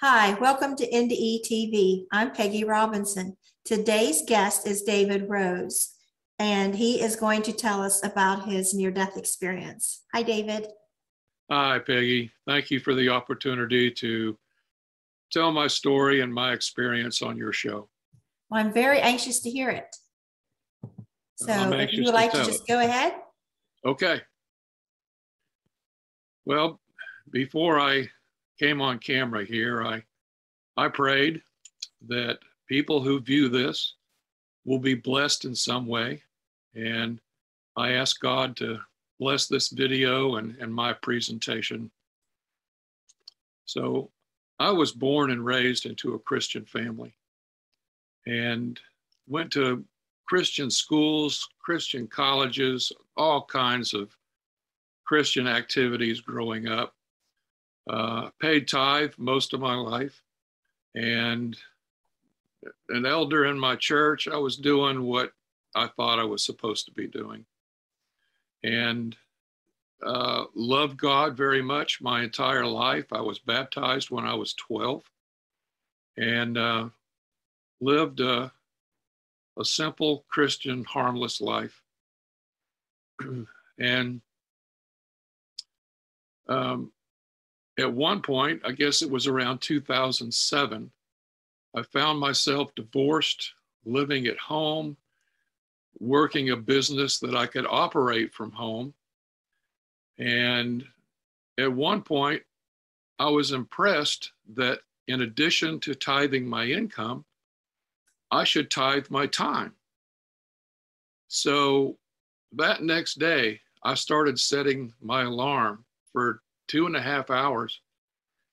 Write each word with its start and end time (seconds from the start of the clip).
Hi, 0.00 0.34
welcome 0.34 0.76
to 0.76 0.88
NDE 0.88 1.40
TV. 1.44 2.04
I'm 2.12 2.30
Pegi 2.30 2.64
Robinson. 2.64 3.36
Today's 3.64 4.22
guest 4.24 4.64
is 4.64 4.82
David 4.82 5.28
Rose, 5.28 5.92
and 6.38 6.72
he 6.72 7.00
is 7.00 7.16
going 7.16 7.42
to 7.42 7.52
tell 7.52 7.82
us 7.82 8.06
about 8.06 8.48
his 8.48 8.72
near 8.74 8.92
death 8.92 9.16
experience. 9.16 10.04
Hi, 10.14 10.22
David. 10.22 10.68
Hi, 11.50 11.80
Pegi. 11.80 12.30
Thank 12.46 12.70
you 12.70 12.78
for 12.78 12.94
the 12.94 13.08
opportunity 13.08 13.90
to 13.90 14.38
tell 15.32 15.50
my 15.50 15.66
story 15.66 16.20
and 16.20 16.32
my 16.32 16.52
experience 16.52 17.20
on 17.20 17.36
your 17.36 17.52
show. 17.52 17.88
Well, 18.50 18.64
I'm 18.64 18.72
very 18.72 19.00
anxious 19.00 19.40
to 19.40 19.50
hear 19.50 19.68
it. 19.68 19.96
So, 21.38 21.72
if 21.72 21.92
you 21.92 22.04
would 22.04 22.14
like 22.14 22.30
to, 22.30 22.38
to 22.38 22.44
just 22.44 22.62
it. 22.62 22.68
go 22.68 22.78
ahead. 22.78 23.14
Okay. 23.84 24.20
Well, 26.46 26.80
before 27.32 27.80
I 27.80 28.08
came 28.58 28.80
on 28.80 28.98
camera 28.98 29.44
here, 29.44 29.82
I, 29.82 30.02
I 30.76 30.88
prayed 30.88 31.42
that 32.08 32.38
people 32.68 33.02
who 33.02 33.20
view 33.20 33.48
this 33.48 33.94
will 34.64 34.78
be 34.78 34.94
blessed 34.94 35.44
in 35.44 35.54
some 35.54 35.86
way. 35.86 36.22
And 36.74 37.20
I 37.76 37.92
ask 37.92 38.20
God 38.20 38.56
to 38.56 38.78
bless 39.18 39.46
this 39.46 39.68
video 39.70 40.36
and, 40.36 40.56
and 40.60 40.72
my 40.72 40.92
presentation. 40.92 41.90
So 43.64 44.10
I 44.58 44.70
was 44.70 44.92
born 44.92 45.30
and 45.30 45.44
raised 45.44 45.86
into 45.86 46.14
a 46.14 46.18
Christian 46.18 46.64
family 46.64 47.14
and 48.26 48.78
went 49.26 49.52
to 49.52 49.84
Christian 50.26 50.70
schools, 50.70 51.48
Christian 51.60 52.06
colleges, 52.06 52.92
all 53.16 53.44
kinds 53.44 53.94
of 53.94 54.14
Christian 55.06 55.46
activities 55.46 56.20
growing 56.20 56.68
up 56.68 56.94
uh, 57.88 58.30
paid 58.40 58.68
tithe 58.68 59.12
most 59.18 59.54
of 59.54 59.60
my 59.60 59.74
life, 59.74 60.22
and 60.94 61.56
an 62.88 63.06
elder 63.06 63.46
in 63.46 63.58
my 63.58 63.76
church, 63.76 64.28
I 64.28 64.36
was 64.36 64.56
doing 64.56 65.02
what 65.02 65.32
I 65.74 65.88
thought 65.88 66.18
I 66.18 66.24
was 66.24 66.44
supposed 66.44 66.86
to 66.86 66.92
be 66.92 67.06
doing, 67.06 67.44
and 68.62 69.16
uh, 70.04 70.44
loved 70.54 70.96
God 70.96 71.36
very 71.36 71.62
much 71.62 72.00
my 72.00 72.22
entire 72.22 72.66
life. 72.66 73.12
I 73.12 73.20
was 73.20 73.38
baptized 73.38 74.10
when 74.10 74.24
I 74.24 74.34
was 74.34 74.54
12, 74.54 75.02
and 76.16 76.58
uh, 76.58 76.88
lived 77.80 78.20
a, 78.20 78.52
a 79.58 79.64
simple 79.64 80.24
Christian, 80.28 80.84
harmless 80.84 81.40
life. 81.40 81.82
and 83.78 84.20
um, 86.48 86.92
at 87.78 87.92
one 87.92 88.20
point, 88.20 88.60
I 88.64 88.72
guess 88.72 89.02
it 89.02 89.10
was 89.10 89.26
around 89.26 89.60
2007, 89.60 90.90
I 91.76 91.82
found 91.82 92.18
myself 92.18 92.74
divorced, 92.74 93.52
living 93.84 94.26
at 94.26 94.38
home, 94.38 94.96
working 96.00 96.50
a 96.50 96.56
business 96.56 97.18
that 97.20 97.36
I 97.36 97.46
could 97.46 97.66
operate 97.68 98.34
from 98.34 98.50
home. 98.50 98.94
And 100.18 100.84
at 101.58 101.72
one 101.72 102.02
point, 102.02 102.42
I 103.18 103.28
was 103.28 103.52
impressed 103.52 104.32
that 104.54 104.80
in 105.06 105.22
addition 105.22 105.80
to 105.80 105.94
tithing 105.94 106.46
my 106.46 106.66
income, 106.66 107.24
I 108.30 108.44
should 108.44 108.70
tithe 108.70 109.06
my 109.10 109.26
time. 109.26 109.74
So 111.28 111.96
that 112.52 112.82
next 112.82 113.18
day, 113.18 113.60
I 113.82 113.94
started 113.94 114.38
setting 114.40 114.92
my 115.00 115.22
alarm 115.22 115.84
for 116.12 116.42
two 116.68 116.86
and 116.86 116.96
a 116.96 117.02
half 117.02 117.30
hours. 117.30 117.80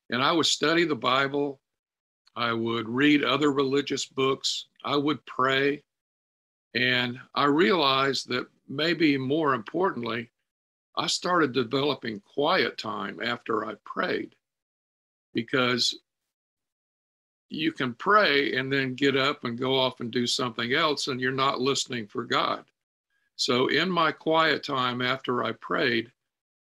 And 0.09 0.23
I 0.23 0.31
would 0.31 0.45
study 0.45 0.85
the 0.85 0.95
Bible. 0.95 1.59
I 2.35 2.53
would 2.53 2.89
read 2.89 3.23
other 3.23 3.51
religious 3.51 4.05
books. 4.05 4.67
I 4.83 4.95
would 4.95 5.23
pray. 5.25 5.83
And 6.73 7.19
I 7.33 7.45
realized 7.45 8.29
that 8.29 8.47
maybe 8.67 9.17
more 9.17 9.53
importantly, 9.53 10.31
I 10.97 11.07
started 11.07 11.53
developing 11.53 12.21
quiet 12.21 12.77
time 12.77 13.19
after 13.21 13.65
I 13.65 13.75
prayed 13.85 14.35
because 15.33 15.93
you 17.49 17.71
can 17.71 17.93
pray 17.93 18.55
and 18.55 18.71
then 18.71 18.95
get 18.95 19.15
up 19.15 19.43
and 19.43 19.57
go 19.57 19.77
off 19.77 19.99
and 19.99 20.11
do 20.11 20.25
something 20.25 20.73
else, 20.73 21.07
and 21.07 21.21
you're 21.21 21.31
not 21.31 21.61
listening 21.61 22.07
for 22.07 22.23
God. 22.23 22.65
So, 23.35 23.67
in 23.67 23.89
my 23.89 24.11
quiet 24.11 24.63
time 24.63 25.01
after 25.01 25.43
I 25.43 25.51
prayed, 25.53 26.11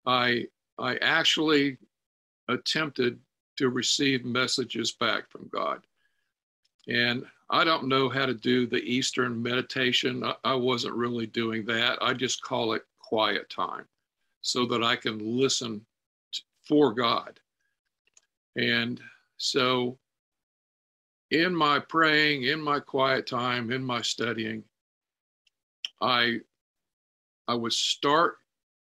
I 0.04 0.46
I 0.78 0.97
actually 0.97 1.78
attempted 2.48 3.19
to 3.56 3.70
receive 3.70 4.25
messages 4.25 4.92
back 4.92 5.31
from 5.31 5.48
God. 5.53 5.87
And 6.88 7.25
I 7.50 7.64
don't 7.64 7.88
know 7.88 8.09
how 8.09 8.26
to 8.26 8.34
do 8.34 8.66
the 8.66 8.82
Eastern 8.82 9.42
meditation. 9.42 10.25
I 10.44 10.54
wasn't 10.54 10.94
really 10.94 11.26
doing 11.26 11.65
that. 11.66 11.98
I 12.03 12.12
just 12.12 12.42
call 12.42 12.75
it 12.75 12.82
quiet 12.98 13.48
time 13.50 13.86
so 14.42 14.66
that 14.66 14.82
I 14.82 14.97
can 14.97 15.19
listen 15.19 15.84
for 16.69 16.92
God. 16.92 17.41
And 18.56 19.00
so, 19.36 19.98
in 21.31 21.54
my 21.54 21.78
praying, 21.78 22.44
in 22.44 22.60
my 22.60 22.81
quiet 22.81 23.26
time, 23.26 23.70
in 23.70 23.84
my 23.84 24.03
studying, 24.03 24.65
I 26.00 26.41
I 27.48 27.54
would 27.54 27.72
start 27.72 28.38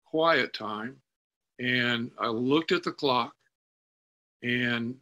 quiet 0.06 0.54
time 0.54 0.98
and 1.60 2.12
I 2.20 2.28
looked 2.28 2.72
at 2.72 2.84
the 2.84 2.92
clock. 2.92 3.34
And 4.44 4.96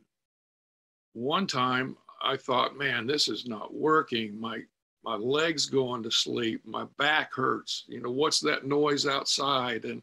one 1.13 1.47
time 1.47 1.97
I 2.21 2.37
thought, 2.37 2.77
man, 2.77 3.07
this 3.07 3.27
is 3.27 3.45
not 3.47 3.73
working. 3.73 4.39
My 4.39 4.61
my 5.03 5.15
legs 5.15 5.65
going 5.65 6.01
to 6.03 6.11
sleep. 6.11 6.65
My 6.65 6.85
back 6.97 7.33
hurts. 7.33 7.83
You 7.87 8.01
know, 8.01 8.11
what's 8.11 8.39
that 8.39 8.65
noise 8.65 9.05
outside? 9.05 9.83
And 9.83 10.01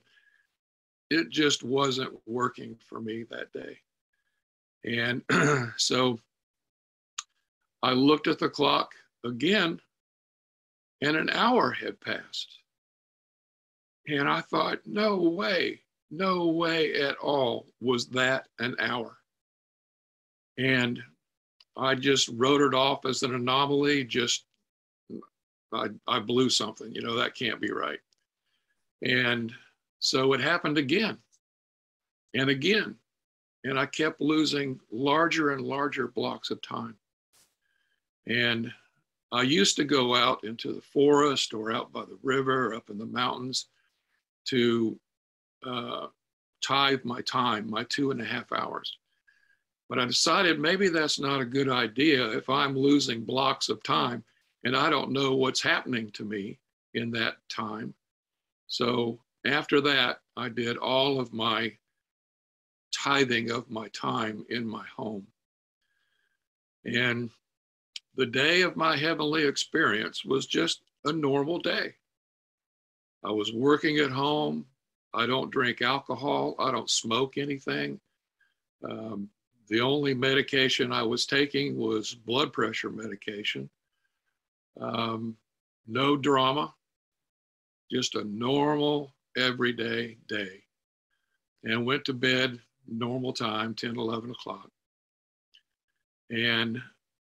it 1.09 1.31
just 1.31 1.63
wasn't 1.63 2.13
working 2.27 2.77
for 2.87 3.01
me 3.01 3.25
that 3.31 3.51
day. 3.53 3.79
And 4.85 5.23
so 5.79 6.19
I 7.83 7.93
looked 7.93 8.27
at 8.27 8.39
the 8.39 8.51
clock 8.51 8.93
again, 9.25 9.81
and 11.01 11.17
an 11.17 11.31
hour 11.31 11.71
had 11.71 11.99
passed. 12.01 12.59
And 14.07 14.29
I 14.29 14.43
thought, 14.43 14.81
no 14.85 15.17
way 15.17 15.81
no 16.11 16.49
way 16.49 16.95
at 16.95 17.17
all 17.17 17.67
was 17.81 18.09
that 18.09 18.49
an 18.59 18.77
hour. 18.81 19.17
And 20.59 21.01
I 21.77 21.95
just 21.95 22.29
wrote 22.35 22.61
it 22.61 22.75
off 22.75 23.07
as 23.07 23.23
an 23.23 23.35
anomaly, 23.35 24.05
just 24.05 24.45
I, 25.73 25.87
I 26.07 26.19
blew 26.19 26.51
something, 26.51 26.93
you 26.93 27.01
know, 27.01 27.15
that 27.17 27.37
can't 27.37 27.61
be 27.61 27.71
right. 27.71 28.01
And 29.03 29.53
so 30.01 30.33
it 30.33 30.41
happened 30.41 30.79
again 30.79 31.19
and 32.35 32.51
again. 32.51 32.97
And 33.65 33.79
I 33.79 33.87
kept 33.87 34.21
losing 34.21 34.81
larger 34.91 35.51
and 35.51 35.63
larger 35.63 36.09
blocks 36.09 36.51
of 36.51 36.61
time. 36.63 36.97
And 38.27 38.73
I 39.33 39.43
used 39.43 39.77
to 39.77 39.85
go 39.85 40.15
out 40.15 40.43
into 40.45 40.73
the 40.73 40.81
forest 40.81 41.55
or 41.55 41.73
out 41.73 41.93
by 41.93 42.05
the 42.05 42.19
river 42.23 42.75
up 42.75 42.91
in 42.91 42.99
the 42.99 43.07
mountains 43.07 43.67
to 44.47 44.99
uh, 45.65 46.07
tithe 46.63 47.05
my 47.05 47.21
time, 47.23 47.71
my 47.71 47.85
two 47.85 48.11
and 48.11 48.21
a 48.21 48.25
half 48.25 48.53
hours. 48.53 48.97
But 49.89 49.99
I 49.99 50.05
decided 50.05 50.61
maybe 50.61 50.89
that's 50.89 51.19
not 51.19 51.41
a 51.41 51.45
good 51.45 51.69
idea 51.69 52.31
if 52.31 52.49
I'm 52.49 52.77
losing 52.77 53.25
blocks 53.25 53.69
of 53.69 53.83
time 53.83 54.23
and 54.65 54.77
I 54.77 54.91
don't 54.91 55.11
know 55.11 55.35
what's 55.35 55.63
happening 55.63 56.11
to 56.13 56.25
me 56.25 56.59
in 56.95 57.11
that 57.13 57.37
time. 57.49 57.95
So 58.67 59.19
after 59.47 59.81
that, 59.81 60.21
I 60.37 60.49
did 60.49 60.77
all 60.77 61.19
of 61.19 61.33
my 61.33 61.73
tithing 62.93 63.51
of 63.51 63.71
my 63.71 63.89
time 63.89 64.45
in 64.49 64.67
my 64.67 64.85
home. 64.97 65.27
And 66.85 67.31
the 68.17 68.27
day 68.27 68.63
of 68.63 68.77
my 68.77 68.97
heavenly 68.97 69.45
experience 69.45 70.25
was 70.25 70.47
just 70.47 70.83
a 71.05 71.13
normal 71.13 71.59
day. 71.59 71.95
I 73.25 73.31
was 73.31 73.53
working 73.53 73.99
at 73.99 74.11
home, 74.11 74.67
I 75.13 75.27
don't 75.27 75.51
drink 75.51 75.83
alcohol. 75.83 76.55
I 76.59 76.71
don't 76.71 76.91
smoke 76.91 77.37
anything. 77.37 78.01
Um, 78.89 79.29
the 79.69 79.81
only 79.81 80.15
medication 80.15 80.93
I 80.93 81.03
was 81.03 81.27
taking 81.27 81.77
was 81.77 82.15
blood 82.15 82.53
pressure 82.53 82.91
medication. 82.91 83.69
Um, 84.81 85.37
no 85.87 86.17
drama, 86.17 86.75
just 87.91 88.15
a 88.15 88.25
normal, 88.25 89.15
everyday 89.37 90.17
day. 90.29 90.63
And 91.65 91.87
went 91.87 92.05
to 92.07 92.15
bed 92.15 92.59
normal 92.89 93.33
time, 93.33 93.75
10, 93.75 93.97
11 93.99 94.31
o'clock. 94.31 94.71
And 96.31 96.81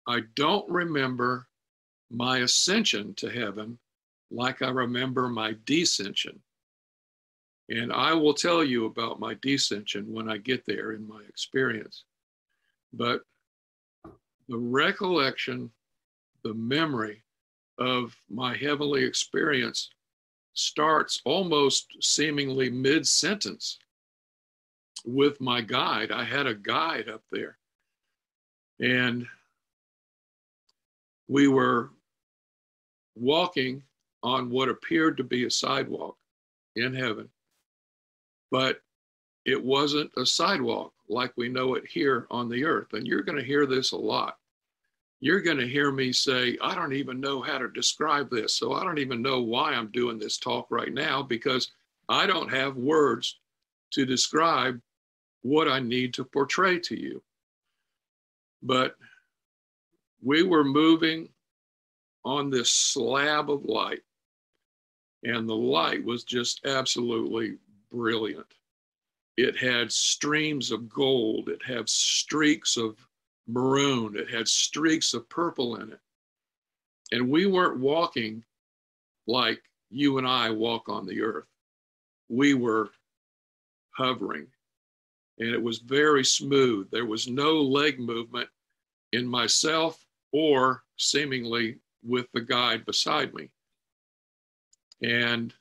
I 0.08 0.22
don't 0.36 0.70
remember 0.70 1.48
my 2.10 2.40
ascension 2.40 3.14
to 3.16 3.30
heaven 3.30 3.80
like 4.32 4.62
I 4.62 4.70
remember 4.70 5.30
my 5.30 5.54
descension. 5.66 6.40
And 7.70 7.94
I 7.94 8.14
will 8.14 8.34
tell 8.34 8.64
you 8.64 8.86
about 8.86 9.20
my 9.20 9.36
descension 9.36 10.08
when 10.08 10.30
I 10.30 10.38
get 10.38 10.66
there 10.66 10.92
in 10.92 11.08
my 11.08 11.22
experience. 11.28 12.04
But 12.92 13.22
the 14.48 14.58
recollection, 14.58 15.72
the 16.44 16.54
memory 16.54 17.24
of 17.78 18.16
my 18.30 18.56
heavenly 18.56 19.04
experience 19.04 19.90
starts 20.54 21.22
almost 21.26 21.88
seemingly 22.02 22.70
mid 22.70 23.08
sentence 23.08 23.80
with 25.06 25.40
my 25.42 25.62
guide. 25.62 26.12
I 26.12 26.24
had 26.24 26.48
a 26.48 26.54
guide 26.54 27.10
up 27.10 27.24
there. 27.32 27.58
And 28.80 29.26
we 31.28 31.48
were 31.48 31.92
walking 33.16 33.84
on 34.22 34.50
what 34.50 34.70
appeared 34.70 35.18
to 35.18 35.24
be 35.24 35.46
a 35.46 35.52
sidewalk 35.52 36.18
in 36.76 36.94
heaven, 36.94 37.30
but 38.54 38.82
it 39.46 39.62
wasn't 39.62 40.12
a 40.16 40.24
sidewalk 40.24 40.94
like 41.10 41.34
we 41.36 41.50
know 41.50 41.74
it 41.74 41.88
here 41.90 42.28
on 42.30 42.48
the 42.48 42.64
earth. 42.64 42.94
And 42.94 43.08
you're 43.08 43.24
going 43.24 43.40
to 43.40 43.44
hear 43.44 43.66
this 43.66 43.94
a 43.94 43.98
lot. 43.98 44.38
You're 45.22 45.42
going 45.42 45.58
to 45.58 45.68
hear 45.68 45.92
me 45.92 46.14
say, 46.14 46.56
I 46.62 46.76
don't 46.76 46.94
even 46.94 47.20
know 47.20 47.42
how 47.42 47.58
to 47.58 47.68
describe 47.68 48.30
this. 48.30 48.56
So 48.56 48.74
I 48.74 48.84
don't 48.84 49.00
even 49.00 49.24
know 49.24 49.42
why 49.42 49.74
I'm 49.74 49.88
doing 49.88 50.20
this 50.20 50.38
talk 50.38 50.68
right 50.70 50.94
now 50.94 51.24
because 51.24 51.72
I 52.10 52.28
don't 52.28 52.54
have 52.54 52.78
words 52.78 53.40
to 53.94 54.06
describe 54.06 54.80
what 55.42 55.68
I 55.68 55.80
need 55.80 56.14
to 56.14 56.24
portray 56.24 56.78
to 56.82 56.96
you. 56.96 57.24
But 58.62 58.96
we 60.22 60.44
were 60.44 60.64
moving 60.64 61.28
on 62.24 62.52
this 62.52 62.72
slab 62.72 63.50
of 63.50 63.66
light, 63.66 64.02
and 65.24 65.50
the 65.50 65.56
light 65.56 66.06
was 66.06 66.24
just 66.24 66.66
absolutely 66.68 67.58
brilliant. 67.94 68.48
It 69.38 69.58
had 69.58 69.92
streams 69.92 70.72
of 70.72 70.90
gold, 70.90 71.50
it 71.50 71.62
had 71.64 71.88
streaks 71.88 72.78
of 72.78 72.98
maroon, 73.48 74.16
it 74.16 74.30
had 74.30 74.48
streaks 74.48 75.14
of 75.14 75.28
purple 75.30 75.78
in 75.78 75.92
it. 75.92 76.00
And 77.12 77.30
we 77.30 77.46
weren't 77.46 77.80
walking 77.80 78.44
like 79.28 79.62
you 79.90 80.18
and 80.18 80.28
I 80.28 80.50
walk 80.50 80.90
on 80.90 81.06
the 81.06 81.22
earth. 81.22 81.48
We 82.30 82.54
were 82.54 82.90
hovering 83.92 84.48
and 85.40 85.50
it 85.50 85.62
was 85.62 85.80
very 85.80 86.24
smooth. 86.24 86.90
There 86.92 87.06
was 87.06 87.28
no 87.28 87.62
leg 87.62 88.00
movement 88.00 88.50
in 89.12 89.28
myself 89.28 90.06
or 90.32 90.84
seemingly 90.98 91.78
with 92.04 92.28
the 92.34 92.42
guide 92.42 92.86
beside 92.86 93.34
me. 93.34 93.50
And 95.02 95.54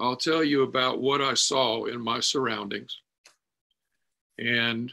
I'll 0.00 0.16
tell 0.16 0.42
you 0.42 0.62
about 0.62 1.00
what 1.00 1.20
I 1.20 1.34
saw 1.34 1.84
in 1.84 2.00
my 2.00 2.20
surroundings. 2.20 2.98
And 4.38 4.92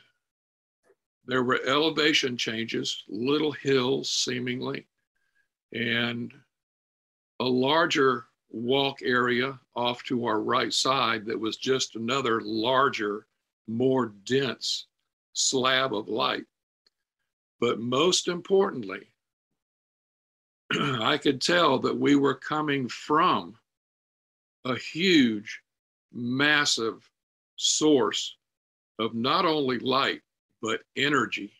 there 1.26 1.44
were 1.44 1.62
elevation 1.66 2.38
changes, 2.38 3.04
little 3.08 3.52
hills 3.52 4.12
seemingly, 4.12 4.88
and 5.74 6.34
a 7.40 7.46
larger 7.46 8.26
walk 8.50 9.02
area 9.04 9.60
off 9.76 10.04
to 10.04 10.26
our 10.26 10.42
right 10.42 10.74
side 10.74 11.26
that 11.26 11.40
was 11.40 11.58
just 11.58 11.96
another 11.96 12.42
larger 12.42 13.28
more 13.68 14.14
dense 14.26 14.88
slab 15.34 15.94
of 15.94 16.10
light. 16.10 16.46
But 17.60 17.80
most 17.80 18.28
importantly, 18.28 19.12
I 20.72 21.18
could 21.18 21.42
tell 21.42 21.78
that 21.80 21.98
we 21.98 22.16
were 22.16 22.36
coming 22.36 22.88
from 22.90 23.56
a 24.66 24.76
huge, 24.76 25.62
massive 26.12 27.10
source 27.56 28.36
of 29.00 29.14
not 29.14 29.46
only 29.46 29.80
light, 29.80 30.22
but 30.62 30.82
energy. 30.96 31.54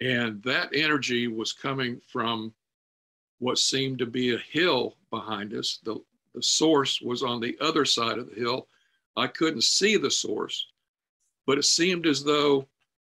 And 0.00 0.42
that 0.42 0.70
energy 0.74 1.26
was 1.26 1.52
coming 1.52 2.00
from 2.06 2.52
what 3.38 3.58
seemed 3.58 3.98
to 3.98 4.06
be 4.06 4.34
a 4.34 4.38
hill 4.38 4.96
behind 5.10 5.52
us. 5.54 5.78
The, 5.82 5.96
the 6.34 6.42
source 6.42 7.00
was 7.00 7.22
on 7.22 7.40
the 7.40 7.56
other 7.60 7.84
side 7.84 8.18
of 8.18 8.28
the 8.28 8.40
hill, 8.40 8.68
I 9.16 9.26
couldn't 9.26 9.64
see 9.64 9.96
the 9.96 10.10
source, 10.10 10.66
but 11.46 11.58
it 11.58 11.64
seemed 11.64 12.06
as 12.06 12.22
though 12.22 12.66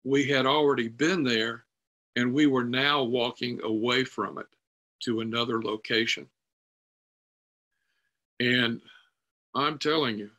we 0.03 0.27
had 0.27 0.47
already 0.47 0.87
been 0.87 1.23
there 1.23 1.65
and 2.15 2.33
we 2.33 2.47
were 2.47 2.63
now 2.63 3.03
walking 3.03 3.61
away 3.63 4.03
from 4.03 4.39
it 4.39 4.47
to 5.01 5.21
another 5.21 5.61
location. 5.61 6.27
And 8.41 8.81
I'm 9.53 9.77
telling 9.77 10.17
you, 10.17 10.31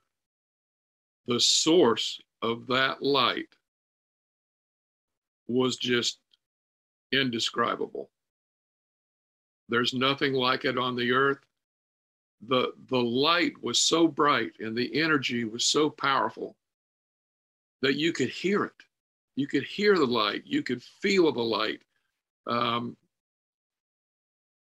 the 1.29 1.39
source 1.39 2.21
of 2.43 2.67
that 2.67 3.01
light 3.01 3.47
was 5.47 5.77
just 5.77 6.19
indescribable. 7.13 8.11
There's 9.69 9.95
nothing 9.95 10.33
like 10.33 10.65
it 10.65 10.77
on 10.77 10.97
the 10.97 11.13
earth. 11.13 11.39
The 12.49 12.73
the 12.89 13.01
light 13.01 13.53
was 13.63 13.79
so 13.79 14.09
bright 14.09 14.51
and 14.59 14.77
the 14.77 15.01
energy 15.01 15.45
was 15.45 15.65
so 15.65 15.89
powerful 15.89 16.57
that 17.83 17.95
you 17.95 18.13
could 18.13 18.31
hear 18.31 18.65
it. 18.65 18.83
You 19.37 19.47
could 19.47 19.63
hear 19.63 19.97
the 19.97 20.07
light. 20.07 20.43
You 20.45 20.65
could 20.65 20.83
feel 20.83 21.31
the 21.31 21.41
light. 21.41 21.83
Um, 22.49 22.97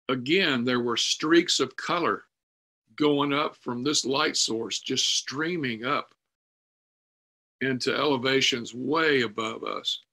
again 0.10 0.64
there 0.64 0.82
were 0.82 0.98
streaks 0.98 1.60
of 1.60 1.76
color 1.76 2.26
going 3.02 3.34
up 3.34 3.56
from 3.56 3.84
this 3.84 4.06
light 4.06 4.38
source 4.38 4.80
just 4.80 5.18
streaming 5.18 5.84
up 5.84 6.14
into 7.60 7.94
elevations 7.96 8.76
way 8.76 9.22
above 9.22 9.64
us 9.64 10.04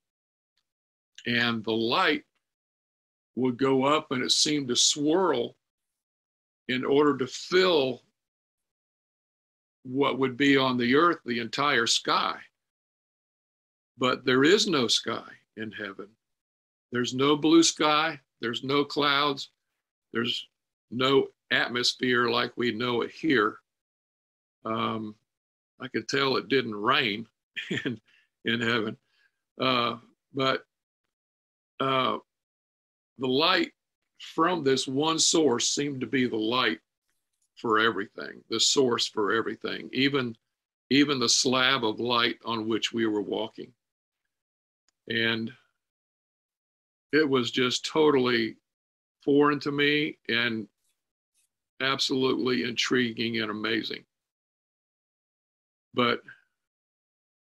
and 1.26 1.62
the 1.64 1.72
light 1.72 2.24
would 3.36 3.58
go 3.58 3.84
up 3.84 4.10
and 4.10 4.22
it 4.22 4.32
seemed 4.32 4.68
to 4.68 4.74
swirl 4.74 5.54
in 6.68 6.84
order 6.84 7.16
to 7.18 7.26
fill 7.26 8.02
what 9.84 10.18
would 10.18 10.36
be 10.36 10.56
on 10.56 10.78
the 10.78 10.94
earth, 10.96 11.18
the 11.24 11.40
entire 11.40 11.86
sky. 11.86 12.36
But 13.98 14.24
there 14.24 14.44
is 14.44 14.66
no 14.66 14.88
sky 14.88 15.28
in 15.56 15.72
heaven. 15.72 16.08
There's 16.90 17.14
no 17.14 17.36
blue 17.36 17.62
sky, 17.62 18.18
there's 18.40 18.64
no 18.64 18.84
clouds, 18.84 19.50
there's 20.12 20.48
no 20.90 21.28
atmosphere 21.50 22.28
like 22.28 22.52
we 22.56 22.72
know 22.72 23.02
it 23.02 23.10
here. 23.10 23.58
Um, 24.64 25.14
I 25.80 25.88
could 25.88 26.08
tell 26.08 26.36
it 26.36 26.48
didn't 26.48 26.74
rain 26.74 27.26
in, 27.84 28.00
in 28.44 28.60
heaven. 28.60 28.96
Uh, 29.60 29.96
but 30.34 30.64
uh, 31.80 32.18
the 33.18 33.26
light 33.26 33.72
from 34.18 34.64
this 34.64 34.86
one 34.86 35.18
source 35.18 35.68
seemed 35.68 36.00
to 36.00 36.06
be 36.06 36.26
the 36.26 36.36
light 36.36 36.80
for 37.56 37.78
everything, 37.78 38.42
the 38.50 38.60
source 38.60 39.06
for 39.06 39.32
everything, 39.32 39.88
even 39.92 40.36
even 40.90 41.18
the 41.18 41.28
slab 41.28 41.84
of 41.84 42.00
light 42.00 42.38
on 42.46 42.66
which 42.66 42.92
we 42.94 43.06
were 43.06 43.20
walking. 43.20 43.70
And 45.08 45.52
it 47.12 47.28
was 47.28 47.50
just 47.50 47.84
totally 47.84 48.56
foreign 49.22 49.60
to 49.60 49.72
me 49.72 50.16
and 50.28 50.66
absolutely 51.80 52.64
intriguing 52.64 53.40
and 53.40 53.50
amazing. 53.50 54.04
But 55.94 56.20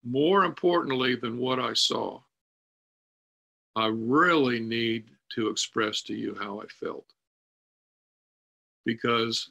more 0.04 0.44
importantly 0.44 1.14
than 1.16 1.38
what 1.38 1.60
I 1.60 1.74
saw, 1.74 2.20
I 3.76 3.86
really 3.86 4.60
need 4.60 5.10
to 5.34 5.48
express 5.48 6.02
to 6.02 6.14
you 6.14 6.36
how 6.38 6.60
I 6.60 6.66
felt. 6.66 7.06
Because 8.84 9.50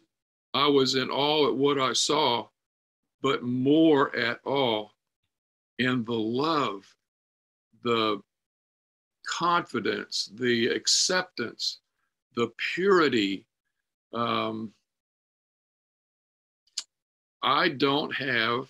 I 0.54 0.68
was 0.68 0.96
in 0.96 1.10
awe 1.10 1.48
at 1.48 1.56
what 1.56 1.80
I 1.80 1.94
saw, 1.94 2.48
but 3.22 3.44
more 3.44 4.16
at 4.16 4.40
awe 4.46 4.90
in 5.80 6.04
the 6.04 6.14
love, 6.14 6.86
the 7.84 8.22
confidence, 9.28 10.30
the 10.36 10.68
acceptance, 10.68 11.80
the 12.36 12.52
purity. 12.74 13.46
Um, 14.14 14.74
I 17.44 17.70
don't 17.70 18.14
have 18.16 18.68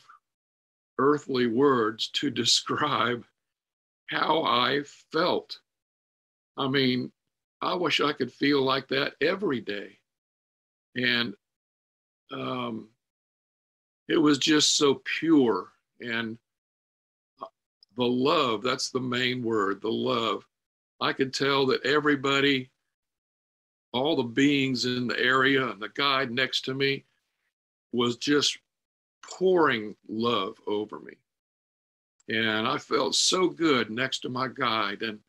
earthly 0.97 1.47
words 1.47 2.09
to 2.13 2.29
describe 2.29 3.25
how 4.09 4.43
I 4.43 4.83
felt. 5.11 5.59
I 6.57 6.67
mean, 6.67 7.11
I 7.61 7.75
wish 7.75 8.01
I 8.01 8.13
could 8.13 8.31
feel 8.31 8.61
like 8.61 8.87
that 8.89 9.13
every 9.21 9.61
day. 9.61 9.97
And 10.95 11.33
um, 12.31 12.89
it 14.07 14.17
was 14.17 14.37
just 14.37 14.77
so 14.77 15.01
pure. 15.19 15.69
And 15.99 16.37
uh, 17.41 17.45
the 17.97 18.05
love, 18.05 18.63
that's 18.63 18.89
the 18.89 18.99
main 18.99 19.43
word, 19.43 19.81
the 19.81 19.91
love. 19.91 20.45
I 20.99 21.13
could 21.13 21.33
tell 21.33 21.65
that 21.67 21.85
everybody, 21.85 22.70
all 23.93 24.15
the 24.15 24.23
beings 24.23 24.85
in 24.85 25.07
the 25.07 25.19
area 25.19 25.67
and 25.67 25.81
the 25.81 25.89
guide 25.89 26.31
next 26.31 26.61
to 26.65 26.73
me 26.73 27.05
was 27.91 28.17
just 28.17 28.57
pouring 29.21 29.95
love 30.07 30.57
over 30.67 30.99
me. 30.99 31.13
And 32.29 32.67
I 32.67 32.77
felt 32.77 33.15
so 33.15 33.49
good 33.49 33.89
next 33.89 34.19
to 34.19 34.29
my 34.29 34.47
guide. 34.47 35.01
And 35.01 35.19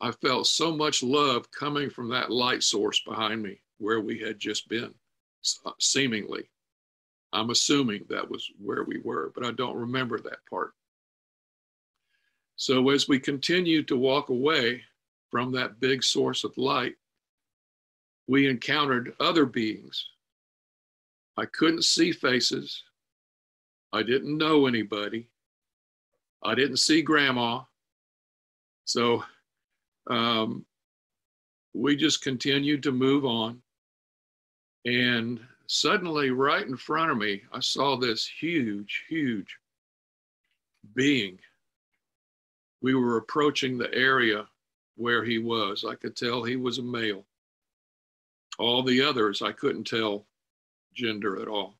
I 0.00 0.10
felt 0.10 0.46
so 0.46 0.76
much 0.76 1.02
love 1.02 1.50
coming 1.52 1.88
from 1.88 2.08
that 2.10 2.30
light 2.30 2.62
source 2.62 3.00
behind 3.00 3.42
me 3.42 3.60
where 3.78 4.00
we 4.00 4.18
had 4.18 4.38
just 4.38 4.68
been, 4.68 4.92
seemingly. 5.78 6.50
I'm 7.32 7.50
assuming 7.50 8.06
that 8.08 8.28
was 8.28 8.50
where 8.58 8.84
we 8.84 8.98
were, 8.98 9.32
but 9.34 9.44
I 9.44 9.52
don't 9.52 9.76
remember 9.76 10.18
that 10.20 10.44
part. 10.48 10.72
So 12.56 12.88
as 12.90 13.08
we 13.08 13.18
continued 13.18 13.86
to 13.88 13.96
walk 13.96 14.30
away 14.30 14.82
from 15.30 15.52
that 15.52 15.78
big 15.78 16.02
source 16.02 16.44
of 16.44 16.56
light, 16.56 16.96
we 18.26 18.48
encountered 18.48 19.14
other 19.20 19.46
beings. 19.46 20.08
I 21.36 21.46
couldn't 21.46 21.84
see 21.84 22.12
faces. 22.12 22.82
I 23.92 24.02
didn't 24.02 24.36
know 24.36 24.66
anybody. 24.66 25.28
I 26.42 26.54
didn't 26.54 26.78
see 26.78 27.02
grandma. 27.02 27.62
So 28.84 29.24
um, 30.08 30.64
we 31.74 31.96
just 31.96 32.22
continued 32.22 32.82
to 32.84 32.92
move 32.92 33.24
on. 33.24 33.60
And 34.84 35.40
suddenly, 35.66 36.30
right 36.30 36.66
in 36.66 36.76
front 36.76 37.10
of 37.10 37.18
me, 37.18 37.42
I 37.52 37.60
saw 37.60 37.96
this 37.96 38.26
huge, 38.26 39.04
huge 39.08 39.56
being. 40.94 41.38
We 42.80 42.94
were 42.94 43.16
approaching 43.16 43.76
the 43.76 43.92
area 43.92 44.46
where 44.96 45.24
he 45.24 45.38
was. 45.38 45.84
I 45.84 45.96
could 45.96 46.16
tell 46.16 46.42
he 46.42 46.56
was 46.56 46.78
a 46.78 46.82
male. 46.82 47.24
All 48.58 48.82
the 48.82 49.02
others, 49.02 49.42
I 49.42 49.52
couldn't 49.52 49.84
tell 49.84 50.26
gender 50.94 51.40
at 51.40 51.48
all. 51.48 51.74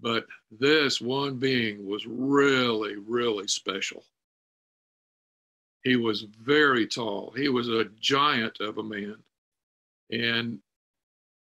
But 0.00 0.26
this 0.50 1.00
one 1.00 1.36
being 1.36 1.86
was 1.86 2.06
really, 2.06 2.96
really 2.96 3.48
special. 3.48 4.04
He 5.82 5.96
was 5.96 6.22
very 6.22 6.86
tall. 6.86 7.32
He 7.36 7.48
was 7.48 7.68
a 7.68 7.84
giant 8.00 8.60
of 8.60 8.78
a 8.78 8.82
man. 8.82 9.16
And 10.10 10.58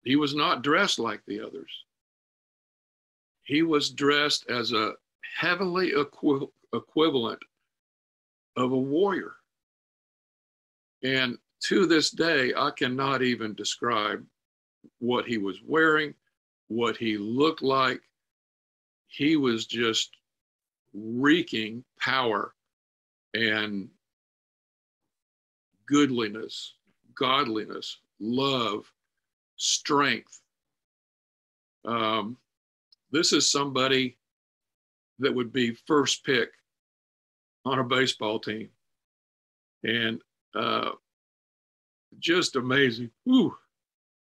he 0.04 0.16
was 0.16 0.36
not 0.36 0.62
dressed 0.62 1.00
like 1.00 1.22
the 1.26 1.42
others. 1.42 1.72
He 3.44 3.64
was 3.64 3.90
dressed 3.90 4.50
as 4.50 4.72
a 4.72 4.94
heavenly 5.38 5.94
equi- 5.96 6.48
equivalent 6.74 7.40
of 8.56 8.72
a 8.72 8.78
warrior. 8.78 9.36
And 11.04 11.38
to 11.70 11.88
this 11.88 12.12
day, 12.12 12.54
I 12.56 12.70
cannot 12.70 13.24
even 13.24 13.56
describe 13.56 14.24
what 15.00 15.26
he 15.26 15.40
was 15.40 15.58
wearing, 15.66 16.14
what 16.68 16.96
he 16.96 17.18
looked 17.18 17.64
like. 17.64 18.02
He 19.08 19.36
was 19.36 19.66
just 19.66 20.12
reeking 20.94 21.84
power 22.00 22.54
and 23.34 23.90
goodliness, 25.88 26.76
godliness, 27.18 27.98
love, 28.20 28.92
strength. 29.56 30.42
Um, 31.84 32.38
this 33.12 33.34
is 33.34 33.50
somebody 33.50 34.18
that 35.18 35.34
would 35.34 35.52
be 35.52 35.74
first 35.88 36.24
pick 36.24 36.50
on 37.66 37.80
a 37.80 37.84
baseball 37.84 38.40
team. 38.40 38.70
And 39.84 40.22
uh, 40.54 40.92
just 42.20 42.56
amazing. 42.56 43.12
Whew, 43.24 43.56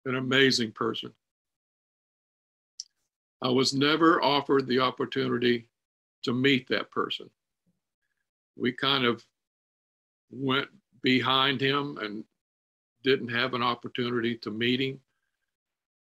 an 0.06 0.16
amazing 0.16 0.72
person. 0.72 1.12
I 3.42 3.50
was 3.50 3.74
never 3.74 4.22
offered 4.24 4.68
the 4.68 4.80
opportunity 4.80 5.68
to 6.24 6.34
meet 6.34 6.68
that 6.70 6.90
person. 6.92 7.30
We 8.56 8.72
kind 8.72 9.06
of 9.06 9.24
went 10.32 10.68
behind 11.04 11.62
him 11.62 11.98
and 12.02 12.24
didn't 13.04 13.30
have 13.30 13.54
an 13.54 13.62
opportunity 13.62 14.36
to 14.38 14.50
meet 14.50 14.82
him. 14.82 15.00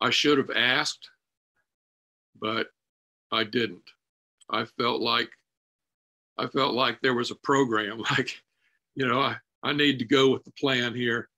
I 0.01 0.09
should 0.11 0.37
have 0.37 0.51
asked, 0.51 1.09
but 2.39 2.67
I 3.31 3.43
didn't. 3.43 3.83
I 4.49 4.65
felt 4.65 5.01
like 5.01 5.29
I 6.39 6.47
felt 6.47 6.73
like 6.73 7.01
there 7.01 7.13
was 7.13 7.31
a 7.31 7.35
program, 7.35 7.99
like, 8.11 8.41
you 8.95 9.05
know, 9.05 9.19
I, 9.19 9.35
I 9.61 9.73
need 9.73 9.99
to 9.99 10.05
go 10.05 10.31
with 10.31 10.45
the 10.45 10.51
plan 10.51 10.95
here. 10.95 11.29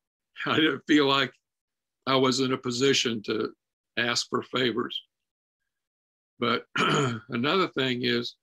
I 0.45 0.55
didn't 0.55 0.83
feel 0.88 1.07
like 1.07 1.31
I 2.07 2.15
was 2.15 2.39
in 2.39 2.53
a 2.53 2.57
position 2.57 3.21
to 3.24 3.50
ask 3.98 4.27
for 4.29 4.43
favors. 4.43 5.00
But 6.39 6.65
another 7.29 7.67
thing 7.67 8.01
is, 8.03 8.36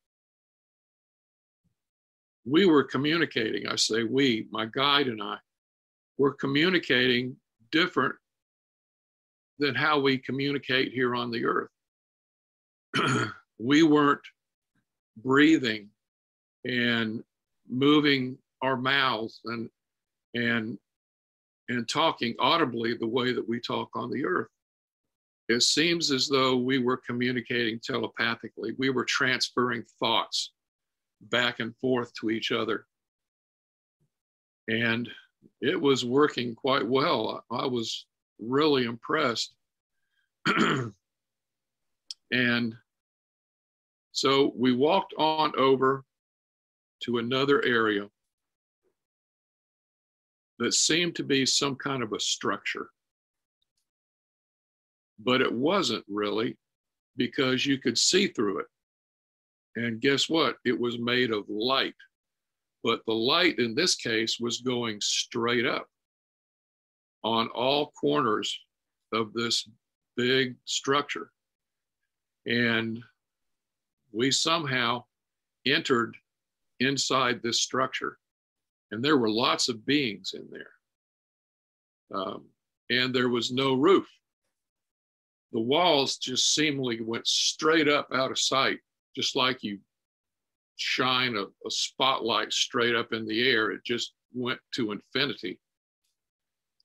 we 2.44 2.64
were 2.64 2.84
communicating. 2.84 3.66
I 3.66 3.76
say 3.76 4.04
we, 4.04 4.46
my 4.50 4.66
guide 4.66 5.08
and 5.08 5.22
I, 5.22 5.36
were 6.16 6.32
communicating 6.32 7.36
different 7.72 8.14
than 9.58 9.74
how 9.74 9.98
we 10.00 10.18
communicate 10.18 10.92
here 10.92 11.14
on 11.14 11.30
the 11.30 11.44
earth. 11.44 11.70
we 13.58 13.82
weren't 13.82 14.20
breathing 15.22 15.88
and 16.64 17.22
moving 17.68 18.38
our 18.62 18.76
mouths 18.76 19.40
and 19.44 19.68
and 20.34 20.78
and 21.68 21.88
talking 21.88 22.34
audibly 22.38 22.94
the 22.94 23.06
way 23.06 23.32
that 23.32 23.46
we 23.46 23.60
talk 23.60 23.90
on 23.94 24.10
the 24.10 24.24
earth. 24.24 24.48
It 25.48 25.62
seems 25.62 26.10
as 26.10 26.28
though 26.28 26.56
we 26.56 26.78
were 26.78 26.98
communicating 26.98 27.80
telepathically. 27.80 28.74
We 28.78 28.90
were 28.90 29.04
transferring 29.04 29.84
thoughts 29.98 30.52
back 31.20 31.60
and 31.60 31.74
forth 31.76 32.12
to 32.20 32.30
each 32.30 32.52
other. 32.52 32.86
And 34.68 35.08
it 35.60 35.80
was 35.80 36.04
working 36.04 36.54
quite 36.54 36.86
well. 36.86 37.44
I 37.50 37.66
was 37.66 38.06
really 38.38 38.84
impressed. 38.84 39.54
and 42.30 42.74
so 44.12 44.52
we 44.56 44.74
walked 44.74 45.14
on 45.16 45.52
over 45.56 46.04
to 47.04 47.18
another 47.18 47.64
area 47.64 48.08
that 50.58 50.74
seemed 50.74 51.14
to 51.16 51.24
be 51.24 51.46
some 51.46 51.76
kind 51.76 52.02
of 52.02 52.12
a 52.12 52.20
structure. 52.20 52.90
But 55.18 55.40
it 55.40 55.52
wasn't 55.52 56.04
really 56.08 56.56
because 57.16 57.66
you 57.66 57.78
could 57.78 57.98
see 57.98 58.28
through 58.28 58.60
it. 58.60 58.66
And 59.76 60.00
guess 60.00 60.28
what? 60.28 60.56
It 60.64 60.78
was 60.78 60.98
made 60.98 61.30
of 61.32 61.44
light. 61.48 61.94
But 62.82 63.00
the 63.06 63.14
light 63.14 63.58
in 63.58 63.74
this 63.74 63.96
case 63.96 64.38
was 64.40 64.60
going 64.60 65.00
straight 65.00 65.66
up 65.66 65.86
on 67.24 67.48
all 67.48 67.92
corners 68.00 68.58
of 69.12 69.32
this 69.32 69.68
big 70.16 70.56
structure. 70.64 71.30
And 72.46 73.02
we 74.12 74.30
somehow 74.30 75.04
entered 75.66 76.16
inside 76.80 77.42
this 77.42 77.60
structure. 77.60 78.18
And 78.90 79.04
there 79.04 79.18
were 79.18 79.30
lots 79.30 79.68
of 79.68 79.84
beings 79.84 80.34
in 80.34 80.48
there. 80.50 80.70
Um, 82.14 82.46
and 82.90 83.14
there 83.14 83.28
was 83.28 83.52
no 83.52 83.74
roof. 83.74 84.08
The 85.52 85.60
walls 85.60 86.16
just 86.16 86.54
seemingly 86.54 87.00
went 87.00 87.26
straight 87.26 87.88
up 87.88 88.08
out 88.12 88.30
of 88.30 88.38
sight 88.38 88.78
just 89.18 89.34
like 89.34 89.64
you 89.64 89.80
shine 90.76 91.36
a, 91.36 91.42
a 91.42 91.70
spotlight 91.70 92.52
straight 92.52 92.94
up 92.94 93.12
in 93.12 93.26
the 93.26 93.48
air, 93.48 93.72
it 93.72 93.80
just 93.84 94.12
went 94.32 94.60
to 94.74 94.92
infinity. 94.92 95.58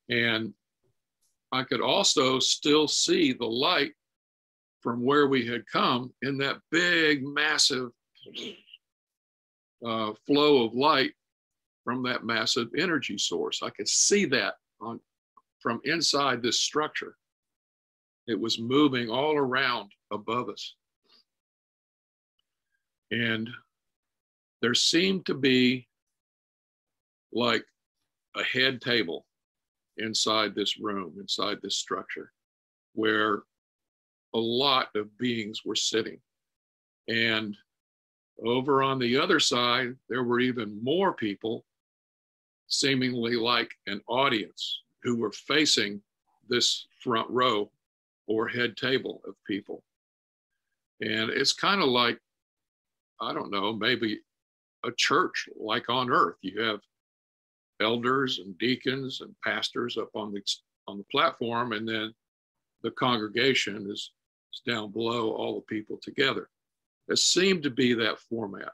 And 0.10 0.52
I 1.52 1.64
could 1.64 1.80
also 1.80 2.40
still 2.40 2.88
see 2.88 3.34
the 3.34 3.46
light 3.46 3.94
from 4.82 5.06
where 5.06 5.28
we 5.28 5.46
had 5.46 5.64
come 5.72 6.12
in 6.24 6.40
that 6.40 6.58
big, 6.72 7.24
massive 7.24 7.92
uh, 9.86 10.14
flow 10.26 10.66
of 10.66 10.74
light 10.74 11.12
from 11.84 12.04
that 12.04 12.24
massive 12.24 12.70
energy 12.78 13.18
source. 13.18 13.62
I 13.62 13.70
could 13.70 13.88
see 13.88 14.26
that 14.26 14.56
on, 14.82 15.00
from 15.60 15.82
inside 15.84 16.42
this 16.42 16.62
structure. 16.62 17.16
It 18.28 18.40
was 18.40 18.60
moving 18.60 19.10
all 19.10 19.36
around 19.36 19.92
above 20.12 20.50
us. 20.50 20.76
And 23.12 23.50
there 24.62 24.74
seemed 24.74 25.26
to 25.26 25.34
be 25.34 25.88
like 27.34 27.66
a 28.36 28.44
head 28.44 28.82
table 28.82 29.26
inside 29.98 30.56
this 30.56 30.80
room, 30.80 31.14
inside 31.20 31.58
this 31.62 31.76
structure, 31.76 32.32
where 32.94 33.44
a 34.34 34.40
lot 34.40 34.88
of 34.96 35.16
beings 35.18 35.62
were 35.66 35.76
sitting. 35.76 36.20
And 37.08 37.56
over 38.44 38.82
on 38.82 39.00
the 39.00 39.18
other 39.18 39.40
side, 39.40 39.96
there 40.10 40.24
were 40.24 40.40
even 40.40 40.84
more 40.84 41.14
people, 41.14 41.66
seemingly 42.68 43.36
like 43.36 43.72
an 43.88 44.02
audience, 44.08 44.82
who 45.04 45.18
were 45.18 45.32
facing 45.32 46.02
this 46.48 46.88
front 47.04 47.30
row 47.30 47.70
or 48.28 48.48
head 48.48 48.78
table 48.78 49.22
of 49.28 49.36
people. 49.46 49.84
And 51.02 51.30
it's 51.30 51.54
kind 51.54 51.82
of 51.82 51.90
like 51.90 52.20
I 53.22 53.34
don't 53.34 53.52
know, 53.52 53.74
maybe 53.74 54.20
a 54.86 54.92
church 54.98 55.48
like 55.56 55.90
on 55.90 56.10
earth. 56.10 56.36
You 56.42 56.62
have 56.62 56.80
elders 57.80 58.40
and 58.40 58.58
deacons 58.58 59.22
and 59.22 59.34
pastors 59.44 59.98
up 59.98 60.10
on 60.16 60.34
the 60.34 60.42
on 60.88 60.98
the 60.98 61.06
platform, 61.06 61.72
and 61.72 61.88
then 61.88 62.14
the 62.82 62.92
congregation 62.92 63.88
is, 63.90 64.12
is 64.54 64.62
down 64.68 64.92
below, 64.92 65.32
all 65.32 65.56
the 65.56 65.76
people 65.76 65.98
together. 66.02 66.50
It 67.08 67.18
seemed 67.18 67.64
to 67.64 67.70
be 67.70 67.94
that 67.94 68.20
format. 68.20 68.72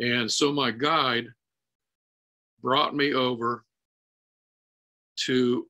And 0.00 0.30
so 0.30 0.52
my 0.52 0.72
guide 0.72 1.26
brought 2.62 2.94
me 2.94 3.14
over 3.14 3.64
to 5.24 5.66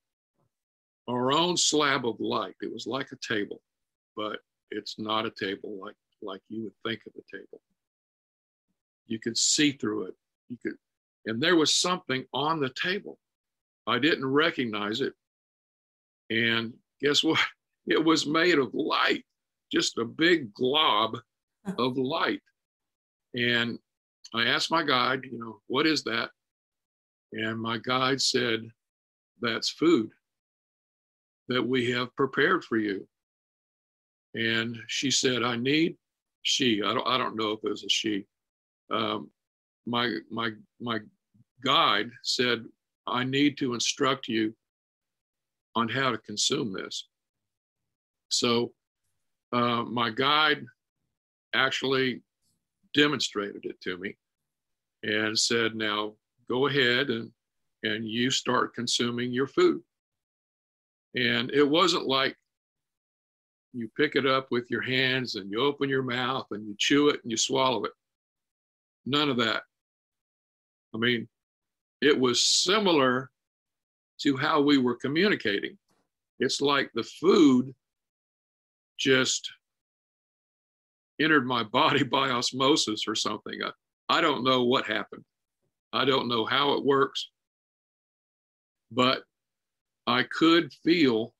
our 1.09 1.33
own 1.33 1.57
slab 1.57 2.07
of 2.07 2.19
light. 2.21 2.55
It 2.61 2.73
was 2.73 2.87
like 2.87 3.09
a 3.12 3.35
table, 3.35 3.61
but 4.16 4.38
it's 4.71 4.99
not 4.99 5.26
a 5.26 5.31
table 5.31 5.78
like 5.81 5.95
like 6.23 6.40
you 6.49 6.64
would 6.64 6.73
think 6.85 7.00
of 7.07 7.12
a 7.16 7.37
table. 7.37 7.61
You 9.07 9.19
could 9.21 9.37
see 9.37 9.73
through 9.73 10.07
it. 10.07 10.14
You 10.49 10.57
could, 10.62 10.75
and 11.26 11.43
there 11.43 11.57
was 11.57 11.75
something 11.75 12.25
on 12.33 12.61
the 12.61 12.71
table. 12.71 13.19
I 13.87 13.99
didn't 13.99 14.26
recognize 14.26 15.00
it. 15.00 15.12
And 16.31 16.75
guess 17.00 17.23
what? 17.23 17.40
It 17.88 18.05
was 18.05 18.26
made 18.26 18.59
of 18.59 18.75
light, 18.75 19.23
just 19.73 19.97
a 19.97 20.05
big 20.05 20.52
glob 20.52 21.19
of 21.78 21.97
light. 21.97 22.40
And 23.33 23.78
I 24.35 24.47
asked 24.47 24.73
my 24.73 24.83
guide, 24.83 25.21
you 25.23 25.38
know, 25.38 25.61
what 25.69 25.87
is 25.87 26.02
that? 26.02 26.31
And 27.33 27.61
my 27.61 27.78
guide 27.78 28.21
said, 28.21 28.68
that's 29.40 29.71
food 29.71 30.11
that 31.49 31.62
we 31.62 31.90
have 31.90 32.14
prepared 32.16 32.64
for 32.64 32.76
you. 32.76 33.06
And 34.35 34.76
she 34.88 35.11
said, 35.11 35.42
I 35.42 35.56
need 35.56 35.97
she, 36.47 36.80
I 36.80 36.95
don't, 36.95 37.06
I 37.09 37.18
don't 37.18 37.37
know 37.37 37.50
if 37.50 37.64
it 37.64 37.71
was 37.71 37.83
a 37.83 37.88
she. 37.88 38.25
Um, 38.92 39.30
my, 39.85 40.18
my, 40.30 40.50
my 40.80 41.00
guide 41.64 42.09
said, 42.23 42.64
I 43.09 43.25
need 43.25 43.59
to 43.59 43.75
instruct 43.75 44.28
you 44.28 44.54
on 45.75 45.88
how 45.88 46.12
to 46.12 46.18
consume 46.18 46.73
this. 46.73 47.09
So 48.28 48.73
uh, 49.52 49.83
my 49.83 50.11
guide 50.11 50.64
actually 51.52 52.23
demonstrated 52.95 53.64
it 53.64 53.80
to 53.80 53.99
me 53.99 54.16
and 55.02 55.37
said, 55.37 55.75
now 55.75 56.14
go 56.49 56.67
ahead 56.67 57.11
and, 57.11 57.31
and 57.83 58.09
you 58.09 58.31
start 58.31 58.75
consuming 58.75 59.33
your 59.33 59.47
food. 59.47 59.83
And 61.15 61.50
it 61.50 61.69
wasn't 61.69 62.07
like 62.07 62.37
you 63.73 63.91
pick 63.97 64.17
it 64.17 64.26
up 64.26 64.49
with 64.50 64.71
your 64.71 64.83
hands 64.83 65.35
and 65.35 65.50
you 65.50 65.61
open 65.61 65.88
your 65.88 66.03
mouth 66.03 66.47
and 66.50 66.67
you 66.67 66.75
chew 66.79 67.09
it 67.09 67.21
and 67.23 67.31
you 67.31 67.37
swallow 67.37 67.85
it. 67.85 67.93
None 69.05 69.31
of 69.31 69.37
that. 69.38 69.62
I 70.95 70.99
mean, 70.99 71.29
it 72.00 72.19
was 72.19 72.43
similar 72.43 73.31
to 74.21 74.37
how 74.37 74.61
we 74.61 74.79
were 74.79 74.97
communicating. 74.97 75.76
It's 76.38 76.61
like 76.61 76.91
the 76.95 77.03
food 77.03 77.75
just 78.99 79.50
entered 81.21 81.47
my 81.47 81.62
body 81.73 82.03
by 82.03 82.31
osmosis 82.31 83.05
or 83.07 83.15
something. 83.15 83.61
I, 83.62 83.71
I 84.09 84.21
don't 84.21 84.45
know 84.45 84.65
what 84.65 84.87
happened. 84.87 85.25
I 85.93 86.05
don't 86.05 86.28
know 86.28 86.45
how 86.45 86.73
it 86.75 86.85
works, 86.85 87.31
but 88.90 89.23
I 90.07 90.25
could 90.25 90.73
feel 90.85 91.35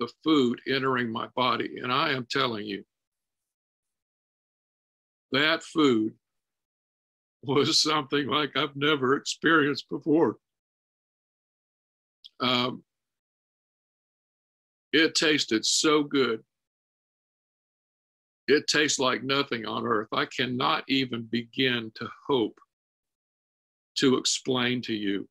the 0.00 0.08
food 0.24 0.60
entering 0.68 1.10
my 1.10 1.28
body. 1.34 1.78
And 1.82 1.92
I 1.92 2.10
am 2.12 2.26
telling 2.30 2.66
you, 2.66 2.84
that 5.32 5.62
food 5.62 6.14
was 7.42 7.82
something 7.82 8.26
like 8.28 8.56
I've 8.56 8.76
never 8.76 9.16
experienced 9.16 9.88
before. 9.88 10.36
Um, 12.40 12.82
it 14.92 15.14
tasted 15.14 15.64
so 15.64 16.02
good. 16.02 16.42
It 18.48 18.68
tastes 18.68 18.98
like 18.98 19.24
nothing 19.24 19.66
on 19.66 19.86
earth. 19.86 20.08
I 20.12 20.26
cannot 20.26 20.84
even 20.88 21.22
begin 21.22 21.90
to 21.96 22.08
hope 22.28 22.58
to 23.96 24.16
explain 24.16 24.82
to 24.82 24.94
you 24.94 25.28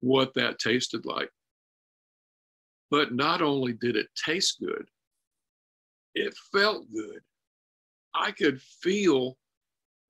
what 0.00 0.34
that 0.34 0.58
tasted 0.58 1.06
like. 1.06 1.30
But 2.90 3.12
not 3.12 3.42
only 3.42 3.72
did 3.72 3.96
it 3.96 4.08
taste 4.14 4.60
good, 4.60 4.86
it 6.14 6.34
felt 6.52 6.84
good. 6.92 7.20
I 8.14 8.30
could 8.30 8.60
feel 8.60 9.36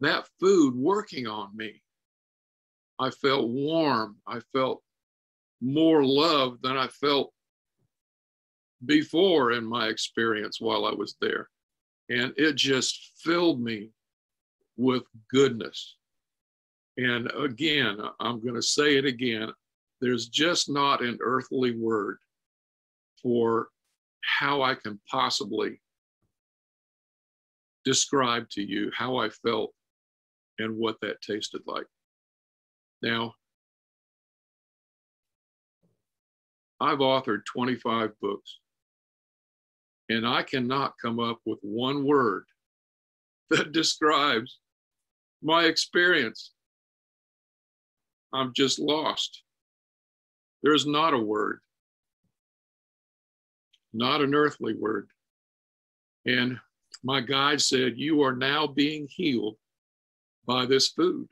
that 0.00 0.28
food 0.38 0.74
working 0.74 1.26
on 1.26 1.56
me. 1.56 1.80
I 2.98 3.10
felt 3.10 3.48
warm. 3.48 4.16
I 4.26 4.40
felt 4.52 4.82
more 5.60 6.04
love 6.04 6.60
than 6.62 6.76
I 6.76 6.88
felt 6.88 7.32
before 8.84 9.52
in 9.52 9.64
my 9.64 9.88
experience 9.88 10.60
while 10.60 10.84
I 10.84 10.92
was 10.92 11.16
there. 11.20 11.48
And 12.10 12.34
it 12.36 12.56
just 12.56 13.12
filled 13.16 13.60
me 13.60 13.90
with 14.76 15.04
goodness. 15.30 15.96
And 16.96 17.30
again, 17.32 17.98
I'm 18.20 18.40
going 18.40 18.54
to 18.54 18.62
say 18.62 18.96
it 18.96 19.04
again 19.04 19.52
there's 20.00 20.28
just 20.28 20.68
not 20.68 21.02
an 21.02 21.18
earthly 21.22 21.76
word 21.76 22.18
for 23.22 23.68
how 24.22 24.62
I 24.62 24.74
can 24.74 25.00
possibly 25.10 25.80
describe 27.84 28.48
to 28.50 28.62
you 28.62 28.90
how 28.94 29.16
I 29.16 29.30
felt 29.30 29.72
and 30.58 30.76
what 30.76 30.96
that 31.00 31.22
tasted 31.22 31.62
like. 31.66 31.86
Now, 33.02 33.34
I've 36.80 36.98
authored 36.98 37.44
25 37.46 38.10
books, 38.20 38.58
and 40.08 40.26
I 40.26 40.42
cannot 40.42 40.94
come 41.00 41.18
up 41.18 41.38
with 41.46 41.58
one 41.62 42.04
word 42.04 42.44
that 43.50 43.72
describes 43.72 44.58
my 45.42 45.64
experience. 45.64 46.52
I'm 48.34 48.52
just 48.54 48.78
lost. 48.78 49.42
There's 50.62 50.86
not 50.86 51.14
a 51.14 51.18
word 51.18 51.60
not 53.94 54.20
an 54.20 54.34
earthly 54.34 54.74
word. 54.74 55.08
And 56.26 56.58
my 57.02 57.20
guide 57.20 57.62
said, 57.62 57.94
You 57.96 58.22
are 58.22 58.34
now 58.34 58.66
being 58.66 59.06
healed 59.08 59.56
by 60.46 60.66
this 60.66 60.88
food. 60.88 61.28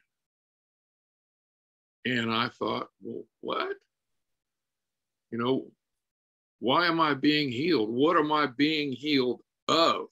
And 2.06 2.30
I 2.30 2.48
thought, 2.48 2.88
Well, 3.02 3.24
what? 3.40 3.76
You 5.30 5.38
know, 5.38 5.66
why 6.60 6.86
am 6.86 7.00
I 7.00 7.14
being 7.14 7.50
healed? 7.50 7.90
What 7.90 8.16
am 8.16 8.30
I 8.30 8.46
being 8.46 8.92
healed 8.92 9.40
of? 9.66 10.06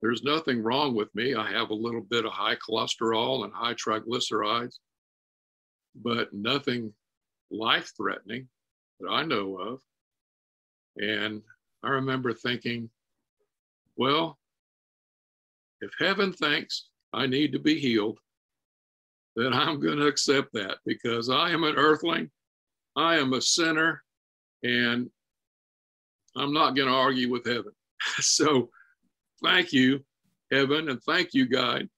There's 0.00 0.22
nothing 0.22 0.62
wrong 0.62 0.94
with 0.94 1.14
me. 1.14 1.34
I 1.34 1.50
have 1.50 1.70
a 1.70 1.74
little 1.74 2.02
bit 2.02 2.24
of 2.24 2.32
high 2.32 2.56
cholesterol 2.56 3.44
and 3.44 3.52
high 3.52 3.74
triglycerides, 3.74 4.76
but 5.94 6.32
nothing 6.32 6.92
life 7.50 7.92
threatening 7.96 8.48
that 9.00 9.08
I 9.10 9.24
know 9.24 9.56
of. 9.58 9.80
And 10.96 11.42
I 11.82 11.90
remember 11.90 12.32
thinking, 12.32 12.88
well, 13.96 14.38
if 15.80 15.90
heaven 15.98 16.32
thinks 16.32 16.88
I 17.12 17.26
need 17.26 17.52
to 17.52 17.58
be 17.58 17.78
healed, 17.78 18.18
then 19.36 19.52
I'm 19.52 19.80
going 19.80 19.98
to 19.98 20.06
accept 20.06 20.52
that 20.52 20.78
because 20.86 21.28
I 21.28 21.50
am 21.50 21.64
an 21.64 21.76
earthling, 21.76 22.30
I 22.96 23.16
am 23.16 23.32
a 23.32 23.40
sinner, 23.40 24.02
and 24.62 25.10
I'm 26.36 26.52
not 26.52 26.76
going 26.76 26.88
to 26.88 26.94
argue 26.94 27.30
with 27.30 27.46
heaven. 27.46 27.72
so 28.20 28.70
thank 29.42 29.72
you, 29.72 30.04
heaven, 30.52 30.88
and 30.88 31.02
thank 31.02 31.34
you, 31.34 31.46
God, 31.48 31.88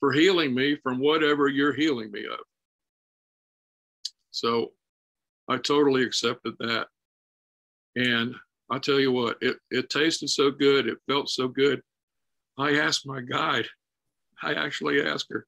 for 0.00 0.12
healing 0.12 0.54
me 0.54 0.76
from 0.82 0.98
whatever 0.98 1.48
you're 1.48 1.74
healing 1.74 2.10
me 2.10 2.24
of. 2.26 2.40
So 4.30 4.72
I 5.48 5.56
totally 5.58 6.02
accepted 6.02 6.54
that. 6.60 6.86
And 7.96 8.34
I 8.70 8.78
tell 8.78 9.00
you 9.00 9.10
what, 9.12 9.36
it, 9.40 9.56
it 9.70 9.90
tasted 9.90 10.28
so 10.28 10.50
good. 10.50 10.86
It 10.86 10.98
felt 11.08 11.28
so 11.28 11.48
good. 11.48 11.82
I 12.56 12.76
asked 12.78 13.06
my 13.06 13.20
guide, 13.20 13.66
I 14.42 14.54
actually 14.54 15.04
asked 15.04 15.26
her, 15.30 15.46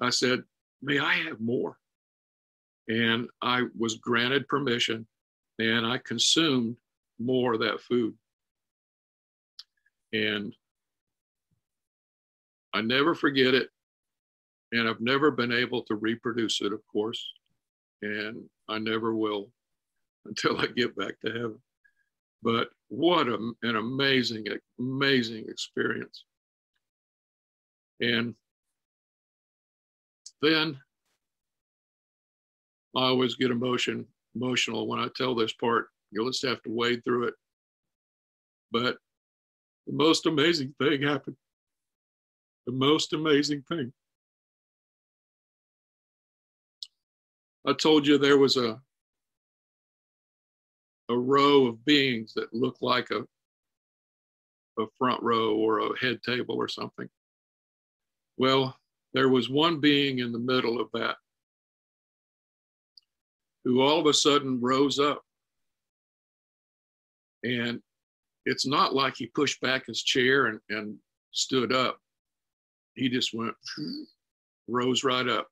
I 0.00 0.10
said, 0.10 0.42
may 0.82 0.98
I 0.98 1.14
have 1.14 1.40
more? 1.40 1.76
And 2.88 3.28
I 3.40 3.62
was 3.78 3.96
granted 3.96 4.48
permission 4.48 5.06
and 5.58 5.86
I 5.86 5.98
consumed 5.98 6.76
more 7.18 7.54
of 7.54 7.60
that 7.60 7.80
food. 7.80 8.14
And 10.12 10.54
I 12.72 12.82
never 12.82 13.14
forget 13.14 13.54
it. 13.54 13.68
And 14.72 14.88
I've 14.88 15.00
never 15.00 15.30
been 15.30 15.52
able 15.52 15.82
to 15.84 15.94
reproduce 15.94 16.60
it, 16.60 16.72
of 16.72 16.80
course. 16.90 17.24
And 18.04 18.44
I 18.68 18.78
never 18.78 19.14
will 19.14 19.50
until 20.26 20.58
I 20.58 20.66
get 20.66 20.94
back 20.96 21.18
to 21.20 21.32
heaven. 21.32 21.58
But 22.42 22.68
what 22.88 23.28
a, 23.28 23.52
an 23.62 23.76
amazing, 23.76 24.46
amazing 24.78 25.46
experience. 25.48 26.24
And 28.00 28.34
then 30.42 30.78
I 32.94 33.04
always 33.04 33.36
get 33.36 33.50
emotion 33.50 34.06
emotional 34.36 34.86
when 34.86 34.98
I 34.98 35.08
tell 35.16 35.34
this 35.34 35.52
part. 35.54 35.88
You'll 36.10 36.30
just 36.30 36.44
have 36.44 36.62
to 36.62 36.70
wade 36.70 37.02
through 37.04 37.28
it. 37.28 37.34
But 38.70 38.98
the 39.86 39.94
most 39.94 40.26
amazing 40.26 40.74
thing 40.78 41.02
happened. 41.02 41.36
The 42.66 42.72
most 42.72 43.12
amazing 43.14 43.62
thing. 43.68 43.92
I 47.66 47.72
told 47.72 48.06
you 48.06 48.18
there 48.18 48.38
was 48.38 48.56
a 48.56 48.80
a 51.10 51.16
row 51.16 51.66
of 51.66 51.84
beings 51.84 52.32
that 52.34 52.54
looked 52.54 52.82
like 52.82 53.10
a 53.10 53.26
a 54.78 54.86
front 54.98 55.22
row 55.22 55.54
or 55.54 55.78
a 55.78 55.98
head 55.98 56.20
table 56.22 56.56
or 56.56 56.68
something. 56.68 57.08
Well, 58.36 58.76
there 59.12 59.28
was 59.28 59.48
one 59.48 59.80
being 59.80 60.18
in 60.18 60.32
the 60.32 60.38
middle 60.38 60.80
of 60.80 60.88
that 60.94 61.16
who 63.64 63.80
all 63.80 63.98
of 63.98 64.06
a 64.06 64.14
sudden 64.14 64.60
rose 64.60 64.98
up. 64.98 65.22
And 67.42 67.80
it's 68.46 68.66
not 68.66 68.94
like 68.94 69.16
he 69.16 69.26
pushed 69.26 69.60
back 69.60 69.86
his 69.86 70.02
chair 70.02 70.46
and, 70.46 70.60
and 70.68 70.96
stood 71.32 71.72
up. 71.72 71.98
He 72.94 73.08
just 73.08 73.32
went, 73.34 73.54
rose 74.68 75.02
right 75.02 75.26
up. 75.26 75.48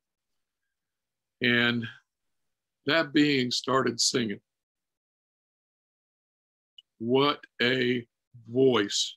And 1.43 1.87
that 2.87 3.13
being 3.13 3.51
started 3.51 4.01
singing. 4.01 4.41
What 6.99 7.41
a 7.61 8.07
voice. 8.49 9.17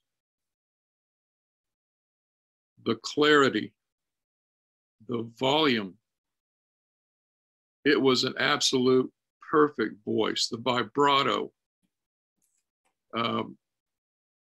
The 2.85 2.95
clarity, 3.01 3.73
the 5.07 5.29
volume. 5.39 5.95
It 7.83 7.99
was 7.99 8.23
an 8.23 8.33
absolute 8.39 9.11
perfect 9.49 10.03
voice, 10.05 10.47
the 10.47 10.57
vibrato. 10.57 11.51
Um, 13.15 13.57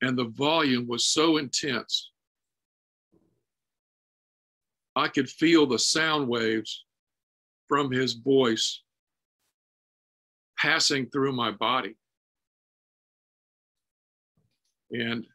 and 0.02 0.16
the 0.16 0.26
volume 0.26 0.86
was 0.86 1.06
so 1.06 1.36
intense. 1.36 2.10
I 4.94 5.08
could 5.08 5.28
feel 5.28 5.66
the 5.66 5.78
sound 5.78 6.28
waves 6.28 6.84
from 7.68 7.90
his 7.90 8.14
voice 8.14 8.82
passing 10.58 11.06
through 11.10 11.32
my 11.32 11.50
body. 11.50 11.96
And 14.90 15.26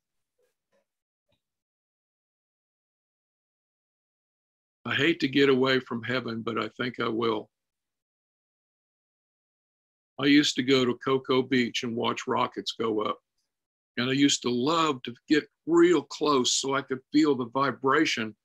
I 4.85 4.95
hate 4.95 5.19
to 5.19 5.27
get 5.27 5.49
away 5.49 5.79
from 5.79 6.03
heaven, 6.03 6.41
but 6.41 6.57
I 6.57 6.69
think 6.69 6.99
I 6.99 7.07
will. 7.07 7.49
I 10.19 10.25
used 10.25 10.55
to 10.55 10.63
go 10.63 10.85
to 10.85 10.97
Cocoa 11.03 11.41
Beach 11.41 11.83
and 11.83 11.95
watch 11.95 12.27
rockets 12.27 12.73
go 12.79 13.01
up. 13.01 13.19
And 13.97 14.09
I 14.09 14.13
used 14.13 14.41
to 14.43 14.49
love 14.49 15.01
to 15.03 15.13
get 15.27 15.47
real 15.67 16.01
close 16.01 16.53
so 16.53 16.75
I 16.75 16.81
could 16.81 16.99
feel 17.11 17.35
the 17.35 17.49
vibration 17.53 18.35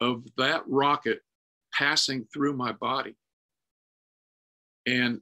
of 0.00 0.24
that 0.36 0.62
rocket 0.66 1.20
passing 1.72 2.26
through 2.32 2.54
my 2.54 2.72
body. 2.72 3.16
And 4.86 5.20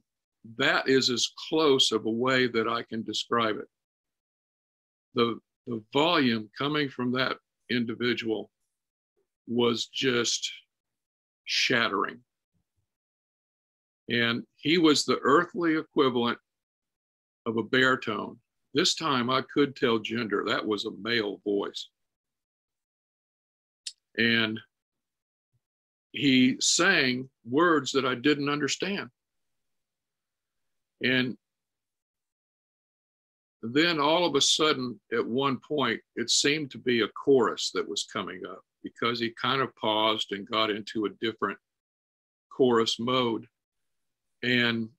that 0.57 0.87
is 0.87 1.09
as 1.09 1.31
close 1.49 1.91
of 1.91 2.05
a 2.05 2.11
way 2.11 2.47
that 2.47 2.67
I 2.67 2.83
can 2.83 3.03
describe 3.03 3.57
it. 3.57 3.67
The, 5.15 5.39
the 5.65 5.83
volume 5.93 6.49
coming 6.57 6.89
from 6.89 7.11
that 7.13 7.37
individual 7.69 8.49
was 9.47 9.87
just 9.87 10.49
shattering. 11.45 12.19
And 14.09 14.43
he 14.55 14.77
was 14.77 15.03
the 15.03 15.19
earthly 15.21 15.77
equivalent 15.77 16.37
of 17.45 17.57
a 17.57 17.63
baritone. 17.63 18.37
This 18.73 18.95
time 18.95 19.29
I 19.29 19.41
could 19.53 19.75
tell 19.75 19.99
gender, 19.99 20.43
that 20.47 20.65
was 20.65 20.85
a 20.85 20.91
male 21.01 21.41
voice. 21.43 21.89
And 24.17 24.59
he 26.11 26.57
sang 26.59 27.29
words 27.49 27.91
that 27.91 28.05
I 28.05 28.15
didn't 28.15 28.49
understand. 28.49 29.09
And 31.03 31.37
then 33.61 33.99
all 33.99 34.25
of 34.25 34.35
a 34.35 34.41
sudden, 34.41 34.99
at 35.11 35.25
one 35.25 35.59
point, 35.67 35.99
it 36.15 36.29
seemed 36.29 36.71
to 36.71 36.77
be 36.77 37.01
a 37.01 37.07
chorus 37.09 37.71
that 37.73 37.87
was 37.87 38.07
coming 38.11 38.41
up 38.45 38.63
because 38.83 39.19
he 39.19 39.31
kind 39.41 39.61
of 39.61 39.75
paused 39.75 40.31
and 40.31 40.49
got 40.49 40.69
into 40.69 41.05
a 41.05 41.09
different 41.21 41.57
chorus 42.49 42.99
mode. 42.99 43.45
And 44.43 44.89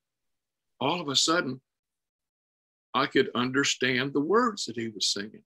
all 0.81 1.01
of 1.01 1.09
a 1.09 1.17
sudden, 1.17 1.61
I 2.95 3.07
could 3.07 3.31
understand 3.35 4.13
the 4.13 4.21
words 4.21 4.65
that 4.65 4.77
he 4.77 4.89
was 4.89 5.13
singing. 5.13 5.43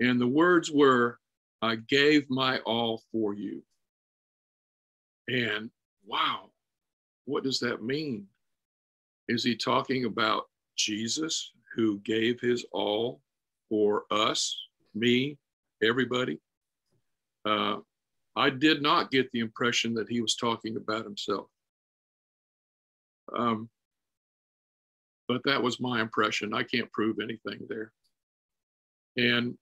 And 0.00 0.20
the 0.20 0.26
words 0.26 0.70
were, 0.70 1.18
I 1.62 1.76
gave 1.76 2.28
my 2.30 2.58
all 2.60 3.02
for 3.12 3.34
you. 3.34 3.62
And 5.28 5.70
wow, 6.06 6.50
what 7.26 7.44
does 7.44 7.60
that 7.60 7.82
mean? 7.82 8.26
Is 9.30 9.44
he 9.44 9.54
talking 9.54 10.06
about 10.06 10.48
Jesus 10.76 11.52
who 11.76 12.00
gave 12.00 12.40
his 12.40 12.66
all 12.72 13.20
for 13.68 14.02
us, 14.10 14.58
me, 14.92 15.38
everybody? 15.80 16.40
Uh, 17.44 17.76
I 18.34 18.50
did 18.50 18.82
not 18.82 19.12
get 19.12 19.30
the 19.30 19.38
impression 19.38 19.94
that 19.94 20.08
he 20.08 20.20
was 20.20 20.34
talking 20.34 20.76
about 20.76 21.04
himself. 21.04 21.46
Um, 23.32 23.68
but 25.28 25.42
that 25.44 25.62
was 25.62 25.78
my 25.78 26.00
impression. 26.00 26.52
I 26.52 26.64
can't 26.64 26.90
prove 26.90 27.18
anything 27.22 27.60
there. 27.68 27.92
And 29.16 29.56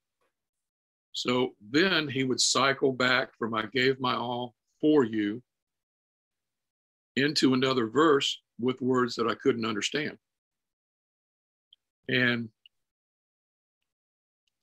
so 1.13 1.51
then 1.71 2.09
he 2.09 2.25
would 2.25 2.41
cycle 2.41 2.93
back 2.95 3.37
from 3.39 3.53
I 3.53 3.67
gave 3.67 4.01
my 4.01 4.15
all 4.15 4.55
for 4.81 5.05
you 5.05 5.43
into 7.17 7.53
another 7.53 7.89
verse 7.89 8.41
with 8.61 8.81
words 8.81 9.15
that 9.17 9.29
I 9.29 9.35
couldn't 9.35 9.67
understand. 9.67 10.17
And 12.09 12.49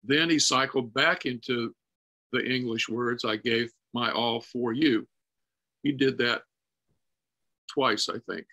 then 0.03 0.29
he 0.29 0.39
cycled 0.39 0.93
back 0.93 1.25
into 1.25 1.73
the 2.31 2.45
English 2.45 2.89
words, 2.89 3.23
I 3.23 3.38
gave 3.38 3.71
my 3.93 4.12
all 4.12 4.41
for 4.41 4.73
you. 4.73 5.08
He 5.84 5.91
did 5.91 6.17
that 6.17 6.41
twice, 7.71 8.10
I 8.10 8.19
think. 8.29 8.45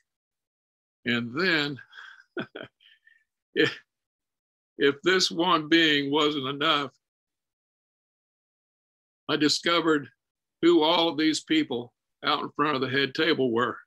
And 1.05 1.33
then, 1.39 1.79
if, 3.55 3.77
if 4.79 4.97
this 5.03 5.31
one 5.31 5.69
being 5.69 6.13
wasn't 6.13 6.47
enough, 6.47 6.93
I 9.29 9.37
discovered 9.37 10.09
who 10.61 10.83
all 10.83 11.09
of 11.09 11.19
these 11.19 11.43
people 11.43 11.93
out 12.25 12.43
in 12.43 12.51
front 12.55 12.77
of 12.77 12.81
the 12.81 12.89
head 12.89 13.15
table 13.15 13.51
were. 13.51 13.79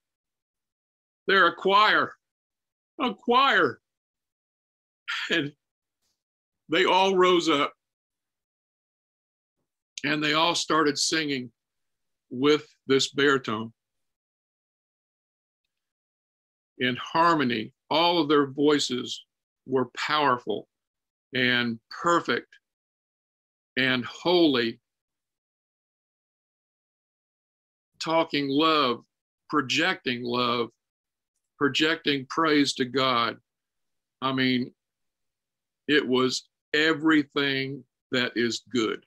They're 1.28 1.48
a 1.48 1.56
choir, 1.56 2.14
a 3.00 3.14
choir. 3.14 3.80
And 5.30 5.52
they 6.70 6.86
all 6.86 7.16
rose 7.16 7.50
up 7.50 7.74
and 10.04 10.24
they 10.24 10.34
all 10.34 10.56
started 10.56 10.98
singing 10.98 11.52
with 12.30 12.66
this 12.88 13.12
baritone 13.12 13.74
in 16.78 16.96
harmony. 16.98 17.74
All 17.90 18.20
of 18.20 18.30
their 18.30 18.48
voices 18.48 19.26
were 19.66 19.90
powerful 19.98 20.68
and 21.34 21.80
perfect 21.90 22.48
and 23.78 24.06
holy, 24.06 24.80
talking 28.00 28.48
love, 28.48 29.04
projecting 29.50 30.24
love, 30.24 30.70
projecting 31.58 32.26
praise 32.30 32.74
to 32.74 32.86
God. 32.86 33.38
I 34.22 34.34
mean, 34.34 34.72
it 35.88 36.06
was 36.08 36.48
everything 36.74 37.84
that 38.12 38.34
is 38.36 38.64
good. 38.72 39.06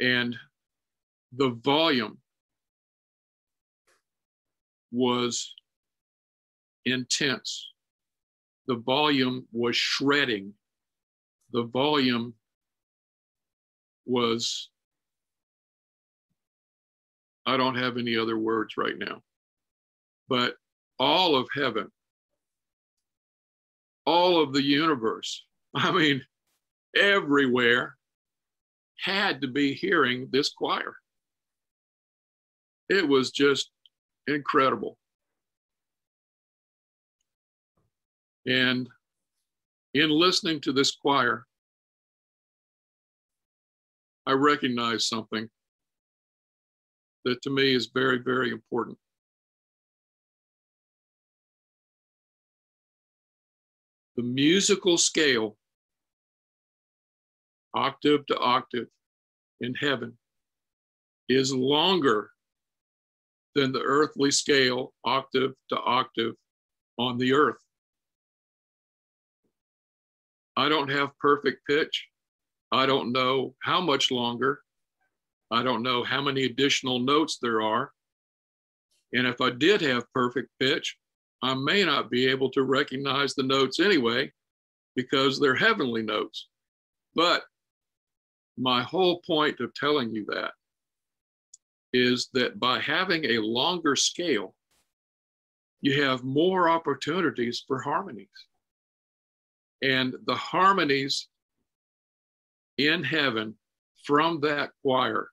And 0.00 0.36
the 1.36 1.50
volume 1.64 2.18
was 4.92 5.54
intense. 6.84 7.72
The 8.66 8.76
volume 8.76 9.46
was 9.52 9.76
shredding. 9.76 10.52
The 11.52 11.64
volume 11.64 12.34
was 14.06 14.70
I 17.48 17.56
don't 17.56 17.76
have 17.76 17.96
any 17.96 18.14
other 18.14 18.36
words 18.36 18.76
right 18.76 18.98
now. 18.98 19.22
But 20.28 20.56
all 20.98 21.34
of 21.34 21.48
heaven, 21.54 21.90
all 24.04 24.42
of 24.42 24.52
the 24.52 24.62
universe, 24.62 25.46
I 25.74 25.90
mean, 25.90 26.20
everywhere 26.94 27.96
had 29.00 29.40
to 29.40 29.48
be 29.48 29.72
hearing 29.72 30.28
this 30.30 30.50
choir. 30.50 30.94
It 32.90 33.08
was 33.08 33.30
just 33.30 33.70
incredible. 34.26 34.98
And 38.46 38.86
in 39.94 40.10
listening 40.10 40.60
to 40.62 40.72
this 40.74 40.94
choir, 40.96 41.46
I 44.26 44.32
recognize 44.32 45.08
something 45.08 45.48
that 47.24 47.42
to 47.42 47.50
me 47.50 47.74
is 47.74 47.90
very, 47.92 48.18
very 48.18 48.50
important. 48.50 48.98
The 54.16 54.22
musical 54.22 54.98
scale, 54.98 55.56
octave 57.74 58.26
to 58.26 58.38
octave 58.38 58.88
in 59.60 59.74
heaven, 59.74 60.18
is 61.28 61.54
longer 61.54 62.30
than 63.54 63.72
the 63.72 63.82
earthly 63.82 64.30
scale, 64.30 64.92
octave 65.04 65.52
to 65.68 65.78
octave 65.78 66.34
on 66.98 67.18
the 67.18 67.32
earth. 67.32 67.62
I 70.56 70.68
don't 70.68 70.90
have 70.90 71.16
perfect 71.20 71.64
pitch. 71.68 72.08
I 72.72 72.86
don't 72.86 73.12
know 73.12 73.54
how 73.62 73.80
much 73.80 74.10
longer. 74.10 74.60
I 75.50 75.62
don't 75.62 75.82
know 75.82 76.04
how 76.04 76.20
many 76.20 76.44
additional 76.44 76.98
notes 76.98 77.38
there 77.40 77.62
are. 77.62 77.92
And 79.12 79.26
if 79.26 79.40
I 79.40 79.50
did 79.50 79.80
have 79.80 80.12
perfect 80.12 80.50
pitch, 80.60 80.96
I 81.42 81.54
may 81.54 81.84
not 81.84 82.10
be 82.10 82.26
able 82.26 82.50
to 82.50 82.64
recognize 82.64 83.34
the 83.34 83.42
notes 83.42 83.80
anyway 83.80 84.32
because 84.96 85.38
they're 85.38 85.54
heavenly 85.54 86.02
notes. 86.02 86.48
But 87.14 87.44
my 88.58 88.82
whole 88.82 89.20
point 89.26 89.60
of 89.60 89.72
telling 89.74 90.10
you 90.14 90.26
that 90.26 90.52
is 91.92 92.28
that 92.34 92.60
by 92.60 92.80
having 92.80 93.24
a 93.24 93.38
longer 93.38 93.96
scale, 93.96 94.54
you 95.80 96.02
have 96.02 96.24
more 96.24 96.68
opportunities 96.68 97.64
for 97.66 97.80
harmonies. 97.80 98.28
And 99.80 100.14
the 100.26 100.34
harmonies 100.34 101.28
in 102.78 103.04
heaven 103.04 103.54
from 104.04 104.40
that 104.40 104.70
choir 104.82 105.30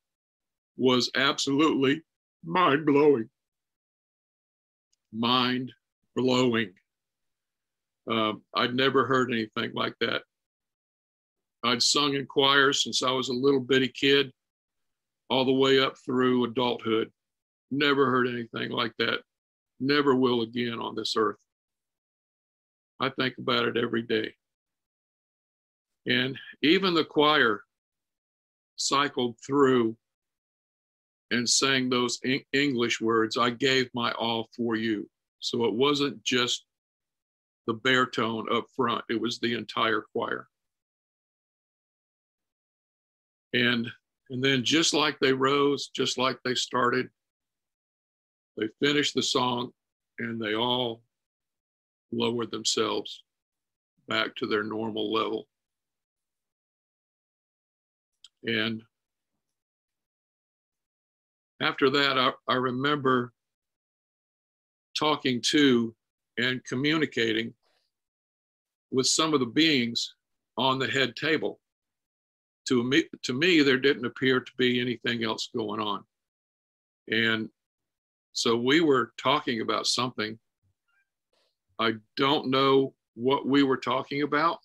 was 0.77 1.09
absolutely 1.15 2.01
mind 2.43 2.85
blowing. 2.85 3.29
Mind 5.13 5.71
blowing. 6.15 6.73
Um, 8.09 8.43
I'd 8.53 8.75
never 8.75 9.05
heard 9.05 9.31
anything 9.31 9.71
like 9.73 9.95
that. 10.01 10.21
I'd 11.63 11.81
sung 11.81 12.13
in 12.13 12.27
choirs 12.27 12.83
since 12.83 13.01
I 13.01 13.11
was 13.11 13.29
a 13.29 13.33
little 13.33 13.59
bitty 13.59 13.87
kid, 13.87 14.31
all 15.29 15.45
the 15.45 15.51
way 15.51 15.79
up 15.79 15.95
through 16.05 16.45
adulthood. 16.45 17.11
Never 17.71 18.11
heard 18.11 18.27
anything 18.27 18.69
like 18.69 18.93
that. 18.99 19.21
Never 19.79 20.15
will 20.15 20.41
again 20.41 20.79
on 20.79 20.95
this 20.95 21.15
earth. 21.17 21.37
I 22.99 23.09
think 23.09 23.35
about 23.39 23.65
it 23.65 23.77
every 23.77 24.03
day. 24.03 24.33
And 26.05 26.37
even 26.61 26.93
the 26.93 27.03
choir 27.03 27.63
cycled 28.75 29.37
through 29.45 29.97
and 31.35 31.49
sang 31.49 31.89
those 31.89 32.19
English 32.53 33.01
words 33.01 33.37
I 33.37 33.49
gave 33.49 33.89
my 33.93 34.11
all 34.13 34.47
for 34.55 34.75
you. 34.75 35.09
So 35.39 35.65
it 35.65 35.73
wasn't 35.73 36.23
just 36.23 36.65
the 37.67 37.73
baritone 37.73 38.45
up 38.51 38.65
front, 38.75 39.03
it 39.09 39.19
was 39.19 39.39
the 39.39 39.53
entire 39.53 40.05
choir. 40.13 40.47
And 43.53 43.87
and 44.29 44.43
then 44.43 44.63
just 44.63 44.93
like 44.93 45.19
they 45.19 45.33
rose, 45.33 45.89
just 45.89 46.17
like 46.17 46.39
they 46.43 46.55
started, 46.55 47.09
they 48.57 48.69
finished 48.81 49.13
the 49.13 49.21
song 49.21 49.71
and 50.17 50.41
they 50.41 50.55
all 50.55 51.03
lowered 52.11 52.49
themselves 52.49 53.23
back 54.07 54.35
to 54.35 54.47
their 54.47 54.63
normal 54.63 55.13
level. 55.13 55.47
And 58.45 58.81
after 61.61 61.89
that, 61.89 62.17
I, 62.17 62.31
I 62.47 62.55
remember 62.55 63.31
talking 64.97 65.41
to 65.51 65.93
and 66.37 66.63
communicating 66.65 67.53
with 68.91 69.07
some 69.07 69.33
of 69.33 69.39
the 69.39 69.45
beings 69.45 70.15
on 70.57 70.79
the 70.79 70.87
head 70.87 71.15
table. 71.15 71.59
To 72.67 72.83
me, 72.83 73.03
to 73.23 73.33
me, 73.33 73.61
there 73.61 73.77
didn't 73.77 74.05
appear 74.05 74.39
to 74.39 74.51
be 74.57 74.81
anything 74.81 75.23
else 75.23 75.49
going 75.55 75.79
on. 75.79 76.03
And 77.09 77.49
so 78.33 78.55
we 78.55 78.81
were 78.81 79.13
talking 79.17 79.61
about 79.61 79.85
something. 79.85 80.37
I 81.79 81.93
don't 82.17 82.49
know 82.49 82.93
what 83.15 83.45
we 83.45 83.63
were 83.63 83.77
talking 83.77 84.23
about. 84.23 84.59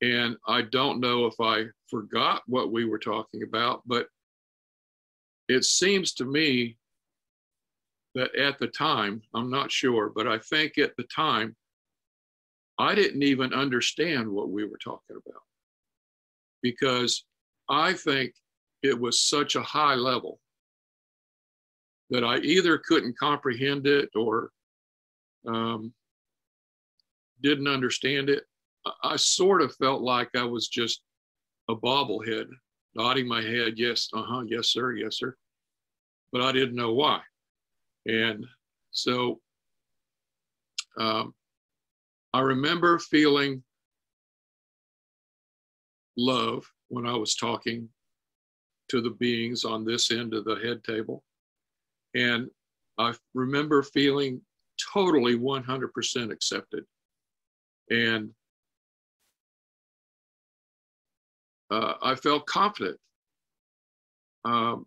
And 0.00 0.36
I 0.48 0.62
don't 0.62 1.00
know 1.00 1.26
if 1.26 1.34
I 1.40 1.66
forgot 1.88 2.42
what 2.46 2.72
we 2.72 2.84
were 2.84 2.98
talking 2.98 3.42
about, 3.42 3.82
but 3.86 4.08
it 5.52 5.64
seems 5.64 6.12
to 6.14 6.24
me 6.24 6.76
that 8.14 8.34
at 8.36 8.58
the 8.58 8.68
time, 8.68 9.22
I'm 9.34 9.50
not 9.50 9.72
sure, 9.72 10.10
but 10.14 10.28
I 10.28 10.38
think 10.38 10.78
at 10.78 10.96
the 10.96 11.04
time, 11.04 11.56
I 12.78 12.94
didn't 12.94 13.22
even 13.22 13.52
understand 13.52 14.28
what 14.28 14.50
we 14.50 14.64
were 14.64 14.78
talking 14.82 15.16
about 15.16 15.42
because 16.62 17.24
I 17.68 17.92
think 17.92 18.34
it 18.82 18.98
was 18.98 19.20
such 19.20 19.56
a 19.56 19.62
high 19.62 19.94
level 19.94 20.40
that 22.10 22.24
I 22.24 22.38
either 22.38 22.78
couldn't 22.78 23.18
comprehend 23.18 23.86
it 23.86 24.10
or 24.14 24.50
um, 25.46 25.92
didn't 27.42 27.68
understand 27.68 28.28
it. 28.28 28.44
I 29.02 29.16
sort 29.16 29.62
of 29.62 29.74
felt 29.76 30.02
like 30.02 30.30
I 30.36 30.44
was 30.44 30.68
just 30.68 31.02
a 31.68 31.74
bobblehead, 31.74 32.46
nodding 32.94 33.28
my 33.28 33.40
head, 33.40 33.74
yes, 33.76 34.08
uh 34.12 34.22
huh, 34.22 34.42
yes, 34.46 34.68
sir, 34.68 34.92
yes, 34.92 35.18
sir. 35.18 35.36
But 36.32 36.42
I 36.42 36.52
didn't 36.52 36.74
know 36.74 36.92
why. 36.92 37.20
And 38.06 38.44
so 38.90 39.40
um, 40.98 41.34
I 42.32 42.40
remember 42.40 42.98
feeling 42.98 43.62
love 46.16 46.64
when 46.88 47.06
I 47.06 47.14
was 47.14 47.34
talking 47.34 47.88
to 48.88 49.00
the 49.00 49.10
beings 49.10 49.64
on 49.64 49.84
this 49.84 50.10
end 50.10 50.34
of 50.34 50.44
the 50.44 50.56
head 50.56 50.82
table. 50.84 51.22
And 52.14 52.50
I 52.98 53.14
remember 53.34 53.82
feeling 53.82 54.40
totally 54.92 55.36
100% 55.36 56.32
accepted. 56.32 56.84
And 57.90 58.30
uh, 61.70 61.94
I 62.02 62.14
felt 62.14 62.46
confident, 62.46 62.98
um, 64.44 64.86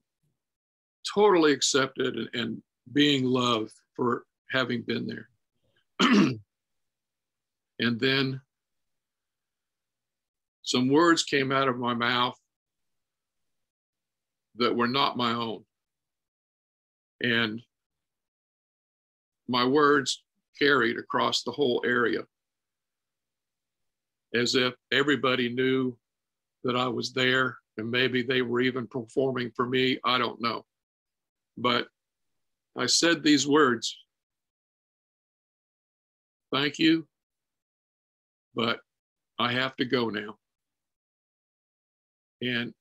totally 1.13 1.51
accepted, 1.51 2.15
and, 2.15 2.29
and 2.33 2.63
being 2.93 3.25
loved 3.25 3.73
for 3.95 4.25
having 4.51 4.81
been 4.81 5.07
there. 5.07 5.29
and 7.79 7.99
then 7.99 8.41
some 10.63 10.89
words 10.89 11.23
came 11.23 11.51
out 11.51 11.67
of 11.67 11.77
my 11.77 11.93
mouth 11.93 12.37
that 14.55 14.75
were 14.75 14.87
not 14.87 15.17
my 15.17 15.33
own. 15.33 15.63
And 17.21 17.61
my 19.47 19.65
words 19.65 20.23
carried 20.57 20.97
across 20.97 21.43
the 21.43 21.51
whole 21.51 21.83
area 21.85 22.21
as 24.33 24.55
if 24.55 24.73
everybody 24.91 25.49
knew 25.53 25.97
that 26.63 26.75
I 26.75 26.87
was 26.87 27.13
there 27.13 27.57
and 27.77 27.89
maybe 27.89 28.23
they 28.23 28.41
were 28.41 28.61
even 28.61 28.87
performing 28.87 29.51
for 29.55 29.67
me. 29.67 29.99
I 30.03 30.17
don't 30.17 30.41
know. 30.41 30.65
But 31.57 31.87
I 32.77 32.85
said 32.85 33.23
these 33.23 33.47
words 33.47 33.97
Thank 36.55 36.79
you, 36.79 37.05
but 38.55 38.79
I 39.37 39.51
have 39.51 39.75
to 39.75 39.85
go 39.85 40.09
now. 40.09 40.37
And 42.41 42.73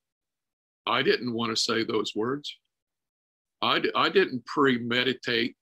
I 0.87 1.03
didn't 1.03 1.33
want 1.33 1.51
to 1.51 1.61
say 1.61 1.83
those 1.83 2.13
words. 2.15 2.57
I, 3.63 3.83
I 3.97 4.11
didn't 4.11 4.45
premeditate 4.47 5.57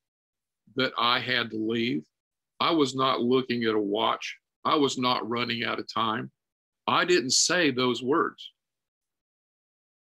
that 0.76 0.92
I 0.98 1.20
had 1.20 1.50
to 1.52 1.56
leave. 1.56 2.04
I 2.60 2.72
was 2.72 2.94
not 2.94 3.22
looking 3.22 3.64
at 3.64 3.74
a 3.74 3.80
watch. 3.80 4.36
I 4.64 4.74
was 4.74 4.98
not 4.98 5.26
running 5.28 5.64
out 5.64 5.78
of 5.78 5.92
time. 5.92 6.30
I 6.86 7.04
didn't 7.04 7.30
say 7.30 7.70
those 7.70 8.02
words, 8.02 8.50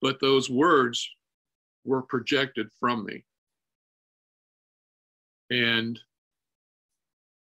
but 0.02 0.20
those 0.20 0.50
words 0.50 1.09
were 1.87 2.03
projected 2.03 2.68
from 2.79 3.05
me. 3.05 3.25
And 5.51 5.99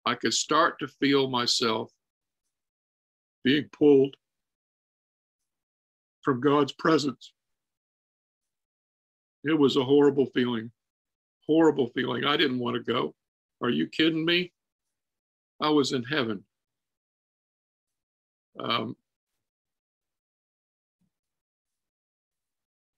I 0.07 0.15
could 0.15 0.35
start 0.35 0.79
to 0.79 0.89
feel 0.89 1.29
myself 1.29 1.91
being 3.45 3.69
pulled 3.73 4.15
from 6.23 6.41
God's 6.41 6.73
presence. 6.73 7.33
It 9.45 9.59
was 9.59 9.77
a 9.77 9.85
horrible 9.85 10.27
feeling, 10.27 10.71
horrible 11.47 11.89
feeling. 11.89 12.25
I 12.25 12.37
didn't 12.37 12.59
want 12.59 12.77
to 12.77 12.93
go. 12.93 13.15
Are 13.63 13.71
you 13.71 13.87
kidding 13.87 14.25
me? 14.25 14.53
I 15.61 15.71
was 15.71 15.93
in 15.93 16.05
heaven. 16.05 16.45
Um, 18.59 18.97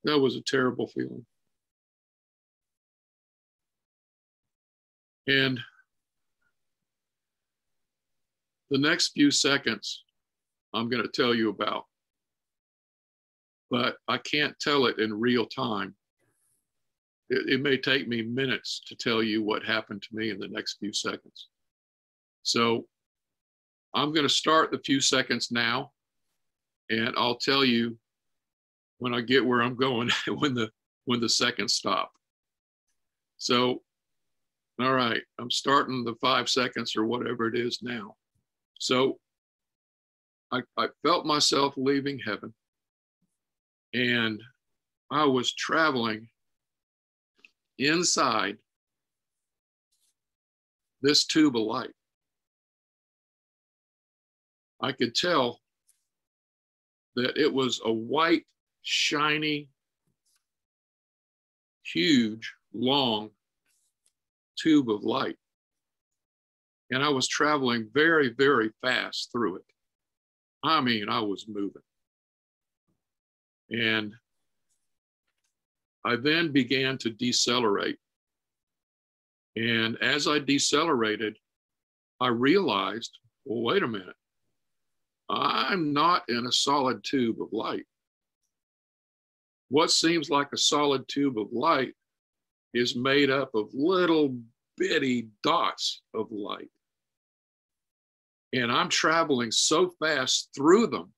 that 0.04 0.18
was 0.18 0.36
a 0.36 0.42
terrible 0.42 0.88
feeling. 0.88 1.24
And 5.26 5.60
the 8.70 8.78
next 8.78 9.08
few 9.08 9.30
seconds, 9.30 10.04
I'm 10.72 10.88
going 10.88 11.02
to 11.02 11.08
tell 11.08 11.34
you 11.34 11.50
about, 11.50 11.84
but 13.70 13.96
I 14.08 14.18
can't 14.18 14.58
tell 14.60 14.86
it 14.86 14.98
in 14.98 15.18
real 15.18 15.46
time. 15.46 15.94
It, 17.28 17.48
it, 17.48 17.60
may 17.60 17.76
take 17.76 18.08
me 18.08 18.22
minutes 18.22 18.82
to 18.86 18.96
tell 18.96 19.22
you 19.22 19.42
what 19.42 19.62
happened 19.62 20.02
to 20.02 20.08
me 20.16 20.30
in 20.30 20.38
the 20.38 20.48
next 20.48 20.78
few 20.78 20.92
seconds. 20.92 21.48
So 22.42 22.86
I'm 23.94 24.12
going 24.12 24.26
to 24.26 24.32
start 24.32 24.70
the 24.70 24.78
few 24.78 25.00
seconds 25.00 25.50
now, 25.50 25.92
and 26.90 27.12
I'll 27.16 27.36
tell 27.36 27.64
you 27.64 27.98
when 28.98 29.14
I 29.14 29.20
get 29.20 29.44
where 29.44 29.62
I'm 29.62 29.76
going 29.76 30.10
when 30.28 30.54
the 30.54 30.70
when 31.04 31.20
the 31.20 31.28
seconds 31.28 31.74
stop. 31.74 32.12
So, 33.36 33.82
all 34.82 34.94
right, 34.94 35.22
I'm 35.38 35.50
starting 35.50 36.04
the 36.04 36.14
five 36.20 36.48
seconds 36.48 36.96
or 36.96 37.04
whatever 37.04 37.48
it 37.48 37.56
is 37.56 37.80
now. 37.82 38.14
So 38.78 39.18
I, 40.52 40.62
I 40.76 40.88
felt 41.02 41.26
myself 41.26 41.74
leaving 41.76 42.18
heaven 42.18 42.54
and 43.94 44.40
I 45.10 45.24
was 45.24 45.52
traveling 45.54 46.28
inside 47.78 48.58
this 51.02 51.24
tube 51.24 51.56
of 51.56 51.62
light. 51.62 51.90
I 54.80 54.92
could 54.92 55.14
tell 55.14 55.60
that 57.16 57.36
it 57.36 57.52
was 57.52 57.80
a 57.84 57.92
white, 57.92 58.46
shiny, 58.82 59.68
huge, 61.82 62.54
long 62.72 63.30
tube 64.60 64.90
of 64.90 65.02
light. 65.02 65.36
And 66.90 67.02
I 67.02 67.08
was 67.08 67.28
traveling 67.28 67.88
very, 67.92 68.30
very 68.30 68.70
fast 68.82 69.30
through 69.32 69.56
it. 69.56 69.64
I 70.62 70.80
mean, 70.80 71.08
I 71.08 71.20
was 71.20 71.46
moving. 71.48 71.82
And 73.70 74.12
I 76.04 76.16
then 76.16 76.52
began 76.52 76.98
to 76.98 77.10
decelerate. 77.10 77.98
And 79.56 79.96
as 80.02 80.26
I 80.26 80.38
decelerated, 80.38 81.36
I 82.20 82.28
realized, 82.28 83.18
well, 83.44 83.62
wait 83.62 83.82
a 83.82 83.88
minute. 83.88 84.16
I'm 85.28 85.92
not 85.92 86.24
in 86.28 86.46
a 86.46 86.52
solid 86.52 87.04
tube 87.04 87.40
of 87.40 87.52
light. 87.52 87.86
What 89.68 89.92
seems 89.92 90.30
like 90.30 90.48
a 90.52 90.58
solid 90.58 91.06
tube 91.06 91.38
of 91.38 91.52
light 91.52 91.94
is 92.74 92.96
made 92.96 93.30
up 93.30 93.54
of 93.54 93.68
little 93.72 94.36
bitty 94.76 95.28
dots 95.42 96.02
of 96.14 96.30
light 96.30 96.70
and 98.52 98.72
I'm 98.72 98.88
traveling 98.88 99.50
so 99.50 99.90
fast 100.00 100.50
through 100.54 100.88
them. 100.88 101.12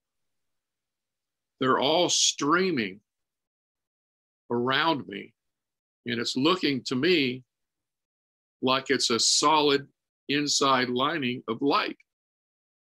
They're 1.60 1.78
all 1.78 2.08
streaming 2.08 3.00
around 4.50 5.06
me. 5.08 5.32
And 6.06 6.20
it's 6.20 6.36
looking 6.36 6.82
to 6.84 6.96
me 6.96 7.44
like 8.60 8.90
it's 8.90 9.10
a 9.10 9.18
solid 9.18 9.86
inside 10.28 10.88
lining 10.88 11.42
of 11.48 11.62
light, 11.62 11.96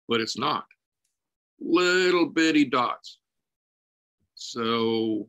but 0.07 0.21
it's 0.21 0.37
not. 0.37 0.65
Little 1.59 2.25
bitty 2.25 2.65
dots. 2.65 3.19
So, 4.35 5.27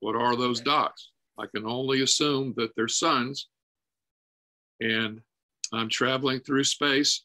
what 0.00 0.16
are 0.16 0.34
those 0.34 0.60
dots? 0.60 1.10
I 1.40 1.46
can 1.46 1.66
only 1.66 2.02
assume 2.02 2.52
that 2.56 2.74
they're 2.76 2.88
suns. 2.88 3.48
And 4.80 5.20
I'm 5.72 5.88
traveling 5.88 6.40
through 6.40 6.64
space 6.64 7.24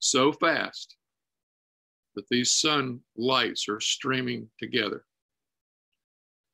so 0.00 0.32
fast 0.32 0.96
that 2.14 2.28
these 2.30 2.52
sun 2.52 3.00
lights 3.16 3.68
are 3.68 3.80
streaming 3.80 4.48
together. 4.58 5.04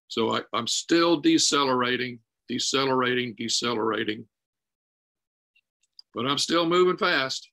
So 0.08 0.36
I, 0.36 0.42
am 0.54 0.66
still 0.66 1.18
decelerating, 1.18 2.20
decelerating, 2.48 3.34
decelerating, 3.36 4.26
but 6.14 6.26
I'm 6.26 6.38
still 6.38 6.66
moving 6.66 6.98
fast. 6.98 7.48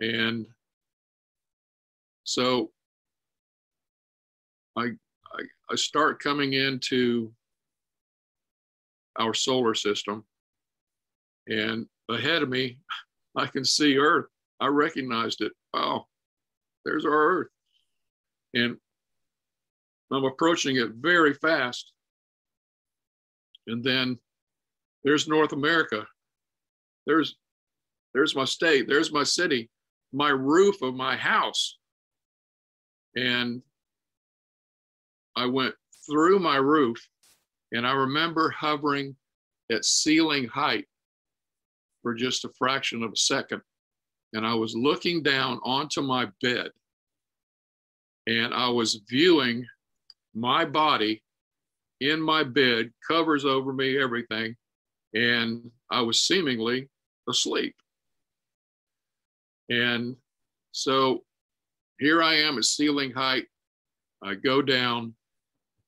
And 0.00 0.46
so 2.24 2.70
I, 4.76 4.82
I, 4.82 5.42
I 5.70 5.76
start 5.76 6.22
coming 6.22 6.52
into 6.52 7.32
our 9.20 9.34
solar 9.34 9.74
system, 9.74 10.24
and 11.46 11.86
ahead 12.08 12.42
of 12.42 12.48
me, 12.48 12.78
I 13.36 13.46
can 13.46 13.64
see 13.64 13.98
Earth. 13.98 14.26
I 14.60 14.66
recognized 14.66 15.42
it. 15.42 15.52
Oh, 15.74 16.06
there's 16.84 17.04
our 17.04 17.40
Earth. 17.40 17.48
And 18.54 18.76
I'm 20.10 20.24
approaching 20.24 20.76
it 20.76 20.90
very 20.96 21.34
fast. 21.34 21.92
And 23.66 23.84
then 23.84 24.18
there's 25.04 25.28
North 25.28 25.52
America. 25.52 26.06
There's 27.06 27.36
there's 28.12 28.34
my 28.34 28.44
state, 28.44 28.88
there's 28.88 29.12
my 29.12 29.22
city, 29.22 29.70
my 30.12 30.30
roof 30.30 30.82
of 30.82 30.94
my 30.94 31.16
house. 31.16 31.78
And 33.14 33.62
I 35.36 35.46
went 35.46 35.74
through 36.06 36.40
my 36.40 36.56
roof 36.56 36.98
and 37.72 37.86
I 37.86 37.92
remember 37.92 38.50
hovering 38.50 39.16
at 39.70 39.84
ceiling 39.84 40.46
height 40.46 40.86
for 42.02 42.14
just 42.14 42.44
a 42.44 42.50
fraction 42.58 43.02
of 43.02 43.12
a 43.12 43.16
second. 43.16 43.62
And 44.32 44.46
I 44.46 44.54
was 44.54 44.74
looking 44.74 45.22
down 45.22 45.60
onto 45.62 46.02
my 46.02 46.28
bed 46.42 46.70
and 48.26 48.54
I 48.54 48.68
was 48.68 49.02
viewing 49.08 49.66
my 50.34 50.64
body 50.64 51.22
in 52.00 52.20
my 52.20 52.44
bed, 52.44 52.92
covers 53.06 53.44
over 53.44 53.72
me, 53.72 54.00
everything. 54.00 54.56
And 55.14 55.70
I 55.90 56.00
was 56.02 56.22
seemingly 56.22 56.88
asleep. 57.28 57.74
And 59.68 60.16
so 60.72 61.24
here 61.98 62.22
I 62.22 62.34
am 62.34 62.58
at 62.58 62.64
ceiling 62.64 63.12
height. 63.12 63.46
I 64.22 64.34
go 64.34 64.62
down 64.62 65.14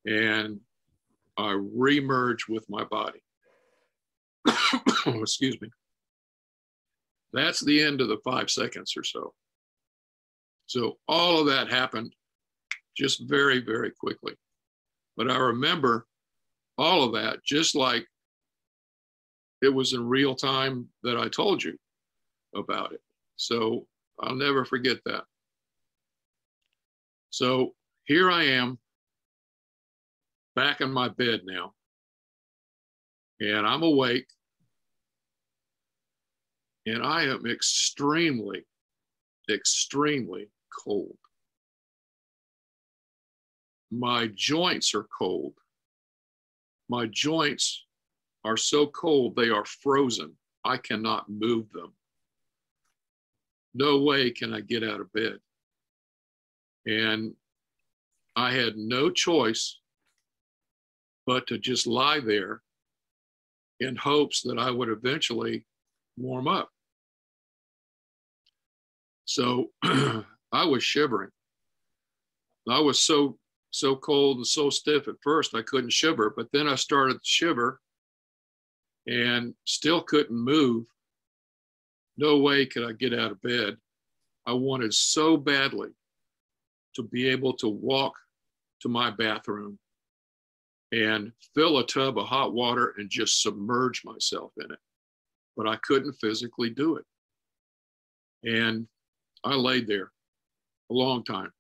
and 0.07 0.61
I 1.37 1.53
remerge 1.53 2.49
with 2.49 2.69
my 2.69 2.85
body. 2.85 3.23
Excuse 5.07 5.61
me. 5.61 5.69
That's 7.33 7.61
the 7.61 7.83
end 7.83 8.01
of 8.01 8.09
the 8.09 8.19
five 8.25 8.51
seconds 8.51 8.95
or 8.97 9.05
so. 9.05 9.33
So 10.67 10.99
all 11.09 11.41
of 11.41 11.47
that 11.47 11.71
happened 11.71 12.15
just 12.97 13.29
very, 13.29 13.61
very 13.61 13.91
quickly. 13.91 14.35
But 15.17 15.31
I 15.31 15.37
remember 15.37 16.07
all 16.79 17.05
of 17.05 17.13
that 17.15 17.45
just 17.45 17.75
like 17.75 18.07
it 19.63 19.69
was 19.69 19.93
in 19.93 20.07
real 20.07 20.35
time 20.35 20.89
that 21.03 21.17
I 21.17 21.29
told 21.29 21.63
you 21.63 21.77
about 22.55 22.93
it. 22.93 23.01
So 23.37 23.87
I'll 24.21 24.35
never 24.35 24.65
forget 24.65 24.99
that. 25.07 25.25
So 27.31 27.73
here 28.05 28.31
I 28.31 28.45
am 28.45 28.79
back 30.55 30.81
in 30.81 30.93
my 30.93 31.09
bed 31.09 31.43
now. 31.45 31.73
And 33.41 33.67
I'm 33.67 33.83
awake 33.83 34.27
and 36.87 37.03
I 37.03 37.25
am 37.25 37.47
extremely, 37.47 38.67
extremely 39.51 40.49
cold. 40.85 41.17
My 43.91 44.29
joints 44.35 44.95
are 44.95 45.07
cold. 45.17 45.55
My 46.89 47.07
joints 47.07 47.85
are 48.45 48.57
so 48.57 48.87
cold 48.87 49.37
they 49.37 49.51
are 49.51 49.65
frozen. 49.65 50.33
I 50.65 50.77
cannot 50.77 51.29
move 51.29 51.71
them. 51.73 51.93
No 53.75 54.03
way 54.03 54.31
can 54.31 54.53
I 54.53 54.61
get 54.61 54.83
out 54.83 55.01
of 55.01 55.13
bed. 55.13 55.39
And 56.87 57.35
I 58.35 58.53
had 58.53 58.77
no 58.77 59.11
choice 59.11 59.79
but 61.27 61.47
to 61.47 61.59
just 61.59 61.87
lie 61.87 62.21
there 62.21 62.63
in 63.81 63.97
hopes 63.97 64.43
that 64.43 64.59
I 64.59 64.71
would 64.71 64.89
eventually 64.89 65.65
warm 66.17 66.49
up. 66.49 66.69
So 69.25 69.71
I 69.83 70.65
was 70.65 70.83
shivering. 70.83 71.31
I 72.69 72.81
was 72.81 73.03
so 73.03 73.39
so 73.71 73.97
cold 73.97 74.37
and 74.37 74.47
so 74.47 74.69
stiff 74.69 75.09
at 75.09 75.15
first 75.23 75.55
I 75.55 75.63
couldn't 75.63 75.93
shiver, 75.93 76.33
but 76.37 76.49
then 76.53 76.69
I 76.69 76.75
started 76.75 77.15
to 77.15 77.21
shiver 77.23 77.81
and 79.07 79.55
still 79.65 80.03
couldn't 80.03 80.37
move. 80.37 80.85
No 82.19 82.39
way 82.39 82.67
could 82.67 82.85
I 82.85 82.93
get 82.93 83.15
out 83.15 83.33
of 83.33 83.41
bed. 83.41 83.77
I 84.47 84.53
wanted 84.53 84.93
so 84.93 85.37
badly 85.37 85.89
to 86.97 87.03
be 87.03 87.29
able 87.29 87.55
to 87.55 87.69
walk 87.69 88.13
to 88.83 88.89
my 88.89 89.11
bathroom 89.11 89.79
and 90.93 91.33
fill 91.55 91.79
a 91.79 91.87
tub 91.87 92.19
of 92.19 92.27
hot 92.27 92.53
water 92.53 92.95
and 92.99 93.09
just 93.11 93.43
submerge 93.43 94.03
myself 94.05 94.53
in 94.59 94.71
it. 94.71 94.79
But 95.57 95.67
I 95.67 95.77
couldn't 95.83 96.13
physically 96.21 96.71
do 96.71 96.97
it. 96.97 97.05
And 98.45 98.87
I 99.45 99.55
laid 99.55 99.87
there 99.87 100.13
a 100.91 100.95
long 100.95 101.25
time. 101.25 101.51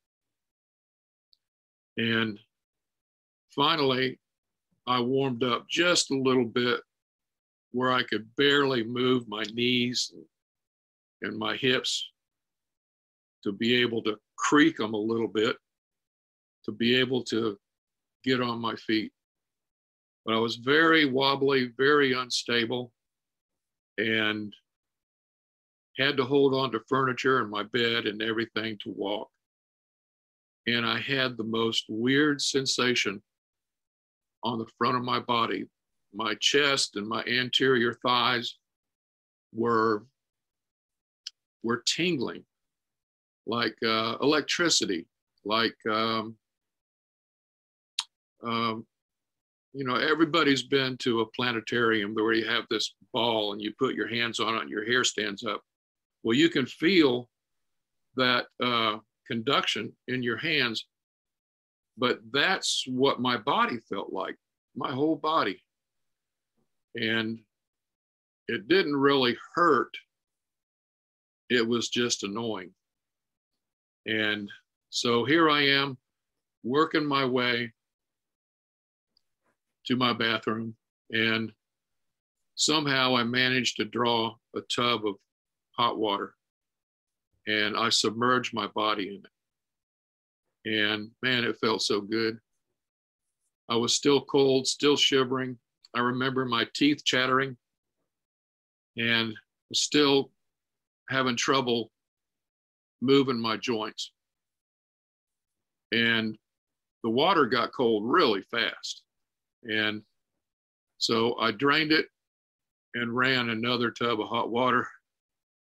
And 1.96 2.38
finally, 3.54 4.18
I 4.86 5.00
warmed 5.00 5.44
up 5.44 5.66
just 5.68 6.10
a 6.10 6.16
little 6.16 6.44
bit 6.44 6.80
where 7.72 7.92
I 7.92 8.02
could 8.02 8.28
barely 8.36 8.84
move 8.84 9.28
my 9.28 9.44
knees 9.54 10.12
and 11.22 11.38
my 11.38 11.56
hips 11.56 12.10
to 13.44 13.52
be 13.52 13.80
able 13.80 14.02
to 14.02 14.16
creak 14.36 14.76
them 14.76 14.94
a 14.94 14.98
little 14.98 15.28
bit, 15.28 15.56
to 16.64 16.72
be 16.72 16.96
able 16.96 17.22
to 17.24 17.56
get 18.24 18.40
on 18.40 18.60
my 18.60 18.74
feet. 18.76 19.12
But 20.24 20.34
I 20.34 20.38
was 20.38 20.56
very 20.56 21.04
wobbly, 21.04 21.72
very 21.76 22.12
unstable, 22.12 22.92
and 23.98 24.52
had 25.98 26.16
to 26.16 26.24
hold 26.24 26.54
on 26.54 26.70
to 26.72 26.80
furniture 26.88 27.40
and 27.40 27.50
my 27.50 27.64
bed 27.64 28.06
and 28.06 28.22
everything 28.22 28.78
to 28.82 28.90
walk. 28.90 29.28
And 30.66 30.86
I 30.86 31.00
had 31.00 31.36
the 31.36 31.44
most 31.44 31.84
weird 31.88 32.40
sensation 32.40 33.22
on 34.44 34.58
the 34.58 34.70
front 34.78 34.96
of 34.96 35.02
my 35.02 35.20
body. 35.20 35.66
My 36.14 36.34
chest 36.40 36.96
and 36.96 37.06
my 37.06 37.22
anterior 37.24 37.94
thighs 37.94 38.56
were, 39.52 40.06
were 41.62 41.82
tingling 41.84 42.44
like 43.46 43.74
uh, 43.84 44.16
electricity, 44.20 45.08
like, 45.44 45.76
um, 45.90 46.36
um, 48.44 48.86
you 49.72 49.84
know, 49.84 49.94
everybody's 49.94 50.62
been 50.62 50.96
to 50.98 51.20
a 51.20 51.26
planetarium 51.34 52.14
where 52.14 52.32
you 52.32 52.46
have 52.46 52.64
this 52.68 52.94
ball 53.12 53.52
and 53.52 53.62
you 53.62 53.72
put 53.78 53.94
your 53.94 54.08
hands 54.08 54.38
on 54.38 54.54
it 54.56 54.60
and 54.62 54.70
your 54.70 54.84
hair 54.84 55.02
stands 55.02 55.44
up. 55.44 55.62
Well, 56.22 56.36
you 56.36 56.50
can 56.50 56.66
feel 56.66 57.28
that 58.16 58.46
uh, 58.62 58.98
conduction 59.26 59.92
in 60.08 60.22
your 60.22 60.36
hands, 60.36 60.86
but 61.96 62.20
that's 62.32 62.84
what 62.86 63.20
my 63.20 63.38
body 63.38 63.78
felt 63.88 64.12
like, 64.12 64.36
my 64.76 64.92
whole 64.92 65.16
body. 65.16 65.62
And 66.94 67.38
it 68.48 68.68
didn't 68.68 68.96
really 68.96 69.36
hurt, 69.54 69.96
it 71.48 71.66
was 71.66 71.88
just 71.88 72.24
annoying. 72.24 72.72
And 74.06 74.50
so 74.90 75.24
here 75.24 75.48
I 75.48 75.62
am 75.62 75.96
working 76.62 77.06
my 77.06 77.24
way 77.24 77.72
to 79.86 79.96
my 79.96 80.12
bathroom. 80.12 80.74
And 81.10 81.52
somehow 82.54 83.16
I 83.16 83.24
managed 83.24 83.76
to 83.76 83.84
draw 83.84 84.34
a 84.56 84.60
tub 84.74 85.06
of 85.06 85.16
hot 85.76 85.98
water 85.98 86.34
and 87.46 87.76
I 87.76 87.88
submerged 87.88 88.54
my 88.54 88.68
body 88.68 89.08
in 89.08 89.22
it. 89.24 89.30
And 90.64 91.10
man, 91.22 91.44
it 91.44 91.58
felt 91.58 91.82
so 91.82 92.00
good. 92.00 92.38
I 93.68 93.76
was 93.76 93.94
still 93.94 94.20
cold, 94.20 94.66
still 94.66 94.96
shivering. 94.96 95.58
I 95.94 96.00
remember 96.00 96.44
my 96.44 96.66
teeth 96.74 97.04
chattering 97.04 97.56
and 98.96 99.34
still 99.74 100.30
having 101.08 101.36
trouble 101.36 101.90
moving 103.00 103.38
my 103.38 103.56
joints. 103.56 104.12
And 105.90 106.38
the 107.02 107.10
water 107.10 107.46
got 107.46 107.72
cold 107.72 108.04
really 108.06 108.42
fast. 108.42 109.01
And 109.64 110.02
so 110.98 111.36
I 111.38 111.52
drained 111.52 111.92
it 111.92 112.06
and 112.94 113.16
ran 113.16 113.50
another 113.50 113.90
tub 113.90 114.20
of 114.20 114.28
hot 114.28 114.50
water, 114.50 114.86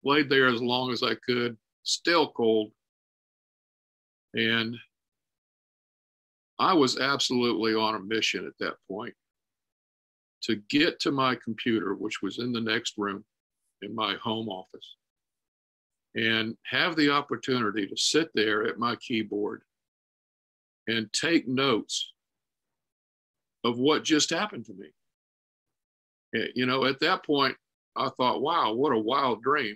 laid 0.03 0.29
there 0.29 0.47
as 0.47 0.61
long 0.61 0.91
as 0.91 1.03
I 1.03 1.15
could, 1.25 1.57
still 1.83 2.31
cold. 2.31 2.71
And 4.33 4.75
I 6.59 6.73
was 6.73 6.99
absolutely 6.99 7.73
on 7.75 7.95
a 7.95 7.99
mission 7.99 8.45
at 8.45 8.57
that 8.59 8.75
point 8.89 9.13
to 10.43 10.57
get 10.69 10.99
to 11.01 11.11
my 11.11 11.35
computer, 11.35 11.95
which 11.95 12.21
was 12.21 12.39
in 12.39 12.51
the 12.51 12.61
next 12.61 12.95
room 12.97 13.23
in 13.81 13.95
my 13.95 14.15
home 14.21 14.49
office 14.49 14.95
and 16.15 16.55
have 16.65 16.95
the 16.95 17.09
opportunity 17.09 17.87
to 17.87 17.97
sit 17.97 18.29
there 18.35 18.65
at 18.67 18.77
my 18.77 18.95
keyboard 18.97 19.61
and 20.87 21.11
take 21.13 21.47
notes 21.47 22.12
of 23.63 23.77
what 23.77 24.03
just 24.03 24.29
happened 24.29 24.65
to 24.65 24.73
me. 24.73 24.87
Eh, 26.35 26.47
you 26.55 26.65
know, 26.65 26.85
at 26.85 26.99
that 26.99 27.25
point, 27.25 27.55
I 27.95 28.09
thought, 28.09 28.41
wow, 28.41 28.73
what 28.73 28.93
a 28.93 28.99
wild 28.99 29.41
dream. 29.41 29.75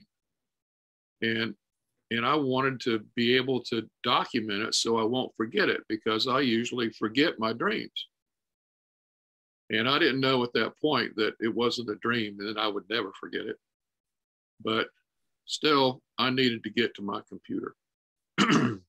And 1.22 1.56
and 2.10 2.26
I 2.26 2.36
wanted 2.36 2.80
to 2.82 3.00
be 3.16 3.36
able 3.36 3.62
to 3.64 3.88
document 4.04 4.64
it 4.64 4.76
so 4.76 4.98
I 4.98 5.04
won't 5.04 5.36
forget 5.36 5.68
it 5.68 5.82
because 5.90 6.26
I 6.26 6.40
usually 6.40 6.90
forget 6.92 7.38
my 7.38 7.52
dreams. 7.52 8.08
And 9.70 9.90
I 9.90 10.00
didn't 10.00 10.22
know 10.22 10.42
at 10.44 10.54
that 10.54 10.80
point 10.80 11.16
that 11.18 11.34
it 11.42 11.54
wasn't 11.54 11.90
a 11.90 11.96
dream 11.96 12.38
and 12.40 12.48
that 12.48 12.62
I 12.62 12.70
would 12.70 12.86
never 12.90 13.12
forget 13.20 13.42
it. 13.42 13.58
But 14.64 14.88
still, 15.46 16.02
I 16.18 16.30
needed 16.30 16.64
to 16.64 16.70
get 16.70 16.96
to 16.96 17.02
my 17.02 17.22
computer. 17.28 17.76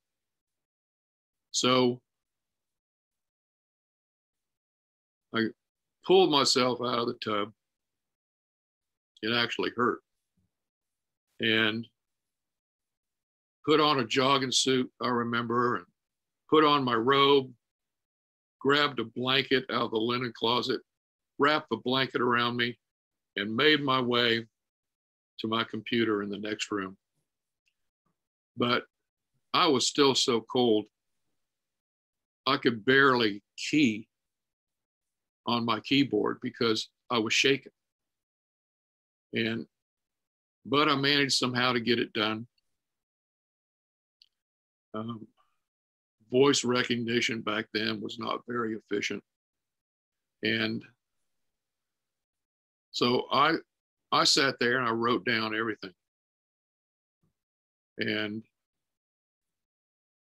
so 1.51 2.01
I 5.35 5.47
pulled 6.07 6.31
myself 6.31 6.81
out 6.81 6.99
of 6.99 7.07
the 7.07 7.19
tub. 7.25 7.53
It 9.23 9.35
actually 9.35 9.71
hurt. 9.77 10.01
And 11.41 11.87
put 13.67 13.81
on 13.81 14.01
a 14.01 14.05
jogging 14.05 14.53
suit, 14.53 14.91
I 15.01 15.09
remember, 15.09 15.77
and 15.77 15.87
put 16.49 16.65
on 16.65 16.83
my 16.85 16.95
robe, 16.95 17.53
grabbed 18.61 18.99
a 18.99 19.05
blanket 19.05 19.65
out 19.71 19.85
of 19.85 19.91
the 19.91 19.99
linen 19.99 20.33
closet, 20.35 20.81
wrapped 21.39 21.69
the 21.71 21.77
blanket 21.77 22.21
around 22.21 22.57
me, 22.57 22.79
and 23.37 23.55
made 23.55 23.83
my 23.83 24.01
way 24.01 24.47
to 25.41 25.49
my 25.49 25.63
computer 25.65 26.23
in 26.23 26.31
the 26.31 26.39
next 26.39 26.71
room. 26.71 26.97
But 28.57 28.85
I 29.55 29.69
was 29.69 29.87
still 29.87 30.15
so 30.15 30.41
cold, 30.41 30.87
I 32.47 32.57
could 32.57 32.85
barely 32.85 33.43
key 33.57 34.09
on 35.49 35.65
my 35.65 35.81
keyboard 35.81 36.39
because 36.43 36.91
I 37.11 37.19
was 37.19 37.33
shaking. 37.33 37.73
And, 39.33 39.67
but 40.67 40.89
I 40.89 40.95
managed 40.95 41.39
somehow 41.39 41.73
to 41.73 41.81
get 41.81 41.99
it 41.99 42.13
done. 42.13 42.47
Um, 44.95 45.27
voice 46.31 46.65
recognition 46.65 47.41
back 47.41 47.65
then 47.73 48.01
was 48.01 48.19
not 48.19 48.43
very 48.47 48.77
efficient. 48.77 49.23
And 50.43 50.83
so 52.93 53.27
I 53.33 53.55
I 54.13 54.25
sat 54.25 54.57
there 54.61 54.79
and 54.79 54.89
I 54.89 54.93
wrote 54.93 55.25
down 55.25 55.55
everything. 55.55 55.93
And 57.99 58.43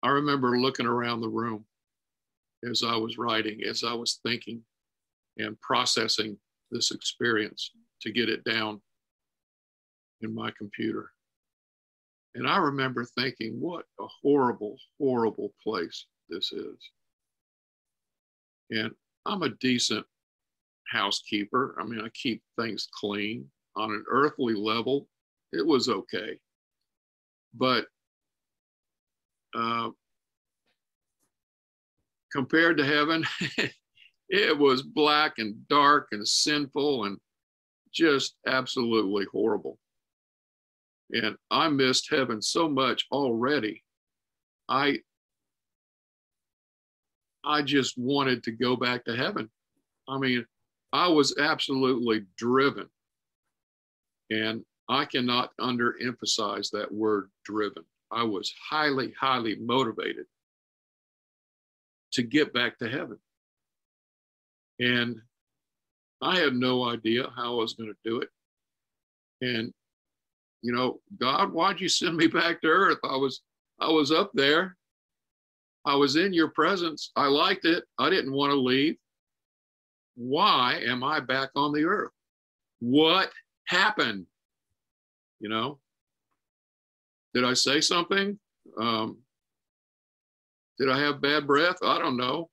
I 0.02 0.08
remember 0.08 0.58
looking 0.58 0.86
around 0.86 1.20
the 1.20 1.28
room 1.28 1.64
as 2.68 2.82
I 2.82 2.96
was 2.96 3.18
writing, 3.18 3.62
as 3.64 3.84
I 3.84 3.92
was 3.94 4.20
thinking 4.24 4.62
and 5.38 5.60
processing 5.60 6.36
this 6.70 6.90
experience 6.90 7.72
to 8.02 8.12
get 8.12 8.28
it 8.28 8.44
down 8.44 8.80
in 10.20 10.34
my 10.34 10.50
computer. 10.56 11.10
And 12.34 12.46
I 12.46 12.58
remember 12.58 13.04
thinking, 13.04 13.60
what 13.60 13.84
a 14.00 14.06
horrible, 14.22 14.76
horrible 15.00 15.52
place 15.62 16.06
this 16.28 16.52
is. 16.52 16.90
And 18.70 18.90
I'm 19.26 19.42
a 19.42 19.54
decent 19.60 20.04
housekeeper. 20.88 21.76
I 21.80 21.84
mean, 21.84 22.00
I 22.00 22.08
keep 22.10 22.42
things 22.58 22.88
clean 22.92 23.46
on 23.76 23.90
an 23.90 24.04
earthly 24.10 24.54
level, 24.54 25.08
it 25.52 25.64
was 25.64 25.88
okay. 25.88 26.38
But 27.54 27.86
uh, 29.54 29.90
compared 32.32 32.76
to 32.78 32.84
heaven, 32.84 33.24
it 34.28 34.56
was 34.56 34.82
black 34.82 35.34
and 35.38 35.66
dark 35.68 36.08
and 36.12 36.26
sinful 36.26 37.04
and 37.04 37.18
just 37.92 38.36
absolutely 38.46 39.26
horrible. 39.32 39.78
And 41.10 41.36
I 41.50 41.68
missed 41.68 42.10
heaven 42.10 42.42
so 42.42 42.68
much 42.68 43.06
already. 43.10 43.82
I 44.68 44.98
I 47.44 47.62
just 47.62 47.96
wanted 47.96 48.42
to 48.42 48.50
go 48.50 48.76
back 48.76 49.04
to 49.06 49.16
heaven. 49.16 49.48
I 50.06 50.18
mean, 50.18 50.44
I 50.92 51.08
was 51.08 51.34
absolutely 51.38 52.26
driven. 52.36 52.88
And 54.30 54.64
I 54.90 55.06
cannot 55.06 55.56
underemphasize 55.58 56.70
that 56.72 56.92
word 56.92 57.30
driven. 57.44 57.84
I 58.10 58.24
was 58.24 58.52
highly, 58.70 59.14
highly 59.18 59.56
motivated 59.56 60.26
to 62.12 62.22
get 62.22 62.52
back 62.52 62.78
to 62.78 62.88
heaven. 62.88 63.18
And 64.80 65.16
I 66.20 66.38
had 66.38 66.54
no 66.54 66.88
idea 66.88 67.30
how 67.36 67.52
I 67.52 67.60
was 67.60 67.74
going 67.74 67.92
to 67.92 68.10
do 68.10 68.20
it. 68.20 68.28
And, 69.40 69.72
you 70.62 70.72
know, 70.72 71.00
God, 71.20 71.52
why'd 71.52 71.80
you 71.80 71.88
send 71.88 72.16
me 72.16 72.26
back 72.26 72.60
to 72.60 72.68
earth? 72.68 72.98
I 73.04 73.16
was, 73.16 73.42
I 73.80 73.88
was 73.88 74.10
up 74.10 74.30
there. 74.34 74.76
I 75.84 75.94
was 75.94 76.16
in 76.16 76.32
your 76.32 76.48
presence. 76.48 77.12
I 77.16 77.26
liked 77.26 77.64
it. 77.64 77.84
I 77.98 78.10
didn't 78.10 78.32
want 78.32 78.50
to 78.50 78.58
leave. 78.58 78.96
Why 80.16 80.80
am 80.84 81.04
I 81.04 81.20
back 81.20 81.50
on 81.54 81.72
the 81.72 81.84
earth? 81.84 82.10
What 82.80 83.30
happened? 83.68 84.26
You 85.40 85.48
know, 85.48 85.78
did 87.32 87.44
I 87.44 87.54
say 87.54 87.80
something? 87.80 88.38
Um, 88.78 89.18
did 90.78 90.90
I 90.90 90.98
have 90.98 91.22
bad 91.22 91.46
breath? 91.46 91.76
I 91.82 91.98
don't 91.98 92.16
know. 92.16 92.50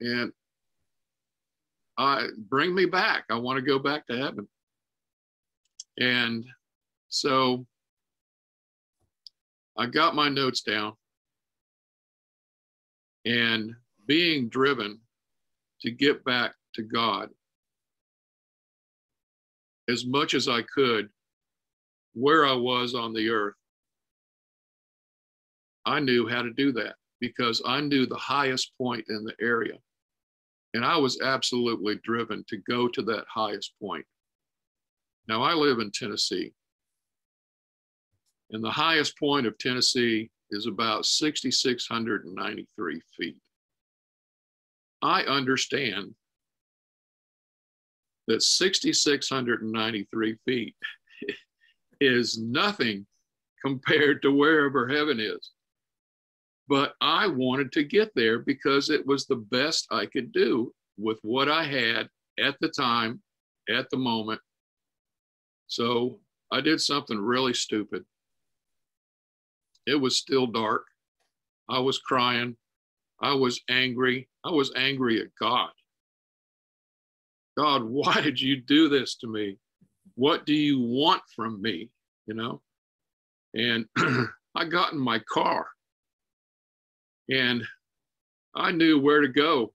And 0.00 0.32
I 2.00 2.28
bring 2.48 2.74
me 2.74 2.86
back. 2.86 3.24
I 3.28 3.34
want 3.34 3.58
to 3.58 3.62
go 3.62 3.78
back 3.78 4.06
to 4.06 4.16
heaven. 4.16 4.48
And 5.98 6.46
so 7.10 7.66
I 9.76 9.84
got 9.84 10.14
my 10.14 10.30
notes 10.30 10.62
down 10.62 10.94
and 13.26 13.74
being 14.06 14.48
driven 14.48 14.98
to 15.82 15.90
get 15.90 16.24
back 16.24 16.54
to 16.76 16.82
God 16.82 17.28
as 19.86 20.06
much 20.06 20.32
as 20.32 20.48
I 20.48 20.62
could 20.62 21.10
where 22.14 22.46
I 22.46 22.54
was 22.54 22.94
on 22.94 23.12
the 23.12 23.28
earth. 23.28 23.56
I 25.84 26.00
knew 26.00 26.26
how 26.26 26.40
to 26.40 26.52
do 26.54 26.72
that 26.72 26.94
because 27.20 27.60
I 27.66 27.82
knew 27.82 28.06
the 28.06 28.16
highest 28.16 28.72
point 28.78 29.04
in 29.10 29.22
the 29.22 29.34
area. 29.38 29.74
And 30.74 30.84
I 30.84 30.96
was 30.96 31.20
absolutely 31.20 31.96
driven 32.04 32.44
to 32.48 32.56
go 32.58 32.86
to 32.88 33.02
that 33.02 33.24
highest 33.28 33.72
point. 33.80 34.06
Now, 35.26 35.42
I 35.42 35.54
live 35.54 35.78
in 35.80 35.90
Tennessee, 35.90 36.52
and 38.50 38.62
the 38.64 38.70
highest 38.70 39.18
point 39.18 39.46
of 39.46 39.58
Tennessee 39.58 40.30
is 40.50 40.66
about 40.66 41.06
6,693 41.06 43.00
feet. 43.16 43.36
I 45.02 45.22
understand 45.22 46.14
that 48.26 48.42
6,693 48.42 50.36
feet 50.44 50.76
is 52.00 52.38
nothing 52.38 53.06
compared 53.64 54.22
to 54.22 54.32
wherever 54.32 54.88
heaven 54.88 55.20
is. 55.20 55.50
But 56.70 56.94
I 57.00 57.26
wanted 57.26 57.72
to 57.72 57.82
get 57.82 58.12
there 58.14 58.38
because 58.38 58.90
it 58.90 59.04
was 59.04 59.26
the 59.26 59.44
best 59.50 59.88
I 59.90 60.06
could 60.06 60.30
do 60.30 60.72
with 60.96 61.18
what 61.22 61.48
I 61.50 61.64
had 61.64 62.08
at 62.38 62.54
the 62.60 62.68
time, 62.68 63.20
at 63.68 63.90
the 63.90 63.96
moment. 63.96 64.40
So 65.66 66.20
I 66.52 66.60
did 66.60 66.80
something 66.80 67.18
really 67.18 67.54
stupid. 67.54 68.04
It 69.84 69.96
was 69.96 70.16
still 70.16 70.46
dark. 70.46 70.84
I 71.68 71.80
was 71.80 71.98
crying. 71.98 72.56
I 73.20 73.34
was 73.34 73.60
angry. 73.68 74.28
I 74.44 74.52
was 74.52 74.72
angry 74.76 75.20
at 75.20 75.34
God. 75.40 75.70
God, 77.58 77.82
why 77.88 78.20
did 78.20 78.40
you 78.40 78.62
do 78.62 78.88
this 78.88 79.16
to 79.16 79.26
me? 79.26 79.58
What 80.14 80.46
do 80.46 80.54
you 80.54 80.80
want 80.80 81.22
from 81.34 81.60
me? 81.60 81.90
You 82.28 82.34
know? 82.34 82.62
And 83.54 83.86
I 84.54 84.66
got 84.66 84.92
in 84.92 85.00
my 85.00 85.18
car 85.28 85.66
and 87.30 87.62
I 88.54 88.72
knew 88.72 89.00
where 89.00 89.20
to 89.20 89.28
go 89.28 89.72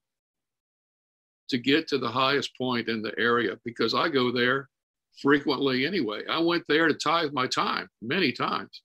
to 1.49 1.57
get 1.57 1.87
to 1.87 1.97
the 1.97 2.09
highest 2.09 2.57
point 2.57 2.89
in 2.89 3.01
the 3.01 3.13
area 3.17 3.57
because 3.63 3.93
I 3.93 4.09
go 4.09 4.31
there 4.31 4.69
frequently 5.21 5.85
anyway. 5.85 6.23
I 6.29 6.39
went 6.39 6.65
there 6.67 6.87
to 6.87 6.93
tithe 6.93 7.31
my 7.31 7.47
time 7.47 7.87
many 8.01 8.31
times. 8.31 8.81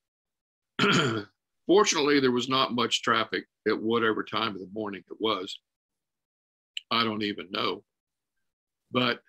Fortunately, 1.66 2.20
there 2.20 2.30
was 2.30 2.48
not 2.48 2.74
much 2.74 3.02
traffic 3.02 3.44
at 3.66 3.80
whatever 3.80 4.22
time 4.22 4.54
of 4.54 4.60
the 4.60 4.70
morning 4.72 5.02
it 5.10 5.16
was. 5.20 5.58
I 6.90 7.04
don't 7.04 7.22
even 7.22 7.48
know. 7.50 7.82
But 8.92 9.20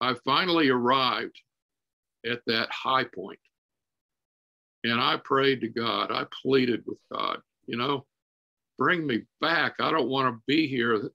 I 0.00 0.14
finally 0.24 0.68
arrived 0.68 1.40
at 2.24 2.40
that 2.46 2.70
high 2.70 3.04
point. 3.04 3.38
And 4.84 5.00
I 5.00 5.16
prayed 5.16 5.60
to 5.62 5.68
God. 5.68 6.12
I 6.12 6.26
pleaded 6.42 6.84
with 6.86 6.98
God, 7.12 7.40
you 7.66 7.76
know, 7.76 8.06
bring 8.78 9.06
me 9.06 9.22
back. 9.40 9.74
I 9.80 9.90
don't 9.90 10.08
want 10.08 10.34
to 10.34 10.42
be 10.46 10.66
here. 10.66 11.10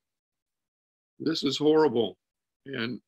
This 1.20 1.44
is 1.44 1.58
horrible. 1.58 2.18
And 2.66 3.00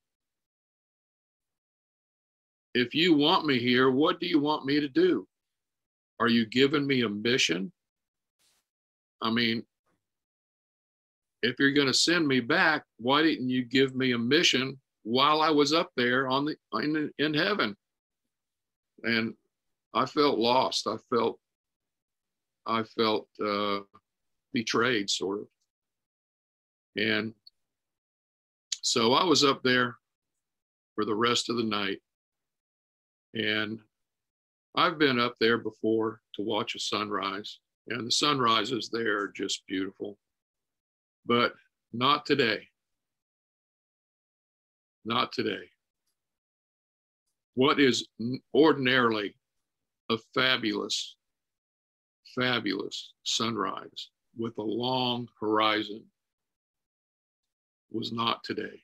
if 2.73 2.93
you 2.95 3.13
want 3.13 3.45
me 3.45 3.59
here, 3.59 3.91
what 3.91 4.19
do 4.19 4.27
you 4.27 4.39
want 4.39 4.65
me 4.65 4.79
to 4.79 4.87
do? 4.87 5.27
Are 6.19 6.27
you 6.27 6.45
giving 6.45 6.85
me 6.85 7.01
a 7.01 7.09
mission? 7.09 7.71
I 9.21 9.31
mean, 9.31 9.63
if 11.41 11.55
you're 11.59 11.73
going 11.73 11.87
to 11.87 11.93
send 11.93 12.27
me 12.27 12.39
back, 12.39 12.83
why 12.97 13.21
didn't 13.21 13.49
you 13.49 13.65
give 13.65 13.95
me 13.95 14.13
a 14.13 14.17
mission 14.17 14.79
while 15.03 15.41
I 15.41 15.49
was 15.49 15.73
up 15.73 15.91
there 15.97 16.27
on 16.27 16.45
the 16.45 16.55
in, 16.81 17.11
in 17.19 17.33
heaven? 17.33 17.75
And 19.03 19.33
I 19.93 20.05
felt 20.05 20.39
lost. 20.39 20.87
I 20.87 20.95
felt 21.09 21.39
I 22.65 22.83
felt 22.83 23.27
uh, 23.45 23.79
betrayed, 24.53 25.09
sort 25.09 25.41
of. 25.41 25.47
And 26.95 27.33
so 28.81 29.13
I 29.13 29.23
was 29.23 29.43
up 29.43 29.63
there 29.63 29.97
for 30.95 31.05
the 31.05 31.15
rest 31.15 31.49
of 31.49 31.57
the 31.57 31.63
night, 31.63 31.99
and 33.33 33.79
I've 34.75 34.99
been 34.99 35.19
up 35.19 35.35
there 35.39 35.57
before 35.57 36.21
to 36.35 36.43
watch 36.43 36.75
a 36.75 36.79
sunrise, 36.79 37.59
and 37.87 38.07
the 38.07 38.11
sunrises 38.11 38.89
there 38.91 39.19
are 39.19 39.31
just 39.35 39.65
beautiful. 39.67 40.17
But 41.25 41.53
not 41.91 42.25
today. 42.25 42.67
Not 45.05 45.31
today. 45.31 45.69
What 47.55 47.79
is 47.79 48.07
ordinarily 48.53 49.35
a 50.09 50.17
fabulous, 50.33 51.15
fabulous 52.35 53.13
sunrise 53.23 54.09
with 54.37 54.57
a 54.57 54.63
long 54.63 55.27
horizon 55.39 56.03
was 57.91 58.11
not 58.11 58.43
today. 58.43 58.81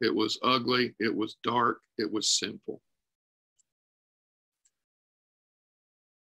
It 0.00 0.14
was 0.14 0.38
ugly, 0.42 0.94
it 0.98 1.14
was 1.14 1.36
dark, 1.42 1.80
it 1.98 2.10
was 2.10 2.28
sinful. 2.28 2.80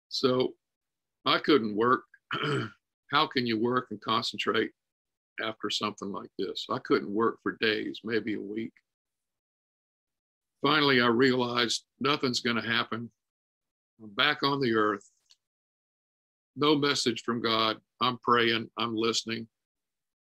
So 0.09 0.55
I 1.26 1.38
couldn't 1.38 1.76
work. 1.76 2.05
How 3.11 3.26
can 3.26 3.46
you 3.46 3.59
work 3.59 3.88
and 3.90 4.01
concentrate 4.01 4.70
after 5.42 5.70
something 5.70 6.11
like 6.11 6.30
this? 6.38 6.66
I 6.70 6.78
couldn't 6.78 7.12
work 7.12 7.38
for 7.42 7.57
days, 7.61 8.01
maybe 8.05 8.34
a 8.34 8.40
week. 8.40 8.72
Finally, 10.62 11.01
I 11.01 11.07
realized 11.07 11.84
nothing's 12.01 12.40
going 12.40 12.57
to 12.57 12.68
happen. 12.68 13.11
I'm 14.03 14.11
back 14.11 14.42
on 14.42 14.61
the 14.61 14.74
earth. 14.74 15.09
No 16.57 16.74
message 16.74 17.22
from 17.22 17.40
God. 17.40 17.78
I'm 18.01 18.18
praying, 18.18 18.70
I'm 18.78 18.94
listening, 18.94 19.49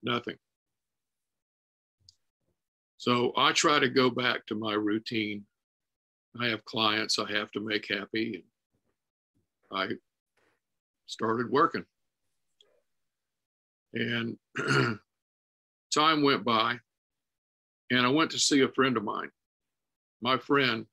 nothing. 0.03 0.35
So 2.97 3.31
I 3.37 3.51
try 3.51 3.79
to 3.79 3.89
go 3.89 4.09
back 4.09 4.45
to 4.47 4.55
my 4.55 4.73
routine. 4.73 5.45
I 6.39 6.47
have 6.47 6.65
clients 6.65 7.19
I 7.19 7.31
have 7.31 7.51
to 7.51 7.59
make 7.59 7.87
happy. 7.89 8.43
I 9.71 9.89
started 11.05 11.51
working. 11.51 11.85
And 13.93 14.37
time 15.93 16.23
went 16.23 16.43
by, 16.43 16.77
and 17.91 18.05
I 18.05 18.09
went 18.09 18.31
to 18.31 18.39
see 18.39 18.61
a 18.61 18.69
friend 18.69 18.97
of 18.97 19.03
mine. 19.03 19.29
My 20.21 20.37
friend 20.37 20.85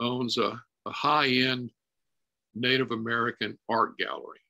owns 0.00 0.38
a, 0.38 0.60
a 0.86 0.90
high 0.90 1.28
end 1.28 1.70
Native 2.54 2.90
American 2.90 3.56
art 3.68 3.96
gallery. 3.96 4.40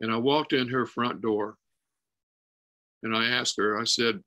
And 0.00 0.12
I 0.12 0.16
walked 0.16 0.52
in 0.52 0.68
her 0.68 0.86
front 0.86 1.20
door 1.20 1.56
and 3.02 3.14
I 3.14 3.26
asked 3.26 3.56
her, 3.58 3.78
I 3.80 3.84
said, 3.84 4.20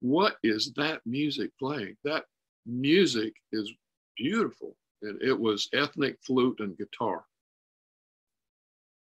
What 0.00 0.36
is 0.42 0.72
that 0.76 1.00
music 1.04 1.50
playing? 1.58 1.96
That 2.04 2.24
music 2.66 3.34
is 3.52 3.72
beautiful. 4.16 4.76
And 5.02 5.20
it 5.22 5.38
was 5.38 5.68
ethnic 5.72 6.18
flute 6.24 6.60
and 6.60 6.76
guitar. 6.78 7.24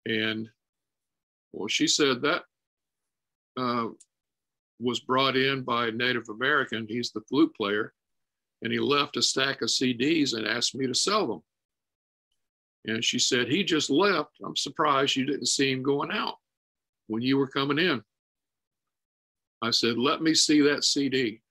And 0.07 0.49
Well, 1.53 1.69
she 1.69 1.87
said 1.87 2.23
that 2.23 2.43
uh, 3.57 3.89
was 4.81 5.01
brought 5.01 5.37
in 5.37 5.63
by 5.63 5.89
a 5.89 5.93
Native 5.93 6.29
American. 6.31 6.87
He's 6.89 7.13
the 7.13 7.21
flute 7.29 7.55
player. 7.55 7.93
And 8.63 8.73
he 8.73 8.79
left 8.79 9.17
a 9.17 9.23
stack 9.23 9.63
of 9.63 9.69
CDs 9.69 10.35
and 10.35 10.47
asked 10.47 10.75
me 10.75 10.87
to 10.87 10.95
sell 10.95 11.27
them. 11.27 11.43
And 12.87 13.05
she 13.05 13.19
said, 13.19 13.49
He 13.49 13.63
just 13.65 13.91
left. 13.91 14.31
I'm 14.45 14.57
surprised 14.57 15.17
you 15.17 15.27
didn't 15.27 15.47
see 15.47 15.71
him 15.73 15.83
going 15.83 16.11
out 16.13 16.37
when 17.09 17.23
you 17.23 17.37
were 17.37 17.49
coming 17.49 17.79
in. 17.79 18.03
I 19.63 19.71
said, 19.71 19.99
Let 19.99 20.23
me 20.23 20.35
see 20.35 20.61
that 20.63 20.85
CD. 20.85 21.43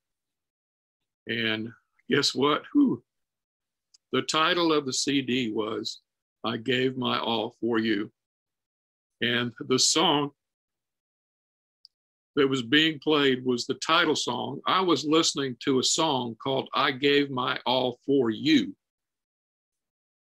And 1.27 1.69
guess 2.09 2.33
what? 2.33 2.63
Whew. 2.73 3.03
The 4.11 4.23
title 4.23 4.73
of 4.73 4.85
the 4.85 4.93
CD 4.93 5.51
was 5.51 5.99
I 6.43 6.57
Gave 6.57 6.97
My 6.97 7.19
All 7.19 7.55
for 7.61 7.77
You. 7.77 8.11
And 9.21 9.51
the 9.67 9.77
song 9.77 10.31
that 12.35 12.47
was 12.47 12.61
being 12.61 12.99
played 12.99 13.45
was 13.45 13.67
the 13.67 13.75
title 13.75 14.15
song. 14.15 14.61
I 14.65 14.81
was 14.81 15.05
listening 15.05 15.57
to 15.65 15.79
a 15.79 15.83
song 15.83 16.35
called 16.41 16.69
I 16.73 16.91
Gave 16.91 17.29
My 17.29 17.59
All 17.65 17.99
for 18.05 18.31
You. 18.31 18.75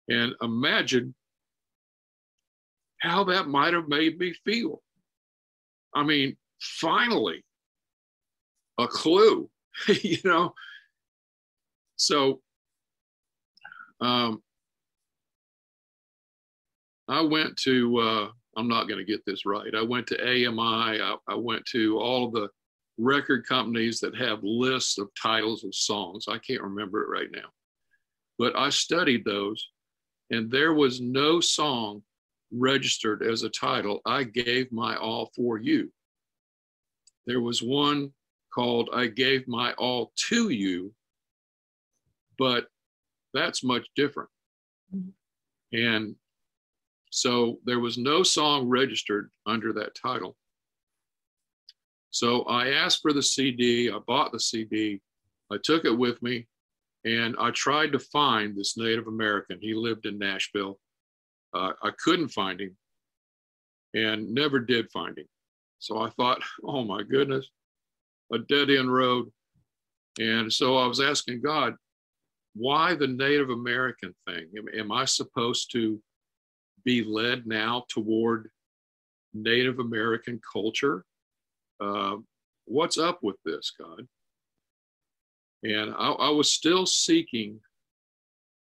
And 0.09 0.34
imagine 0.42 1.14
how 2.98 3.24
that 3.24 3.48
might 3.48 3.74
have 3.74 3.88
made 3.88 4.18
me 4.18 4.34
feel. 4.44 4.82
I 5.94 6.02
mean, 6.02 6.36
finally, 6.61 7.44
a 8.78 8.86
clue, 8.86 9.48
you 9.88 10.18
know. 10.24 10.55
So 11.96 12.40
um, 14.00 14.42
I 17.09 17.20
went 17.20 17.57
to, 17.59 17.98
uh, 17.98 18.28
I'm 18.57 18.68
not 18.68 18.88
going 18.88 18.98
to 18.98 19.11
get 19.11 19.24
this 19.26 19.46
right. 19.46 19.74
I 19.74 19.82
went 19.82 20.07
to 20.09 20.20
AMI, 20.20 21.00
I, 21.00 21.16
I 21.28 21.34
went 21.34 21.64
to 21.66 21.98
all 21.98 22.30
the 22.30 22.48
record 22.98 23.46
companies 23.46 24.00
that 24.00 24.16
have 24.16 24.38
lists 24.42 24.98
of 24.98 25.09
titles 25.20 25.64
of 25.64 25.74
songs. 25.74 26.26
I 26.28 26.38
can't 26.38 26.62
remember 26.62 27.02
it 27.02 27.09
right 27.09 27.30
now. 27.32 27.48
But 28.38 28.57
I 28.57 28.70
studied 28.70 29.24
those, 29.24 29.68
and 30.30 30.50
there 30.50 30.74
was 30.74 31.00
no 31.00 31.40
song 31.40 32.02
registered 32.52 33.22
as 33.22 33.42
a 33.42 33.50
title, 33.50 34.00
I 34.06 34.24
Gave 34.24 34.70
My 34.72 34.96
All 34.96 35.30
for 35.34 35.58
You. 35.58 35.90
There 37.26 37.40
was 37.40 37.62
one 37.62 38.12
called 38.54 38.90
I 38.92 39.06
Gave 39.06 39.48
My 39.48 39.72
All 39.74 40.12
to 40.28 40.50
You, 40.50 40.92
but 42.38 42.66
that's 43.32 43.64
much 43.64 43.86
different. 43.96 44.30
Mm-hmm. 44.94 45.10
And 45.76 46.14
so 47.10 47.58
there 47.64 47.80
was 47.80 47.98
no 47.98 48.22
song 48.22 48.68
registered 48.68 49.30
under 49.46 49.72
that 49.72 49.94
title. 50.00 50.36
So 52.10 52.42
I 52.42 52.68
asked 52.68 53.02
for 53.02 53.12
the 53.12 53.22
CD, 53.22 53.90
I 53.90 53.98
bought 54.06 54.30
the 54.30 54.38
CD, 54.38 55.00
I 55.50 55.56
took 55.62 55.84
it 55.84 55.96
with 55.96 56.22
me, 56.22 56.46
and 57.05 57.36
I 57.38 57.50
tried 57.50 57.92
to 57.92 57.98
find 57.98 58.57
this 58.57 58.76
Native 58.76 59.07
American. 59.07 59.59
He 59.61 59.74
lived 59.74 60.07
in 60.07 60.18
Nashville. 60.18 60.78
Uh, 61.52 61.72
I 61.82 61.90
couldn't 62.02 62.28
find 62.28 62.61
him 62.61 62.76
and 63.94 64.32
never 64.34 64.59
did 64.59 64.90
find 64.90 65.16
him. 65.18 65.26
So 65.78 65.98
I 65.98 66.11
thought, 66.11 66.42
oh 66.64 66.84
my 66.84 67.02
goodness, 67.02 67.48
a 68.32 68.38
dead 68.38 68.70
end 68.70 68.92
road. 68.92 69.30
And 70.18 70.52
so 70.52 70.76
I 70.76 70.86
was 70.86 71.00
asking 71.00 71.42
God, 71.42 71.74
why 72.55 72.94
the 72.94 73.07
Native 73.07 73.50
American 73.50 74.14
thing? 74.26 74.46
Am, 74.57 74.66
am 74.78 74.92
I 74.92 75.05
supposed 75.05 75.72
to 75.72 76.00
be 76.84 77.02
led 77.02 77.46
now 77.46 77.84
toward 77.88 78.48
Native 79.32 79.80
American 79.80 80.40
culture? 80.52 81.05
Uh, 81.80 82.16
what's 82.66 82.96
up 82.96 83.18
with 83.22 83.36
this, 83.44 83.72
God? 83.78 84.07
And 85.64 85.94
I, 85.96 86.10
I 86.10 86.30
was 86.30 86.52
still 86.52 86.84
seeking 86.84 87.58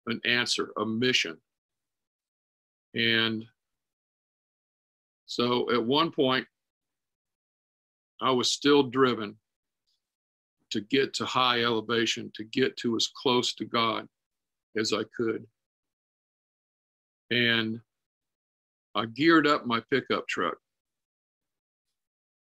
an 0.06 0.20
answer, 0.24 0.70
a 0.78 0.86
mission. 0.86 1.36
And 2.94 3.44
so 5.26 5.70
at 5.70 5.84
one 5.84 6.10
point, 6.10 6.46
I 8.20 8.30
was 8.30 8.50
still 8.50 8.82
driven 8.82 9.36
to 10.70 10.80
get 10.80 11.14
to 11.14 11.24
high 11.24 11.62
elevation, 11.62 12.32
to 12.34 12.44
get 12.44 12.76
to 12.78 12.96
as 12.96 13.06
close 13.06 13.54
to 13.54 13.64
God 13.64 14.08
as 14.76 14.92
I 14.92 15.02
could. 15.16 15.46
And 17.30 17.80
I 18.94 19.06
geared 19.06 19.46
up 19.46 19.66
my 19.66 19.80
pickup 19.90 20.26
truck 20.26 20.56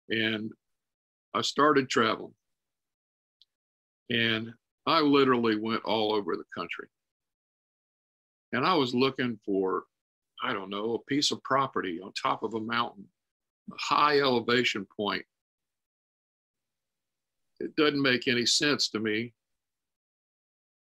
and 0.09 0.51
I 1.33 1.41
started 1.41 1.89
traveling. 1.89 2.33
And 4.11 4.53
I 4.85 4.99
literally 4.99 5.55
went 5.55 5.83
all 5.85 6.13
over 6.13 6.35
the 6.35 6.43
country. 6.55 6.87
And 8.53 8.65
I 8.65 8.73
was 8.73 8.93
looking 8.93 9.39
for, 9.45 9.83
I 10.43 10.53
don't 10.53 10.69
know, 10.69 10.95
a 10.95 11.09
piece 11.09 11.31
of 11.31 11.41
property 11.43 11.99
on 12.03 12.11
top 12.13 12.43
of 12.43 12.53
a 12.53 12.59
mountain, 12.59 13.05
a 13.71 13.75
high 13.77 14.19
elevation 14.19 14.85
point 14.95 15.25
it 17.61 17.75
doesn't 17.75 18.01
make 18.01 18.27
any 18.27 18.45
sense 18.45 18.89
to 18.89 18.99
me 18.99 19.33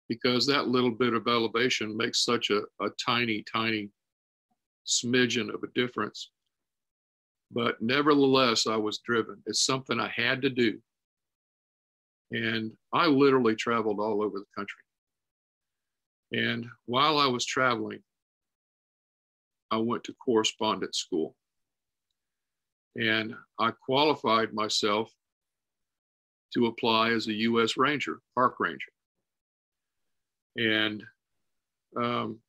because 0.08 0.46
that 0.46 0.68
little 0.68 0.90
bit 0.90 1.14
of 1.14 1.28
elevation 1.28 1.96
makes 1.96 2.24
such 2.24 2.50
a, 2.50 2.62
a 2.80 2.88
tiny, 3.04 3.44
tiny 3.52 3.90
smidgen 4.86 5.52
of 5.52 5.62
a 5.62 5.68
difference. 5.74 6.30
But 7.52 7.80
nevertheless, 7.80 8.66
I 8.66 8.76
was 8.76 8.98
driven. 8.98 9.42
It's 9.46 9.64
something 9.64 10.00
I 10.00 10.08
had 10.08 10.42
to 10.42 10.50
do. 10.50 10.80
And 12.32 12.72
I 12.92 13.06
literally 13.06 13.56
traveled 13.56 13.98
all 13.98 14.22
over 14.22 14.38
the 14.38 14.44
country. 14.56 14.82
And 16.32 16.66
while 16.86 17.18
I 17.18 17.26
was 17.26 17.44
traveling, 17.44 18.00
I 19.70 19.78
went 19.78 20.04
to 20.04 20.14
correspondence 20.14 20.98
school. 20.98 21.34
And 22.96 23.34
I 23.58 23.72
qualified 23.84 24.52
myself 24.52 25.10
to 26.54 26.66
apply 26.66 27.10
as 27.10 27.26
a 27.26 27.32
U.S. 27.32 27.76
Ranger, 27.76 28.20
Park 28.34 28.56
Ranger. 28.58 28.92
And 30.56 31.02
um, 31.96 32.40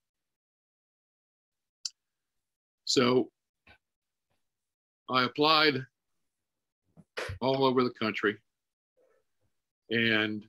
so 2.85 3.29
I 5.09 5.23
applied 5.23 5.85
all 7.39 7.63
over 7.63 7.83
the 7.83 7.93
country 7.99 8.37
and 9.91 10.43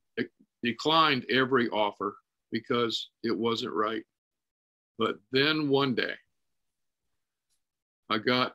declined 0.62 1.26
every 1.28 1.68
offer 1.68 2.16
because 2.50 3.10
it 3.22 3.36
wasn't 3.36 3.72
right. 3.72 4.04
But 4.98 5.16
then 5.32 5.68
one 5.68 5.94
day, 5.94 6.14
I 8.08 8.18
got 8.18 8.54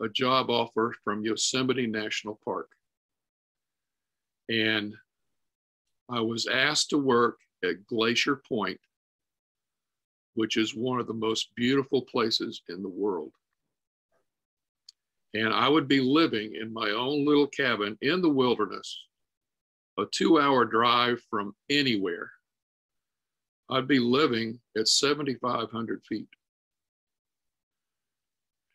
a 0.00 0.08
job 0.08 0.50
offer 0.50 0.94
from 1.04 1.22
Yosemite 1.22 1.86
National 1.86 2.38
Park. 2.44 2.68
And 4.48 4.94
I 6.08 6.20
was 6.20 6.46
asked 6.46 6.90
to 6.90 6.98
work 6.98 7.38
at 7.64 7.86
Glacier 7.86 8.40
Point, 8.48 8.80
which 10.34 10.56
is 10.56 10.74
one 10.74 11.00
of 11.00 11.06
the 11.06 11.14
most 11.14 11.48
beautiful 11.56 12.02
places 12.02 12.62
in 12.68 12.82
the 12.82 12.88
world. 12.88 13.32
And 15.34 15.52
I 15.52 15.68
would 15.68 15.88
be 15.88 16.00
living 16.00 16.54
in 16.54 16.72
my 16.72 16.90
own 16.90 17.26
little 17.26 17.48
cabin 17.48 17.98
in 18.00 18.22
the 18.22 18.30
wilderness, 18.30 18.98
a 19.98 20.04
two 20.12 20.40
hour 20.40 20.64
drive 20.64 21.20
from 21.30 21.54
anywhere. 21.70 22.30
I'd 23.70 23.88
be 23.88 23.98
living 23.98 24.60
at 24.76 24.88
7,500 24.88 26.02
feet. 26.08 26.28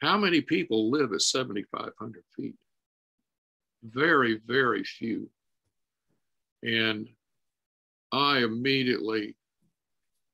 How 0.01 0.17
many 0.17 0.41
people 0.41 0.89
live 0.89 1.13
at 1.13 1.21
7,500 1.21 2.23
feet? 2.35 2.55
Very, 3.83 4.41
very 4.45 4.83
few. 4.83 5.29
And 6.63 7.07
I 8.11 8.39
immediately 8.39 9.35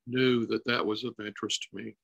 knew 0.08 0.46
that 0.48 0.66
that 0.66 0.86
was 0.86 1.04
of 1.04 1.16
interest 1.20 1.68
to 1.70 1.78
me. 1.78 1.96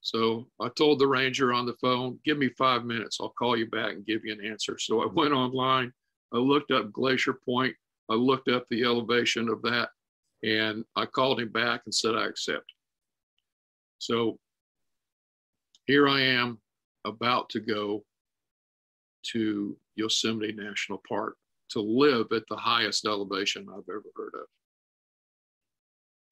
So 0.00 0.48
I 0.60 0.68
told 0.68 0.98
the 0.98 1.06
ranger 1.06 1.52
on 1.52 1.64
the 1.64 1.76
phone, 1.80 2.18
give 2.24 2.36
me 2.36 2.50
five 2.58 2.84
minutes. 2.84 3.18
I'll 3.20 3.30
call 3.30 3.56
you 3.56 3.70
back 3.70 3.92
and 3.92 4.04
give 4.04 4.24
you 4.24 4.32
an 4.32 4.44
answer. 4.44 4.76
So 4.78 5.00
I 5.00 5.06
went 5.06 5.32
online. 5.32 5.92
I 6.32 6.38
looked 6.38 6.70
up 6.70 6.92
Glacier 6.92 7.34
Point. 7.34 7.74
I 8.10 8.14
looked 8.14 8.48
up 8.48 8.66
the 8.68 8.84
elevation 8.84 9.48
of 9.48 9.62
that 9.62 9.90
and 10.42 10.84
I 10.96 11.06
called 11.06 11.40
him 11.40 11.50
back 11.50 11.82
and 11.84 11.94
said, 11.94 12.14
I 12.14 12.26
accept. 12.26 12.72
So 13.98 14.38
here 15.86 16.08
I 16.08 16.20
am 16.20 16.58
about 17.04 17.48
to 17.50 17.60
go 17.60 18.04
to 19.32 19.76
Yosemite 19.94 20.52
National 20.52 21.00
Park 21.08 21.36
to 21.70 21.80
live 21.80 22.26
at 22.32 22.42
the 22.48 22.56
highest 22.56 23.06
elevation 23.06 23.68
I've 23.68 23.88
ever 23.88 24.02
heard 24.16 24.32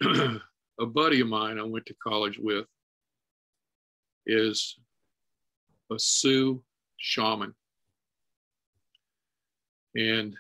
of. 0.03 0.43
a 0.81 0.87
buddy 0.87 1.21
of 1.21 1.29
mine 1.29 1.59
I 1.59 1.63
went 1.63 1.87
to 1.87 1.95
college 2.03 2.39
with 2.39 2.67
is 4.27 4.79
a 5.93 5.99
Sioux 5.99 6.63
shaman. 6.97 7.55
And 9.95 10.37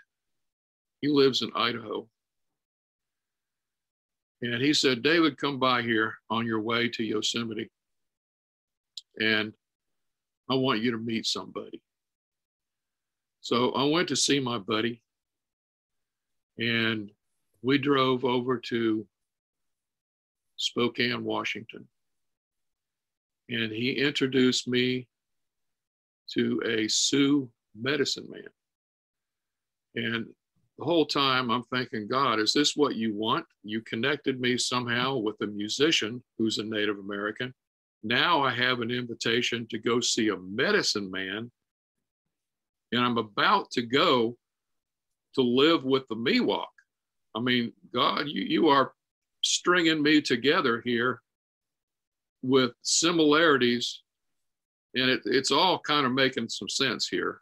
he 1.01 1.09
lives 1.09 1.42
in 1.42 1.51
Idaho. 1.55 2.09
And 4.42 4.62
he 4.62 4.72
said, 4.72 5.03
David, 5.03 5.36
come 5.36 5.59
by 5.59 5.82
here 5.82 6.14
on 6.30 6.46
your 6.46 6.61
way 6.61 6.88
to 6.90 7.05
Yosemite. 7.05 7.70
And 9.18 9.53
I 10.48 10.55
want 10.55 10.80
you 10.80 10.90
to 10.92 10.98
meet 10.98 11.26
somebody. 11.26 11.80
So 13.40 13.72
I 13.72 13.84
went 13.84 14.09
to 14.09 14.16
see 14.16 14.40
my 14.40 14.59
buddy. 14.59 15.03
And 16.59 17.11
we 17.62 17.78
drove 17.78 18.24
over 18.24 18.59
to 18.59 19.07
Spokane, 20.57 21.24
Washington. 21.24 21.86
And 23.48 23.72
he 23.72 23.92
introduced 23.92 24.68
me 24.68 25.09
to 26.34 26.62
a 26.66 26.88
Sioux 26.88 27.51
medicine 27.74 28.26
man. 28.30 28.48
And 29.95 30.26
the 30.78 30.84
whole 30.84 31.05
time 31.05 31.51
I'm 31.51 31.64
thinking, 31.64 32.09
God, 32.09 32.38
is 32.38 32.53
this 32.53 32.76
what 32.76 32.97
you 32.97 33.14
want? 33.14 33.45
You 33.62 33.82
connected 33.82 34.41
me 34.41 34.57
somehow 34.57 35.16
with 35.16 35.36
a 35.43 35.47
musician 35.47 36.22
who's 36.38 36.59
a 36.59 36.64
Native 36.64 36.99
American. 36.99 37.53
Now 38.03 38.43
I 38.43 38.55
have 38.55 38.80
an 38.80 38.91
invitation 38.91 39.66
to 39.70 39.78
go 39.78 40.01
see 40.01 40.28
a 40.28 40.36
medicine 40.38 41.11
man. 41.11 41.51
And 42.93 43.05
I'm 43.05 43.18
about 43.18 43.70
to 43.72 43.82
go 43.82 44.36
to 45.34 45.43
live 45.43 45.84
with 45.84 46.09
the 46.09 46.16
Miwok. 46.16 46.64
I 47.36 47.41
mean, 47.41 47.72
God, 47.95 48.26
you, 48.26 48.43
you 48.43 48.68
are 48.68 48.93
stringing 49.43 50.03
me 50.03 50.20
together 50.20 50.82
here 50.84 51.20
with 52.43 52.72
similarities, 52.82 54.03
and 54.95 55.11
it, 55.11 55.20
it's 55.26 55.51
all 55.51 55.78
kind 55.78 56.07
of 56.07 56.12
making 56.12 56.49
some 56.49 56.68
sense 56.68 57.07
here. 57.07 57.41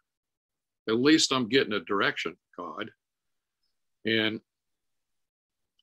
At 0.89 0.97
least 0.97 1.33
I'm 1.33 1.49
getting 1.49 1.75
a 1.75 1.81
direction, 1.81 2.37
God. 2.57 2.91
And 4.07 4.41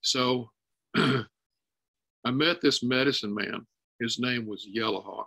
so 0.01 0.49
I 0.95 2.31
met 2.31 2.61
this 2.61 2.81
medicine 2.81 3.33
man. 3.33 3.65
His 3.99 4.19
name 4.19 4.45
was 4.45 4.67
Yellowhawk. 4.67 5.25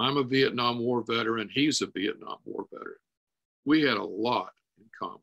I'm 0.00 0.16
a 0.16 0.24
Vietnam 0.24 0.78
War 0.78 1.02
veteran. 1.06 1.50
He's 1.52 1.82
a 1.82 1.86
Vietnam 1.86 2.38
War 2.44 2.66
veteran. 2.72 2.96
We 3.64 3.82
had 3.82 3.96
a 3.96 4.02
lot 4.02 4.50
in 4.78 4.84
common, 4.98 5.20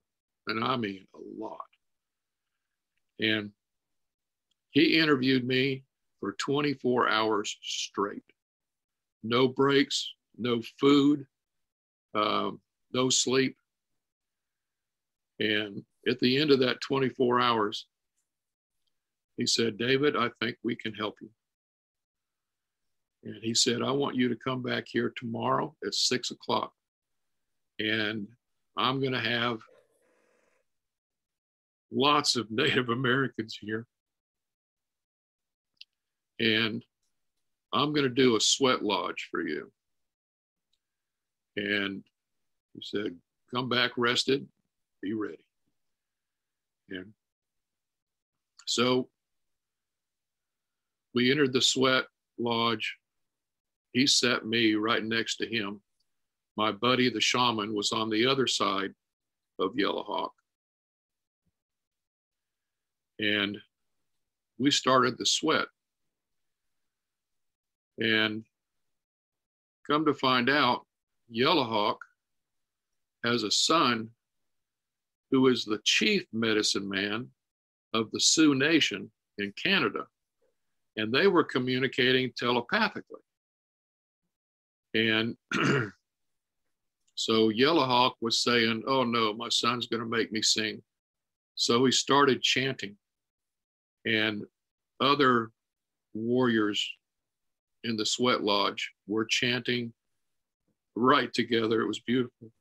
and 0.47 0.63
I 0.63 0.75
mean 0.75 1.07
a 1.15 1.43
lot. 1.43 1.59
And 3.19 3.51
he 4.71 4.99
interviewed 4.99 5.47
me 5.47 5.83
for 6.19 6.33
24 6.33 7.09
hours 7.09 7.57
straight. 7.61 8.23
No 9.23 9.47
breaks, 9.47 10.13
no 10.37 10.61
food, 10.79 11.25
um, 12.13 12.59
no 12.95 13.09
sleep. 13.09 13.55
And 15.39 15.83
at 16.07 16.19
the 16.19 16.37
end 16.37 16.51
of 16.51 16.59
that 16.59 16.81
24 16.81 17.41
hours, 17.41 17.87
he 19.37 19.45
said, 19.45 19.77
David, 19.77 20.15
I 20.15 20.29
think 20.39 20.55
we 20.63 20.75
can 20.75 20.93
help 20.93 21.15
you. 21.21 21.29
And 23.25 23.43
he 23.43 23.53
said, 23.53 23.81
I 23.81 23.91
want 23.91 24.15
you 24.15 24.29
to 24.29 24.35
come 24.35 24.61
back 24.63 24.85
here 24.87 25.11
tomorrow 25.15 25.75
at 25.85 25.93
six 25.93 26.31
o'clock. 26.31 26.71
And 27.79 28.27
I'm 28.77 29.01
going 29.01 29.11
to 29.11 29.19
have 29.19 29.59
lots 31.91 32.37
of 32.37 32.49
Native 32.49 32.89
Americans 32.89 33.57
here. 33.59 33.85
And 36.39 36.83
I'm 37.73 37.93
going 37.93 38.07
to 38.07 38.09
do 38.09 38.37
a 38.37 38.41
sweat 38.41 38.83
lodge 38.83 39.27
for 39.29 39.41
you. 39.41 39.69
And 41.57 42.03
he 42.75 42.81
said, 42.81 43.15
Come 43.53 43.69
back 43.69 43.91
rested, 43.95 44.45
be 45.01 45.13
ready. 45.13 45.37
And 46.89 47.13
so 48.65 49.07
we 51.13 51.31
entered 51.31 51.53
the 51.53 51.61
sweat 51.61 52.05
lodge. 52.37 52.97
He 53.93 54.05
set 54.05 54.45
me 54.45 54.73
right 54.75 55.03
next 55.03 55.37
to 55.37 55.47
him. 55.47 55.81
My 56.57 56.71
buddy, 56.71 57.09
the 57.09 57.21
shaman, 57.21 57.73
was 57.73 57.91
on 57.91 58.09
the 58.09 58.25
other 58.27 58.47
side 58.47 58.93
of 59.59 59.75
Yellowhawk. 59.75 60.31
And 63.19 63.57
we 64.57 64.71
started 64.71 65.17
the 65.17 65.25
sweat. 65.25 65.67
And 67.99 68.43
come 69.87 70.05
to 70.05 70.13
find 70.13 70.49
out, 70.49 70.85
Yellowhawk 71.33 71.97
has 73.25 73.43
a 73.43 73.51
son 73.51 74.09
who 75.31 75.47
is 75.47 75.65
the 75.65 75.79
chief 75.83 76.25
medicine 76.31 76.87
man 76.87 77.27
of 77.93 78.11
the 78.11 78.19
Sioux 78.19 78.55
Nation 78.55 79.11
in 79.37 79.53
Canada. 79.61 80.05
And 80.97 81.13
they 81.13 81.27
were 81.27 81.43
communicating 81.43 82.31
telepathically. 82.37 83.19
And 84.93 85.35
so 87.15 87.49
Yellowhawk 87.49 88.13
was 88.21 88.41
saying, 88.43 88.83
Oh 88.87 89.03
no, 89.03 89.33
my 89.33 89.49
son's 89.49 89.87
going 89.87 90.01
to 90.01 90.09
make 90.09 90.31
me 90.31 90.41
sing. 90.41 90.81
So 91.55 91.83
he 91.85 91.91
started 91.91 92.41
chanting. 92.41 92.95
And 94.05 94.43
other 95.01 95.51
warriors 96.13 96.87
in 97.83 97.97
the 97.97 98.05
sweat 98.05 98.41
lodge 98.41 98.91
were 99.07 99.25
chanting 99.25 99.91
right 100.95 101.33
together. 101.33 101.81
It 101.81 101.87
was 101.87 101.99
beautiful. 101.99 102.51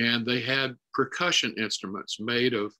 And 0.00 0.24
they 0.24 0.40
had 0.40 0.76
percussion 0.94 1.54
instruments 1.58 2.18
made 2.20 2.54
of 2.54 2.72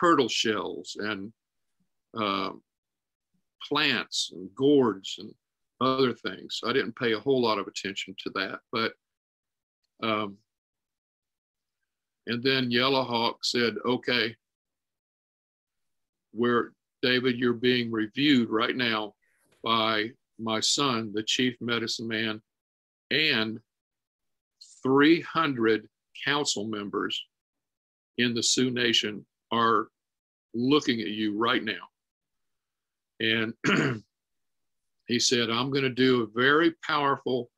turtle 0.00 0.28
shells 0.28 0.96
and 0.98 1.30
uh, 2.18 2.52
plants 3.62 4.30
and 4.32 4.48
gourds 4.54 5.16
and 5.18 5.30
other 5.82 6.14
things. 6.14 6.60
I 6.64 6.72
didn't 6.72 6.96
pay 6.96 7.12
a 7.12 7.20
whole 7.20 7.42
lot 7.42 7.58
of 7.58 7.66
attention 7.66 8.16
to 8.20 8.30
that, 8.30 8.60
but 8.72 8.92
um, 10.02 10.38
and 12.26 12.42
then 12.42 12.70
Yellowhawk 12.70 13.34
said, 13.42 13.74
"Okay, 13.84 14.34
where 16.32 16.72
David, 17.02 17.38
you're 17.38 17.52
being 17.52 17.92
reviewed 17.92 18.48
right 18.48 18.74
now 18.74 19.14
by 19.62 20.10
my 20.38 20.60
son, 20.60 21.12
the 21.12 21.22
chief 21.22 21.54
medicine 21.60 22.08
man, 22.08 22.40
and 23.10 23.60
300 24.84 25.88
council 26.24 26.66
members 26.66 27.20
in 28.18 28.34
the 28.34 28.42
Sioux 28.42 28.70
Nation 28.70 29.26
are 29.50 29.88
looking 30.54 31.00
at 31.00 31.08
you 31.08 31.36
right 31.36 31.62
now. 31.64 31.72
And 33.20 33.54
he 35.06 35.18
said, 35.18 35.50
I'm 35.50 35.70
going 35.70 35.84
to 35.84 35.90
do 35.90 36.22
a 36.22 36.40
very 36.40 36.74
powerful 36.86 37.50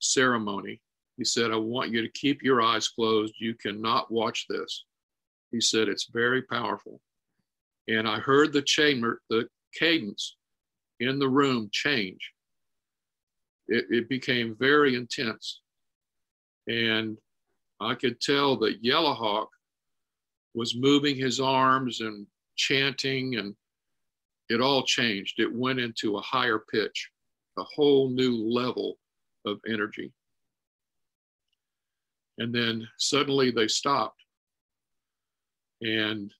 ceremony. 0.00 0.80
He 1.16 1.24
said, 1.24 1.50
I 1.50 1.56
want 1.56 1.90
you 1.90 2.02
to 2.02 2.10
keep 2.10 2.42
your 2.42 2.62
eyes 2.62 2.88
closed. 2.88 3.34
You 3.38 3.54
cannot 3.54 4.10
watch 4.10 4.46
this. 4.48 4.84
He 5.50 5.60
said, 5.60 5.88
It's 5.88 6.10
very 6.12 6.42
powerful. 6.42 7.00
And 7.88 8.06
I 8.06 8.18
heard 8.18 8.52
the 8.52 8.62
chamber, 8.62 9.22
the 9.30 9.48
cadence 9.74 10.36
in 11.00 11.18
the 11.18 11.28
room 11.28 11.68
change. 11.72 12.32
It, 13.68 13.86
it 13.90 14.08
became 14.08 14.56
very 14.58 14.94
intense. 14.94 15.60
And 16.68 17.16
I 17.80 17.94
could 17.94 18.20
tell 18.20 18.56
that 18.58 18.82
Yellowhawk 18.82 19.48
was 20.54 20.76
moving 20.76 21.16
his 21.16 21.40
arms 21.40 22.00
and 22.00 22.26
chanting, 22.56 23.36
and 23.36 23.54
it 24.48 24.60
all 24.60 24.82
changed. 24.82 25.38
It 25.38 25.52
went 25.52 25.80
into 25.80 26.16
a 26.16 26.22
higher 26.22 26.60
pitch, 26.70 27.10
a 27.58 27.64
whole 27.74 28.08
new 28.10 28.36
level 28.36 28.96
of 29.44 29.58
energy. 29.68 30.12
And 32.38 32.54
then 32.54 32.86
suddenly 32.98 33.50
they 33.50 33.68
stopped. 33.68 34.22
And 35.82 36.32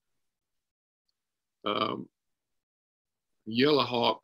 um, 1.67 2.09
Yellowhawk 3.49 4.19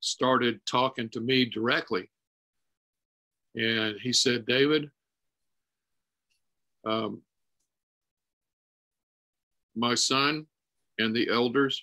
started 0.00 0.60
talking 0.66 1.08
to 1.10 1.20
me 1.20 1.44
directly. 1.44 2.10
And 3.54 3.96
he 4.00 4.12
said, 4.12 4.46
David, 4.46 4.90
um, 6.86 7.22
my 9.74 9.94
son 9.94 10.46
and 10.98 11.14
the 11.14 11.28
elders 11.30 11.82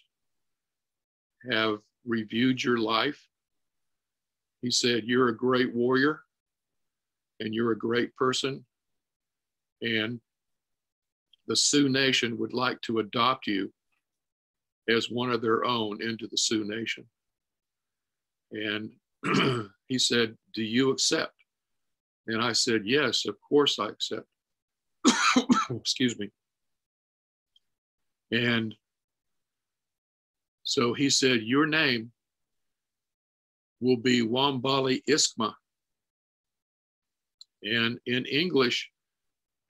have 1.51 1.80
reviewed 2.05 2.63
your 2.63 2.78
life. 2.78 3.28
He 4.61 4.72
said, 4.72 5.03
You're 5.05 5.30
a 5.30 5.38
great 5.38 5.74
warrior 5.74 6.22
and 7.39 7.53
you're 7.53 7.72
a 7.72 7.78
great 7.78 8.15
person. 8.15 8.65
And 9.82 10.20
the 11.47 11.55
Sioux 11.55 11.89
Nation 11.89 12.38
would 12.38 12.53
like 12.53 12.82
to 12.82 12.99
adopt 12.99 13.47
you 13.47 13.72
as 14.89 15.09
one 15.09 15.32
of 15.32 15.41
their 15.41 15.65
own 15.65 16.01
into 16.01 16.28
the 16.28 16.38
Sioux 16.38 16.65
Nation. 16.65 17.05
And 18.51 18.91
he 19.88 19.99
said, 19.99 20.36
Do 20.53 20.63
you 20.63 20.91
accept? 20.91 21.36
And 22.28 22.41
I 22.41 22.53
said, 22.53 22.82
Yes, 22.86 23.25
of 23.25 23.36
course 23.47 23.80
I 23.80 23.88
accept. 23.89 24.28
Excuse 25.69 26.17
me. 26.19 26.30
And 28.32 28.75
so 30.63 30.93
he 30.93 31.09
said, 31.09 31.41
Your 31.41 31.65
name 31.65 32.11
will 33.80 33.97
be 33.97 34.21
Wambali 34.21 35.01
Iskma. 35.09 35.53
And 37.63 37.99
in 38.05 38.25
English, 38.25 38.89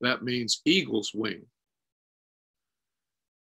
that 0.01 0.23
means 0.23 0.61
eagle's 0.65 1.11
wing. 1.13 1.45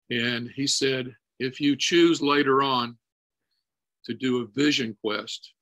And 0.09 0.49
he 0.55 0.67
said, 0.67 1.15
if 1.39 1.59
you 1.59 1.75
choose 1.75 2.21
later 2.21 2.61
on 2.61 2.97
to 4.05 4.13
do 4.13 4.41
a 4.41 4.47
vision 4.47 4.95
quest, 5.01 5.53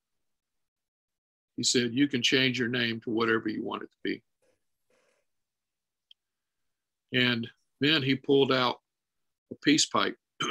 he 1.58 1.64
said, 1.64 1.94
you 1.94 2.08
can 2.08 2.22
change 2.22 2.60
your 2.60 2.70
name 2.70 3.02
to 3.02 3.10
whatever 3.10 3.50
you 3.50 3.64
want 3.64 3.84
it 3.84 3.92
to 3.92 3.98
be. 4.04 4.24
And 7.14 7.48
then 7.82 8.02
he 8.02 8.16
pulled 8.16 8.52
out 8.52 8.78
a 9.52 9.56
peace 9.56 9.86
pipe. 9.86 10.16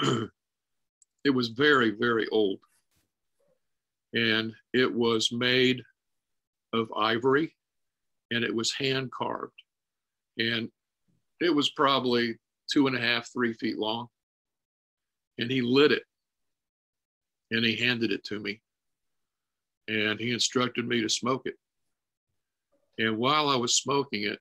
it 1.24 1.30
was 1.32 1.48
very, 1.48 1.90
very 1.90 2.28
old. 2.28 2.58
And 4.12 4.52
it 4.74 4.92
was 4.92 5.32
made 5.32 5.82
of 6.72 6.92
ivory 6.96 7.54
and 8.30 8.44
it 8.44 8.54
was 8.54 8.72
hand 8.72 9.10
carved. 9.10 9.54
And 10.38 10.68
it 11.40 11.54
was 11.54 11.70
probably 11.70 12.38
two 12.70 12.86
and 12.86 12.96
a 12.96 13.00
half, 13.00 13.28
three 13.32 13.54
feet 13.54 13.78
long. 13.78 14.08
And 15.38 15.50
he 15.50 15.62
lit 15.62 15.92
it 15.92 16.02
and 17.50 17.64
he 17.64 17.76
handed 17.76 18.12
it 18.12 18.24
to 18.24 18.38
me. 18.38 18.60
And 19.90 20.20
he 20.20 20.32
instructed 20.32 20.86
me 20.86 21.00
to 21.00 21.08
smoke 21.08 21.42
it. 21.46 21.56
And 22.96 23.18
while 23.18 23.48
I 23.48 23.56
was 23.56 23.74
smoking 23.74 24.22
it, 24.22 24.38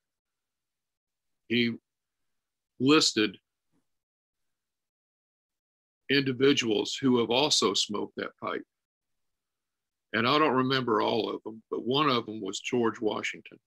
he 1.48 1.72
listed 2.78 3.36
individuals 6.08 6.94
who 6.94 7.18
have 7.18 7.30
also 7.30 7.74
smoked 7.74 8.14
that 8.16 8.36
pipe. 8.40 8.62
And 10.12 10.24
I 10.26 10.38
don't 10.38 10.54
remember 10.54 11.00
all 11.00 11.28
of 11.28 11.42
them, 11.42 11.60
but 11.68 11.84
one 11.84 12.08
of 12.08 12.26
them 12.26 12.40
was 12.40 12.60
George 12.60 13.00
Washington. 13.00 13.58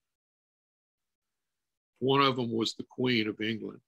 One 1.98 2.22
of 2.22 2.36
them 2.36 2.50
was 2.50 2.74
the 2.74 2.86
Queen 2.88 3.28
of 3.28 3.42
England. 3.42 3.80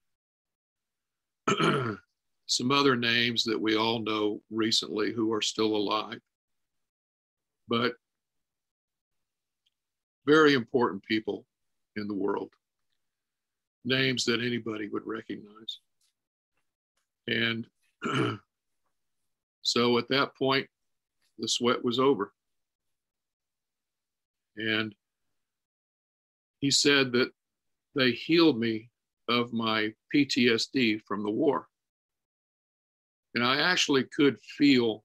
Some 2.47 2.71
other 2.71 2.95
names 2.95 3.45
that 3.45 3.59
we 3.61 3.75
all 3.75 4.01
know 4.01 4.43
recently 4.51 5.13
who 5.13 5.33
are 5.33 5.43
still 5.43 5.75
alive. 5.75 6.21
But 7.69 7.95
very 10.27 10.55
important 10.55 11.03
people 11.05 11.47
in 11.97 12.09
the 12.09 12.15
world, 12.15 12.51
names 13.85 14.25
that 14.25 14.41
anybody 14.41 14.89
would 14.89 15.07
recognize. 15.07 15.79
And 17.29 17.67
so 19.63 19.99
at 19.99 20.09
that 20.09 20.37
point, 20.37 20.69
the 21.39 21.49
sweat 21.49 21.85
was 21.85 21.99
over. 21.99 22.33
And 24.57 24.95
he 26.61 26.71
said 26.71 27.13
that 27.13 27.31
they 27.95 28.13
healed 28.13 28.59
me 28.59 28.91
of 29.29 29.53
my 29.53 29.93
PTSD 30.15 31.01
from 31.03 31.23
the 31.23 31.31
war. 31.31 31.69
And 33.35 33.45
I 33.45 33.61
actually 33.61 34.05
could 34.05 34.41
feel 34.41 35.05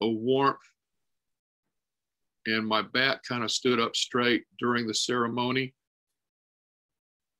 a 0.00 0.08
warmth, 0.08 0.58
and 2.46 2.66
my 2.66 2.82
back 2.82 3.22
kind 3.22 3.44
of 3.44 3.50
stood 3.50 3.80
up 3.80 3.94
straight 3.94 4.44
during 4.58 4.86
the 4.86 4.94
ceremony. 4.94 5.74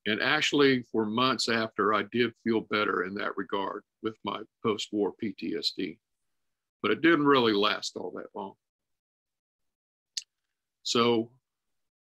And 0.07 0.21
actually, 0.21 0.85
for 0.91 1.07
months 1.07 1.49
after, 1.49 1.95
I 1.95 2.05
did 2.13 2.33
feel 2.43 2.63
better 2.63 3.05
in 3.05 3.15
that 3.15 3.37
regard 3.37 3.83
with 4.03 4.17
my 4.25 4.41
post 4.63 4.89
war 4.93 5.13
PTSD. 5.23 5.99
But 6.83 6.91
it 6.91 7.03
didn't 7.03 7.27
really 7.27 7.53
last 7.53 7.97
all 7.97 8.13
that 8.17 8.27
long. 8.35 8.55
So 10.83 11.31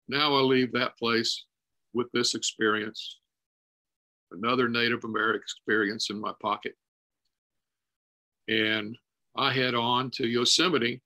now 0.07 0.35
I 0.35 0.41
leave 0.41 0.73
that 0.73 0.97
place 0.97 1.45
with 1.93 2.07
this 2.13 2.35
experience, 2.35 3.19
another 4.31 4.67
Native 4.67 5.05
American 5.05 5.41
experience 5.41 6.09
in 6.09 6.19
my 6.19 6.33
pocket. 6.41 6.75
And 8.49 8.97
I 9.37 9.53
head 9.53 9.73
on 9.73 10.11
to 10.11 10.27
Yosemite, 10.27 11.01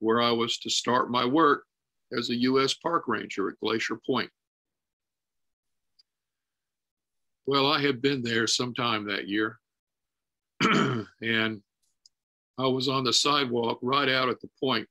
where 0.00 0.20
I 0.20 0.30
was 0.30 0.58
to 0.58 0.70
start 0.70 1.10
my 1.10 1.24
work 1.24 1.64
as 2.16 2.30
a 2.30 2.36
U.S. 2.36 2.74
Park 2.74 3.04
Ranger 3.06 3.48
at 3.48 3.60
Glacier 3.60 3.98
Point. 4.04 4.30
Well, 7.46 7.66
I 7.66 7.80
had 7.80 8.02
been 8.02 8.22
there 8.22 8.46
sometime 8.46 9.06
that 9.06 9.28
year, 9.28 9.58
and 10.62 11.62
I 12.58 12.66
was 12.66 12.88
on 12.88 13.04
the 13.04 13.12
sidewalk 13.12 13.78
right 13.82 14.08
out 14.08 14.28
at 14.28 14.40
the 14.40 14.50
point, 14.60 14.86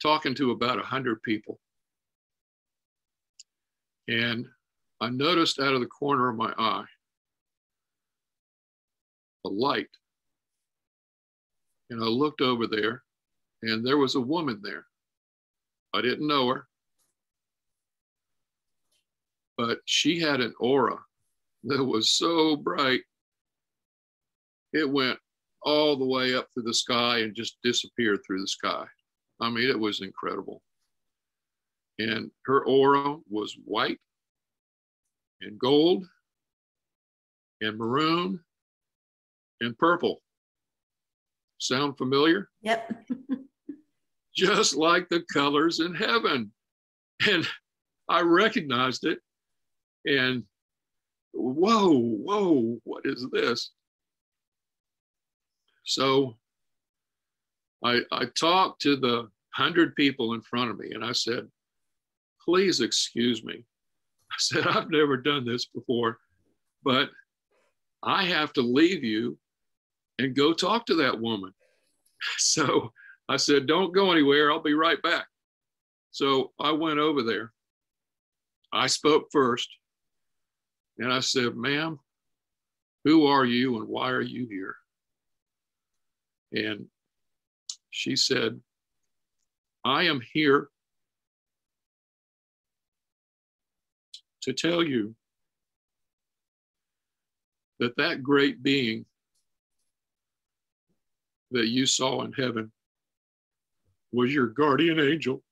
talking 0.00 0.34
to 0.36 0.52
about 0.52 0.76
100 0.76 1.22
people. 1.22 1.58
And 4.08 4.46
I 5.00 5.10
noticed 5.10 5.58
out 5.58 5.74
of 5.74 5.80
the 5.80 5.86
corner 5.86 6.28
of 6.28 6.36
my 6.36 6.52
eye 6.56 6.84
a 9.44 9.48
light. 9.48 9.88
And 11.90 12.02
I 12.02 12.06
looked 12.06 12.40
over 12.40 12.66
there, 12.66 13.02
and 13.62 13.86
there 13.86 13.98
was 13.98 14.14
a 14.14 14.20
woman 14.20 14.60
there. 14.62 14.86
I 15.94 16.02
didn't 16.02 16.26
know 16.26 16.48
her, 16.48 16.66
but 19.56 19.78
she 19.86 20.20
had 20.20 20.40
an 20.40 20.54
aura 20.60 20.98
that 21.64 21.84
was 21.84 22.10
so 22.10 22.56
bright, 22.56 23.02
it 24.72 24.88
went 24.88 25.18
all 25.62 25.96
the 25.96 26.04
way 26.04 26.34
up 26.34 26.48
through 26.52 26.64
the 26.64 26.74
sky 26.74 27.18
and 27.18 27.34
just 27.34 27.56
disappeared 27.62 28.20
through 28.26 28.40
the 28.40 28.48
sky. 28.48 28.84
I 29.40 29.50
mean, 29.50 29.68
it 29.68 29.78
was 29.78 30.00
incredible 30.00 30.62
and 31.98 32.30
her 32.44 32.64
aura 32.64 33.16
was 33.28 33.56
white 33.64 33.98
and 35.40 35.58
gold 35.58 36.04
and 37.60 37.78
maroon 37.78 38.40
and 39.60 39.76
purple. 39.78 40.20
Sound 41.58 41.96
familiar? 41.96 42.48
Yep. 42.62 43.04
Just 44.36 44.76
like 44.76 45.08
the 45.08 45.24
colors 45.32 45.80
in 45.80 45.94
heaven. 45.94 46.52
And 47.26 47.46
I 48.08 48.20
recognized 48.20 49.04
it 49.04 49.18
and 50.04 50.44
whoa, 51.32 51.98
whoa, 51.98 52.78
what 52.84 53.04
is 53.04 53.26
this? 53.32 53.72
So 55.84 56.36
I, 57.84 58.00
I 58.12 58.26
talked 58.38 58.82
to 58.82 58.96
the 58.96 59.28
hundred 59.54 59.94
people 59.96 60.34
in 60.34 60.42
front 60.42 60.70
of 60.70 60.78
me 60.78 60.90
and 60.92 61.04
I 61.04 61.12
said, 61.12 61.48
please 62.44 62.80
excuse 62.80 63.42
me. 63.44 63.64
I 64.30 64.34
said, 64.38 64.66
I've 64.66 64.90
never 64.90 65.16
done 65.16 65.44
this 65.46 65.66
before, 65.66 66.18
but 66.84 67.10
I 68.02 68.24
have 68.24 68.52
to 68.54 68.60
leave 68.60 69.02
you 69.02 69.38
and 70.18 70.34
go 70.36 70.52
talk 70.52 70.86
to 70.86 70.94
that 70.96 71.20
woman. 71.20 71.52
So 72.38 72.92
I 73.28 73.36
said, 73.36 73.66
Don't 73.66 73.94
go 73.94 74.10
anywhere. 74.10 74.50
I'll 74.50 74.62
be 74.62 74.74
right 74.74 75.00
back. 75.02 75.26
So 76.10 76.52
I 76.58 76.72
went 76.72 76.98
over 76.98 77.22
there. 77.22 77.52
I 78.72 78.86
spoke 78.86 79.26
first 79.30 79.68
and 80.98 81.12
I 81.12 81.20
said, 81.20 81.56
Ma'am, 81.56 81.98
who 83.04 83.26
are 83.26 83.44
you 83.44 83.76
and 83.76 83.86
why 83.86 84.10
are 84.10 84.22
you 84.22 84.46
here? 84.48 84.76
And 86.52 86.86
she 87.90 88.16
said, 88.16 88.60
I 89.84 90.04
am 90.04 90.20
here 90.32 90.68
to 94.42 94.52
tell 94.52 94.82
you 94.82 95.14
that 97.78 97.96
that 97.96 98.22
great 98.22 98.62
being 98.62 99.04
that 101.50 101.68
you 101.68 101.86
saw 101.86 102.22
in 102.22 102.32
heaven 102.32 102.72
was 104.12 104.32
your 104.32 104.48
guardian 104.48 104.98
angel. 105.00 105.42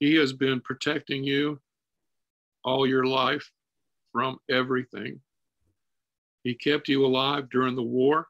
He 0.00 0.14
has 0.16 0.32
been 0.32 0.60
protecting 0.60 1.24
you 1.24 1.60
all 2.64 2.86
your 2.86 3.06
life 3.06 3.50
from 4.12 4.38
everything. 4.50 5.20
He 6.42 6.54
kept 6.54 6.88
you 6.88 7.04
alive 7.06 7.48
during 7.50 7.74
the 7.74 7.82
war. 7.82 8.26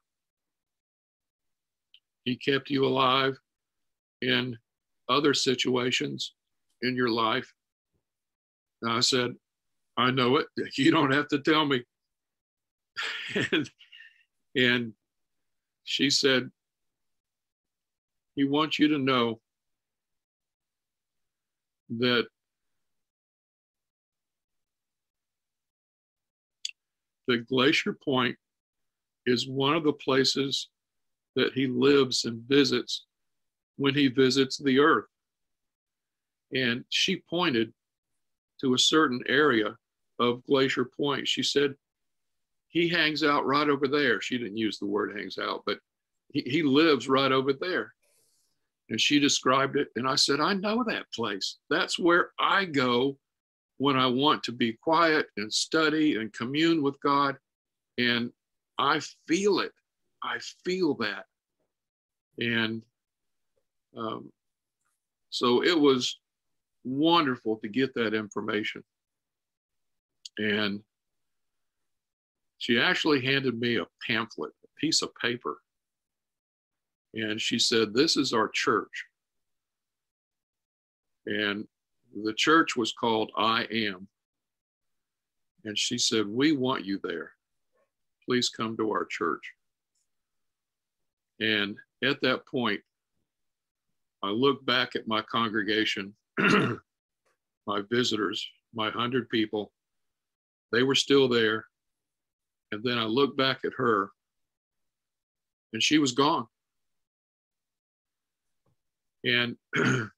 He 2.24 2.36
kept 2.36 2.70
you 2.70 2.86
alive 2.86 3.38
in 4.22 4.56
other 5.08 5.34
situations 5.34 6.34
in 6.82 6.96
your 6.96 7.10
life? 7.10 7.52
And 8.82 8.92
I 8.92 9.00
said, 9.00 9.34
I 9.96 10.10
know 10.10 10.36
it. 10.36 10.46
You 10.76 10.90
don't 10.90 11.12
have 11.12 11.28
to 11.28 11.38
tell 11.38 11.66
me. 11.66 11.82
and, 13.52 13.70
and 14.56 14.92
she 15.84 16.10
said, 16.10 16.50
He 18.34 18.44
wants 18.44 18.78
you 18.78 18.88
to 18.88 18.98
know 18.98 19.40
that 21.98 22.26
the 27.26 27.38
Glacier 27.38 27.92
Point 27.92 28.36
is 29.26 29.48
one 29.48 29.74
of 29.74 29.84
the 29.84 29.92
places 29.92 30.68
that 31.36 31.52
he 31.52 31.66
lives 31.66 32.24
and 32.24 32.42
visits 32.48 33.06
when 33.76 33.94
he 33.94 34.08
visits 34.08 34.58
the 34.58 34.78
earth. 34.78 35.06
And 36.52 36.84
she 36.90 37.22
pointed 37.28 37.72
to 38.60 38.74
a 38.74 38.78
certain 38.78 39.20
area 39.28 39.76
of 40.20 40.44
Glacier 40.44 40.84
Point. 40.84 41.26
She 41.26 41.42
said, 41.42 41.74
he 42.74 42.88
hangs 42.88 43.22
out 43.22 43.46
right 43.46 43.68
over 43.68 43.86
there. 43.86 44.20
She 44.20 44.36
didn't 44.36 44.56
use 44.56 44.78
the 44.78 44.86
word 44.86 45.16
hangs 45.16 45.38
out, 45.38 45.62
but 45.64 45.78
he, 46.32 46.42
he 46.42 46.62
lives 46.64 47.08
right 47.08 47.30
over 47.30 47.52
there. 47.52 47.94
And 48.90 49.00
she 49.00 49.20
described 49.20 49.76
it. 49.76 49.88
And 49.94 50.08
I 50.08 50.16
said, 50.16 50.40
I 50.40 50.54
know 50.54 50.82
that 50.84 51.10
place. 51.14 51.58
That's 51.70 52.00
where 52.00 52.30
I 52.38 52.64
go 52.64 53.16
when 53.78 53.96
I 53.96 54.08
want 54.08 54.42
to 54.42 54.52
be 54.52 54.72
quiet 54.72 55.26
and 55.36 55.52
study 55.52 56.16
and 56.16 56.32
commune 56.32 56.82
with 56.82 57.00
God. 57.00 57.36
And 57.96 58.32
I 58.76 59.00
feel 59.28 59.60
it. 59.60 59.72
I 60.24 60.38
feel 60.64 60.94
that. 60.94 61.26
And 62.40 62.82
um, 63.96 64.32
so 65.30 65.62
it 65.62 65.78
was 65.78 66.18
wonderful 66.82 67.56
to 67.58 67.68
get 67.68 67.94
that 67.94 68.14
information. 68.14 68.82
And 70.38 70.82
she 72.64 72.80
actually 72.80 73.22
handed 73.22 73.60
me 73.60 73.76
a 73.76 73.86
pamphlet, 74.06 74.52
a 74.64 74.80
piece 74.80 75.02
of 75.02 75.14
paper. 75.16 75.58
And 77.12 77.38
she 77.38 77.58
said, 77.58 77.92
This 77.92 78.16
is 78.16 78.32
our 78.32 78.48
church. 78.48 79.04
And 81.26 81.68
the 82.24 82.32
church 82.32 82.74
was 82.74 82.90
called 82.90 83.30
I 83.36 83.66
Am. 83.70 84.08
And 85.66 85.78
she 85.78 85.98
said, 85.98 86.26
We 86.26 86.56
want 86.56 86.86
you 86.86 86.98
there. 87.02 87.32
Please 88.24 88.48
come 88.48 88.78
to 88.78 88.90
our 88.92 89.04
church. 89.04 89.42
And 91.40 91.76
at 92.02 92.22
that 92.22 92.46
point, 92.46 92.80
I 94.22 94.28
look 94.28 94.64
back 94.64 94.96
at 94.96 95.06
my 95.06 95.20
congregation, 95.20 96.14
my 96.38 97.82
visitors, 97.90 98.48
my 98.72 98.88
hundred 98.88 99.28
people. 99.28 99.70
They 100.72 100.82
were 100.82 100.94
still 100.94 101.28
there. 101.28 101.66
And 102.74 102.82
then 102.82 102.98
I 102.98 103.04
looked 103.04 103.36
back 103.36 103.60
at 103.64 103.72
her, 103.76 104.10
and 105.72 105.80
she 105.80 105.98
was 105.98 106.10
gone. 106.10 106.46
And 109.22 109.56
the 109.74 110.10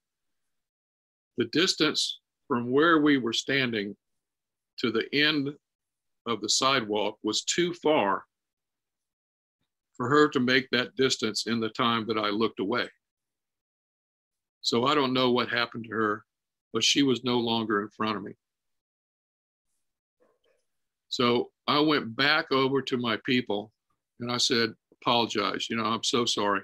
distance 1.52 2.20
from 2.48 2.72
where 2.72 3.02
we 3.02 3.18
were 3.18 3.34
standing 3.34 3.94
to 4.78 4.90
the 4.90 5.06
end 5.12 5.50
of 6.26 6.40
the 6.40 6.48
sidewalk 6.48 7.18
was 7.22 7.44
too 7.44 7.74
far 7.74 8.24
for 9.94 10.08
her 10.08 10.26
to 10.30 10.40
make 10.40 10.66
that 10.70 10.96
distance 10.96 11.46
in 11.46 11.60
the 11.60 11.68
time 11.68 12.06
that 12.06 12.16
I 12.16 12.30
looked 12.30 12.60
away. 12.60 12.88
So 14.62 14.86
I 14.86 14.94
don't 14.94 15.12
know 15.12 15.30
what 15.30 15.50
happened 15.50 15.84
to 15.84 15.94
her, 15.94 16.24
but 16.72 16.82
she 16.82 17.02
was 17.02 17.22
no 17.22 17.38
longer 17.38 17.82
in 17.82 17.90
front 17.90 18.16
of 18.16 18.22
me. 18.22 18.32
So 21.08 21.50
I 21.66 21.80
went 21.80 22.16
back 22.16 22.52
over 22.52 22.82
to 22.82 22.96
my 22.96 23.18
people 23.24 23.72
and 24.20 24.30
I 24.30 24.38
said, 24.38 24.74
apologize. 25.02 25.68
You 25.70 25.76
know, 25.76 25.84
I'm 25.84 26.04
so 26.04 26.24
sorry. 26.24 26.62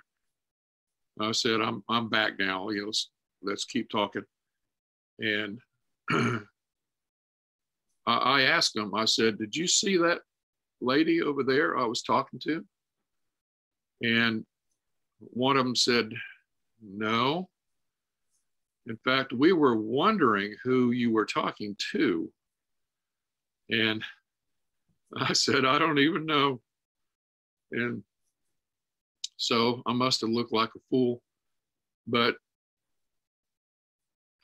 I 1.20 1.32
said, 1.32 1.60
I'm, 1.60 1.84
I'm 1.88 2.08
back 2.08 2.38
now. 2.38 2.68
You 2.70 2.80
know, 2.80 2.86
let's, 2.86 3.10
let's 3.42 3.64
keep 3.64 3.90
talking. 3.90 4.22
And 5.18 5.58
I 8.06 8.42
asked 8.42 8.74
them, 8.74 8.94
I 8.94 9.04
said, 9.04 9.38
Did 9.38 9.54
you 9.54 9.66
see 9.66 9.96
that 9.98 10.20
lady 10.80 11.22
over 11.22 11.44
there 11.44 11.78
I 11.78 11.84
was 11.84 12.02
talking 12.02 12.40
to? 12.40 12.64
And 14.02 14.44
one 15.18 15.56
of 15.56 15.64
them 15.64 15.76
said, 15.76 16.10
No. 16.82 17.48
In 18.86 18.98
fact, 19.04 19.32
we 19.32 19.52
were 19.52 19.76
wondering 19.76 20.56
who 20.64 20.90
you 20.90 21.12
were 21.12 21.26
talking 21.26 21.76
to. 21.92 22.28
And 23.70 24.02
I 25.16 25.32
said, 25.32 25.64
I 25.64 25.78
don't 25.78 25.98
even 25.98 26.26
know. 26.26 26.60
And 27.70 28.02
so 29.36 29.82
I 29.86 29.92
must 29.92 30.20
have 30.20 30.30
looked 30.30 30.52
like 30.52 30.70
a 30.76 30.80
fool. 30.90 31.22
But 32.06 32.36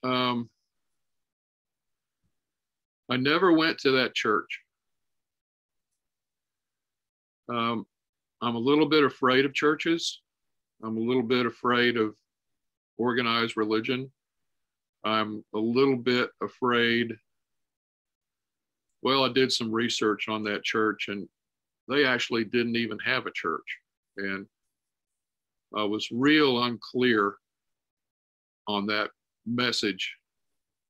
um, 0.02 0.48
I 3.10 3.16
never 3.16 3.52
went 3.52 3.78
to 3.78 3.92
that 3.92 4.14
church. 4.14 4.60
Um, 7.48 7.86
I'm 8.42 8.54
a 8.54 8.60
little 8.60 8.86
bit 8.86 9.04
afraid 9.04 9.44
of 9.44 9.54
churches. 9.54 10.20
I'm 10.82 10.96
a 10.96 11.00
little 11.00 11.22
bit 11.22 11.46
afraid 11.46 11.96
of 11.96 12.14
organized 12.98 13.56
religion. 13.56 14.12
I'm 15.04 15.44
a 15.54 15.58
little 15.58 15.96
bit 15.96 16.30
afraid. 16.42 17.12
Well, 19.02 19.24
I 19.24 19.32
did 19.32 19.52
some 19.52 19.70
research 19.70 20.28
on 20.28 20.42
that 20.44 20.64
church 20.64 21.06
and 21.08 21.28
they 21.88 22.04
actually 22.04 22.44
didn't 22.44 22.76
even 22.76 22.98
have 23.00 23.26
a 23.26 23.32
church. 23.32 23.78
And 24.16 24.46
I 25.76 25.84
was 25.84 26.08
real 26.10 26.64
unclear 26.64 27.34
on 28.66 28.86
that 28.86 29.10
message 29.46 30.14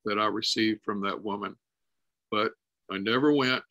that 0.04 0.18
I 0.18 0.26
received 0.26 0.82
from 0.84 1.00
that 1.02 1.22
woman 1.22 1.54
but 2.30 2.52
I 2.90 2.98
never 2.98 3.32
went. 3.32 3.62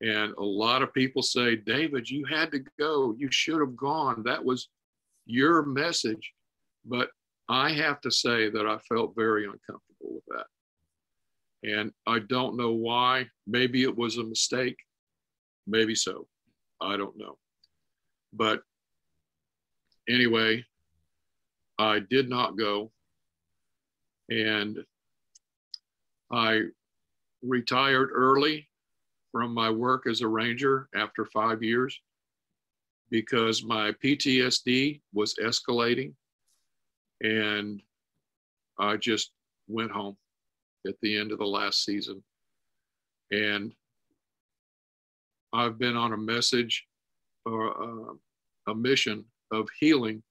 And 0.00 0.34
a 0.36 0.42
lot 0.42 0.82
of 0.82 0.92
people 0.92 1.22
say, 1.22 1.56
David, 1.56 2.10
you 2.10 2.24
had 2.26 2.50
to 2.52 2.60
go. 2.78 3.14
You 3.18 3.28
should 3.30 3.60
have 3.60 3.76
gone. 3.76 4.22
That 4.24 4.44
was 4.44 4.68
your 5.24 5.64
message. 5.64 6.32
But 6.84 7.10
I 7.48 7.72
have 7.72 8.00
to 8.02 8.10
say 8.10 8.50
that 8.50 8.66
I 8.66 8.78
felt 8.88 9.14
very 9.16 9.44
uncomfortable 9.44 9.80
with 10.00 10.24
that. 10.28 10.46
And 11.64 11.92
I 12.06 12.18
don't 12.18 12.56
know 12.58 12.72
why. 12.72 13.26
Maybe 13.46 13.84
it 13.84 13.96
was 13.96 14.18
a 14.18 14.24
mistake. 14.24 14.76
Maybe 15.66 15.94
so. 15.94 16.28
I 16.80 16.98
don't 16.98 17.16
know. 17.16 17.38
But 18.34 18.60
anyway, 20.08 20.64
I 21.78 22.00
did 22.00 22.28
not 22.28 22.58
go. 22.58 22.92
And 24.30 24.84
I 26.30 26.62
retired 27.42 28.10
early 28.12 28.68
from 29.32 29.54
my 29.54 29.70
work 29.70 30.06
as 30.06 30.20
a 30.20 30.28
ranger 30.28 30.88
after 30.94 31.24
five 31.24 31.62
years 31.62 31.98
because 33.10 33.64
my 33.64 33.92
PTSD 34.04 35.00
was 35.12 35.34
escalating 35.42 36.12
and 37.22 37.80
I 38.78 38.96
just 38.96 39.32
went 39.66 39.90
home 39.90 40.16
at 40.86 40.94
the 41.02 41.18
end 41.18 41.32
of 41.32 41.38
the 41.38 41.46
last 41.46 41.84
season. 41.84 42.22
And 43.30 43.72
I've 45.52 45.78
been 45.78 45.96
on 45.96 46.12
a 46.12 46.16
message 46.16 46.86
or 47.46 47.82
uh, 47.82 48.14
a 48.66 48.74
mission 48.74 49.24
of 49.52 49.68
healing 49.78 50.22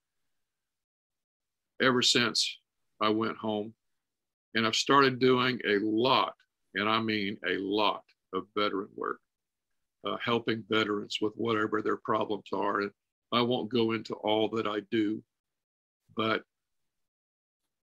ever 1.82 2.02
since 2.02 2.58
I 3.02 3.10
went 3.10 3.38
home. 3.38 3.74
And 4.56 4.68
I've 4.68 4.76
started 4.76 5.20
doing 5.20 5.60
a 5.68 5.80
lot 5.80 6.34
and 6.76 6.90
I 6.90 7.00
mean 7.00 7.38
a 7.48 7.58
lot 7.58 8.04
of 8.34 8.46
veteran 8.58 8.90
work, 8.96 9.20
uh, 10.06 10.18
helping 10.24 10.64
veterans 10.70 11.18
with 11.22 11.34
whatever 11.36 11.82
their 11.82 11.98
problems 11.98 12.46
are. 12.54 12.82
And 12.82 12.92
I 13.32 13.42
won't 13.42 13.72
go 13.72 13.92
into 13.92 14.14
all 14.16 14.50
that 14.50 14.68
I 14.68 14.82
do, 14.92 15.24
but 16.16 16.44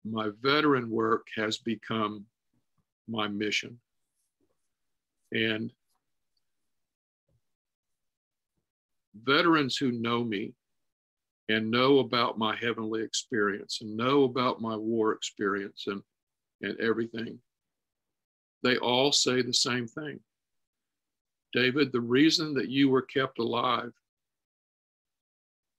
my 0.05 0.31
veteran 0.43 0.91
work 0.91 1.27
has 1.37 1.59
become 1.59 2.27
my 3.09 3.29
mission. 3.29 3.79
And 5.33 5.73
veterans 9.15 9.77
who 9.77 9.93
know 9.93 10.25
me 10.25 10.55
and 11.49 11.71
know 11.71 11.99
about 11.99 12.39
my 12.39 12.57
heavenly 12.57 13.03
experience 13.03 13.81
and 13.81 13.97
know 13.97 14.25
about 14.25 14.61
my 14.61 14.77
war 14.77 15.13
experience 15.13 15.85
and, 15.87 16.03
and 16.63 16.79
everything 16.81 17.39
they 18.65 18.79
all 18.79 19.13
say 19.13 19.43
the 19.43 19.53
same 19.53 19.87
thing. 19.87 20.19
David, 21.53 21.93
the 21.93 22.01
reason 22.01 22.55
that 22.55 22.71
you 22.71 22.89
were 22.89 23.03
kept 23.03 23.39
alive 23.39 23.93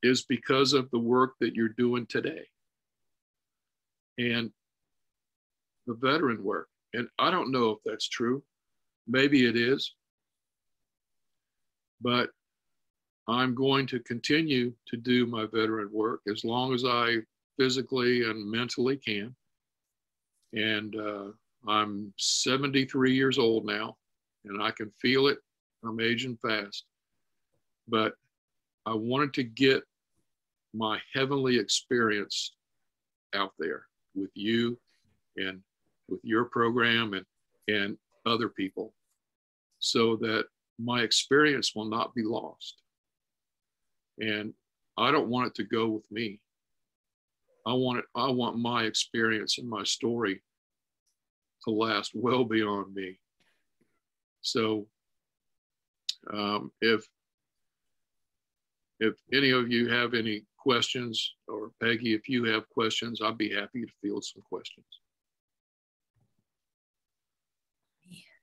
is 0.04 0.24
because 0.24 0.74
of 0.74 0.90
the 0.92 1.00
work 1.00 1.34
that 1.42 1.56
you're 1.56 1.70
doing 1.70 2.06
today. 2.06 2.46
And 4.20 4.52
the 5.88 5.96
veteran 5.96 6.44
work. 6.44 6.70
And 6.96 7.08
I 7.20 7.30
don't 7.30 7.52
know 7.52 7.72
if 7.72 7.80
that's 7.86 8.08
true. 8.08 8.44
Maybe 9.08 9.46
it 9.46 9.56
is. 9.56 9.94
But 12.02 12.30
I'm 13.28 13.56
going 13.56 13.88
to 13.88 14.00
continue 14.00 14.74
to 14.88 14.98
do 14.98 15.26
my 15.26 15.46
veteran 15.46 15.90
work 15.92 16.22
as 16.32 16.44
long 16.46 16.74
as 16.74 16.86
I 16.86 17.18
physically 17.58 18.30
and 18.30 18.50
mentally 18.50 18.98
can. 18.98 19.36
And 20.54 20.96
uh, 20.96 21.26
I'm 21.68 22.14
73 22.18 23.14
years 23.14 23.38
old 23.40 23.66
now, 23.66 23.98
and 24.46 24.62
I 24.62 24.72
can 24.72 24.92
feel 25.02 25.28
it. 25.28 25.40
I'm 25.84 26.00
aging 26.00 26.38
fast. 26.38 26.86
But 27.88 28.14
I 28.86 28.94
wanted 28.94 29.34
to 29.36 29.44
get 29.44 29.84
my 30.74 31.00
heavenly 31.14 31.58
experience 31.58 32.54
out 33.34 33.54
there 33.58 33.86
with 34.14 34.30
you 34.36 34.78
and 35.38 35.62
with 36.08 36.20
your 36.24 36.46
program 36.46 37.14
and, 37.14 37.26
and 37.68 37.98
other 38.26 38.50
people 38.50 38.94
so 39.80 40.16
that 40.18 40.46
my 40.80 41.02
experience 41.02 41.74
will 41.76 41.86
not 41.86 42.14
be 42.14 42.24
lost. 42.24 42.82
And 44.20 44.54
I 44.98 45.12
don't 45.12 45.30
want 45.30 45.48
it 45.48 45.56
to 45.56 45.64
go 45.64 45.88
with 45.88 46.10
me. 46.12 46.40
I 47.68 47.74
want 47.74 48.00
it, 48.00 48.06
I 48.16 48.30
want 48.30 48.58
my 48.58 48.84
experience 48.84 49.58
and 49.58 49.70
my 49.70 49.84
story 49.84 50.42
to 51.64 51.72
last 51.72 52.12
well 52.14 52.46
beyond 52.46 52.94
me. 52.94 53.20
So 54.42 54.88
um, 56.32 56.72
if 56.82 57.06
if 59.00 59.16
any 59.34 59.50
of 59.50 59.70
you 59.70 59.90
have 59.90 60.14
any 60.14 60.46
questions, 60.58 61.34
or 61.48 61.72
Pegi, 61.84 62.16
if 62.16 62.30
you 62.30 62.46
have 62.46 62.70
questions, 62.70 63.22
I'd 63.22 63.38
be 63.38 63.54
happy 63.54 63.82
to 63.82 63.92
field 64.02 64.24
some 64.24 64.42
questions. 64.48 64.86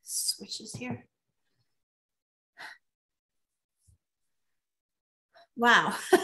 Switches 0.02 0.74
here. 0.74 1.06
Wow. 5.56 5.94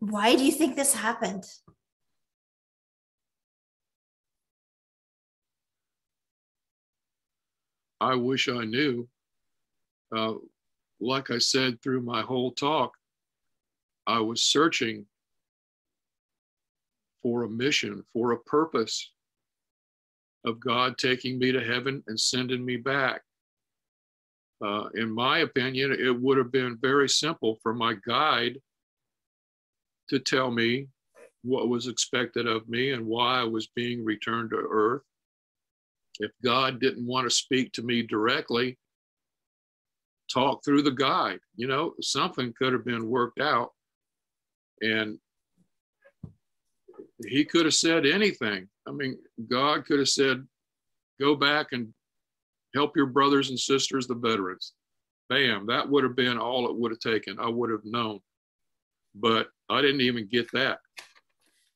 Why 0.00 0.36
do 0.36 0.44
you 0.44 0.52
think 0.52 0.76
this 0.76 0.94
happened? 0.94 1.44
I 8.00 8.14
wish 8.14 8.48
I 8.48 8.64
knew. 8.64 9.08
Uh, 10.14 10.34
like 11.00 11.30
I 11.30 11.38
said 11.38 11.82
through 11.82 12.02
my 12.02 12.22
whole 12.22 12.52
talk, 12.52 12.96
I 14.06 14.20
was 14.20 14.42
searching 14.42 15.04
for 17.22 17.42
a 17.42 17.48
mission, 17.48 18.04
for 18.12 18.32
a 18.32 18.38
purpose 18.38 19.12
of 20.48 20.58
God 20.60 20.98
taking 20.98 21.38
me 21.38 21.52
to 21.52 21.64
heaven 21.64 22.02
and 22.06 22.18
sending 22.18 22.64
me 22.64 22.76
back. 22.76 23.20
Uh, 24.64 24.88
in 24.94 25.10
my 25.10 25.40
opinion, 25.40 25.92
it 25.92 26.20
would 26.20 26.38
have 26.38 26.50
been 26.50 26.78
very 26.80 27.08
simple 27.08 27.58
for 27.62 27.72
my 27.72 27.94
guide 28.06 28.58
to 30.08 30.18
tell 30.18 30.50
me 30.50 30.88
what 31.42 31.68
was 31.68 31.86
expected 31.86 32.46
of 32.46 32.68
me 32.68 32.90
and 32.90 33.06
why 33.06 33.40
I 33.40 33.44
was 33.44 33.68
being 33.76 34.04
returned 34.04 34.50
to 34.50 34.56
earth. 34.56 35.02
If 36.18 36.32
God 36.42 36.80
didn't 36.80 37.06
want 37.06 37.28
to 37.28 37.34
speak 37.34 37.72
to 37.72 37.82
me 37.82 38.02
directly, 38.02 38.76
talk 40.32 40.64
through 40.64 40.82
the 40.82 40.90
guide. 40.90 41.38
You 41.54 41.68
know, 41.68 41.94
something 42.00 42.52
could 42.58 42.72
have 42.72 42.84
been 42.84 43.08
worked 43.08 43.40
out. 43.40 43.70
And 44.82 45.18
he 47.26 47.44
could 47.44 47.64
have 47.64 47.74
said 47.74 48.06
anything. 48.06 48.68
I 48.88 48.92
mean, 48.92 49.18
God 49.50 49.84
could 49.84 49.98
have 49.98 50.08
said, 50.08 50.46
go 51.20 51.34
back 51.34 51.68
and 51.72 51.92
help 52.74 52.96
your 52.96 53.06
brothers 53.06 53.50
and 53.50 53.58
sisters, 53.58 54.06
the 54.06 54.14
veterans. 54.14 54.72
Bam, 55.28 55.66
that 55.66 55.88
would 55.88 56.04
have 56.04 56.16
been 56.16 56.38
all 56.38 56.68
it 56.68 56.76
would 56.76 56.90
have 56.90 57.00
taken. 57.00 57.38
I 57.38 57.48
would 57.48 57.70
have 57.70 57.84
known. 57.84 58.20
But 59.14 59.48
I 59.68 59.82
didn't 59.82 60.00
even 60.00 60.26
get 60.26 60.50
that. 60.52 60.78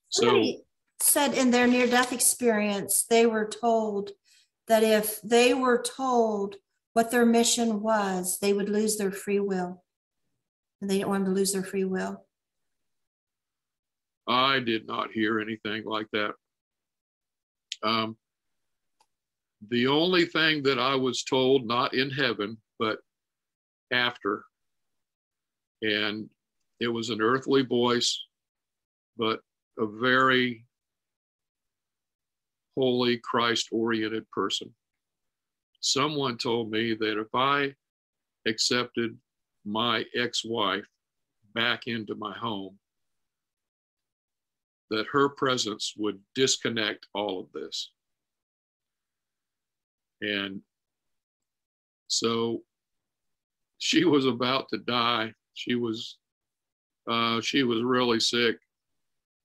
So 0.08 0.26
Somebody 0.26 0.62
said 1.00 1.34
in 1.34 1.50
their 1.50 1.66
near 1.66 1.86
death 1.86 2.12
experience, 2.12 3.04
they 3.08 3.26
were 3.26 3.46
told 3.46 4.12
that 4.68 4.82
if 4.82 5.20
they 5.22 5.52
were 5.52 5.82
told 5.82 6.56
what 6.94 7.10
their 7.10 7.26
mission 7.26 7.82
was, 7.82 8.38
they 8.38 8.52
would 8.52 8.68
lose 8.68 8.96
their 8.96 9.12
free 9.12 9.40
will. 9.40 9.82
And 10.80 10.90
they 10.90 10.98
didn't 10.98 11.10
want 11.10 11.24
to 11.26 11.30
lose 11.30 11.52
their 11.52 11.62
free 11.62 11.84
will. 11.84 12.26
I 14.26 14.60
did 14.60 14.86
not 14.86 15.10
hear 15.12 15.40
anything 15.40 15.84
like 15.84 16.06
that. 16.12 16.34
Um, 17.82 18.16
the 19.68 19.86
only 19.86 20.24
thing 20.24 20.62
that 20.64 20.78
I 20.78 20.94
was 20.94 21.22
told, 21.22 21.66
not 21.66 21.94
in 21.94 22.10
heaven, 22.10 22.58
but 22.78 22.98
after, 23.92 24.44
and 25.82 26.28
it 26.80 26.88
was 26.88 27.10
an 27.10 27.20
earthly 27.20 27.62
voice, 27.62 28.20
but 29.16 29.40
a 29.78 29.86
very 29.86 30.64
holy, 32.76 33.18
Christ 33.18 33.68
oriented 33.70 34.28
person. 34.30 34.72
Someone 35.80 36.38
told 36.38 36.70
me 36.70 36.94
that 36.94 37.20
if 37.20 37.28
I 37.34 37.74
accepted 38.46 39.16
my 39.64 40.04
ex 40.14 40.44
wife 40.44 40.86
back 41.54 41.86
into 41.86 42.14
my 42.14 42.36
home, 42.36 42.78
that 44.92 45.06
her 45.10 45.30
presence 45.30 45.94
would 45.96 46.20
disconnect 46.34 47.06
all 47.14 47.40
of 47.40 47.46
this. 47.52 47.92
And 50.20 50.60
so 52.08 52.62
she 53.78 54.04
was 54.04 54.26
about 54.26 54.68
to 54.68 54.78
die. 54.78 55.32
She 55.54 55.74
was 55.74 56.18
uh, 57.10 57.40
she 57.40 57.64
was 57.64 57.82
really 57.82 58.20
sick, 58.20 58.56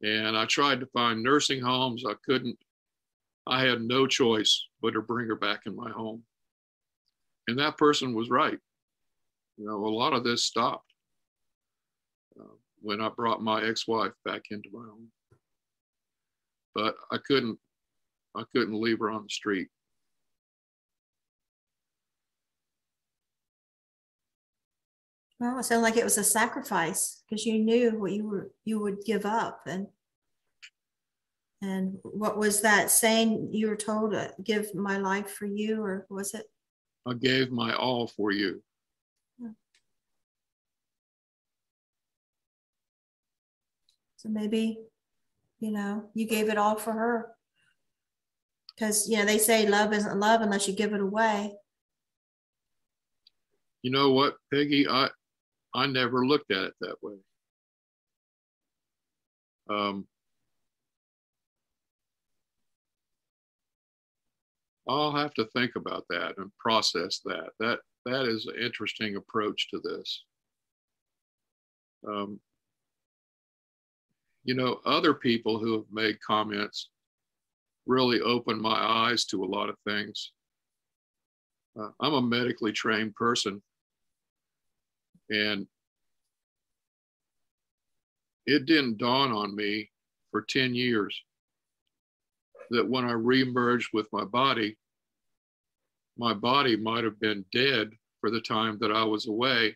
and 0.04 0.38
I 0.38 0.46
tried 0.46 0.80
to 0.82 0.86
find 0.88 1.24
nursing 1.24 1.62
homes. 1.62 2.04
I 2.08 2.14
couldn't. 2.24 2.58
I 3.48 3.64
had 3.64 3.82
no 3.82 4.06
choice 4.06 4.68
but 4.82 4.92
to 4.92 5.02
bring 5.02 5.28
her 5.28 5.36
back 5.36 5.62
in 5.66 5.76
my 5.76 5.90
home. 5.90 6.22
And 7.48 7.58
that 7.58 7.78
person 7.78 8.14
was 8.14 8.30
right. 8.30 8.60
You 9.58 9.66
know, 9.66 9.86
a 9.86 9.88
lot 9.88 10.14
of 10.14 10.24
this 10.24 10.44
stopped 10.44 10.92
uh, 12.40 12.56
when 12.82 13.02
I 13.02 13.10
brought 13.10 13.42
my 13.42 13.64
ex-wife 13.64 14.12
back 14.26 14.44
into 14.52 14.70
my 14.72 14.84
home. 14.84 15.10
But 16.78 16.94
I 17.10 17.18
couldn't. 17.18 17.58
I 18.36 18.44
couldn't 18.54 18.80
leave 18.80 19.00
her 19.00 19.10
on 19.10 19.24
the 19.24 19.30
street. 19.30 19.68
Well, 25.40 25.58
it 25.58 25.64
sounded 25.64 25.82
like 25.82 25.98
it 25.98 26.04
was 26.04 26.20
a 26.20 26.24
sacrifice 26.24 27.24
because 27.28 27.48
you 27.48 27.58
knew 27.58 28.00
what 28.00 28.12
you 28.12 28.28
were 28.28 28.52
you 28.64 28.80
would 28.80 29.04
give 29.06 29.26
up 29.26 29.62
and 29.66 29.88
and 31.64 31.98
what 32.04 32.38
was 32.38 32.62
that 32.62 32.92
saying 32.92 33.50
you 33.52 33.70
were 33.70 33.76
told 33.76 34.12
to 34.12 34.32
give 34.44 34.76
my 34.76 35.00
life 35.00 35.32
for 35.32 35.48
you 35.48 35.82
or 35.82 36.06
was 36.12 36.36
it 36.36 36.46
I 37.08 37.16
gave 37.16 37.50
my 37.52 37.74
all 37.74 38.06
for 38.06 38.32
you. 38.32 38.62
Hmm. 39.42 39.52
so 44.18 44.30
maybe 44.30 44.78
you 45.60 45.72
know 45.72 46.10
you 46.14 46.28
gave 46.28 46.50
it 46.50 46.58
all 46.58 46.76
for 46.76 46.94
her 46.94 47.32
because 48.76 49.10
you 49.10 49.18
know 49.18 49.26
they 49.26 49.38
say 49.38 49.68
love 49.68 49.94
isn't 49.94 50.20
love 50.20 50.42
unless 50.42 50.68
you 50.68 50.74
give 50.74 50.94
it 50.94 51.02
away 51.02 51.54
You 53.88 53.94
know 53.94 54.12
what, 54.12 54.36
Pegi? 54.54 54.86
I 54.90 55.10
I 55.74 55.88
never 55.88 56.26
looked 56.26 56.52
at 56.52 56.64
it 56.64 56.74
that 56.82 57.02
way. 57.02 57.16
Um, 59.70 60.08
I'll 64.90 65.16
have 65.16 65.34
to 65.36 65.46
think 65.56 65.78
about 65.78 66.04
that 66.10 66.34
and 66.38 66.52
process 66.58 67.22
that. 67.24 67.52
That 67.62 67.80
that 68.06 68.26
is 68.26 68.46
an 68.48 68.62
interesting 68.62 69.16
approach 69.16 69.70
to 69.70 69.80
this. 69.82 70.24
Um, 72.06 72.42
you 74.48 74.56
know, 74.56 74.80
other 74.86 75.14
people 75.14 75.60
who 75.60 75.74
have 75.74 75.86
made 75.92 76.18
comments 76.22 76.90
really 77.86 78.22
opened 78.22 78.62
my 78.62 78.76
eyes 78.76 79.26
to 79.26 79.44
a 79.44 79.46
lot 79.46 79.70
of 79.70 79.76
things. 79.86 80.32
Uh, 81.78 81.90
I'm 82.00 82.14
a 82.14 82.22
medically 82.22 82.72
trained 82.72 83.14
person, 83.14 83.62
and 85.30 85.68
it 88.46 88.66
didn't 88.66 88.98
dawn 88.98 89.34
on 89.34 89.54
me 89.54 89.92
for 90.32 90.44
10 90.44 90.74
years 90.74 91.22
that 92.70 92.88
when 92.88 93.04
I 93.04 93.12
reemerged 93.12 93.88
with 93.94 94.08
my 94.14 94.24
body, 94.24 94.78
my 96.18 96.34
body 96.34 96.78
might 96.78 97.04
have 97.04 97.20
been 97.20 97.44
dead 97.52 97.92
for 98.22 98.32
the 98.32 98.42
time 98.42 98.78
that 98.80 98.94
I 98.94 99.04
was 99.04 99.28
away. 99.28 99.76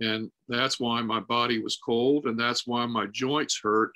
And 0.00 0.30
that's 0.48 0.78
why 0.78 1.02
my 1.02 1.20
body 1.20 1.60
was 1.60 1.78
cold, 1.84 2.26
and 2.26 2.38
that's 2.38 2.66
why 2.66 2.86
my 2.86 3.06
joints 3.06 3.58
hurt, 3.62 3.92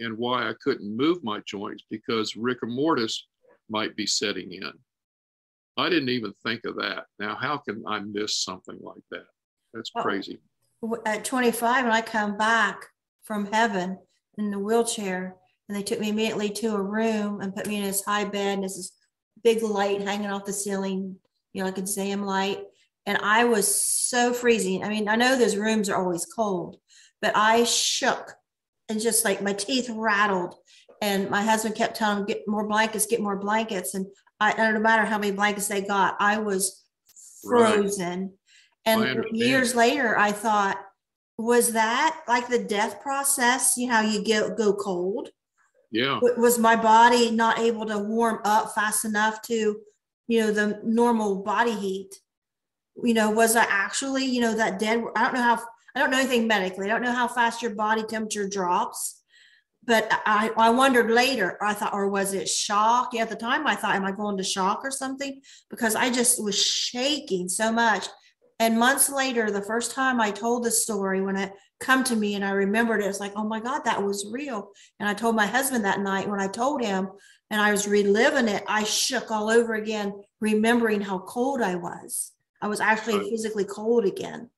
and 0.00 0.16
why 0.18 0.48
I 0.48 0.54
couldn't 0.62 0.96
move 0.96 1.22
my 1.22 1.40
joints 1.46 1.84
because 1.90 2.36
rigor 2.36 2.66
mortis 2.66 3.26
might 3.68 3.96
be 3.96 4.06
setting 4.06 4.52
in. 4.52 4.72
I 5.76 5.88
didn't 5.88 6.08
even 6.08 6.32
think 6.42 6.64
of 6.64 6.76
that. 6.76 7.04
Now, 7.18 7.36
how 7.36 7.58
can 7.58 7.84
I 7.86 8.00
miss 8.00 8.42
something 8.42 8.78
like 8.80 9.02
that? 9.10 9.26
That's 9.72 9.90
oh. 9.96 10.02
crazy. 10.02 10.38
At 11.06 11.24
25, 11.24 11.84
when 11.84 11.92
I 11.92 12.00
come 12.00 12.36
back 12.36 12.86
from 13.22 13.46
heaven 13.46 13.98
in 14.38 14.50
the 14.50 14.58
wheelchair, 14.58 15.36
and 15.68 15.76
they 15.76 15.82
took 15.82 16.00
me 16.00 16.08
immediately 16.08 16.50
to 16.50 16.74
a 16.74 16.82
room 16.82 17.40
and 17.40 17.54
put 17.54 17.66
me 17.66 17.76
in 17.76 17.84
this 17.84 18.04
high 18.04 18.24
bed, 18.24 18.54
and 18.54 18.64
this 18.64 18.92
big 19.44 19.62
light 19.62 20.00
hanging 20.00 20.30
off 20.30 20.44
the 20.44 20.52
ceiling, 20.52 21.16
you 21.52 21.60
know, 21.60 21.66
like 21.66 21.78
exam 21.78 22.24
light. 22.24 22.64
And 23.08 23.16
I 23.22 23.44
was 23.44 23.74
so 23.74 24.34
freezing. 24.34 24.84
I 24.84 24.90
mean, 24.90 25.08
I 25.08 25.16
know 25.16 25.38
those 25.38 25.56
rooms 25.56 25.88
are 25.88 25.96
always 25.96 26.26
cold, 26.26 26.76
but 27.22 27.32
I 27.34 27.64
shook 27.64 28.34
and 28.90 29.00
just 29.00 29.24
like 29.24 29.40
my 29.40 29.54
teeth 29.54 29.88
rattled. 29.90 30.54
And 31.00 31.30
my 31.30 31.40
husband 31.40 31.74
kept 31.74 31.96
telling 31.96 32.24
me, 32.24 32.34
get 32.34 32.46
more 32.46 32.68
blankets, 32.68 33.06
get 33.06 33.22
more 33.22 33.38
blankets. 33.38 33.94
And 33.94 34.06
I, 34.40 34.70
no 34.72 34.78
matter 34.78 35.06
how 35.06 35.16
many 35.16 35.32
blankets 35.32 35.68
they 35.68 35.80
got, 35.80 36.16
I 36.20 36.36
was 36.36 36.84
frozen. 37.42 38.34
Right. 38.86 39.08
And 39.08 39.24
years 39.32 39.74
later, 39.74 40.18
I 40.18 40.32
thought, 40.32 40.76
was 41.38 41.72
that 41.72 42.20
like 42.28 42.48
the 42.48 42.62
death 42.62 43.00
process? 43.00 43.78
You 43.78 43.86
know, 43.86 43.94
how 43.94 44.00
you 44.02 44.22
get 44.22 44.58
go 44.58 44.74
cold? 44.74 45.30
Yeah. 45.90 46.20
Was 46.36 46.58
my 46.58 46.76
body 46.76 47.30
not 47.30 47.58
able 47.58 47.86
to 47.86 47.98
warm 47.98 48.40
up 48.44 48.74
fast 48.74 49.06
enough 49.06 49.40
to, 49.42 49.76
you 50.26 50.40
know, 50.40 50.52
the 50.52 50.78
normal 50.84 51.36
body 51.36 51.72
heat? 51.72 52.14
You 53.02 53.14
know, 53.14 53.30
was 53.30 53.56
I 53.56 53.64
actually, 53.68 54.24
you 54.24 54.40
know, 54.40 54.54
that 54.54 54.78
dead? 54.78 55.02
I 55.14 55.24
don't 55.24 55.34
know 55.34 55.42
how, 55.42 55.62
I 55.94 56.00
don't 56.00 56.10
know 56.10 56.18
anything 56.18 56.46
medically. 56.46 56.86
I 56.86 56.88
don't 56.88 57.02
know 57.02 57.12
how 57.12 57.28
fast 57.28 57.62
your 57.62 57.74
body 57.74 58.02
temperature 58.02 58.48
drops. 58.48 59.22
But 59.84 60.06
I, 60.26 60.50
I 60.56 60.68
wondered 60.68 61.10
later, 61.10 61.56
I 61.62 61.72
thought, 61.72 61.94
or 61.94 62.08
was 62.08 62.34
it 62.34 62.46
shock? 62.46 63.14
Yeah, 63.14 63.22
at 63.22 63.30
the 63.30 63.36
time 63.36 63.66
I 63.66 63.74
thought, 63.74 63.94
am 63.94 64.04
I 64.04 64.12
going 64.12 64.36
to 64.36 64.42
shock 64.42 64.80
or 64.84 64.90
something? 64.90 65.40
Because 65.70 65.94
I 65.94 66.10
just 66.10 66.42
was 66.42 66.62
shaking 66.62 67.48
so 67.48 67.72
much. 67.72 68.06
And 68.58 68.78
months 68.78 69.08
later, 69.08 69.50
the 69.50 69.62
first 69.62 69.92
time 69.92 70.20
I 70.20 70.30
told 70.30 70.64
the 70.64 70.70
story, 70.70 71.22
when 71.22 71.36
it 71.36 71.52
come 71.80 72.04
to 72.04 72.16
me 72.16 72.34
and 72.34 72.44
I 72.44 72.50
remembered 72.50 73.00
it, 73.00 73.06
it's 73.06 73.20
like, 73.20 73.32
oh 73.36 73.44
my 73.44 73.60
God, 73.60 73.82
that 73.84 74.02
was 74.02 74.28
real. 74.30 74.72
And 75.00 75.08
I 75.08 75.14
told 75.14 75.36
my 75.36 75.46
husband 75.46 75.84
that 75.84 76.00
night 76.00 76.28
when 76.28 76.40
I 76.40 76.48
told 76.48 76.82
him 76.82 77.08
and 77.50 77.60
I 77.60 77.70
was 77.70 77.88
reliving 77.88 78.48
it, 78.48 78.64
I 78.68 78.84
shook 78.84 79.30
all 79.30 79.48
over 79.48 79.74
again, 79.74 80.12
remembering 80.40 81.00
how 81.00 81.20
cold 81.20 81.62
I 81.62 81.76
was. 81.76 82.32
I 82.60 82.68
was 82.68 82.80
actually 82.80 83.30
physically 83.30 83.64
cold 83.64 84.04
again. 84.04 84.50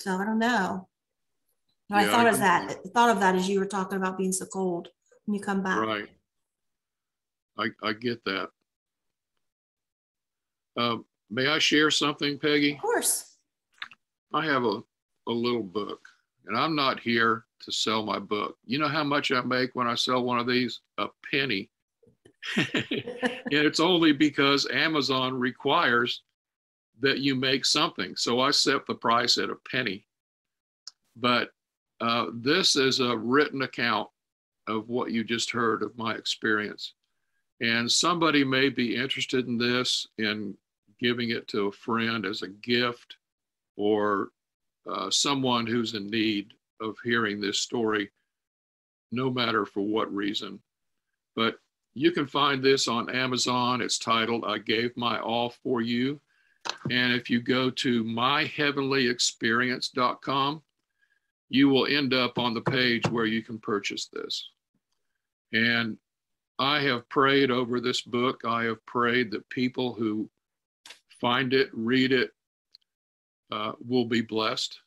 So 0.00 0.16
I 0.16 0.24
don't 0.24 0.38
know. 0.38 0.88
Yeah, 1.88 1.96
I 1.96 2.04
thought 2.06 2.26
I 2.26 2.30
of 2.30 2.38
that. 2.38 2.70
I 2.70 2.88
thought 2.88 3.10
of 3.10 3.20
that 3.20 3.36
as 3.36 3.48
you 3.48 3.60
were 3.60 3.66
talking 3.66 3.98
about 3.98 4.18
being 4.18 4.32
so 4.32 4.46
cold 4.46 4.88
when 5.26 5.34
you 5.34 5.40
come 5.40 5.62
back. 5.62 5.78
Right. 5.78 6.08
I, 7.58 7.68
I 7.82 7.92
get 7.92 8.24
that. 8.24 8.48
Um, 10.76 11.04
May 11.32 11.46
I 11.46 11.58
share 11.58 11.90
something, 11.90 12.38
Pegi? 12.38 12.74
Of 12.74 12.82
course. 12.82 13.38
I 14.34 14.44
have 14.44 14.64
a, 14.64 14.82
a 15.26 15.32
little 15.32 15.62
book, 15.62 16.06
and 16.46 16.54
I'm 16.54 16.76
not 16.76 17.00
here 17.00 17.46
to 17.62 17.72
sell 17.72 18.04
my 18.04 18.18
book. 18.18 18.58
You 18.66 18.78
know 18.78 18.88
how 18.88 19.02
much 19.02 19.32
I 19.32 19.40
make 19.40 19.74
when 19.74 19.86
I 19.86 19.94
sell 19.94 20.22
one 20.22 20.38
of 20.38 20.46
these? 20.46 20.80
A 20.98 21.06
penny. 21.30 21.70
and 22.56 22.66
it's 23.50 23.80
only 23.80 24.12
because 24.12 24.68
Amazon 24.70 25.32
requires 25.32 26.22
that 27.02 27.18
you 27.18 27.34
make 27.34 27.64
something. 27.64 28.16
So 28.16 28.40
I 28.40 28.50
set 28.52 28.86
the 28.86 28.94
price 28.94 29.36
at 29.36 29.50
a 29.50 29.56
penny. 29.70 30.06
But 31.16 31.50
uh, 32.00 32.26
this 32.32 32.76
is 32.76 33.00
a 33.00 33.16
written 33.16 33.62
account 33.62 34.08
of 34.68 34.88
what 34.88 35.10
you 35.10 35.24
just 35.24 35.50
heard 35.50 35.82
of 35.82 35.98
my 35.98 36.14
experience. 36.14 36.94
And 37.60 37.90
somebody 37.90 38.44
may 38.44 38.70
be 38.70 38.96
interested 38.96 39.46
in 39.46 39.58
this 39.58 40.06
in 40.18 40.56
giving 41.00 41.30
it 41.30 41.48
to 41.48 41.66
a 41.66 41.72
friend 41.72 42.24
as 42.24 42.42
a 42.42 42.48
gift 42.48 43.16
or 43.76 44.28
uh, 44.90 45.10
someone 45.10 45.66
who's 45.66 45.94
in 45.94 46.08
need 46.08 46.54
of 46.80 46.96
hearing 47.04 47.40
this 47.40 47.60
story, 47.60 48.10
no 49.10 49.30
matter 49.30 49.66
for 49.66 49.82
what 49.82 50.12
reason. 50.12 50.60
But 51.34 51.56
you 51.94 52.12
can 52.12 52.26
find 52.26 52.62
this 52.62 52.88
on 52.88 53.10
Amazon. 53.10 53.80
It's 53.80 53.98
titled 53.98 54.44
I 54.44 54.58
Gave 54.58 54.96
My 54.96 55.20
All 55.20 55.50
for 55.62 55.80
You. 55.80 56.20
And 56.90 57.12
if 57.12 57.30
you 57.30 57.40
go 57.40 57.70
to 57.70 58.04
myheavenlyexperience.com, 58.04 60.62
you 61.48 61.68
will 61.68 61.86
end 61.86 62.14
up 62.14 62.38
on 62.38 62.54
the 62.54 62.62
page 62.62 63.06
where 63.08 63.26
you 63.26 63.42
can 63.42 63.58
purchase 63.58 64.08
this. 64.12 64.48
And 65.52 65.98
I 66.58 66.80
have 66.80 67.08
prayed 67.08 67.50
over 67.50 67.80
this 67.80 68.02
book. 68.02 68.42
I 68.46 68.64
have 68.64 68.84
prayed 68.86 69.30
that 69.32 69.48
people 69.50 69.92
who 69.92 70.30
find 71.20 71.52
it, 71.52 71.68
read 71.72 72.12
it, 72.12 72.30
uh, 73.50 73.72
will 73.86 74.06
be 74.06 74.22
blessed. 74.22 74.78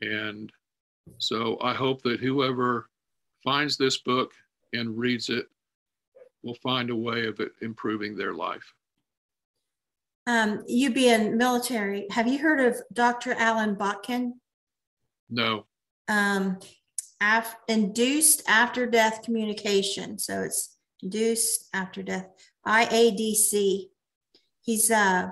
And 0.00 0.52
so 1.18 1.58
I 1.60 1.74
hope 1.74 2.02
that 2.02 2.20
whoever 2.20 2.88
finds 3.42 3.76
this 3.76 3.98
book 3.98 4.32
and 4.72 4.96
reads 4.96 5.28
it 5.28 5.46
will 6.42 6.54
find 6.56 6.90
a 6.90 6.96
way 6.96 7.26
of 7.26 7.40
it 7.40 7.52
improving 7.62 8.16
their 8.16 8.34
life. 8.34 8.74
Um, 10.26 10.64
you 10.66 10.90
being 10.90 11.36
military, 11.36 12.06
have 12.10 12.26
you 12.26 12.38
heard 12.38 12.60
of 12.60 12.80
Dr. 12.92 13.34
Allan 13.34 13.74
Botkin? 13.74 14.32
No. 15.28 15.66
Um, 16.08 16.58
af- 17.20 17.56
induced 17.68 18.42
after 18.48 18.86
death 18.86 19.22
communication. 19.22 20.18
So 20.18 20.42
it's 20.42 20.76
induced 21.02 21.68
after 21.74 22.02
death, 22.02 22.26
IADC 22.66 23.88
he's 24.64 24.90
uh 24.90 25.30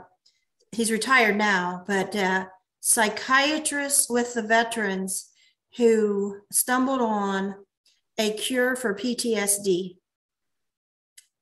he's 0.70 0.90
retired 0.90 1.36
now, 1.36 1.85
but 1.86 2.14
uh, 2.14 2.47
psychiatrist 2.81 4.09
with 4.09 4.35
the 4.35 4.43
veterans 4.43 5.31
who 5.77 6.36
stumbled 6.51 7.01
on 7.01 7.55
a 8.19 8.32
cure 8.32 8.77
for 8.77 8.94
PTSD, 8.94 9.97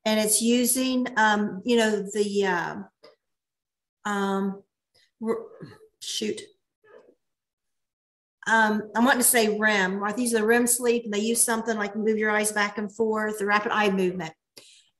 and 0.05 0.21
it's 0.21 0.41
using 0.41 1.07
um, 1.17 1.63
you 1.65 1.77
know 1.77 2.03
the 2.13 2.47
uh, 2.47 2.77
um, 4.05 4.63
shoot. 6.01 6.41
Um, 8.47 8.91
I'm 8.97 9.05
wanting 9.05 9.21
to 9.21 9.25
say 9.25 9.59
REM. 9.59 9.99
Right? 9.99 10.17
These 10.17 10.35
are 10.35 10.39
the 10.41 10.47
REM 10.47 10.67
sleep, 10.67 11.05
and 11.05 11.15
they 11.15 11.21
use 11.21 11.45
something 11.45 11.77
like 11.77 11.95
move 11.95 12.19
your 12.19 12.31
eyes 12.31 12.53
back 12.53 12.79
and 12.79 12.95
forth, 12.95 13.39
the 13.39 13.47
rapid 13.47 13.73
eye 13.73 13.91
movement. 13.91 14.33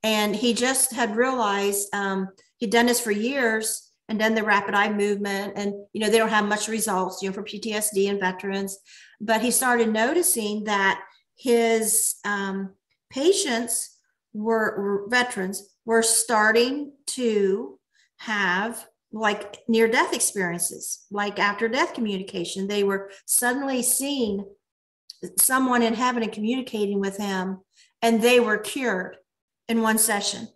And 0.03 0.35
he 0.35 0.55
just 0.55 0.93
had 0.93 1.17
realized 1.17 1.95
um, 1.95 2.29
he'd 2.59 2.71
done 2.71 2.87
this 2.87 3.01
for 3.01 3.11
years 3.11 3.91
and 4.09 4.19
done 4.19 4.35
the 4.35 4.43
rapid 4.43 4.75
eye 4.75 4.93
movement. 4.93 5.53
And, 5.57 5.75
you 5.93 6.01
know, 6.01 6.11
they 6.11 6.19
don't 6.19 6.31
have 6.31 6.47
much 6.47 6.69
results, 6.69 7.23
you 7.23 7.29
know, 7.29 7.35
for 7.35 7.43
PTSD 7.43 8.09
and 8.09 8.19
veterans. 8.19 8.79
But 9.21 9.43
he 9.43 9.51
started 9.51 9.93
noticing 9.93 10.65
that 10.65 11.01
his 11.37 12.17
um, 12.25 12.75
patients 13.11 13.99
were, 14.33 14.81
were 14.81 15.09
veterans 15.09 15.69
were 15.85 16.03
starting 16.03 16.93
to 17.09 17.79
have 18.19 18.87
like 19.13 19.59
near 19.69 19.89
death 19.89 20.13
experiences, 20.13 21.05
like 21.11 21.39
after 21.39 21.69
death 21.69 21.95
communication. 21.95 22.69
They 22.69 22.85
were 22.85 23.11
suddenly 23.27 23.83
seeing 23.83 24.45
someone 25.39 25.83
in 25.83 25.95
heaven 25.95 26.23
and 26.23 26.33
communicating 26.33 27.01
with 27.01 27.17
him, 27.17 27.61
and 28.03 28.23
they 28.23 28.41
were 28.41 28.59
cured 28.59 29.17
in 29.69 29.83
one 29.83 29.99
session. 29.99 30.49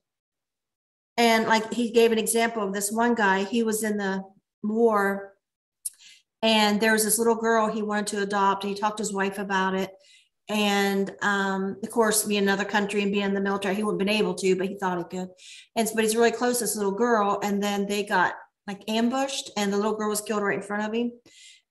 And 1.16 1.46
like 1.46 1.72
he 1.72 1.90
gave 1.90 2.12
an 2.12 2.18
example 2.18 2.62
of 2.62 2.72
this 2.72 2.90
one 2.90 3.14
guy, 3.14 3.44
he 3.44 3.62
was 3.62 3.84
in 3.84 3.96
the 3.96 4.22
war 4.62 5.34
and 6.44 6.78
there 6.78 6.92
was 6.92 7.04
this 7.04 7.18
little 7.18 7.36
girl 7.36 7.68
he 7.68 7.80
wanted 7.80 8.08
to 8.08 8.22
adopt. 8.22 8.64
He 8.64 8.74
talked 8.74 8.98
to 8.98 9.02
his 9.02 9.14
wife 9.14 9.38
about 9.38 9.74
it. 9.74 9.90
And 10.50 11.10
um, 11.22 11.78
of 11.82 11.90
course, 11.90 12.24
being 12.26 12.42
another 12.42 12.66
country 12.66 13.02
and 13.02 13.10
being 13.10 13.24
in 13.24 13.32
the 13.32 13.40
military, 13.40 13.74
he 13.74 13.82
wouldn't 13.82 13.98
been 13.98 14.10
able 14.10 14.34
to, 14.34 14.54
but 14.54 14.68
he 14.68 14.76
thought 14.76 14.98
he 14.98 15.04
could. 15.04 15.30
And 15.74 15.88
but 15.94 16.04
he's 16.04 16.14
really 16.14 16.32
close 16.32 16.58
to 16.58 16.64
this 16.64 16.76
little 16.76 16.92
girl. 16.92 17.40
And 17.42 17.62
then 17.62 17.86
they 17.86 18.04
got 18.04 18.34
like 18.66 18.82
ambushed, 18.88 19.50
and 19.56 19.72
the 19.72 19.76
little 19.76 19.96
girl 19.96 20.10
was 20.10 20.20
killed 20.20 20.42
right 20.42 20.56
in 20.56 20.62
front 20.62 20.86
of 20.86 20.94
him. 20.94 21.12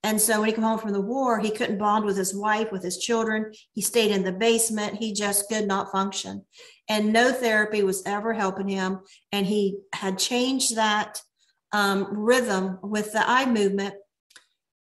And 0.04 0.20
so 0.20 0.40
when 0.40 0.50
he 0.50 0.54
came 0.54 0.64
home 0.64 0.78
from 0.78 0.92
the 0.92 1.00
war, 1.00 1.40
he 1.40 1.50
couldn't 1.50 1.78
bond 1.78 2.04
with 2.04 2.16
his 2.16 2.34
wife, 2.34 2.70
with 2.70 2.82
his 2.82 2.98
children. 2.98 3.52
He 3.72 3.80
stayed 3.80 4.10
in 4.10 4.22
the 4.22 4.32
basement. 4.32 4.96
He 4.96 5.14
just 5.14 5.48
could 5.48 5.66
not 5.66 5.90
function. 5.90 6.44
And 6.90 7.10
no 7.10 7.32
therapy 7.32 7.82
was 7.82 8.02
ever 8.04 8.34
helping 8.34 8.68
him. 8.68 9.00
And 9.32 9.46
he 9.46 9.78
had 9.94 10.18
changed 10.18 10.76
that 10.76 11.22
um, 11.72 12.06
rhythm 12.10 12.78
with 12.82 13.12
the 13.12 13.28
eye 13.28 13.46
movement. 13.46 13.94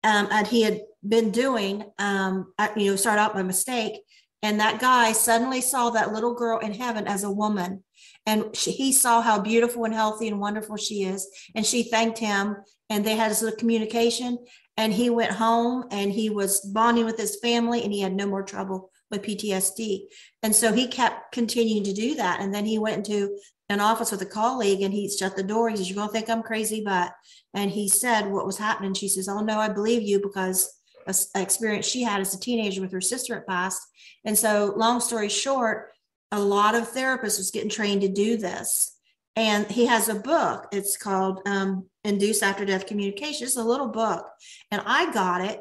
Um, 0.02 0.28
and 0.30 0.46
he 0.46 0.62
had 0.62 0.80
been 1.06 1.30
doing, 1.30 1.84
um, 1.98 2.54
you 2.74 2.90
know, 2.90 2.96
start 2.96 3.18
out 3.18 3.34
by 3.34 3.42
mistake. 3.42 4.00
And 4.42 4.58
that 4.60 4.80
guy 4.80 5.12
suddenly 5.12 5.60
saw 5.60 5.90
that 5.90 6.12
little 6.12 6.34
girl 6.34 6.58
in 6.58 6.72
heaven 6.72 7.06
as 7.06 7.22
a 7.22 7.30
woman. 7.30 7.84
And 8.26 8.54
she, 8.56 8.70
he 8.70 8.92
saw 8.92 9.20
how 9.20 9.40
beautiful 9.40 9.84
and 9.84 9.94
healthy 9.94 10.28
and 10.28 10.40
wonderful 10.40 10.76
she 10.76 11.04
is. 11.04 11.28
And 11.54 11.66
she 11.66 11.82
thanked 11.82 12.18
him. 12.18 12.56
And 12.88 13.04
they 13.04 13.16
had 13.16 13.30
little 13.30 13.56
communication 13.56 14.38
and 14.76 14.92
he 14.92 15.10
went 15.10 15.32
home 15.32 15.84
and 15.90 16.12
he 16.12 16.30
was 16.30 16.60
bonding 16.60 17.04
with 17.04 17.18
his 17.18 17.38
family 17.40 17.82
and 17.82 17.92
he 17.92 18.00
had 18.00 18.14
no 18.14 18.26
more 18.26 18.42
trouble 18.42 18.90
with 19.10 19.22
PTSD. 19.22 20.06
And 20.42 20.54
so 20.54 20.72
he 20.72 20.88
kept 20.88 21.32
continuing 21.32 21.84
to 21.84 21.92
do 21.92 22.14
that. 22.16 22.40
And 22.40 22.54
then 22.54 22.64
he 22.64 22.78
went 22.78 22.96
into 22.98 23.38
an 23.68 23.80
office 23.80 24.10
with 24.10 24.22
a 24.22 24.26
colleague 24.26 24.82
and 24.82 24.92
he 24.92 25.08
shut 25.08 25.36
the 25.36 25.42
door. 25.42 25.68
He 25.68 25.76
says, 25.76 25.88
You're 25.88 25.96
going 25.96 26.08
to 26.08 26.12
think 26.12 26.28
I'm 26.28 26.42
crazy, 26.42 26.82
but, 26.84 27.12
and 27.54 27.70
he 27.70 27.88
said 27.88 28.30
what 28.30 28.46
was 28.46 28.58
happening. 28.58 28.94
She 28.94 29.08
says, 29.08 29.28
Oh, 29.28 29.40
no, 29.40 29.58
I 29.58 29.68
believe 29.68 30.02
you 30.02 30.20
because 30.20 30.72
a, 31.06 31.14
experience 31.40 31.86
she 31.86 32.02
had 32.02 32.20
as 32.20 32.34
a 32.34 32.40
teenager 32.40 32.80
with 32.80 32.92
her 32.92 33.00
sister 33.00 33.36
at 33.36 33.46
past. 33.46 33.80
And 34.24 34.36
so, 34.36 34.72
long 34.76 35.00
story 35.00 35.28
short, 35.28 35.90
a 36.32 36.40
lot 36.40 36.74
of 36.74 36.90
therapists 36.90 37.38
was 37.38 37.50
getting 37.52 37.68
trained 37.68 38.00
to 38.00 38.08
do 38.08 38.36
this. 38.36 38.96
And 39.36 39.70
he 39.70 39.86
has 39.86 40.08
a 40.08 40.14
book. 40.14 40.66
It's 40.72 40.96
called 40.96 41.40
um, 41.46 41.86
Induced 42.04 42.42
After 42.42 42.64
Death 42.64 42.86
Communication. 42.86 43.46
It's 43.46 43.56
a 43.56 43.64
little 43.64 43.88
book. 43.88 44.26
And 44.70 44.82
I 44.84 45.12
got 45.12 45.42
it 45.42 45.60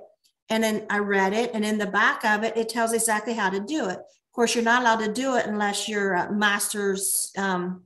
and 0.49 0.63
then 0.63 0.85
I 0.89 0.99
read 0.99 1.33
it. 1.33 1.51
And 1.53 1.63
in 1.63 1.77
the 1.77 1.85
back 1.85 2.25
of 2.25 2.43
it, 2.43 2.57
it 2.57 2.69
tells 2.69 2.93
exactly 2.93 3.33
how 3.33 3.49
to 3.49 3.59
do 3.59 3.87
it. 3.89 3.97
Of 3.97 4.33
course, 4.33 4.55
you're 4.55 4.63
not 4.63 4.81
allowed 4.81 5.05
to 5.05 5.13
do 5.13 5.35
it 5.35 5.45
unless 5.45 5.87
you're 5.87 6.13
a 6.13 6.31
master's 6.31 7.31
um, 7.37 7.83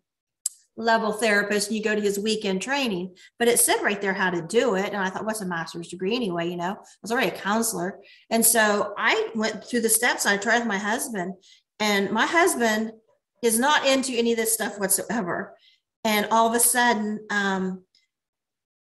level 0.78 1.12
therapist 1.12 1.70
and 1.70 1.78
you 1.78 1.84
go 1.84 1.96
to 1.96 2.02
his 2.02 2.20
weekend 2.20 2.62
training. 2.62 3.16
But 3.40 3.48
it 3.48 3.60
said 3.60 3.82
right 3.82 4.02
there 4.02 4.14
how 4.14 4.30
to 4.30 4.42
do 4.42 4.76
it. 4.76 4.88
And 4.88 4.98
I 4.98 5.10
thought, 5.10 5.26
what's 5.26 5.42
a 5.42 5.46
master's 5.46 5.90
degree 5.90 6.16
anyway? 6.16 6.50
You 6.50 6.58
know, 6.58 6.72
I 6.72 6.86
was 7.02 7.12
already 7.12 7.30
a 7.30 7.40
counselor. 7.40 8.00
And 8.30 8.46
so 8.46 8.94
I 8.98 9.30
went 9.36 9.64
through 9.64 9.82
the 9.82 9.90
steps. 9.90 10.26
I 10.26 10.38
tried 10.38 10.60
with 10.60 10.68
my 10.68 10.78
husband, 10.78 11.36
and 11.80 12.12
my 12.12 12.26
husband 12.26 12.92
is 13.44 13.60
not 13.60 13.86
into 13.86 14.14
any 14.14 14.32
of 14.32 14.38
this 14.38 14.54
stuff 14.54 14.80
whatsoever. 14.80 15.56
And 16.04 16.28
all 16.32 16.48
of 16.48 16.56
a 16.56 16.60
sudden, 16.60 17.20
um, 17.30 17.84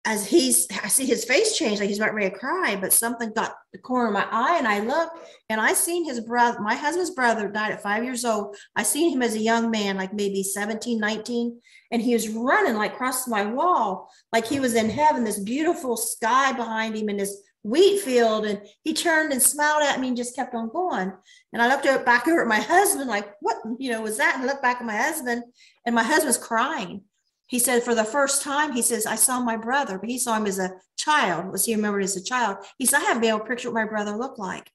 as 0.07 0.27
he's, 0.27 0.67
I 0.83 0.89
see 0.89 1.07
his 1.07 1.25
face 1.25 1.57
change, 1.57 1.81
like 1.81 1.89
he's 1.89 1.99
about 1.99 2.13
ready 2.13 2.31
to 2.31 2.39
cry, 2.39 2.77
but 2.79 2.93
something 2.93 3.33
got 3.33 3.55
the 3.73 3.79
corner 3.79 4.09
of 4.09 4.13
my 4.13 4.27
eye, 4.31 4.59
and 4.59 4.69
I 4.69 4.81
look, 4.81 5.11
and 5.49 5.59
I 5.61 5.73
seen 5.73 6.05
his 6.05 6.21
brother, 6.21 6.61
my 6.61 6.75
husband's 6.75 7.13
brother 7.13 7.49
died 7.49 7.73
at 7.73 7.83
five 7.83 8.05
years 8.05 8.25
old. 8.25 8.55
I 8.77 8.83
seen 8.83 9.11
him 9.13 9.23
as 9.23 9.35
a 9.35 9.41
young 9.41 9.71
man, 9.71 9.97
like 9.97 10.13
maybe 10.13 10.43
17, 10.43 11.01
19, 11.01 11.59
and 11.91 12.03
he 12.03 12.13
was 12.13 12.29
running 12.29 12.75
like 12.75 12.93
across 12.93 13.27
my 13.27 13.47
wall, 13.47 14.11
like 14.31 14.47
he 14.47 14.61
was 14.61 14.75
in 14.75 14.91
heaven, 14.91 15.25
this 15.25 15.41
beautiful 15.41 15.97
sky 15.97 16.53
behind 16.53 16.95
him, 16.95 17.09
and 17.09 17.21
this 17.21 17.41
wheat 17.65 18.01
field. 18.01 18.47
And 18.47 18.61
he 18.85 18.95
turned 18.95 19.33
and 19.33 19.43
smiled 19.43 19.83
at 19.83 19.99
me 19.99 20.09
and 20.09 20.17
just 20.17 20.37
kept 20.37 20.55
on 20.55 20.69
going. 20.69 21.13
And 21.53 21.63
I 21.63 21.69
looked 21.69 22.05
back 22.05 22.29
over 22.29 22.43
at 22.43 22.49
my 22.49 22.61
husband, 22.61 23.11
like, 23.11 23.33
what, 23.41 23.57
you 23.79 23.91
know, 23.91 24.03
was 24.03 24.19
that? 24.19 24.37
And 24.37 24.45
I 24.45 24.47
looked 24.47 24.63
back 24.63 24.81
at 24.81 24.87
my 24.87 24.97
husband, 24.97 25.43
and 25.85 25.95
my 25.95 26.05
husband's 26.05 26.39
crying. 26.39 27.03
He 27.47 27.59
said, 27.59 27.83
for 27.83 27.95
the 27.95 28.05
first 28.05 28.43
time, 28.43 28.73
he 28.73 28.83
says, 28.83 29.07
I 29.07 29.17
saw 29.17 29.41
my 29.41 29.57
brother, 29.57 29.99
but 29.99 30.09
he 30.09 30.19
saw 30.19 30.37
him 30.37 30.47
as 30.47 30.59
a 30.59 30.73
child. 30.97 31.51
Was 31.53 31.65
he 31.65 31.75
remembered 31.75 32.05
as 32.05 32.17
a 32.17 32.23
child? 32.23 32.59
He 32.79 32.87
said, 32.87 32.99
I 32.99 33.05
haven't 33.05 33.21
been 33.21 33.31
able 33.31 33.41
to 33.41 33.47
picture 33.47 33.71
what 33.71 33.83
my 33.83 33.89
brother 33.89 34.17
looked 34.17 34.39
like. 34.39 34.71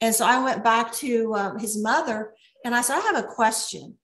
And 0.00 0.14
so 0.14 0.24
I 0.24 0.42
went 0.42 0.64
back 0.64 0.92
to 0.94 1.34
um, 1.34 1.58
his 1.58 1.82
mother 1.82 2.34
and 2.64 2.74
I 2.74 2.80
said, 2.80 2.96
I 2.96 3.00
have 3.00 3.24
a 3.24 3.28
question. 3.28 3.98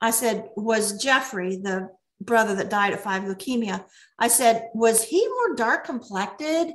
I 0.00 0.10
said, 0.10 0.48
Was 0.56 1.02
Jeffrey, 1.02 1.56
the 1.56 1.90
brother 2.20 2.54
that 2.54 2.70
died 2.70 2.92
at 2.92 3.00
five 3.00 3.22
leukemia, 3.22 3.84
I 4.18 4.28
said, 4.28 4.68
Was 4.74 5.04
he 5.04 5.26
more 5.26 5.56
dark 5.56 5.84
complected 5.84 6.72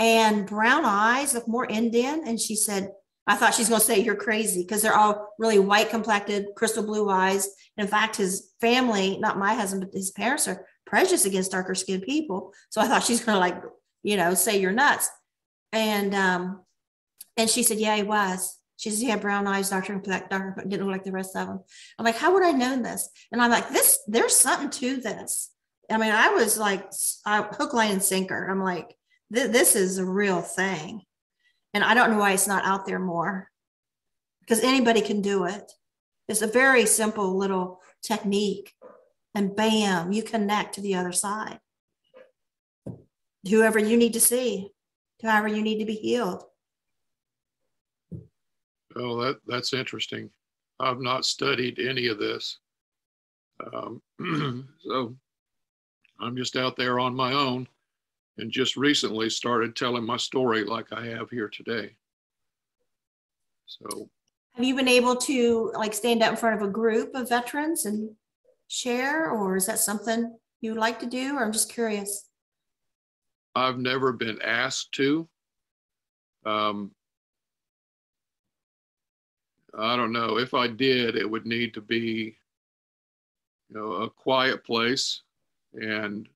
and 0.00 0.46
brown 0.46 0.84
eyes, 0.84 1.34
look 1.34 1.46
more 1.46 1.66
Indian? 1.66 2.24
And 2.26 2.40
she 2.40 2.56
said, 2.56 2.90
I 3.26 3.36
thought 3.36 3.54
she's 3.54 3.68
going 3.68 3.80
to 3.80 3.86
say 3.86 4.00
you're 4.00 4.16
crazy 4.16 4.62
because 4.62 4.82
they're 4.82 4.96
all 4.96 5.34
really 5.38 5.60
white 5.60 5.90
complected, 5.90 6.46
crystal 6.56 6.82
blue 6.82 7.08
eyes. 7.08 7.48
In 7.76 7.86
fact, 7.86 8.16
his 8.16 8.50
family, 8.60 9.18
not 9.18 9.38
my 9.38 9.54
husband, 9.54 9.84
but 9.84 9.94
his 9.96 10.10
parents 10.10 10.48
are 10.48 10.66
prejudiced 10.86 11.26
against 11.26 11.52
darker 11.52 11.74
skinned 11.76 12.02
people. 12.02 12.52
So 12.70 12.80
I 12.80 12.88
thought 12.88 13.04
she's 13.04 13.22
going 13.22 13.36
to 13.36 13.40
like, 13.40 13.62
you 14.02 14.16
know, 14.16 14.34
say 14.34 14.58
you're 14.58 14.72
nuts. 14.72 15.08
And 15.72 16.14
um, 16.14 16.64
and 17.36 17.48
she 17.48 17.62
said, 17.62 17.78
yeah, 17.78 17.94
he 17.94 18.02
was. 18.02 18.58
She 18.76 18.90
he 18.90 19.04
had 19.10 19.20
brown 19.20 19.46
eyes, 19.46 19.70
darker 19.70 19.92
complected, 19.92 20.30
darker, 20.30 20.64
didn't 20.66 20.86
look 20.86 20.92
like 20.94 21.04
the 21.04 21.12
rest 21.12 21.36
of 21.36 21.46
them. 21.46 21.60
I'm 21.98 22.04
like, 22.04 22.16
how 22.16 22.32
would 22.32 22.42
I 22.42 22.52
know 22.52 22.82
this? 22.82 23.08
And 23.30 23.40
I'm 23.40 23.50
like, 23.50 23.68
this, 23.68 24.00
there's 24.08 24.34
something 24.34 24.70
to 24.70 24.96
this. 25.00 25.50
I 25.90 25.98
mean, 25.98 26.12
I 26.12 26.30
was 26.30 26.58
like, 26.58 26.90
I, 27.26 27.42
hook, 27.42 27.74
line, 27.74 27.92
and 27.92 28.02
sinker. 28.02 28.48
I'm 28.50 28.62
like, 28.62 28.96
this 29.30 29.76
is 29.76 29.98
a 29.98 30.04
real 30.04 30.42
thing. 30.42 31.02
And 31.72 31.84
I 31.84 31.94
don't 31.94 32.10
know 32.10 32.18
why 32.18 32.32
it's 32.32 32.48
not 32.48 32.64
out 32.64 32.84
there 32.84 32.98
more 32.98 33.48
because 34.40 34.60
anybody 34.60 35.00
can 35.00 35.22
do 35.22 35.44
it. 35.44 35.70
It's 36.28 36.42
a 36.42 36.46
very 36.46 36.86
simple 36.86 37.36
little 37.36 37.80
technique. 38.02 38.74
And 39.34 39.54
bam, 39.54 40.12
you 40.12 40.24
connect 40.24 40.74
to 40.74 40.80
the 40.80 40.96
other 40.96 41.12
side. 41.12 41.60
Whoever 43.48 43.78
you 43.78 43.96
need 43.96 44.14
to 44.14 44.20
see, 44.20 44.70
however 45.22 45.48
you 45.48 45.62
need 45.62 45.78
to 45.78 45.84
be 45.84 45.94
healed. 45.94 46.42
Oh, 48.96 49.22
that, 49.22 49.38
that's 49.46 49.72
interesting. 49.72 50.30
I've 50.80 51.00
not 51.00 51.24
studied 51.24 51.78
any 51.78 52.08
of 52.08 52.18
this. 52.18 52.58
Um, 53.72 54.02
so 54.80 55.14
I'm 56.20 56.36
just 56.36 56.56
out 56.56 56.76
there 56.76 56.98
on 56.98 57.14
my 57.14 57.32
own 57.32 57.68
and 58.40 58.50
just 58.50 58.76
recently 58.76 59.28
started 59.30 59.76
telling 59.76 60.04
my 60.04 60.16
story 60.16 60.64
like 60.64 60.92
I 60.92 61.06
have 61.06 61.30
here 61.30 61.48
today. 61.48 61.94
So, 63.66 64.08
have 64.54 64.64
you 64.64 64.74
been 64.74 64.88
able 64.88 65.14
to 65.16 65.70
like 65.74 65.94
stand 65.94 66.22
up 66.22 66.30
in 66.30 66.36
front 66.36 66.60
of 66.60 66.68
a 66.68 66.72
group 66.72 67.14
of 67.14 67.28
veterans 67.28 67.86
and 67.86 68.10
share, 68.68 69.30
or 69.30 69.56
is 69.56 69.66
that 69.66 69.78
something 69.78 70.36
you 70.60 70.72
would 70.72 70.80
like 70.80 70.98
to 71.00 71.06
do? 71.06 71.36
Or 71.36 71.44
I'm 71.44 71.52
just 71.52 71.72
curious. 71.72 72.28
I've 73.54 73.78
never 73.78 74.12
been 74.12 74.40
asked 74.42 74.92
to. 74.92 75.28
Um, 76.44 76.92
I 79.78 79.96
don't 79.96 80.12
know. 80.12 80.38
If 80.38 80.54
I 80.54 80.66
did, 80.66 81.16
it 81.16 81.30
would 81.30 81.46
need 81.46 81.74
to 81.74 81.80
be, 81.80 82.36
you 83.68 83.76
know, 83.76 83.92
a 83.92 84.10
quiet 84.10 84.64
place 84.64 85.22
and 85.74 86.28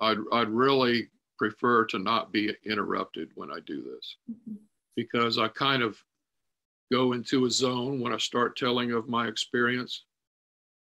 I'd, 0.00 0.18
I'd 0.32 0.48
really 0.48 1.08
prefer 1.38 1.84
to 1.86 1.98
not 1.98 2.32
be 2.32 2.54
interrupted 2.64 3.30
when 3.34 3.50
I 3.50 3.60
do 3.66 3.82
this 3.82 4.16
mm-hmm. 4.30 4.56
because 4.94 5.38
I 5.38 5.48
kind 5.48 5.82
of 5.82 5.98
go 6.92 7.12
into 7.12 7.46
a 7.46 7.50
zone 7.50 8.00
when 8.00 8.12
I 8.12 8.18
start 8.18 8.56
telling 8.56 8.92
of 8.92 9.08
my 9.08 9.26
experience 9.26 10.04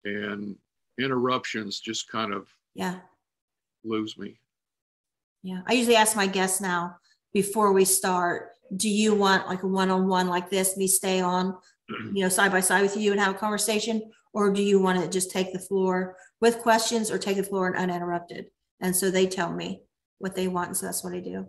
and 0.05 0.57
interruptions 0.99 1.81
just 1.81 2.09
kind 2.09 2.33
of 2.33 2.49
yeah 2.75 2.97
lose 3.85 4.19
me. 4.19 4.39
Yeah. 5.43 5.61
I 5.67 5.75
usually 5.75 5.97
ask 5.97 6.17
my 6.17 6.27
guests 6.27 6.61
now 6.61 6.97
before 7.33 7.73
we 7.73 7.85
start, 7.85 8.51
do 8.77 8.89
you 8.89 9.15
want 9.15 9.47
like 9.47 9.63
a 9.63 9.69
one-on-one 9.69 10.27
like 10.27 10.51
this, 10.51 10.77
me 10.77 10.89
stay 10.89 11.21
on, 11.21 11.57
you 11.89 12.23
know, 12.23 12.29
side 12.29 12.51
by 12.51 12.61
side 12.61 12.83
with 12.83 12.97
you 12.97 13.13
and 13.13 13.21
have 13.21 13.35
a 13.35 13.39
conversation? 13.39 14.11
Or 14.33 14.53
do 14.53 14.63
you 14.63 14.81
want 14.81 15.01
to 15.01 15.09
just 15.09 15.31
take 15.31 15.53
the 15.53 15.59
floor 15.59 16.17
with 16.41 16.59
questions 16.59 17.11
or 17.11 17.19
take 17.19 17.37
the 17.37 17.43
floor 17.43 17.69
and 17.69 17.77
uninterrupted? 17.77 18.47
And 18.81 18.95
so 18.95 19.11
they 19.11 19.27
tell 19.27 19.53
me 19.53 19.83
what 20.19 20.35
they 20.35 20.49
want. 20.49 20.69
And 20.69 20.77
so 20.77 20.87
that's 20.87 21.03
what 21.05 21.15
I 21.15 21.21
do. 21.21 21.47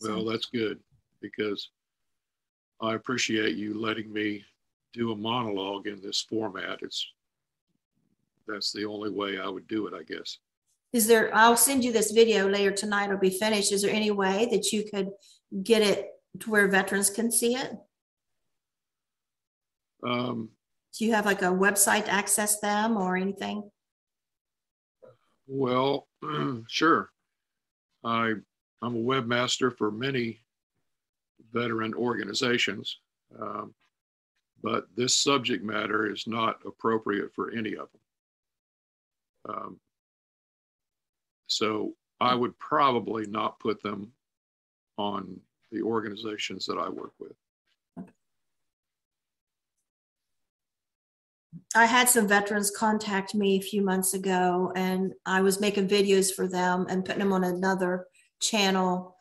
Well, 0.00 0.24
that's 0.24 0.46
good 0.46 0.78
because 1.20 1.70
I 2.80 2.94
appreciate 2.94 3.56
you 3.56 3.78
letting 3.78 4.12
me 4.12 4.44
do 4.92 5.12
a 5.12 5.16
monologue 5.16 5.86
in 5.86 6.00
this 6.00 6.22
format. 6.22 6.78
It's 6.82 7.06
that's 8.48 8.72
the 8.72 8.84
only 8.84 9.10
way 9.10 9.38
I 9.38 9.48
would 9.48 9.68
do 9.68 9.86
it, 9.86 9.94
I 9.94 10.02
guess. 10.02 10.38
Is 10.92 11.06
there, 11.06 11.32
I'll 11.32 11.56
send 11.56 11.84
you 11.84 11.92
this 11.92 12.10
video 12.10 12.48
later 12.48 12.72
tonight, 12.72 13.04
it'll 13.04 13.18
be 13.18 13.30
finished. 13.30 13.70
Is 13.70 13.82
there 13.82 13.94
any 13.94 14.10
way 14.10 14.48
that 14.50 14.72
you 14.72 14.84
could 14.92 15.10
get 15.62 15.82
it 15.82 16.08
to 16.40 16.50
where 16.50 16.66
veterans 16.66 17.10
can 17.10 17.30
see 17.30 17.54
it? 17.54 17.72
Um, 20.04 20.48
Do 20.98 21.04
you 21.04 21.12
have 21.12 21.26
like 21.26 21.42
a 21.42 21.46
website 21.46 22.06
to 22.06 22.10
access 22.10 22.58
them 22.58 22.96
or 22.96 23.16
anything? 23.16 23.70
Well, 25.52 26.06
sure. 26.68 27.10
I, 28.04 28.34
I'm 28.82 28.96
a 28.96 29.00
webmaster 29.00 29.76
for 29.76 29.90
many 29.90 30.38
veteran 31.52 31.92
organizations, 31.92 32.98
um, 33.38 33.74
but 34.62 34.86
this 34.94 35.16
subject 35.16 35.64
matter 35.64 36.10
is 36.10 36.24
not 36.28 36.60
appropriate 36.64 37.34
for 37.34 37.50
any 37.50 37.72
of 37.72 37.88
them. 37.90 39.56
Um, 39.56 39.80
so 41.48 41.94
I 42.20 42.36
would 42.36 42.56
probably 42.60 43.26
not 43.26 43.58
put 43.58 43.82
them 43.82 44.12
on 44.98 45.40
the 45.72 45.82
organizations 45.82 46.64
that 46.66 46.78
I 46.78 46.88
work 46.88 47.12
with. 47.18 47.34
I 51.74 51.86
had 51.86 52.08
some 52.08 52.28
veterans 52.28 52.70
contact 52.70 53.34
me 53.34 53.58
a 53.58 53.62
few 53.62 53.82
months 53.82 54.14
ago, 54.14 54.72
and 54.76 55.12
I 55.26 55.40
was 55.40 55.60
making 55.60 55.88
videos 55.88 56.32
for 56.34 56.48
them 56.48 56.86
and 56.88 57.04
putting 57.04 57.20
them 57.20 57.32
on 57.32 57.44
another 57.44 58.06
channel. 58.40 59.16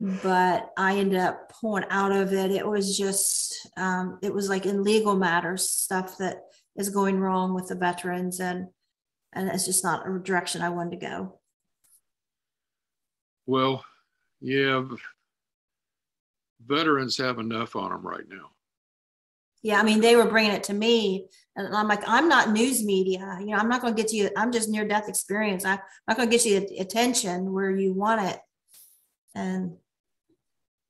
But 0.00 0.70
I 0.76 0.96
ended 0.96 1.18
up 1.18 1.52
pulling 1.60 1.84
out 1.90 2.12
of 2.12 2.32
it. 2.32 2.50
It 2.50 2.66
was 2.66 2.98
just, 2.98 3.70
um, 3.76 4.18
it 4.22 4.34
was 4.34 4.48
like 4.48 4.66
in 4.66 4.82
legal 4.82 5.16
matters 5.16 5.70
stuff 5.70 6.18
that 6.18 6.38
is 6.76 6.90
going 6.90 7.18
wrong 7.18 7.54
with 7.54 7.68
the 7.68 7.76
veterans, 7.76 8.40
and 8.40 8.68
and 9.32 9.48
it's 9.48 9.64
just 9.64 9.84
not 9.84 10.08
a 10.08 10.18
direction 10.18 10.62
I 10.62 10.68
wanted 10.68 11.00
to 11.00 11.06
go. 11.06 11.40
Well, 13.46 13.84
yeah, 14.40 14.84
veterans 16.64 17.16
have 17.18 17.38
enough 17.38 17.76
on 17.76 17.90
them 17.90 18.06
right 18.06 18.28
now. 18.28 18.50
Yeah, 19.64 19.80
I 19.80 19.82
mean, 19.82 20.02
they 20.02 20.14
were 20.14 20.28
bringing 20.28 20.52
it 20.52 20.64
to 20.64 20.74
me, 20.74 21.26
and 21.56 21.74
I'm 21.74 21.88
like, 21.88 22.06
I'm 22.06 22.28
not 22.28 22.50
news 22.50 22.84
media. 22.84 23.38
You 23.40 23.46
know, 23.46 23.56
I'm 23.56 23.70
not 23.70 23.80
going 23.80 23.94
to 23.94 24.02
get 24.02 24.12
you. 24.12 24.28
I'm 24.36 24.52
just 24.52 24.68
near 24.68 24.86
death 24.86 25.08
experience. 25.08 25.64
I'm 25.64 25.78
not 26.06 26.18
going 26.18 26.28
to 26.28 26.36
get 26.36 26.44
you 26.44 26.78
attention 26.78 27.50
where 27.50 27.70
you 27.70 27.94
want 27.94 28.28
it. 28.28 28.38
And 29.34 29.78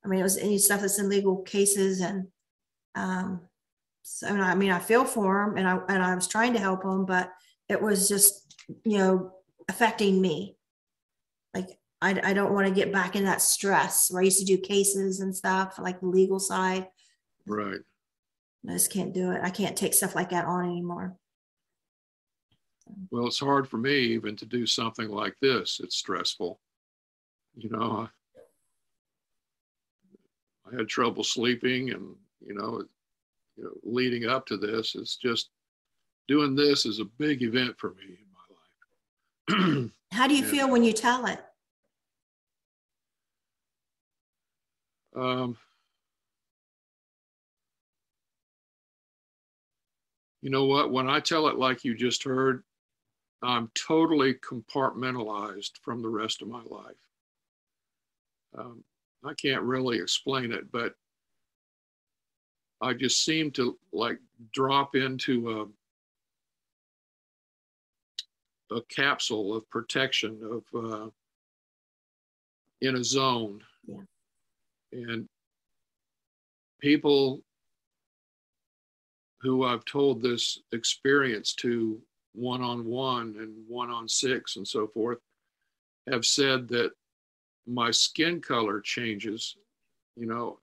I 0.03 0.09
mean, 0.09 0.19
it 0.19 0.23
was 0.23 0.37
any 0.37 0.57
stuff 0.57 0.81
that's 0.81 0.99
in 0.99 1.07
legal 1.07 1.37
cases, 1.37 2.01
and 2.01 2.27
um, 2.95 3.47
so 4.03 4.27
I 4.27 4.55
mean, 4.55 4.71
I 4.71 4.79
feel 4.79 5.05
for 5.05 5.45
them, 5.45 5.57
and 5.57 5.65
I 5.65 5.79
and 5.87 6.03
I 6.03 6.13
was 6.13 6.27
trying 6.27 6.51
to 6.53 6.59
help 6.59 6.83
them, 6.83 7.05
but 7.05 7.31
it 7.69 7.81
was 7.81 8.09
just 8.09 8.53
you 8.83 8.97
know 8.97 9.31
affecting 9.69 10.21
me. 10.21 10.57
Like 11.53 11.69
I, 12.01 12.19
I 12.21 12.33
don't 12.33 12.53
want 12.53 12.67
to 12.67 12.73
get 12.73 12.91
back 12.91 13.15
in 13.15 13.23
that 13.23 13.41
stress 13.41 14.11
where 14.11 14.21
I 14.21 14.25
used 14.25 14.39
to 14.39 14.45
do 14.45 14.57
cases 14.57 15.21
and 15.21 15.33
stuff, 15.33 15.79
like 15.79 16.01
the 16.01 16.07
legal 16.07 16.39
side. 16.39 16.89
Right. 17.47 17.79
I 18.67 18.73
just 18.73 18.91
can't 18.91 19.13
do 19.13 19.31
it. 19.31 19.41
I 19.43 19.49
can't 19.49 19.75
take 19.75 19.93
stuff 19.93 20.15
like 20.15 20.29
that 20.29 20.45
on 20.45 20.65
anymore. 20.65 21.15
Well, 23.11 23.27
it's 23.27 23.39
hard 23.39 23.67
for 23.67 23.77
me 23.77 23.95
even 23.97 24.35
to 24.37 24.45
do 24.45 24.65
something 24.65 25.09
like 25.09 25.35
this. 25.41 25.79
It's 25.83 25.95
stressful. 25.95 26.59
You 27.55 27.69
know, 27.69 28.07
I, 28.35 28.39
I 30.71 30.77
had 30.77 30.87
trouble 30.87 31.23
sleeping 31.23 31.91
and, 31.91 32.15
you 32.45 32.53
know, 32.53 32.83
you 33.55 33.63
know, 33.63 33.71
leading 33.83 34.25
up 34.25 34.45
to 34.47 34.57
this, 34.57 34.95
it's 34.95 35.15
just 35.15 35.49
doing 36.27 36.55
this 36.55 36.85
is 36.85 36.99
a 36.99 37.05
big 37.05 37.41
event 37.43 37.77
for 37.77 37.91
me 37.91 38.17
in 38.19 39.57
my 39.57 39.77
life. 39.79 39.91
How 40.11 40.27
do 40.27 40.35
you 40.35 40.43
and, 40.43 40.51
feel 40.51 40.69
when 40.69 40.83
you 40.83 40.93
tell 40.93 41.25
it? 41.25 41.39
Um, 45.15 45.57
you 50.45 50.51
know 50.51 50.65
what? 50.65 50.91
When 50.91 51.09
I 51.09 51.19
tell 51.19 51.47
it 51.47 51.57
like 51.57 51.83
you 51.83 51.95
just 51.95 52.23
heard, 52.23 52.61
I'm 53.41 53.71
totally 53.73 54.35
compartmentalized 54.35 55.71
from 55.81 56.03
the 56.03 56.07
rest 56.07 56.43
of 56.43 56.47
my 56.47 56.61
life. 56.69 56.93
Um, 58.55 58.83
I 59.23 59.33
can't 59.33 59.63
really 59.63 59.97
explain 59.97 60.51
it, 60.51 60.71
but 60.71 60.93
I 62.79 62.93
just 62.93 63.25
seem 63.25 63.49
to 63.53 63.75
like 63.91 64.19
drop 64.53 64.95
into 64.95 65.67
a, 68.69 68.75
a 68.75 68.81
capsule 68.83 69.55
of 69.55 69.67
protection 69.71 70.39
of 70.43 70.63
uh, 70.91 71.09
in 72.81 72.97
a 72.97 73.03
zone. 73.03 73.63
Yeah. 73.87 74.01
And 74.91 75.27
people 76.81 77.41
who 79.41 79.63
I've 79.65 79.85
told 79.85 80.21
this 80.21 80.59
experience 80.71 81.53
to 81.55 82.01
one 82.33 82.61
on 82.61 82.85
one 82.85 83.35
and 83.39 83.53
one 83.67 83.89
on 83.89 84.07
six 84.07 84.55
and 84.57 84.67
so 84.67 84.87
forth 84.87 85.19
have 86.09 86.25
said 86.25 86.67
that 86.69 86.91
my 87.67 87.91
skin 87.91 88.41
color 88.41 88.79
changes. 88.79 89.57
You 90.15 90.27
know, 90.27 90.59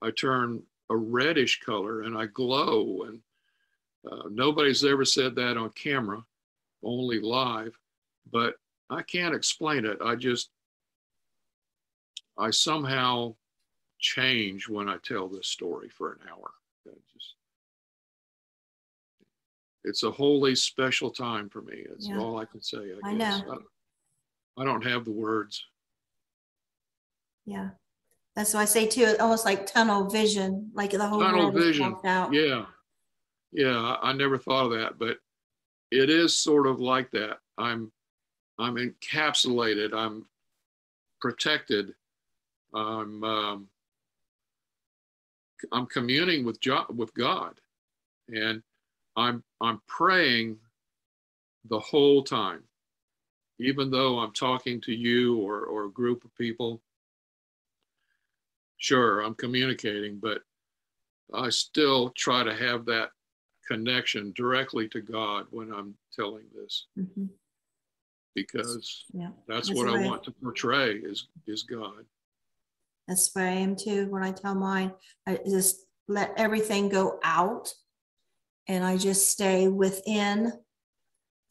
I 0.00 0.10
turn 0.10 0.62
a 0.90 0.96
reddish 0.96 1.60
color 1.60 2.02
and 2.02 2.16
I 2.16 2.26
glow. 2.26 3.02
And 3.06 3.20
uh, 4.10 4.28
nobody's 4.30 4.84
ever 4.84 5.04
said 5.04 5.34
that 5.36 5.56
on 5.56 5.70
camera, 5.70 6.22
only 6.82 7.20
live. 7.20 7.76
But 8.30 8.54
I 8.90 9.02
can't 9.02 9.34
explain 9.34 9.84
it. 9.84 9.98
I 10.04 10.16
just, 10.16 10.50
I 12.38 12.50
somehow 12.50 13.34
change 13.98 14.68
when 14.68 14.88
I 14.88 14.96
tell 15.02 15.28
this 15.28 15.46
story 15.46 15.88
for 15.88 16.12
an 16.12 16.18
hour. 16.30 16.50
Just, 16.84 17.34
it's 19.84 20.02
a 20.02 20.10
holy 20.10 20.54
special 20.54 21.10
time 21.10 21.48
for 21.48 21.62
me. 21.62 21.84
That's 21.88 22.08
yeah. 22.08 22.18
all 22.18 22.38
I 22.38 22.44
can 22.44 22.62
say. 22.62 22.92
I, 23.04 23.08
I 23.08 23.14
guess. 23.14 23.42
know. 23.42 23.58
I, 24.56 24.62
I 24.62 24.64
don't 24.64 24.84
have 24.84 25.04
the 25.04 25.12
words. 25.12 25.64
Yeah. 27.46 27.70
That's 28.36 28.54
what 28.54 28.60
I 28.60 28.64
say 28.64 28.86
too, 28.86 29.16
almost 29.20 29.44
like 29.44 29.66
tunnel 29.66 30.08
vision, 30.08 30.70
like 30.74 30.90
the 30.90 31.06
whole 31.06 31.20
tunnel 31.20 31.50
vision. 31.50 31.96
Out. 32.04 32.32
Yeah. 32.32 32.64
Yeah. 33.52 33.96
I 34.00 34.12
never 34.12 34.38
thought 34.38 34.66
of 34.66 34.78
that, 34.78 34.98
but 34.98 35.18
it 35.90 36.08
is 36.08 36.36
sort 36.36 36.66
of 36.66 36.80
like 36.80 37.10
that. 37.10 37.38
I'm 37.58 37.92
I'm 38.58 38.76
encapsulated. 38.76 39.92
I'm 39.94 40.26
protected. 41.20 41.94
I'm 42.74 43.22
um, 43.22 43.68
I'm 45.70 45.86
communing 45.86 46.44
with 46.44 46.60
jo- 46.60 46.86
with 46.94 47.12
God, 47.14 47.60
and 48.28 48.62
I'm 49.16 49.42
I'm 49.60 49.80
praying 49.86 50.58
the 51.68 51.80
whole 51.80 52.22
time, 52.22 52.62
even 53.60 53.90
though 53.90 54.18
I'm 54.18 54.32
talking 54.32 54.80
to 54.82 54.92
you 54.92 55.38
or 55.38 55.64
or 55.64 55.84
a 55.84 55.90
group 55.90 56.24
of 56.24 56.34
people. 56.36 56.80
Sure, 58.78 59.20
I'm 59.20 59.34
communicating, 59.34 60.18
but 60.18 60.42
I 61.32 61.50
still 61.50 62.10
try 62.10 62.42
to 62.42 62.54
have 62.54 62.84
that 62.86 63.10
connection 63.66 64.32
directly 64.34 64.88
to 64.88 65.00
God 65.00 65.46
when 65.50 65.72
I'm 65.72 65.94
telling 66.14 66.44
this. 66.54 66.86
Mm-hmm. 66.98 67.26
Because 68.34 69.04
yeah. 69.12 69.28
that's, 69.46 69.68
that's 69.68 69.78
what 69.78 69.88
I 69.88 70.06
want 70.06 70.24
to 70.24 70.30
portray 70.30 70.94
is 70.94 71.28
is 71.46 71.62
God. 71.62 72.04
That's 73.06 73.30
where 73.34 73.48
I 73.48 73.52
am 73.52 73.76
too. 73.76 74.08
When 74.08 74.22
I 74.22 74.32
tell 74.32 74.54
mine, 74.54 74.92
I 75.26 75.38
just 75.46 75.86
let 76.08 76.32
everything 76.36 76.88
go 76.88 77.18
out 77.22 77.72
and 78.68 78.84
I 78.84 78.96
just 78.96 79.30
stay 79.30 79.68
within 79.68 80.52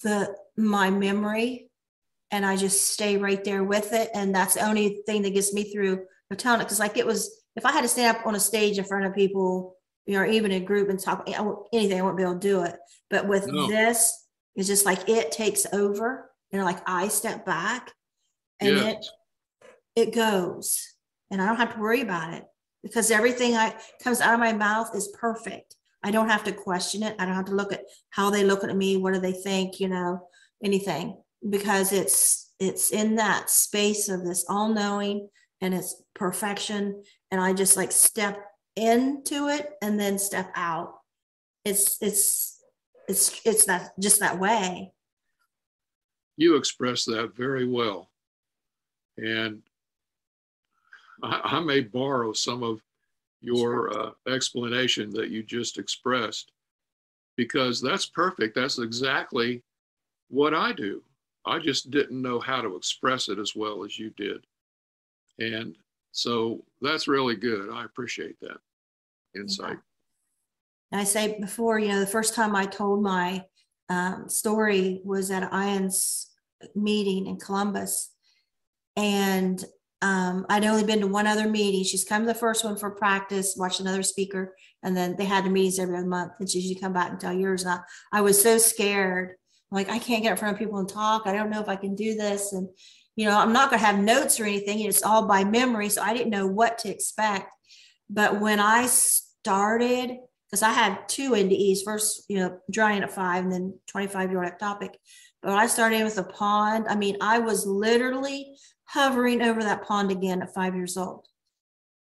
the 0.03 0.35
my 0.57 0.89
memory 0.89 1.69
and 2.31 2.45
I 2.45 2.55
just 2.55 2.87
stay 2.87 3.17
right 3.17 3.43
there 3.43 3.63
with 3.63 3.93
it. 3.93 4.09
And 4.13 4.33
that's 4.33 4.55
the 4.55 4.65
only 4.65 5.01
thing 5.05 5.21
that 5.23 5.33
gets 5.33 5.53
me 5.53 5.71
through 5.71 6.05
the 6.29 6.35
tunnel. 6.35 6.65
Because 6.65 6.79
like 6.79 6.97
it 6.97 7.05
was, 7.05 7.43
if 7.55 7.65
I 7.65 7.71
had 7.71 7.81
to 7.81 7.87
stand 7.87 8.17
up 8.17 8.25
on 8.25 8.35
a 8.35 8.39
stage 8.39 8.77
in 8.77 8.85
front 8.85 9.05
of 9.05 9.13
people, 9.13 9.75
you 10.05 10.15
know, 10.15 10.21
or 10.21 10.25
even 10.25 10.51
a 10.51 10.59
group 10.59 10.89
and 10.89 10.99
talk 10.99 11.27
anything, 11.27 11.99
I 11.99 12.03
won't 12.03 12.17
be 12.17 12.23
able 12.23 12.33
to 12.33 12.39
do 12.39 12.63
it. 12.63 12.75
But 13.09 13.27
with 13.27 13.47
no. 13.47 13.67
this, 13.67 14.27
it's 14.55 14.67
just 14.67 14.85
like 14.85 15.09
it 15.09 15.31
takes 15.31 15.65
over. 15.73 16.31
You 16.51 16.59
know, 16.59 16.65
like 16.65 16.81
I 16.87 17.07
step 17.09 17.45
back 17.45 17.91
and 18.59 18.75
yes. 18.75 18.95
it 19.95 20.07
it 20.07 20.15
goes 20.15 20.95
and 21.29 21.41
I 21.41 21.47
don't 21.47 21.57
have 21.57 21.73
to 21.73 21.79
worry 21.79 22.01
about 22.01 22.33
it 22.33 22.45
because 22.83 23.11
everything 23.11 23.55
I 23.55 23.75
comes 24.03 24.21
out 24.21 24.33
of 24.33 24.39
my 24.39 24.53
mouth 24.53 24.95
is 24.95 25.13
perfect. 25.19 25.75
I 26.03 26.11
don't 26.11 26.29
have 26.29 26.43
to 26.45 26.51
question 26.51 27.03
it. 27.03 27.15
I 27.19 27.25
don't 27.25 27.35
have 27.35 27.45
to 27.45 27.55
look 27.55 27.71
at 27.71 27.85
how 28.09 28.29
they 28.29 28.43
look 28.43 28.63
at 28.63 28.75
me. 28.75 28.97
What 28.97 29.13
do 29.13 29.19
they 29.19 29.33
think? 29.33 29.79
You 29.79 29.89
know, 29.89 30.27
anything 30.63 31.17
because 31.49 31.91
it's 31.91 32.51
it's 32.59 32.91
in 32.91 33.15
that 33.15 33.49
space 33.49 34.09
of 34.09 34.23
this 34.23 34.45
all 34.47 34.69
knowing 34.69 35.29
and 35.61 35.73
it's 35.73 36.01
perfection. 36.13 37.03
And 37.31 37.41
I 37.41 37.53
just 37.53 37.77
like 37.77 37.91
step 37.91 38.43
into 38.75 39.47
it 39.47 39.71
and 39.81 39.99
then 39.99 40.19
step 40.19 40.51
out. 40.55 40.93
It's 41.65 41.97
it's 42.01 42.63
it's 43.07 43.41
it's 43.45 43.65
that 43.65 43.91
just 43.99 44.19
that 44.19 44.39
way. 44.39 44.93
You 46.37 46.55
express 46.55 47.05
that 47.05 47.35
very 47.35 47.67
well. 47.67 48.09
And 49.17 49.61
I, 51.23 51.41
I 51.43 51.59
may 51.59 51.81
borrow 51.81 52.33
some 52.33 52.63
of 52.63 52.81
your 53.41 53.91
uh, 53.97 54.11
explanation 54.27 55.09
that 55.11 55.29
you 55.29 55.43
just 55.43 55.77
expressed 55.77 56.51
because 57.35 57.81
that's 57.81 58.05
perfect. 58.05 58.55
That's 58.55 58.79
exactly 58.79 59.63
what 60.29 60.53
I 60.53 60.73
do. 60.73 61.01
I 61.45 61.59
just 61.59 61.89
didn't 61.89 62.21
know 62.21 62.39
how 62.39 62.61
to 62.61 62.75
express 62.75 63.29
it 63.29 63.39
as 63.39 63.55
well 63.55 63.83
as 63.83 63.97
you 63.97 64.11
did. 64.11 64.45
And 65.39 65.75
so 66.11 66.63
that's 66.81 67.07
really 67.07 67.35
good. 67.35 67.69
I 67.73 67.83
appreciate 67.83 68.39
that 68.41 68.57
insight. 69.35 69.77
Yeah. 70.91 70.99
I 70.99 71.03
say 71.03 71.39
before, 71.39 71.79
you 71.79 71.87
know, 71.87 71.99
the 71.99 72.05
first 72.05 72.35
time 72.35 72.55
I 72.55 72.65
told 72.65 73.01
my 73.01 73.43
um, 73.89 74.29
story 74.29 75.01
was 75.03 75.31
at 75.31 75.49
IANDS 75.51 76.27
meeting 76.75 77.27
in 77.27 77.37
Columbus. 77.37 78.11
And 78.95 79.63
um, 80.01 80.47
I'd 80.49 80.65
only 80.65 80.83
been 80.83 81.01
to 81.01 81.07
one 81.07 81.27
other 81.27 81.47
meeting. 81.47 81.83
She's 81.83 82.03
come 82.03 82.23
to 82.23 82.27
the 82.27 82.33
first 82.33 82.63
one 82.63 82.75
for 82.75 82.89
practice, 82.89 83.55
watch 83.55 83.79
another 83.79 84.01
speaker, 84.01 84.55
and 84.81 84.97
then 84.97 85.15
they 85.15 85.25
had 85.25 85.45
the 85.45 85.49
meetings 85.49 85.77
every 85.77 85.95
other 85.95 86.07
month. 86.07 86.33
And 86.39 86.49
she 86.49 86.59
usually 86.59 86.79
come 86.79 86.93
back 86.93 87.11
and 87.11 87.19
tell 87.19 87.33
yours. 87.33 87.63
And 87.63 87.73
I, 87.73 87.79
I 88.11 88.21
was 88.21 88.41
so 88.41 88.57
scared. 88.57 89.35
I'm 89.71 89.75
like, 89.75 89.89
I 89.89 89.99
can't 89.99 90.23
get 90.23 90.31
in 90.31 90.37
front 90.37 90.53
of 90.53 90.59
people 90.59 90.79
and 90.79 90.89
talk. 90.89 91.27
I 91.27 91.33
don't 91.33 91.51
know 91.51 91.61
if 91.61 91.69
I 91.69 91.75
can 91.75 91.95
do 91.95 92.15
this. 92.15 92.51
And, 92.53 92.67
you 93.15 93.25
know, 93.25 93.37
I'm 93.37 93.53
not 93.53 93.69
going 93.69 93.79
to 93.79 93.85
have 93.85 93.99
notes 93.99 94.39
or 94.39 94.45
anything. 94.45 94.79
It's 94.79 95.03
all 95.03 95.27
by 95.27 95.43
memory. 95.43 95.89
So 95.89 96.01
I 96.01 96.13
didn't 96.13 96.31
know 96.31 96.47
what 96.47 96.79
to 96.79 96.89
expect. 96.89 97.51
But 98.09 98.41
when 98.41 98.59
I 98.59 98.87
started, 98.87 100.17
because 100.49 100.63
I 100.63 100.71
had 100.71 101.07
two 101.07 101.31
NDEs, 101.31 101.83
first, 101.85 102.25
you 102.27 102.39
know, 102.39 102.57
drying 102.69 103.03
at 103.03 103.11
five 103.11 103.43
and 103.43 103.53
then 103.53 103.79
25 103.87 104.31
year 104.31 104.43
old 104.43 104.51
ectopic. 104.51 104.95
But 105.41 105.53
I 105.53 105.67
started 105.67 106.03
with 106.03 106.17
a 106.17 106.23
pond. 106.23 106.87
I 106.89 106.95
mean, 106.95 107.17
I 107.21 107.39
was 107.39 107.65
literally 107.65 108.55
hovering 108.91 109.41
over 109.41 109.63
that 109.63 109.83
pond 109.83 110.11
again 110.11 110.41
at 110.41 110.53
five 110.53 110.75
years 110.75 110.97
old. 110.97 111.25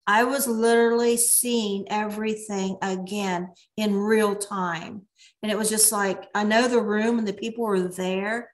I 0.07 0.24
was 0.24 0.48
literally 0.48 1.18
seeing 1.18 1.86
everything 1.90 2.78
again 2.82 3.53
in 3.76 3.95
real 3.95 4.36
time. 4.36 5.02
And 5.41 5.52
it 5.52 5.57
was 5.57 5.70
just 5.70 5.91
like, 5.91 6.26
I 6.36 6.44
know 6.44 6.68
the 6.68 6.82
room 6.82 7.18
and 7.18 7.28
the 7.28 7.34
people 7.34 7.64
were 7.64 7.88
there, 7.88 8.52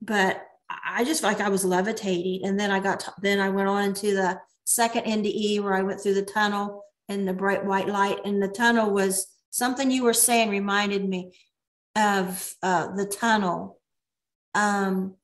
but 0.00 0.42
I 0.70 1.04
just 1.04 1.20
felt 1.20 1.36
like 1.36 1.46
I 1.46 1.50
was 1.50 1.66
levitating. 1.66 2.46
And 2.46 2.58
then 2.58 2.70
I 2.70 2.80
got, 2.80 3.00
to, 3.00 3.12
then 3.20 3.40
I 3.40 3.50
went 3.50 3.68
on 3.68 3.84
into 3.84 4.14
the 4.14 4.40
second 4.64 5.04
NDE 5.04 5.60
where 5.60 5.74
I 5.74 5.82
went 5.82 6.00
through 6.00 6.14
the 6.14 6.22
tunnel 6.22 6.82
and 7.10 7.28
the 7.28 7.34
bright 7.34 7.64
white 7.64 7.88
light. 7.88 8.20
And 8.24 8.42
the 8.42 8.48
tunnel 8.48 8.90
was 8.90 9.26
something 9.50 9.90
you 9.90 10.04
were 10.04 10.14
saying 10.14 10.48
reminded 10.48 11.06
me 11.06 11.32
of 11.94 12.54
uh, 12.62 12.94
the 12.96 13.06
tunnel. 13.06 13.78
Um, 14.54 15.16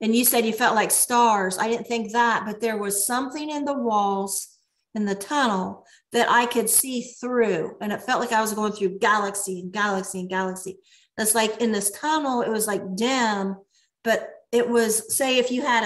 and 0.00 0.14
you 0.14 0.24
said 0.24 0.44
you 0.44 0.52
felt 0.52 0.74
like 0.74 0.90
stars. 0.90 1.58
I 1.58 1.68
didn't 1.68 1.86
think 1.86 2.12
that, 2.12 2.44
but 2.46 2.60
there 2.60 2.78
was 2.78 3.06
something 3.06 3.50
in 3.50 3.64
the 3.64 3.78
walls 3.78 4.48
in 4.94 5.04
the 5.04 5.14
tunnel 5.14 5.86
that 6.12 6.30
I 6.30 6.46
could 6.46 6.70
see 6.70 7.02
through. 7.02 7.76
And 7.80 7.92
it 7.92 8.02
felt 8.02 8.20
like 8.20 8.32
I 8.32 8.40
was 8.40 8.54
going 8.54 8.72
through 8.72 8.98
galaxy 8.98 9.60
and 9.60 9.72
galaxy 9.72 10.20
and 10.20 10.28
galaxy. 10.28 10.78
It's 11.18 11.34
like 11.34 11.60
in 11.60 11.72
this 11.72 11.90
tunnel, 11.92 12.42
it 12.42 12.50
was 12.50 12.66
like 12.66 12.96
dim, 12.96 13.56
but 14.02 14.30
it 14.52 14.68
was, 14.68 15.16
say, 15.16 15.38
if 15.38 15.50
you 15.50 15.62
had 15.62 15.84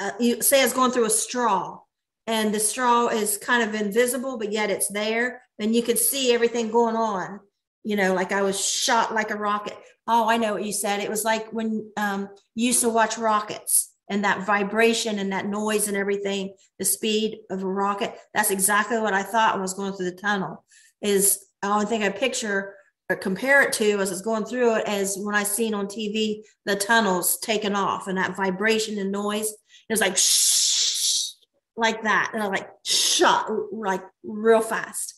a, 0.00 0.04
a 0.04 0.12
you 0.20 0.42
say 0.42 0.62
it's 0.62 0.72
going 0.72 0.90
through 0.90 1.06
a 1.06 1.10
straw 1.10 1.78
and 2.26 2.54
the 2.54 2.60
straw 2.60 3.08
is 3.08 3.38
kind 3.38 3.62
of 3.62 3.80
invisible, 3.80 4.38
but 4.38 4.52
yet 4.52 4.70
it's 4.70 4.88
there, 4.88 5.42
and 5.58 5.74
you 5.74 5.82
could 5.82 5.98
see 5.98 6.32
everything 6.32 6.70
going 6.70 6.96
on. 6.96 7.40
You 7.84 7.96
know, 7.96 8.14
like 8.14 8.32
I 8.32 8.42
was 8.42 8.64
shot 8.64 9.12
like 9.12 9.30
a 9.30 9.36
rocket. 9.36 9.76
Oh, 10.06 10.28
I 10.28 10.36
know 10.36 10.54
what 10.54 10.64
you 10.64 10.72
said. 10.72 11.00
It 11.00 11.10
was 11.10 11.24
like 11.24 11.52
when 11.52 11.90
um, 11.96 12.28
you 12.54 12.66
used 12.66 12.80
to 12.80 12.88
watch 12.88 13.18
rockets 13.18 13.92
and 14.08 14.24
that 14.24 14.44
vibration 14.44 15.18
and 15.18 15.32
that 15.32 15.46
noise 15.46 15.88
and 15.88 15.96
everything, 15.96 16.54
the 16.78 16.84
speed 16.84 17.38
of 17.50 17.62
a 17.62 17.66
rocket. 17.66 18.14
That's 18.34 18.50
exactly 18.50 18.98
what 18.98 19.14
I 19.14 19.22
thought 19.22 19.54
when 19.54 19.60
I 19.60 19.62
was 19.62 19.74
going 19.74 19.92
through 19.92 20.10
the 20.10 20.16
tunnel. 20.16 20.64
Is 21.00 21.46
the 21.62 21.68
only 21.68 21.86
thing 21.86 22.02
I 22.02 22.10
picture 22.10 22.74
or 23.08 23.16
compare 23.16 23.62
it 23.62 23.72
to 23.74 23.98
as 24.00 24.10
it's 24.10 24.20
going 24.20 24.44
through 24.44 24.76
it 24.76 24.86
as 24.86 25.16
when 25.18 25.34
I 25.34 25.42
seen 25.42 25.74
on 25.74 25.86
TV 25.86 26.42
the 26.64 26.76
tunnels 26.76 27.38
taking 27.40 27.74
off 27.74 28.08
and 28.08 28.18
that 28.18 28.36
vibration 28.36 28.98
and 28.98 29.12
noise. 29.12 29.50
It 29.50 29.92
was 29.92 30.00
like 30.00 30.16
shh, 30.16 31.32
like 31.76 32.02
that, 32.02 32.30
and 32.34 32.42
I 32.42 32.46
like 32.46 32.68
shot 32.84 33.50
like 33.72 34.02
real 34.24 34.60
fast. 34.60 35.14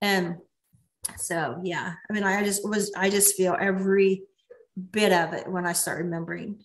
And 0.00 0.36
so 1.16 1.60
yeah, 1.62 1.94
I 2.08 2.12
mean, 2.12 2.24
I 2.24 2.44
just 2.44 2.68
was 2.68 2.92
I 2.96 3.10
just 3.10 3.36
feel 3.36 3.56
every 3.58 4.22
bit 4.90 5.12
of 5.12 5.32
it 5.32 5.48
when 5.48 5.66
I 5.66 5.72
start 5.72 6.04
remembering. 6.04 6.64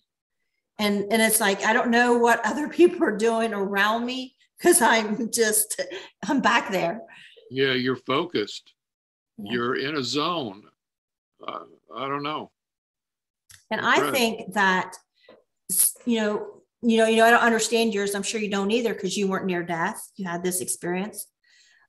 And 0.78 1.10
and 1.10 1.22
it's 1.22 1.40
like 1.40 1.64
i 1.64 1.72
don't 1.72 1.90
know 1.90 2.18
what 2.18 2.40
other 2.44 2.68
people 2.68 3.02
are 3.04 3.16
doing 3.16 3.54
around 3.54 4.04
me 4.04 4.34
because 4.58 4.80
i'm 4.82 5.30
just 5.30 5.80
i'm 6.28 6.40
back 6.40 6.70
there. 6.70 7.00
Yeah 7.50 7.72
you're 7.72 7.96
focused. 7.96 8.72
Yeah. 9.38 9.52
you're 9.52 9.76
in 9.76 9.96
a 9.96 10.02
zone. 10.02 10.62
Uh, 11.46 11.60
i 11.94 12.08
don't 12.08 12.22
know. 12.22 12.50
And 13.70 13.80
i 13.80 14.10
think 14.10 14.54
that 14.54 14.96
you 16.04 16.20
know 16.20 16.46
you 16.82 16.98
know 16.98 17.06
you 17.06 17.16
know 17.16 17.26
i 17.26 17.30
don't 17.30 17.40
understand 17.40 17.94
yours. 17.94 18.14
I'm 18.14 18.22
sure 18.22 18.40
you 18.40 18.50
don't 18.50 18.70
either 18.70 18.92
because 18.92 19.16
you 19.16 19.28
weren't 19.28 19.46
near 19.46 19.62
death. 19.62 20.10
You 20.16 20.28
had 20.28 20.42
this 20.42 20.60
experience 20.60 21.26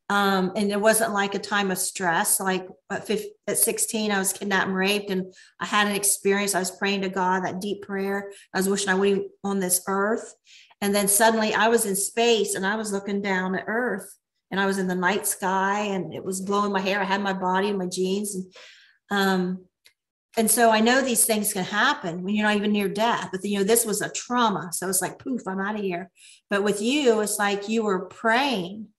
um, 0.09 0.53
and 0.55 0.71
it 0.71 0.79
wasn't 0.79 1.13
like 1.13 1.35
a 1.35 1.39
time 1.39 1.69
of 1.69 1.77
stress. 1.77 2.39
Like 2.39 2.67
at, 2.89 3.05
15, 3.05 3.29
at 3.47 3.57
16, 3.57 4.11
I 4.11 4.19
was 4.19 4.31
kidnapped 4.31 4.67
and 4.67 4.75
raped, 4.75 5.09
and 5.09 5.33
I 5.59 5.65
had 5.65 5.87
an 5.87 5.95
experience. 5.95 6.55
I 6.55 6.59
was 6.59 6.71
praying 6.71 7.01
to 7.01 7.09
God, 7.09 7.43
that 7.43 7.59
deep 7.59 7.81
prayer. 7.81 8.31
I 8.53 8.59
was 8.59 8.69
wishing 8.69 8.89
I 8.89 8.95
would 8.95 9.15
be 9.15 9.27
on 9.43 9.59
this 9.59 9.81
earth. 9.87 10.33
And 10.79 10.93
then 10.95 11.07
suddenly 11.07 11.53
I 11.53 11.67
was 11.67 11.85
in 11.85 11.95
space 11.95 12.53
and 12.55 12.65
I 12.65 12.75
was 12.75 12.91
looking 12.91 13.21
down 13.21 13.55
at 13.55 13.65
earth 13.67 14.15
and 14.51 14.59
I 14.59 14.65
was 14.65 14.77
in 14.77 14.87
the 14.87 14.95
night 14.95 15.25
sky 15.25 15.79
and 15.81 16.13
it 16.13 16.23
was 16.23 16.39
blowing 16.39 16.71
my 16.71 16.79
hair. 16.79 17.01
I 17.01 17.05
had 17.05 17.21
my 17.21 17.33
body 17.33 17.69
and 17.69 17.79
my 17.79 17.87
jeans. 17.87 18.35
And, 18.35 18.53
um, 19.09 19.65
and 20.37 20.51
so 20.51 20.69
I 20.69 20.81
know 20.81 21.01
these 21.01 21.25
things 21.25 21.51
can 21.51 21.63
happen 21.63 22.21
when 22.21 22.35
you're 22.35 22.45
not 22.45 22.55
even 22.55 22.71
near 22.71 22.87
death, 22.87 23.29
but 23.31 23.43
you 23.43 23.57
know, 23.57 23.63
this 23.63 23.85
was 23.85 24.01
a 24.03 24.11
trauma. 24.11 24.69
So 24.71 24.87
it's 24.87 25.01
like, 25.01 25.17
poof, 25.17 25.41
I'm 25.47 25.59
out 25.59 25.75
of 25.75 25.81
here. 25.81 26.11
But 26.51 26.63
with 26.63 26.79
you, 26.79 27.21
it's 27.21 27.39
like 27.39 27.67
you 27.67 27.83
were 27.83 28.05
praying 28.05 28.89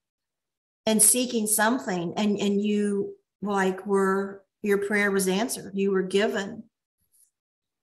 and 0.88 1.02
seeking 1.02 1.46
something 1.46 2.14
and 2.16 2.38
and 2.40 2.62
you 2.62 3.14
like 3.42 3.86
were 3.86 4.42
your 4.62 4.78
prayer 4.78 5.10
was 5.10 5.28
answered. 5.28 5.72
You 5.74 5.92
were 5.92 6.02
given 6.02 6.64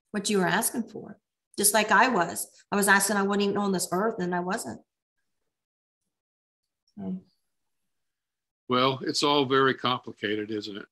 what 0.09 0.27
you 0.27 0.39
were 0.39 0.47
asking 0.47 0.83
for. 0.83 1.19
Just 1.55 1.73
like 1.73 1.91
i 1.91 2.07
was. 2.09 2.47
I 2.71 2.75
was 2.75 2.87
asking 2.87 3.17
i 3.17 3.21
wasn't 3.21 3.43
even 3.43 3.57
on 3.57 3.71
this 3.71 3.87
earth 3.91 4.15
and 4.19 4.33
i 4.33 4.39
wasn't. 4.39 4.81
Well 8.67 8.99
it's 9.03 9.21
all 9.21 9.45
very 9.45 9.75
complicated 9.75 10.49
isn't 10.49 10.75
it? 10.75 10.87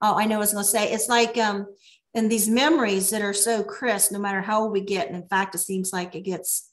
Oh 0.00 0.16
i 0.18 0.24
know 0.24 0.36
i 0.36 0.38
was 0.38 0.54
going 0.54 0.64
to 0.64 0.70
say. 0.70 0.90
It's 0.90 1.10
like 1.10 1.36
um 1.36 1.66
and 2.14 2.32
these 2.32 2.48
memories 2.48 3.10
that 3.10 3.20
are 3.20 3.34
so 3.34 3.62
crisp 3.62 4.10
no 4.10 4.18
matter 4.18 4.40
how 4.40 4.62
old 4.62 4.72
we 4.72 4.80
get 4.80 5.08
and 5.08 5.16
in 5.16 5.28
fact 5.28 5.54
it 5.54 5.58
seems 5.58 5.92
like 5.92 6.14
it 6.14 6.22
gets 6.22 6.71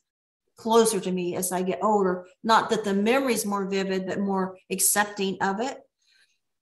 closer 0.60 0.99
to 0.99 1.11
me 1.11 1.36
as 1.38 1.52
I 1.52 1.61
get 1.61 1.80
older. 1.81 2.26
Not 2.44 2.69
that 2.69 2.84
the 2.84 2.94
memory 2.94 3.34
is 3.34 3.45
more 3.45 3.69
vivid, 3.69 4.06
but 4.06 4.19
more 4.19 4.57
accepting 4.69 5.38
of 5.41 5.61
it. 5.61 5.77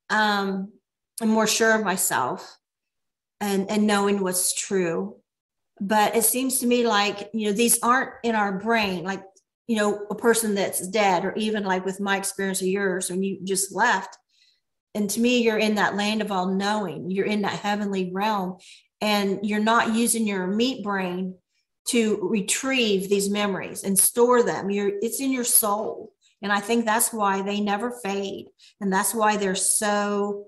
Um, 0.10 0.72
I'm 1.20 1.30
more 1.30 1.48
sure 1.48 1.74
of 1.74 1.84
myself 1.84 2.58
and, 3.42 3.70
and 3.72 3.88
knowing 3.88 4.22
what's 4.22 4.54
true. 4.54 5.18
But 5.82 6.16
it 6.16 6.24
seems 6.24 6.60
to 6.60 6.68
me 6.68 6.88
like, 6.88 7.30
you 7.34 7.48
know, 7.48 7.54
these 7.54 7.80
aren't 7.82 8.12
in 8.24 8.36
our 8.36 8.60
brain, 8.60 9.04
like, 9.04 9.24
you 9.68 9.78
know, 9.78 10.06
a 10.10 10.16
person 10.16 10.56
that's 10.56 10.88
dead, 10.88 11.26
or 11.26 11.34
even 11.36 11.64
like 11.64 11.84
with 11.84 12.00
my 12.00 12.18
experience 12.18 12.62
of 12.62 12.68
yours 12.68 13.10
when 13.10 13.22
you 13.22 13.40
just 13.44 13.76
left. 13.76 14.16
And 14.96 15.10
to 15.10 15.20
me, 15.20 15.44
you're 15.44 15.58
in 15.58 15.76
that 15.76 15.96
land 15.96 16.22
of 16.22 16.32
all 16.32 16.48
knowing, 16.48 17.12
you're 17.12 17.26
in 17.26 17.42
that 17.42 17.60
heavenly 17.60 18.12
realm, 18.14 18.58
and 19.02 19.40
you're 19.44 19.60
not 19.60 19.94
using 19.94 20.26
your 20.26 20.48
meat 20.48 20.84
brain 20.84 21.36
to 21.88 22.20
retrieve 22.22 23.10
these 23.10 23.30
memories 23.30 23.84
and 23.84 23.98
store 23.98 24.44
them. 24.44 24.70
You're, 24.70 24.92
it's 25.02 25.22
in 25.22 25.32
your 25.32 25.44
soul. 25.44 26.14
And 26.42 26.52
I 26.52 26.60
think 26.60 26.86
that's 26.86 27.12
why 27.12 27.42
they 27.42 27.62
never 27.62 27.92
fade. 28.04 28.48
And 28.80 28.92
that's 28.92 29.14
why 29.14 29.38
they're 29.38 29.56
so 29.56 30.46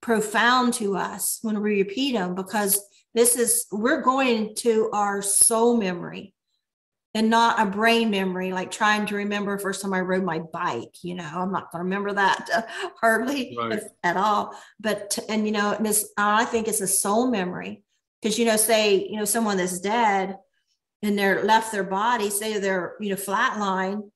profound 0.00 0.74
to 0.74 0.96
us 0.96 1.38
when 1.42 1.60
we 1.60 1.80
repeat 1.80 2.12
them, 2.12 2.34
because 2.34 2.80
this 3.14 3.36
is, 3.36 3.66
we're 3.72 4.02
going 4.02 4.54
to 4.56 4.90
our 4.92 5.22
soul 5.22 5.76
memory 5.76 6.34
and 7.14 7.30
not 7.30 7.58
a 7.58 7.64
brain 7.64 8.10
memory, 8.10 8.52
like 8.52 8.70
trying 8.70 9.06
to 9.06 9.16
remember 9.16 9.58
first 9.58 9.80
time 9.80 9.94
I 9.94 10.00
rode 10.00 10.22
my 10.22 10.40
bike. 10.40 11.02
You 11.02 11.14
know, 11.14 11.28
I'm 11.34 11.50
not 11.50 11.72
going 11.72 11.80
to 11.80 11.84
remember 11.84 12.12
that 12.12 12.48
uh, 12.54 12.62
hardly 13.00 13.56
right. 13.58 13.80
at 14.04 14.18
all. 14.18 14.54
But, 14.78 15.18
and, 15.28 15.46
you 15.46 15.52
know, 15.52 15.72
and 15.72 15.84
this, 15.84 16.12
I 16.18 16.44
think 16.44 16.68
it's 16.68 16.82
a 16.82 16.86
soul 16.86 17.30
memory 17.30 17.82
because, 18.20 18.38
you 18.38 18.44
know, 18.44 18.56
say, 18.56 19.08
you 19.08 19.16
know, 19.16 19.24
someone 19.24 19.56
that's 19.56 19.80
dead, 19.80 20.36
and 21.02 21.18
they're 21.18 21.44
left 21.44 21.72
their 21.72 21.84
body, 21.84 22.30
say 22.30 22.58
they're, 22.58 22.96
you 23.00 23.10
know, 23.10 23.16
flatline, 23.16 24.10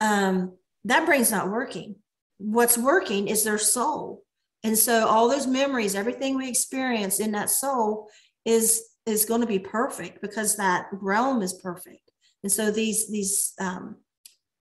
um, 0.00 0.56
that 0.84 1.06
brain's 1.06 1.30
not 1.30 1.50
working. 1.50 1.96
What's 2.38 2.76
working 2.76 3.28
is 3.28 3.44
their 3.44 3.58
soul. 3.58 4.22
And 4.62 4.76
so 4.76 5.06
all 5.06 5.28
those 5.28 5.46
memories, 5.46 5.94
everything 5.94 6.36
we 6.36 6.48
experience 6.48 7.20
in 7.20 7.32
that 7.32 7.50
soul 7.50 8.08
is 8.44 8.82
is 9.06 9.26
going 9.26 9.42
to 9.42 9.46
be 9.46 9.58
perfect 9.58 10.22
because 10.22 10.56
that 10.56 10.86
realm 10.90 11.42
is 11.42 11.60
perfect. 11.62 12.10
And 12.42 12.50
so 12.50 12.70
these 12.70 13.10
these 13.10 13.52
um 13.60 13.96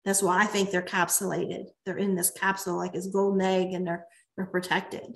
that's 0.04 0.22
why 0.22 0.42
I 0.42 0.46
think 0.46 0.70
they're 0.70 0.82
capsulated. 0.82 1.66
They're 1.86 1.96
in 1.96 2.16
this 2.16 2.30
capsule 2.30 2.76
like 2.76 2.94
it's 2.94 3.06
golden 3.06 3.40
egg 3.40 3.72
and 3.72 3.86
they're 3.86 4.06
they're 4.36 4.46
protected. 4.46 5.14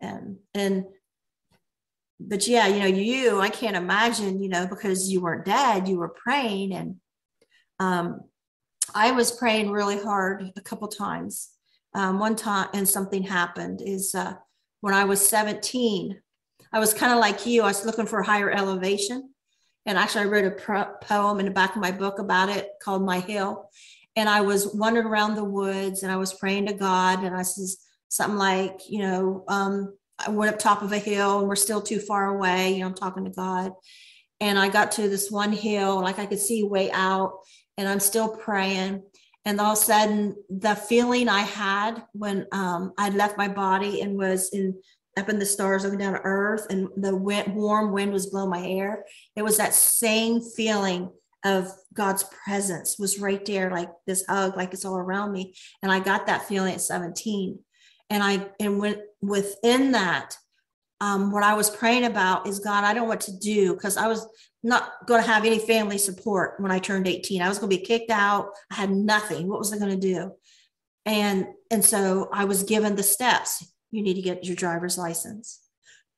And 0.00 0.38
and 0.54 0.84
but 2.18 2.46
yeah, 2.46 2.66
you 2.66 2.80
know, 2.80 2.86
you, 2.86 3.40
I 3.40 3.50
can't 3.50 3.76
imagine, 3.76 4.42
you 4.42 4.48
know, 4.48 4.66
because 4.66 5.10
you 5.10 5.20
weren't 5.20 5.44
dead, 5.44 5.88
you 5.88 5.98
were 5.98 6.08
praying. 6.08 6.72
And 6.72 6.96
um, 7.78 8.22
I 8.94 9.12
was 9.12 9.32
praying 9.32 9.70
really 9.70 10.02
hard 10.02 10.52
a 10.56 10.60
couple 10.60 10.88
times. 10.88 11.50
Um, 11.94 12.18
one 12.18 12.36
time, 12.36 12.68
and 12.74 12.88
something 12.88 13.22
happened 13.22 13.80
is 13.84 14.14
uh, 14.14 14.34
when 14.80 14.94
I 14.94 15.04
was 15.04 15.26
17, 15.26 16.20
I 16.72 16.78
was 16.78 16.94
kind 16.94 17.12
of 17.12 17.18
like 17.18 17.46
you, 17.46 17.62
I 17.62 17.66
was 17.66 17.86
looking 17.86 18.06
for 18.06 18.20
a 18.20 18.26
higher 18.26 18.50
elevation. 18.50 19.30
And 19.86 19.96
actually, 19.96 20.22
I 20.22 20.28
wrote 20.28 20.44
a 20.44 20.50
pro- 20.50 20.94
poem 21.00 21.38
in 21.38 21.46
the 21.46 21.52
back 21.52 21.76
of 21.76 21.82
my 21.82 21.92
book 21.92 22.18
about 22.18 22.48
it 22.48 22.70
called 22.82 23.04
My 23.04 23.20
Hill. 23.20 23.70
And 24.16 24.28
I 24.28 24.40
was 24.40 24.74
wandering 24.74 25.06
around 25.06 25.36
the 25.36 25.44
woods 25.44 26.02
and 26.02 26.10
I 26.10 26.16
was 26.16 26.34
praying 26.34 26.66
to 26.66 26.72
God. 26.72 27.22
And 27.22 27.36
I 27.36 27.42
says 27.42 27.78
something 28.08 28.38
like, 28.38 28.90
you 28.90 29.00
know, 29.00 29.44
um, 29.46 29.94
Went 30.28 30.52
up 30.52 30.58
top 30.58 30.82
of 30.82 30.92
a 30.92 30.98
hill 30.98 31.40
and 31.40 31.48
we're 31.48 31.56
still 31.56 31.82
too 31.82 31.98
far 31.98 32.34
away. 32.34 32.72
You 32.72 32.80
know, 32.80 32.86
I'm 32.86 32.94
talking 32.94 33.24
to 33.24 33.30
God. 33.30 33.72
And 34.40 34.58
I 34.58 34.68
got 34.68 34.92
to 34.92 35.08
this 35.08 35.30
one 35.30 35.52
hill, 35.52 36.00
like 36.00 36.18
I 36.18 36.26
could 36.26 36.38
see 36.38 36.62
way 36.62 36.90
out, 36.90 37.38
and 37.78 37.88
I'm 37.88 38.00
still 38.00 38.28
praying. 38.28 39.02
And 39.46 39.60
all 39.60 39.72
of 39.72 39.78
a 39.78 39.82
sudden, 39.82 40.36
the 40.50 40.74
feeling 40.74 41.28
I 41.28 41.40
had 41.40 42.02
when 42.12 42.46
um, 42.52 42.92
I 42.98 43.10
left 43.10 43.38
my 43.38 43.48
body 43.48 44.02
and 44.02 44.18
was 44.18 44.50
in 44.52 44.74
up 45.16 45.30
in 45.30 45.38
the 45.38 45.46
stars 45.46 45.82
looking 45.82 45.98
down 45.98 46.12
to 46.12 46.20
earth, 46.22 46.66
and 46.68 46.88
the 46.96 47.16
wind, 47.16 47.54
warm 47.54 47.92
wind 47.92 48.12
was 48.12 48.26
blowing 48.26 48.50
my 48.50 48.58
hair. 48.58 49.04
It 49.34 49.42
was 49.42 49.56
that 49.56 49.72
same 49.72 50.42
feeling 50.42 51.10
of 51.44 51.70
God's 51.94 52.24
presence 52.44 52.98
was 52.98 53.20
right 53.20 53.44
there, 53.44 53.70
like 53.70 53.88
this 54.06 54.24
hug, 54.28 54.56
like 54.56 54.74
it's 54.74 54.84
all 54.84 54.96
around 54.96 55.32
me. 55.32 55.54
And 55.82 55.92
I 55.92 56.00
got 56.00 56.26
that 56.26 56.46
feeling 56.48 56.74
at 56.74 56.80
17. 56.80 57.58
And 58.10 58.22
I, 58.22 58.46
and 58.60 58.78
when 58.78 59.02
within 59.20 59.92
that, 59.92 60.36
um, 61.00 61.30
what 61.30 61.42
I 61.42 61.54
was 61.54 61.68
praying 61.68 62.04
about 62.04 62.46
is 62.46 62.60
God, 62.60 62.84
I 62.84 62.94
don't 62.94 63.04
know 63.04 63.08
what 63.08 63.20
to 63.22 63.36
do 63.36 63.74
because 63.74 63.96
I 63.96 64.06
was 64.06 64.26
not 64.62 65.06
going 65.06 65.22
to 65.22 65.30
have 65.30 65.44
any 65.44 65.58
family 65.58 65.98
support 65.98 66.54
when 66.58 66.72
I 66.72 66.78
turned 66.78 67.06
18. 67.06 67.42
I 67.42 67.48
was 67.48 67.58
going 67.58 67.70
to 67.70 67.76
be 67.76 67.84
kicked 67.84 68.10
out. 68.10 68.50
I 68.70 68.76
had 68.76 68.90
nothing. 68.90 69.46
What 69.46 69.58
was 69.58 69.72
I 69.72 69.78
going 69.78 69.98
to 69.98 70.14
do? 70.14 70.32
And 71.04 71.46
and 71.70 71.84
so 71.84 72.28
I 72.32 72.44
was 72.44 72.64
given 72.64 72.96
the 72.96 73.02
steps. 73.02 73.64
You 73.90 74.02
need 74.02 74.14
to 74.14 74.22
get 74.22 74.44
your 74.44 74.56
driver's 74.56 74.98
license. 74.98 75.60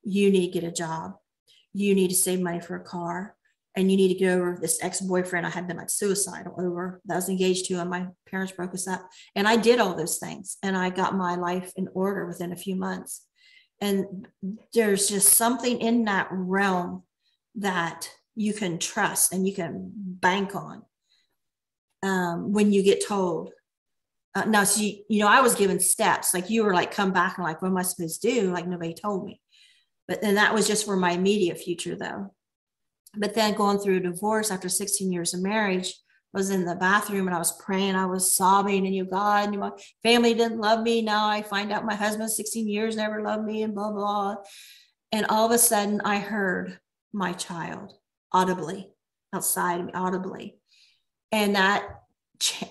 You 0.03 0.31
need 0.31 0.47
to 0.47 0.61
get 0.61 0.69
a 0.69 0.73
job. 0.73 1.17
You 1.75 1.95
need 1.95 2.09
to 2.09 2.17
save 2.17 2.41
money 2.41 2.61
for 2.61 2.77
a 2.77 2.85
car. 2.85 3.37
And 3.79 3.91
you 3.91 3.97
need 3.97 4.09
to 4.09 4.19
get 4.19 4.33
over 4.33 4.59
this 4.61 4.83
ex-boyfriend 4.83 5.47
I 5.47 5.51
had 5.51 5.69
been 5.69 5.77
like 5.77 5.89
suicidal 5.89 6.55
over 6.59 7.01
that 7.05 7.15
I 7.15 7.17
was 7.17 7.29
engaged 7.29 7.67
to, 7.67 7.81
and 7.81 7.89
my 7.89 8.09
parents 8.29 8.53
broke 8.53 8.75
us 8.75 8.89
up. 8.89 9.09
And 9.37 9.47
I 9.47 9.57
did 9.57 9.79
all 9.79 9.95
those 9.95 10.19
things, 10.19 10.59
and 10.63 10.77
I 10.77 10.91
got 10.91 11.15
my 11.15 11.37
life 11.37 11.73
in 11.77 11.89
order 11.95 12.27
within 12.27 12.53
a 12.53 12.57
few 12.57 12.75
months. 12.75 13.25
And 13.81 14.27
there's 14.75 15.09
just 15.09 15.35
something 15.35 15.81
in 15.81 16.07
that 16.07 16.27
realm 16.33 17.05
that 17.55 18.11
you 18.35 18.53
can 18.53 18.79
trust 18.79 19.33
and 19.33 19.47
you 19.47 19.55
can 19.55 19.93
bank 19.95 20.57
on 20.57 20.83
um, 22.03 22.53
when 22.53 22.73
you 22.73 22.83
get 22.83 23.07
told 23.07 23.53
uh, 24.35 24.45
now, 24.45 24.65
so 24.65 24.83
you, 24.83 24.99
you 25.09 25.21
know, 25.21 25.29
I 25.29 25.41
was 25.41 25.55
given 25.55 25.81
steps 25.81 26.35
like 26.35 26.51
you 26.51 26.65
were 26.65 26.75
like, 26.75 26.93
come 26.93 27.13
back 27.13 27.39
and 27.39 27.47
like, 27.47 27.63
what 27.63 27.69
am 27.69 27.77
I 27.77 27.83
supposed 27.83 28.23
to 28.23 28.31
do? 28.31 28.53
Like 28.53 28.67
nobody 28.67 28.95
told 28.95 29.25
me. 29.25 29.41
But 30.07 30.23
then 30.23 30.37
that 30.37 30.55
was 30.55 30.67
just 30.67 30.85
for 30.85 30.97
my 30.97 31.13
immediate 31.13 31.59
future 31.59 31.97
though. 31.97 32.35
But 33.17 33.35
then 33.35 33.55
going 33.55 33.79
through 33.79 33.99
a 33.99 34.01
divorce 34.01 34.51
after 34.51 34.69
16 34.69 35.11
years 35.11 35.35
of 35.35 35.43
marriage, 35.43 35.95
I 36.35 36.39
was 36.39 36.51
in 36.51 36.67
the 36.67 36.75
bathroom 36.75 37.27
and 37.27 37.35
I 37.35 37.39
was 37.39 37.57
praying, 37.57 37.95
I 37.95 38.07
was 38.07 38.35
sobbing, 38.35 38.87
and 38.87 38.95
you, 38.95 39.05
God, 39.05 39.53
you 39.53 39.59
my 39.59 39.71
family 40.03 40.35
didn't 40.35 40.61
love 40.61 40.83
me. 40.83 41.01
Now 41.01 41.27
I 41.29 41.43
find 41.43 41.73
out 41.73 41.87
my 41.87 41.95
husband, 41.95 42.31
16 42.31 42.69
years, 42.69 42.97
never 42.97 43.23
loved 43.23 43.45
me, 43.45 43.63
and 43.63 43.75
blah, 43.75 43.93
blah. 43.93 44.37
And 45.11 45.27
all 45.27 45.47
of 45.47 45.53
a 45.53 45.59
sudden, 45.59 46.03
I 46.03 46.19
heard 46.19 46.79
my 47.13 47.33
child 47.33 47.95
audibly 48.31 48.91
outside 49.33 49.85
me, 49.85 49.93
audibly. 49.95 50.59
And 51.33 51.55
that 51.57 51.89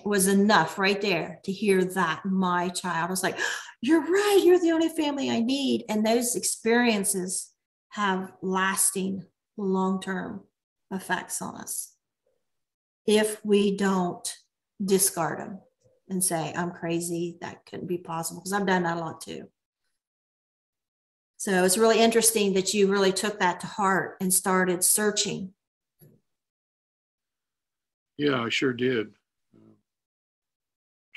was 0.04 0.28
enough 0.28 0.78
right 0.78 1.00
there 1.00 1.40
to 1.44 1.52
hear 1.52 1.84
that 1.84 2.24
my 2.24 2.68
child 2.68 3.08
I 3.08 3.10
was 3.10 3.22
like 3.22 3.38
you're 3.80 4.00
right 4.00 4.40
you're 4.42 4.58
the 4.58 4.72
only 4.72 4.88
family 4.88 5.30
i 5.30 5.40
need 5.40 5.84
and 5.88 6.04
those 6.04 6.36
experiences 6.36 7.52
have 7.90 8.32
lasting 8.42 9.24
long-term 9.64 10.42
effects 10.90 11.42
on 11.42 11.56
us 11.56 11.94
if 13.06 13.44
we 13.44 13.76
don't 13.76 14.36
discard 14.84 15.38
them 15.38 15.58
and 16.08 16.22
say 16.22 16.52
i'm 16.56 16.70
crazy 16.70 17.36
that 17.40 17.64
couldn't 17.66 17.86
be 17.86 17.98
possible 17.98 18.40
because 18.40 18.52
i've 18.52 18.66
done 18.66 18.84
that 18.84 18.96
a 18.96 19.00
lot 19.00 19.20
too 19.20 19.48
so 21.36 21.64
it's 21.64 21.78
really 21.78 22.00
interesting 22.00 22.54
that 22.54 22.74
you 22.74 22.88
really 22.88 23.12
took 23.12 23.38
that 23.38 23.60
to 23.60 23.66
heart 23.66 24.16
and 24.20 24.32
started 24.32 24.82
searching 24.82 25.52
yeah 28.16 28.40
i 28.40 28.48
sure 28.48 28.72
did 28.72 29.12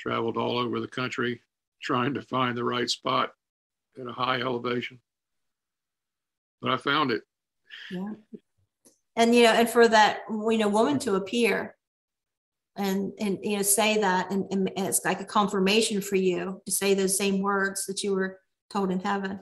traveled 0.02 0.36
all 0.36 0.58
over 0.58 0.80
the 0.80 0.88
country 0.88 1.40
trying 1.80 2.12
to 2.14 2.22
find 2.22 2.56
the 2.56 2.64
right 2.64 2.90
spot 2.90 3.32
at 4.00 4.06
a 4.06 4.12
high 4.12 4.40
elevation. 4.40 4.98
But 6.60 6.72
I 6.72 6.76
found 6.76 7.12
it. 7.12 7.22
Yeah. 7.90 8.12
And 9.16 9.34
you 9.34 9.44
know, 9.44 9.52
and 9.52 9.68
for 9.68 9.88
that 9.88 10.20
you 10.30 10.58
know 10.58 10.68
woman 10.68 10.98
to 11.00 11.16
appear 11.16 11.76
and 12.76 13.12
and 13.20 13.38
you 13.42 13.56
know 13.56 13.62
say 13.62 13.98
that 13.98 14.30
and, 14.30 14.46
and 14.50 14.70
it's 14.76 15.04
like 15.04 15.20
a 15.20 15.26
confirmation 15.26 16.00
for 16.00 16.16
you 16.16 16.62
to 16.64 16.72
say 16.72 16.94
those 16.94 17.18
same 17.18 17.42
words 17.42 17.84
that 17.86 18.02
you 18.02 18.14
were 18.14 18.38
told 18.70 18.90
in 18.90 19.00
heaven. 19.00 19.40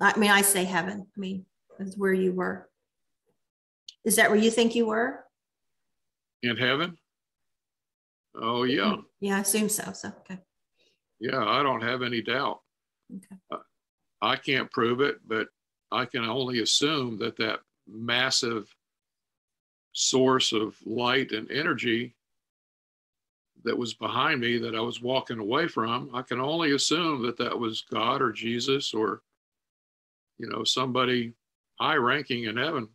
I 0.00 0.18
mean, 0.18 0.30
I 0.30 0.42
say 0.42 0.64
heaven. 0.64 1.06
I 1.16 1.20
mean, 1.20 1.46
that's 1.78 1.96
where 1.96 2.12
you 2.12 2.32
were. 2.32 2.68
Is 4.04 4.16
that 4.16 4.30
where 4.30 4.38
you 4.38 4.50
think 4.50 4.74
you 4.74 4.86
were? 4.86 5.24
In 6.42 6.56
heaven? 6.56 6.98
Oh, 8.34 8.64
yeah. 8.64 8.82
Mm-hmm. 8.82 9.00
Yeah, 9.20 9.36
I 9.36 9.40
assume 9.40 9.68
so. 9.68 9.92
So, 9.92 10.08
okay. 10.08 10.40
Yeah, 11.20 11.42
I 11.42 11.62
don't 11.62 11.82
have 11.82 12.02
any 12.02 12.20
doubt. 12.20 12.60
Okay. 13.14 13.62
I 14.20 14.36
can't 14.36 14.70
prove 14.72 15.00
it, 15.00 15.16
but 15.26 15.46
I 15.94 16.04
can 16.04 16.24
only 16.24 16.60
assume 16.60 17.18
that 17.18 17.36
that 17.36 17.60
massive 17.86 18.74
source 19.92 20.52
of 20.52 20.76
light 20.84 21.30
and 21.30 21.50
energy 21.50 22.14
that 23.64 23.78
was 23.78 23.94
behind 23.94 24.40
me 24.40 24.58
that 24.58 24.74
I 24.74 24.80
was 24.80 25.00
walking 25.00 25.38
away 25.38 25.68
from, 25.68 26.10
I 26.12 26.22
can 26.22 26.40
only 26.40 26.72
assume 26.72 27.22
that 27.22 27.38
that 27.38 27.58
was 27.58 27.84
God 27.90 28.20
or 28.20 28.32
Jesus 28.32 28.92
or, 28.92 29.22
you 30.38 30.48
know, 30.48 30.64
somebody 30.64 31.32
high 31.80 31.94
ranking 31.94 32.44
in 32.44 32.56
heaven. 32.56 32.88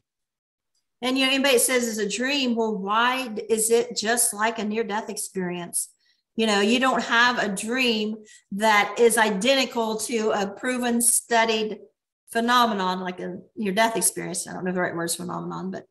And 1.02 1.18
you 1.18 1.26
know, 1.26 1.32
anybody 1.32 1.58
says 1.58 1.88
it's 1.88 1.98
a 1.98 2.18
dream, 2.18 2.56
well, 2.56 2.78
why 2.78 3.30
is 3.50 3.72
it 3.72 3.96
just 3.96 4.34
like 4.34 4.60
a 4.60 4.66
near 4.66 4.84
death 4.84 5.10
experience? 5.10 5.90
You 6.36 6.48
know, 6.48 6.60
you 6.60 6.80
don't 6.80 7.04
have 7.04 7.40
a 7.40 7.50
dream 7.54 8.18
that 8.52 8.96
is 9.00 9.18
identical 9.18 9.98
to 9.98 10.32
a 10.32 10.48
proven, 10.48 11.02
studied 11.02 11.80
phenomenon 12.32 13.02
like 13.02 13.20
a 13.20 13.40
near 13.56 13.72
death 13.72 13.96
experience. 13.96 14.48
I 14.48 14.54
don't 14.54 14.66
know 14.66 14.72
the 14.72 14.82
right 14.82 14.96
words 14.96 15.16
phenomenon, 15.16 15.72
but. 15.72 15.86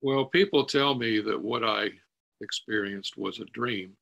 Well, 0.00 0.26
people 0.26 0.64
tell 0.64 0.94
me 0.94 1.20
that 1.20 1.40
what 1.40 1.64
I 1.64 1.90
experienced 2.40 3.16
was 3.16 3.40
a 3.40 3.44
dream. 3.46 3.96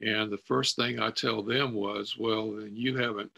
And 0.00 0.30
the 0.30 0.38
first 0.38 0.76
thing 0.76 1.00
I 1.00 1.10
tell 1.10 1.42
them 1.42 1.74
was, 1.74 2.16
well, 2.16 2.52
then 2.52 2.70
you 2.72 2.96
haven't 2.96 3.32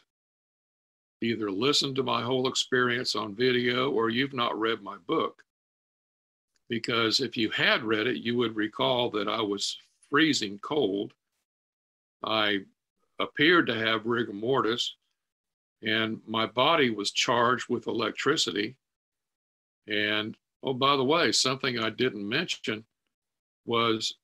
either 1.23 1.51
listened 1.51 1.97
to 1.97 2.03
my 2.03 2.23
whole 2.23 2.49
experience 2.49 3.15
on 3.15 3.35
video 3.35 3.91
or 3.91 4.11
you've 4.11 4.35
not 4.35 4.59
read 4.59 4.83
my 4.83 4.97
book 5.07 5.43
because 6.71 7.21
if 7.21 7.37
you 7.37 7.51
had 7.51 7.83
read 7.83 8.07
it, 8.07 8.19
you 8.19 8.37
would 8.37 8.57
recall 8.57 9.11
that 9.11 9.29
I 9.29 9.43
was 9.43 9.77
freezing 10.09 10.59
cold. 10.61 11.13
I 12.25 12.61
appeared 13.19 13.67
to 13.67 13.75
have 13.75 14.07
rigor 14.07 14.33
mortis, 14.33 14.97
and 15.83 16.21
my 16.27 16.47
body 16.47 16.91
was 16.91 17.11
charged 17.11 17.69
with 17.69 17.87
electricity. 17.87 18.77
And 19.89 20.37
oh, 20.63 20.75
by 20.75 20.97
the 20.97 21.05
way, 21.05 21.33
something 21.33 21.79
I 21.79 21.91
didn't 21.91 22.29
mention 22.29 22.85
was 23.65 24.15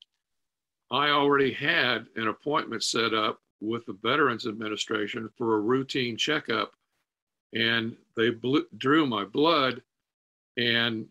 I 0.91 1.09
already 1.09 1.51
had 1.51 2.07
an 2.15 2.27
appointment 2.27 2.83
set 2.83 3.13
up 3.13 3.41
with 3.59 3.85
the 3.85 3.97
Veterans 4.03 4.45
Administration 4.45 5.29
for 5.37 5.55
a 5.55 5.61
routine 5.61 6.15
checkup, 6.15 6.73
and 7.53 7.95
they 8.15 8.29
blew, 8.29 8.65
drew 8.77 9.05
my 9.05 9.25
blood, 9.25 9.81
and 10.57 11.07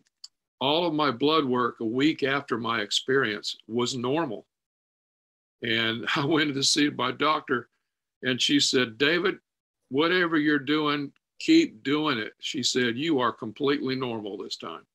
all 0.60 0.86
of 0.86 0.94
my 0.94 1.10
blood 1.10 1.44
work 1.44 1.76
a 1.80 1.84
week 1.84 2.22
after 2.22 2.56
my 2.56 2.80
experience 2.80 3.56
was 3.68 3.96
normal. 3.96 4.46
And 5.62 6.06
I 6.16 6.24
went 6.24 6.54
to 6.54 6.62
see 6.62 6.88
my 6.90 7.10
doctor, 7.10 7.68
and 8.22 8.40
she 8.40 8.60
said, 8.60 8.96
David, 8.96 9.38
whatever 9.88 10.36
you're 10.36 10.58
doing, 10.58 11.12
keep 11.38 11.82
doing 11.82 12.18
it. 12.18 12.32
She 12.40 12.62
said, 12.62 12.96
You 12.96 13.20
are 13.20 13.32
completely 13.32 13.96
normal 13.96 14.36
this 14.36 14.56
time. 14.56 14.86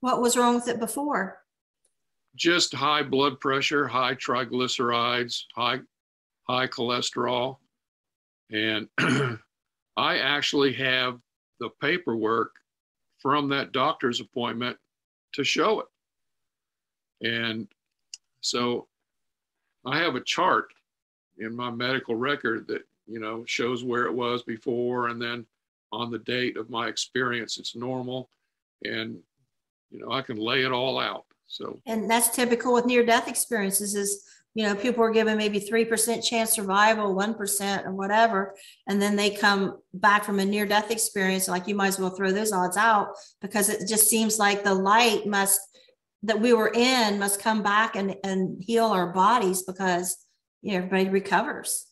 What 0.00 0.20
was 0.20 0.36
wrong 0.36 0.54
with 0.54 0.68
it 0.68 0.78
before? 0.78 1.38
Just 2.34 2.74
high 2.74 3.02
blood 3.02 3.40
pressure, 3.40 3.86
high 3.86 4.14
triglycerides, 4.14 5.44
high, 5.54 5.80
high 6.44 6.66
cholesterol. 6.66 7.56
And 8.50 8.88
I 9.96 10.18
actually 10.18 10.74
have 10.74 11.18
the 11.58 11.70
paperwork 11.80 12.52
from 13.18 13.48
that 13.48 13.72
doctor's 13.72 14.20
appointment 14.20 14.76
to 15.32 15.42
show 15.42 15.80
it. 15.80 15.86
And 17.26 17.66
so 18.42 18.86
I 19.84 19.98
have 19.98 20.14
a 20.14 20.20
chart 20.20 20.66
in 21.38 21.56
my 21.56 21.70
medical 21.70 22.14
record 22.14 22.66
that, 22.68 22.82
you 23.06 23.20
know, 23.20 23.44
shows 23.46 23.84
where 23.84 24.06
it 24.06 24.14
was 24.14 24.42
before 24.42 25.08
and 25.08 25.20
then 25.20 25.46
on 25.92 26.10
the 26.10 26.18
date 26.18 26.56
of 26.56 26.70
my 26.70 26.88
experience, 26.88 27.58
it's 27.58 27.76
normal. 27.76 28.28
And, 28.84 29.18
you 29.90 30.00
know, 30.00 30.12
I 30.12 30.22
can 30.22 30.36
lay 30.36 30.64
it 30.64 30.72
all 30.72 30.98
out. 30.98 31.24
So, 31.46 31.80
and 31.86 32.10
that's 32.10 32.30
typical 32.30 32.74
with 32.74 32.86
near 32.86 33.04
death 33.04 33.28
experiences 33.28 33.94
is, 33.94 34.24
you 34.54 34.64
know, 34.64 34.74
people 34.74 35.04
are 35.04 35.10
given 35.10 35.36
maybe 35.36 35.60
3% 35.60 36.26
chance 36.26 36.50
survival, 36.50 37.14
1% 37.14 37.86
or 37.86 37.92
whatever. 37.92 38.54
And 38.88 39.00
then 39.00 39.14
they 39.14 39.30
come 39.30 39.78
back 39.94 40.24
from 40.24 40.40
a 40.40 40.44
near 40.44 40.66
death 40.66 40.90
experience. 40.90 41.46
Like 41.46 41.68
you 41.68 41.74
might 41.74 41.88
as 41.88 42.00
well 42.00 42.10
throw 42.10 42.32
those 42.32 42.52
odds 42.52 42.76
out 42.76 43.08
because 43.40 43.68
it 43.68 43.86
just 43.86 44.08
seems 44.08 44.38
like 44.38 44.64
the 44.64 44.74
light 44.74 45.26
must 45.26 45.60
that 46.22 46.40
we 46.40 46.52
were 46.52 46.72
in 46.74 47.18
must 47.18 47.40
come 47.40 47.62
back 47.62 47.94
and, 47.94 48.16
and 48.24 48.60
heal 48.60 48.86
our 48.86 49.12
bodies 49.12 49.62
because 49.62 50.16
you 50.62 50.72
know, 50.72 50.78
everybody 50.78 51.08
recovers. 51.08 51.86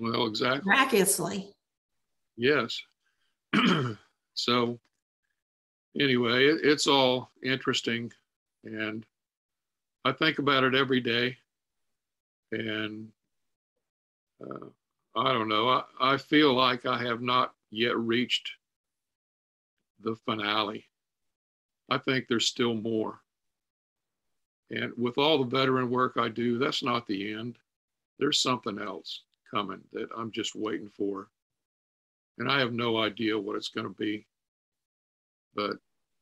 Well, 0.00 0.26
exactly. 0.26 0.62
Miraculously. 0.64 1.54
Yes. 2.36 2.80
so, 4.34 4.78
anyway, 5.98 6.46
it, 6.46 6.60
it's 6.64 6.86
all 6.86 7.30
interesting 7.42 8.12
And 8.64 9.04
I 10.04 10.12
think 10.12 10.38
about 10.38 10.64
it 10.64 10.74
every 10.74 11.00
day. 11.00 11.36
And 12.52 13.08
uh, 14.42 14.66
I 15.16 15.32
don't 15.32 15.48
know, 15.48 15.68
I, 15.68 15.82
I 16.00 16.16
feel 16.16 16.54
like 16.54 16.86
I 16.86 17.02
have 17.02 17.20
not 17.20 17.54
yet 17.70 17.96
reached 17.96 18.50
the 20.00 20.16
finale. 20.24 20.84
I 21.90 21.98
think 21.98 22.26
there's 22.26 22.48
still 22.48 22.74
more. 22.74 23.20
And 24.70 24.92
with 24.96 25.18
all 25.18 25.38
the 25.38 25.56
veteran 25.56 25.90
work 25.90 26.14
I 26.16 26.28
do, 26.28 26.58
that's 26.58 26.82
not 26.82 27.06
the 27.06 27.32
end. 27.34 27.58
There's 28.18 28.40
something 28.40 28.78
else 28.78 29.23
coming 29.54 29.80
that 29.92 30.08
I'm 30.16 30.32
just 30.32 30.56
waiting 30.56 30.88
for. 30.88 31.28
And 32.38 32.50
I 32.50 32.58
have 32.58 32.72
no 32.72 32.98
idea 32.98 33.38
what 33.38 33.56
it's 33.56 33.68
going 33.68 33.86
to 33.86 33.94
be. 33.94 34.26
But 35.54 35.76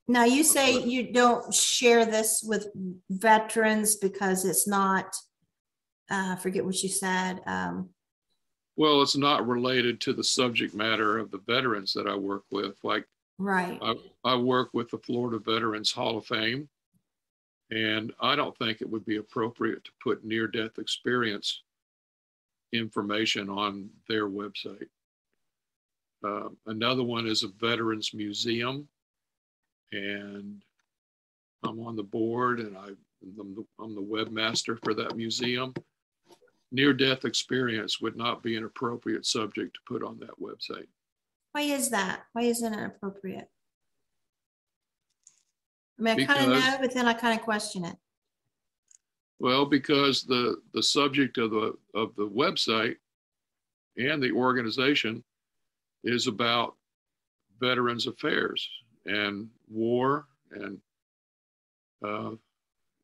now 0.09 0.25
you 0.25 0.45
say 0.45 0.83
you 0.83 1.13
don't 1.13 1.53
share 1.55 2.05
this 2.05 2.45
with 2.47 2.69
veterans 3.09 3.97
because 3.97 4.45
it's 4.45 4.69
not, 4.69 5.07
uh, 6.11 6.35
I 6.35 6.37
forget 6.37 6.65
what 6.65 6.83
you 6.83 6.91
said. 6.91 7.41
Um, 7.47 7.89
well, 8.77 9.01
it's 9.01 9.17
not 9.17 9.47
related 9.47 10.01
to 10.03 10.13
the 10.13 10.25
subject 10.25 10.75
matter 10.75 11.19
of 11.19 11.31
the 11.31 11.41
veterans 11.47 11.93
that 11.95 12.07
I 12.07 12.15
work 12.15 12.45
with. 12.51 12.77
Like, 12.83 13.07
right. 13.39 13.79
I, 13.83 13.95
I 14.25 14.37
work 14.37 14.71
with 14.73 14.91
the 14.91 14.99
Florida 14.99 15.39
Veterans 15.39 15.93
Hall 15.93 16.19
of 16.19 16.27
Fame, 16.27 16.69
and 17.71 18.13
I 18.21 18.35
don't 18.35 18.57
think 18.59 18.81
it 18.81 18.91
would 18.91 19.07
be 19.07 19.17
appropriate 19.17 19.85
to 19.85 19.91
put 20.03 20.25
near 20.25 20.47
death 20.47 20.79
experience 20.79 21.63
information 22.73 23.49
on 23.49 23.90
their 24.09 24.28
website. 24.28 24.89
Uh, 26.24 26.49
another 26.66 27.03
one 27.03 27.27
is 27.27 27.43
a 27.43 27.49
Veterans 27.61 28.12
Museum, 28.15 28.89
and 29.93 30.62
I'm 31.65 31.81
on 31.81 31.97
the 31.97 32.03
board 32.03 32.61
and 32.61 32.77
I, 32.77 32.89
I'm 33.39 33.55
the, 33.55 33.65
I'm 33.81 33.94
the 33.94 34.03
webmaster 34.03 34.78
for 34.82 34.94
that 34.94 35.16
museum. 35.16 35.74
Near 36.70 36.93
death 36.93 37.24
experience 37.24 38.01
would 38.01 38.16
not 38.16 38.43
be 38.43 38.57
an 38.57 38.65
appropriate 38.65 39.27
subject 39.27 39.74
to 39.74 39.81
put 39.86 40.03
on 40.03 40.19
that 40.20 40.40
website. 40.40 40.86
Why 41.53 41.62
is 41.62 41.90
that? 41.90 42.23
Why 42.32 42.43
isn't 42.43 42.73
it 42.73 42.86
appropriate? 42.86 43.49
I 45.99 46.03
mean, 46.03 46.20
I 46.23 46.24
kind 46.24 46.53
of 46.53 46.59
know, 46.59 46.77
but 46.81 46.94
then 46.94 47.07
I 47.07 47.12
kind 47.12 47.39
of 47.39 47.44
question 47.44 47.85
it. 47.85 47.97
Well, 49.43 49.66
because 49.66 50.23
the 50.23 50.62
the 50.73 50.85
subject 50.85 51.36
of 51.36 51.51
the 51.51 51.77
of 51.94 52.14
the 52.14 52.28
website 52.28 52.94
and 53.97 54.23
the 54.23 54.31
organization 54.31 55.24
is 56.05 56.28
about 56.28 56.77
veterans 57.59 58.06
affairs 58.06 58.70
and 59.05 59.48
war 59.69 60.27
and 60.52 60.78
uh, 62.06 62.31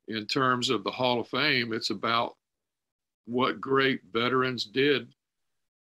in 0.07 0.27
terms 0.27 0.71
of 0.71 0.85
the 0.85 0.93
hall 0.93 1.21
of 1.21 1.29
fame 1.29 1.73
it's 1.73 1.91
about 1.91 2.37
what 3.27 3.61
great 3.61 4.03
veterans 4.13 4.65
did 4.65 5.13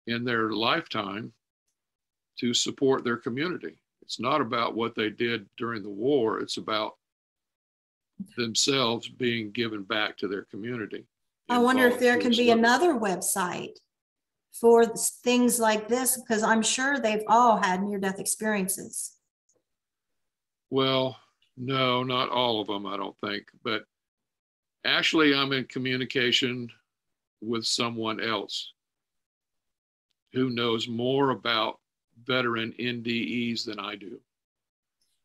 in 0.08 0.24
their 0.24 0.50
lifetime 0.50 1.32
to 2.38 2.52
support 2.52 3.02
their 3.02 3.16
community. 3.16 3.78
It's 4.02 4.20
not 4.20 4.42
about 4.42 4.74
what 4.74 4.94
they 4.94 5.08
did 5.08 5.46
during 5.56 5.82
the 5.82 5.88
war. 5.88 6.40
It's 6.40 6.58
about 6.58 6.96
themselves 8.36 9.08
being 9.08 9.50
given 9.50 9.82
back 9.82 10.16
to 10.16 10.28
their 10.28 10.42
community 10.44 11.04
i 11.48 11.58
wonder 11.58 11.86
if 11.86 11.98
there 11.98 12.18
can 12.18 12.30
be 12.30 12.50
another 12.50 12.94
website 12.94 13.76
for 14.52 14.84
things 14.86 15.58
like 15.58 15.88
this 15.88 16.20
because 16.20 16.42
i'm 16.42 16.62
sure 16.62 16.98
they've 16.98 17.24
all 17.28 17.56
had 17.56 17.82
near 17.82 17.98
death 17.98 18.20
experiences 18.20 19.14
well, 20.74 21.16
no, 21.56 22.02
not 22.02 22.30
all 22.30 22.60
of 22.60 22.66
them, 22.66 22.84
I 22.84 22.96
don't 22.96 23.16
think. 23.20 23.44
But 23.62 23.84
actually, 24.84 25.32
I'm 25.32 25.52
in 25.52 25.66
communication 25.66 26.68
with 27.40 27.64
someone 27.64 28.20
else 28.20 28.72
who 30.32 30.50
knows 30.50 30.88
more 30.88 31.30
about 31.30 31.78
veteran 32.24 32.74
NDEs 32.76 33.64
than 33.64 33.78
I 33.78 33.94
do. 33.94 34.18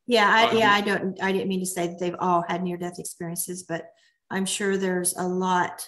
Yeah, 0.10 0.28
I, 0.28 0.58
yeah, 0.58 0.72
I 0.74 0.82
don't. 0.82 1.22
I 1.22 1.32
didn't 1.32 1.50
mean 1.50 1.60
to 1.60 1.66
say 1.68 1.86
that 1.86 2.00
they've 2.00 2.16
all 2.20 2.44
had 2.48 2.64
near-death 2.64 2.98
experiences, 2.98 3.64
but 3.64 3.84
I'm 4.32 4.46
sure 4.46 4.76
there's 4.76 5.16
a 5.16 5.28
lot 5.28 5.88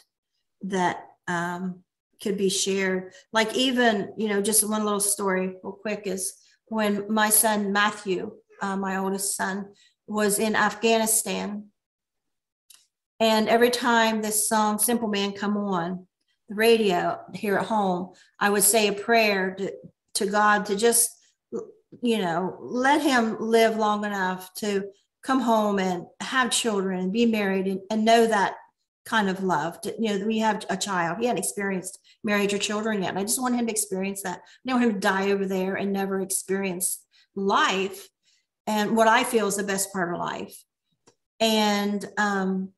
that 0.61 0.97
um, 1.27 1.83
could 2.21 2.37
be 2.37 2.49
shared. 2.49 3.13
Like 3.33 3.55
even, 3.55 4.13
you 4.17 4.27
know, 4.29 4.39
just 4.39 4.67
one 4.67 4.85
little 4.85 4.99
story, 4.99 5.55
real 5.63 5.73
quick, 5.73 6.03
is 6.05 6.37
when 6.67 7.11
my 7.11 7.29
son 7.31 7.73
Matthew 7.73 8.31
uh, 8.61 8.77
my 8.77 8.97
oldest 8.97 9.35
son, 9.35 9.73
was 10.07 10.39
in 10.39 10.55
Afghanistan. 10.55 11.65
And 13.19 13.49
every 13.49 13.69
time 13.69 14.21
this 14.21 14.47
song, 14.47 14.79
Simple 14.79 15.07
Man, 15.07 15.33
come 15.33 15.57
on 15.57 16.07
the 16.49 16.55
radio 16.55 17.19
here 17.33 17.57
at 17.57 17.65
home, 17.65 18.13
I 18.39 18.49
would 18.49 18.63
say 18.63 18.87
a 18.87 18.93
prayer 18.93 19.55
to, 19.55 19.71
to 20.15 20.25
God 20.25 20.65
to 20.67 20.75
just, 20.75 21.09
you 22.01 22.19
know, 22.19 22.57
let 22.59 23.01
him 23.01 23.37
live 23.39 23.77
long 23.77 24.05
enough 24.05 24.53
to 24.55 24.85
come 25.23 25.39
home 25.39 25.79
and 25.79 26.05
have 26.19 26.49
children 26.49 26.99
and 26.99 27.13
be 27.13 27.25
married 27.25 27.67
and, 27.67 27.81
and 27.89 28.05
know 28.05 28.25
that 28.25 28.55
kind 29.05 29.29
of 29.29 29.43
love. 29.43 29.77
You 29.99 30.19
know, 30.19 30.25
we 30.25 30.39
have 30.39 30.65
a 30.69 30.77
child. 30.77 31.17
He 31.19 31.25
hadn't 31.25 31.43
experienced 31.43 31.99
marriage 32.23 32.53
or 32.53 32.57
children 32.57 33.01
yet. 33.01 33.09
And 33.09 33.19
I 33.19 33.23
just 33.23 33.41
want 33.41 33.55
him 33.55 33.65
to 33.65 33.71
experience 33.71 34.23
that. 34.23 34.39
I 34.39 34.69
don't 34.69 34.79
want 34.79 34.91
him 34.91 35.01
to 35.01 35.07
die 35.07 35.31
over 35.31 35.45
there 35.45 35.75
and 35.75 35.91
never 35.91 36.21
experience 36.21 37.03
life 37.35 38.07
and 38.67 38.95
what 38.95 39.07
I 39.07 39.23
feel 39.23 39.47
is 39.47 39.55
the 39.55 39.63
best 39.63 39.91
part 39.91 40.13
of 40.13 40.19
life. 40.19 40.63
And 41.39 42.05
um, 42.17 42.69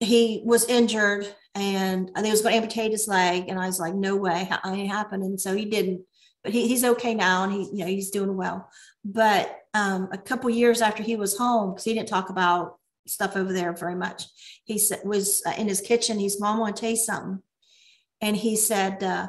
he 0.00 0.42
was 0.44 0.68
injured 0.68 1.32
and 1.54 2.10
they 2.14 2.30
was 2.30 2.42
going 2.42 2.52
to 2.52 2.56
amputate 2.56 2.90
his 2.90 3.06
leg. 3.06 3.48
And 3.48 3.58
I 3.58 3.66
was 3.66 3.78
like, 3.78 3.94
no 3.94 4.16
way, 4.16 4.48
it 4.50 4.60
ain't. 4.66 5.12
And 5.12 5.40
so 5.40 5.54
he 5.54 5.66
didn't, 5.66 6.02
but 6.42 6.52
he, 6.52 6.68
he's 6.68 6.84
okay 6.84 7.14
now 7.14 7.44
and 7.44 7.52
he, 7.52 7.64
you 7.72 7.78
know, 7.78 7.86
he's 7.86 8.10
doing 8.10 8.36
well. 8.36 8.70
But 9.04 9.56
um, 9.74 10.08
a 10.12 10.18
couple 10.18 10.50
years 10.50 10.82
after 10.82 11.02
he 11.02 11.16
was 11.16 11.36
home, 11.36 11.70
because 11.70 11.84
he 11.84 11.94
didn't 11.94 12.08
talk 12.08 12.30
about 12.30 12.78
stuff 13.06 13.36
over 13.36 13.52
there 13.52 13.72
very 13.72 13.94
much, 13.94 14.24
he 14.64 14.78
said, 14.78 15.00
was 15.04 15.42
uh, 15.46 15.52
in 15.58 15.68
his 15.68 15.80
kitchen. 15.80 16.18
He's, 16.18 16.40
Mom, 16.40 16.58
want 16.58 16.76
to 16.76 16.90
you 16.90 16.96
something. 16.96 17.42
And 18.20 18.36
he 18.36 18.56
said, 18.56 19.02
uh, 19.02 19.28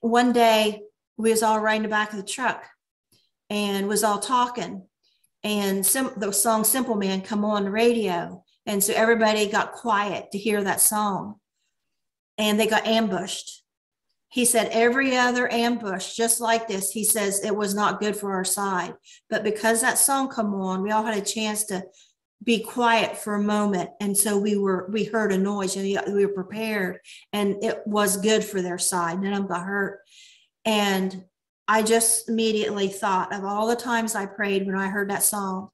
one 0.00 0.32
day 0.32 0.82
we 1.16 1.30
was 1.30 1.42
all 1.42 1.60
riding 1.60 1.82
the 1.82 1.88
back 1.88 2.10
of 2.10 2.16
the 2.16 2.24
truck 2.24 2.64
and 3.48 3.88
was 3.88 4.02
all 4.02 4.18
talking. 4.18 4.86
And 5.42 5.84
sim- 5.86 6.12
the 6.16 6.32
song 6.32 6.64
Simple 6.64 6.96
Man 6.96 7.22
come 7.22 7.44
on 7.44 7.64
the 7.64 7.70
radio. 7.70 8.44
And 8.66 8.82
so 8.82 8.92
everybody 8.94 9.48
got 9.48 9.72
quiet 9.72 10.32
to 10.32 10.38
hear 10.38 10.62
that 10.62 10.80
song. 10.80 11.36
And 12.38 12.58
they 12.58 12.66
got 12.66 12.86
ambushed. 12.86 13.59
He 14.30 14.44
said 14.44 14.68
every 14.70 15.16
other 15.16 15.52
ambush, 15.52 16.14
just 16.14 16.40
like 16.40 16.68
this, 16.68 16.92
he 16.92 17.04
says 17.04 17.44
it 17.44 17.54
was 17.54 17.74
not 17.74 18.00
good 18.00 18.16
for 18.16 18.32
our 18.32 18.44
side. 18.44 18.94
But 19.28 19.44
because 19.44 19.80
that 19.80 19.98
song 19.98 20.28
come 20.28 20.54
on, 20.54 20.82
we 20.82 20.90
all 20.90 21.04
had 21.04 21.18
a 21.18 21.24
chance 21.24 21.64
to 21.64 21.84
be 22.42 22.60
quiet 22.60 23.18
for 23.18 23.34
a 23.34 23.42
moment 23.42 23.90
and 24.00 24.16
so 24.16 24.38
we 24.38 24.56
were 24.56 24.88
we 24.90 25.04
heard 25.04 25.30
a 25.30 25.36
noise 25.36 25.76
and 25.76 25.84
we 26.14 26.24
were 26.24 26.32
prepared 26.32 26.98
and 27.34 27.62
it 27.62 27.86
was 27.86 28.16
good 28.16 28.42
for 28.42 28.62
their 28.62 28.78
side 28.78 29.20
none 29.20 29.34
of 29.34 29.40
them 29.40 29.46
got 29.46 29.66
hurt 29.66 30.00
and 30.64 31.22
I 31.70 31.82
just 31.82 32.28
immediately 32.28 32.88
thought 32.88 33.32
of 33.32 33.44
all 33.44 33.68
the 33.68 33.76
times 33.76 34.16
I 34.16 34.26
prayed 34.26 34.66
when 34.66 34.74
I 34.74 34.88
heard 34.88 35.08
that 35.10 35.22
song 35.22 35.68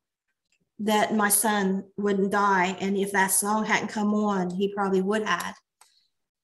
that 0.80 1.14
my 1.14 1.30
son 1.30 1.84
wouldn't 1.96 2.32
die. 2.32 2.76
And 2.80 2.98
if 2.98 3.12
that 3.12 3.30
song 3.30 3.64
hadn't 3.64 3.88
come 3.88 4.12
on, 4.12 4.50
he 4.50 4.74
probably 4.74 5.00
would 5.00 5.24
have. 5.24 5.56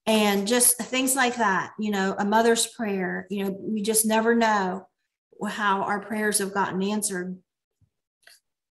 And 0.05 0.47
just 0.47 0.77
things 0.77 1.15
like 1.15 1.37
that, 1.37 1.71
you 1.79 1.89
know, 1.89 2.15
a 2.17 2.25
mother's 2.25 2.67
prayer, 2.67 3.25
you 3.29 3.45
know, 3.45 3.57
we 3.59 3.81
just 3.81 4.05
never 4.05 4.35
know 4.35 4.87
how 5.47 5.83
our 5.83 6.01
prayers 6.01 6.39
have 6.39 6.53
gotten 6.53 6.83
answered. 6.83 7.37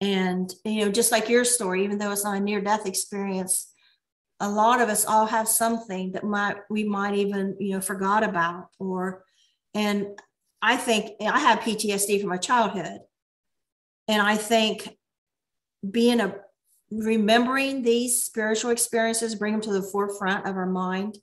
And, 0.01 0.53
you 0.65 0.83
know, 0.83 0.91
just 0.91 1.11
like 1.11 1.29
your 1.29 1.45
story, 1.45 1.83
even 1.85 1.99
though 1.99 2.11
it's 2.11 2.25
not 2.25 2.35
a 2.35 2.39
near 2.41 2.59
death 2.59 2.85
experience, 2.85 3.71
a 4.41 4.49
lot 4.49 4.81
of 4.81 4.89
us 4.89 5.05
all 5.05 5.27
have 5.27 5.47
something 5.47 6.13
that 6.13 6.23
might 6.23 6.57
we 6.69 6.83
might 6.83 7.13
even 7.13 7.55
you 7.59 7.75
know 7.75 7.79
forgot 7.81 8.23
about 8.23 8.69
or 8.79 9.23
and 9.75 10.19
I 10.61 10.77
think 10.77 11.13
I 11.21 11.39
have 11.39 11.59
PTSD 11.59 12.19
from 12.19 12.29
my 12.29 12.37
childhood. 12.37 12.99
And 14.07 14.21
I 14.21 14.37
think 14.37 14.97
being 15.89 16.19
a 16.19 16.35
remembering 16.91 17.81
these 17.81 18.23
spiritual 18.23 18.71
experiences, 18.71 19.35
bring 19.35 19.53
them 19.53 19.61
to 19.61 19.73
the 19.73 19.81
forefront 19.81 20.45
of 20.45 20.55
our 20.57 20.65
mind, 20.65 21.17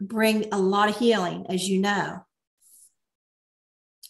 bring 0.00 0.46
a 0.52 0.58
lot 0.58 0.88
of 0.88 0.96
healing, 0.96 1.46
as 1.50 1.68
you 1.68 1.80
know, 1.80 2.24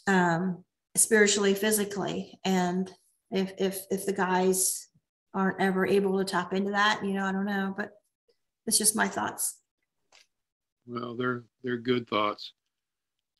um, 0.06 0.64
spiritually, 0.96 1.54
physically. 1.54 2.38
And 2.44 2.90
if 3.30 3.52
if 3.58 3.80
if 3.90 4.06
the 4.06 4.12
guys 4.12 4.88
aren't 5.34 5.60
ever 5.60 5.86
able 5.86 6.18
to 6.18 6.24
tap 6.24 6.52
into 6.52 6.70
that, 6.70 7.00
you 7.04 7.14
know, 7.14 7.24
I 7.24 7.32
don't 7.32 7.46
know, 7.46 7.74
but 7.76 7.90
it's 8.66 8.78
just 8.78 8.96
my 8.96 9.08
thoughts. 9.08 9.58
Well, 10.86 11.16
they're 11.16 11.44
they're 11.62 11.78
good 11.78 12.08
thoughts. 12.08 12.52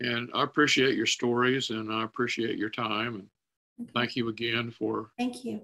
And 0.01 0.31
I 0.35 0.45
appreciate 0.45 0.97
your 0.97 1.07
stories 1.07 1.69
and 1.71 1.93
I 1.93 2.05
appreciate 2.05 2.57
your 2.57 2.71
time. 2.71 3.29
And 3.79 3.91
thank 3.93 4.17
you 4.17 4.29
again 4.29 4.71
for 4.71 5.11
thank 5.19 5.45
you 5.45 5.61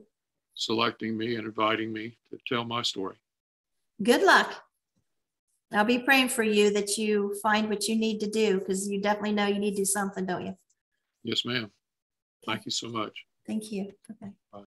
selecting 0.56 1.16
me 1.16 1.36
and 1.36 1.46
inviting 1.46 1.92
me 1.92 2.16
to 2.30 2.38
tell 2.48 2.64
my 2.64 2.82
story. 2.82 3.16
Good 4.02 4.22
luck. 4.22 4.52
I'll 5.72 5.84
be 5.84 5.98
praying 5.98 6.28
for 6.28 6.42
you 6.42 6.70
that 6.72 6.96
you 6.96 7.36
find 7.42 7.68
what 7.68 7.88
you 7.88 7.96
need 7.96 8.20
to 8.20 8.30
do 8.30 8.58
because 8.58 8.88
you 8.88 9.00
definitely 9.00 9.32
know 9.32 9.46
you 9.46 9.58
need 9.58 9.72
to 9.72 9.82
do 9.82 9.84
something, 9.84 10.24
don't 10.24 10.46
you? 10.46 10.56
Yes, 11.22 11.44
ma'am. 11.44 11.70
Thank 12.44 12.64
you 12.64 12.70
so 12.70 12.88
much. 12.88 13.12
Thank 13.46 13.72
you. 13.72 13.92
Okay. 14.10 14.32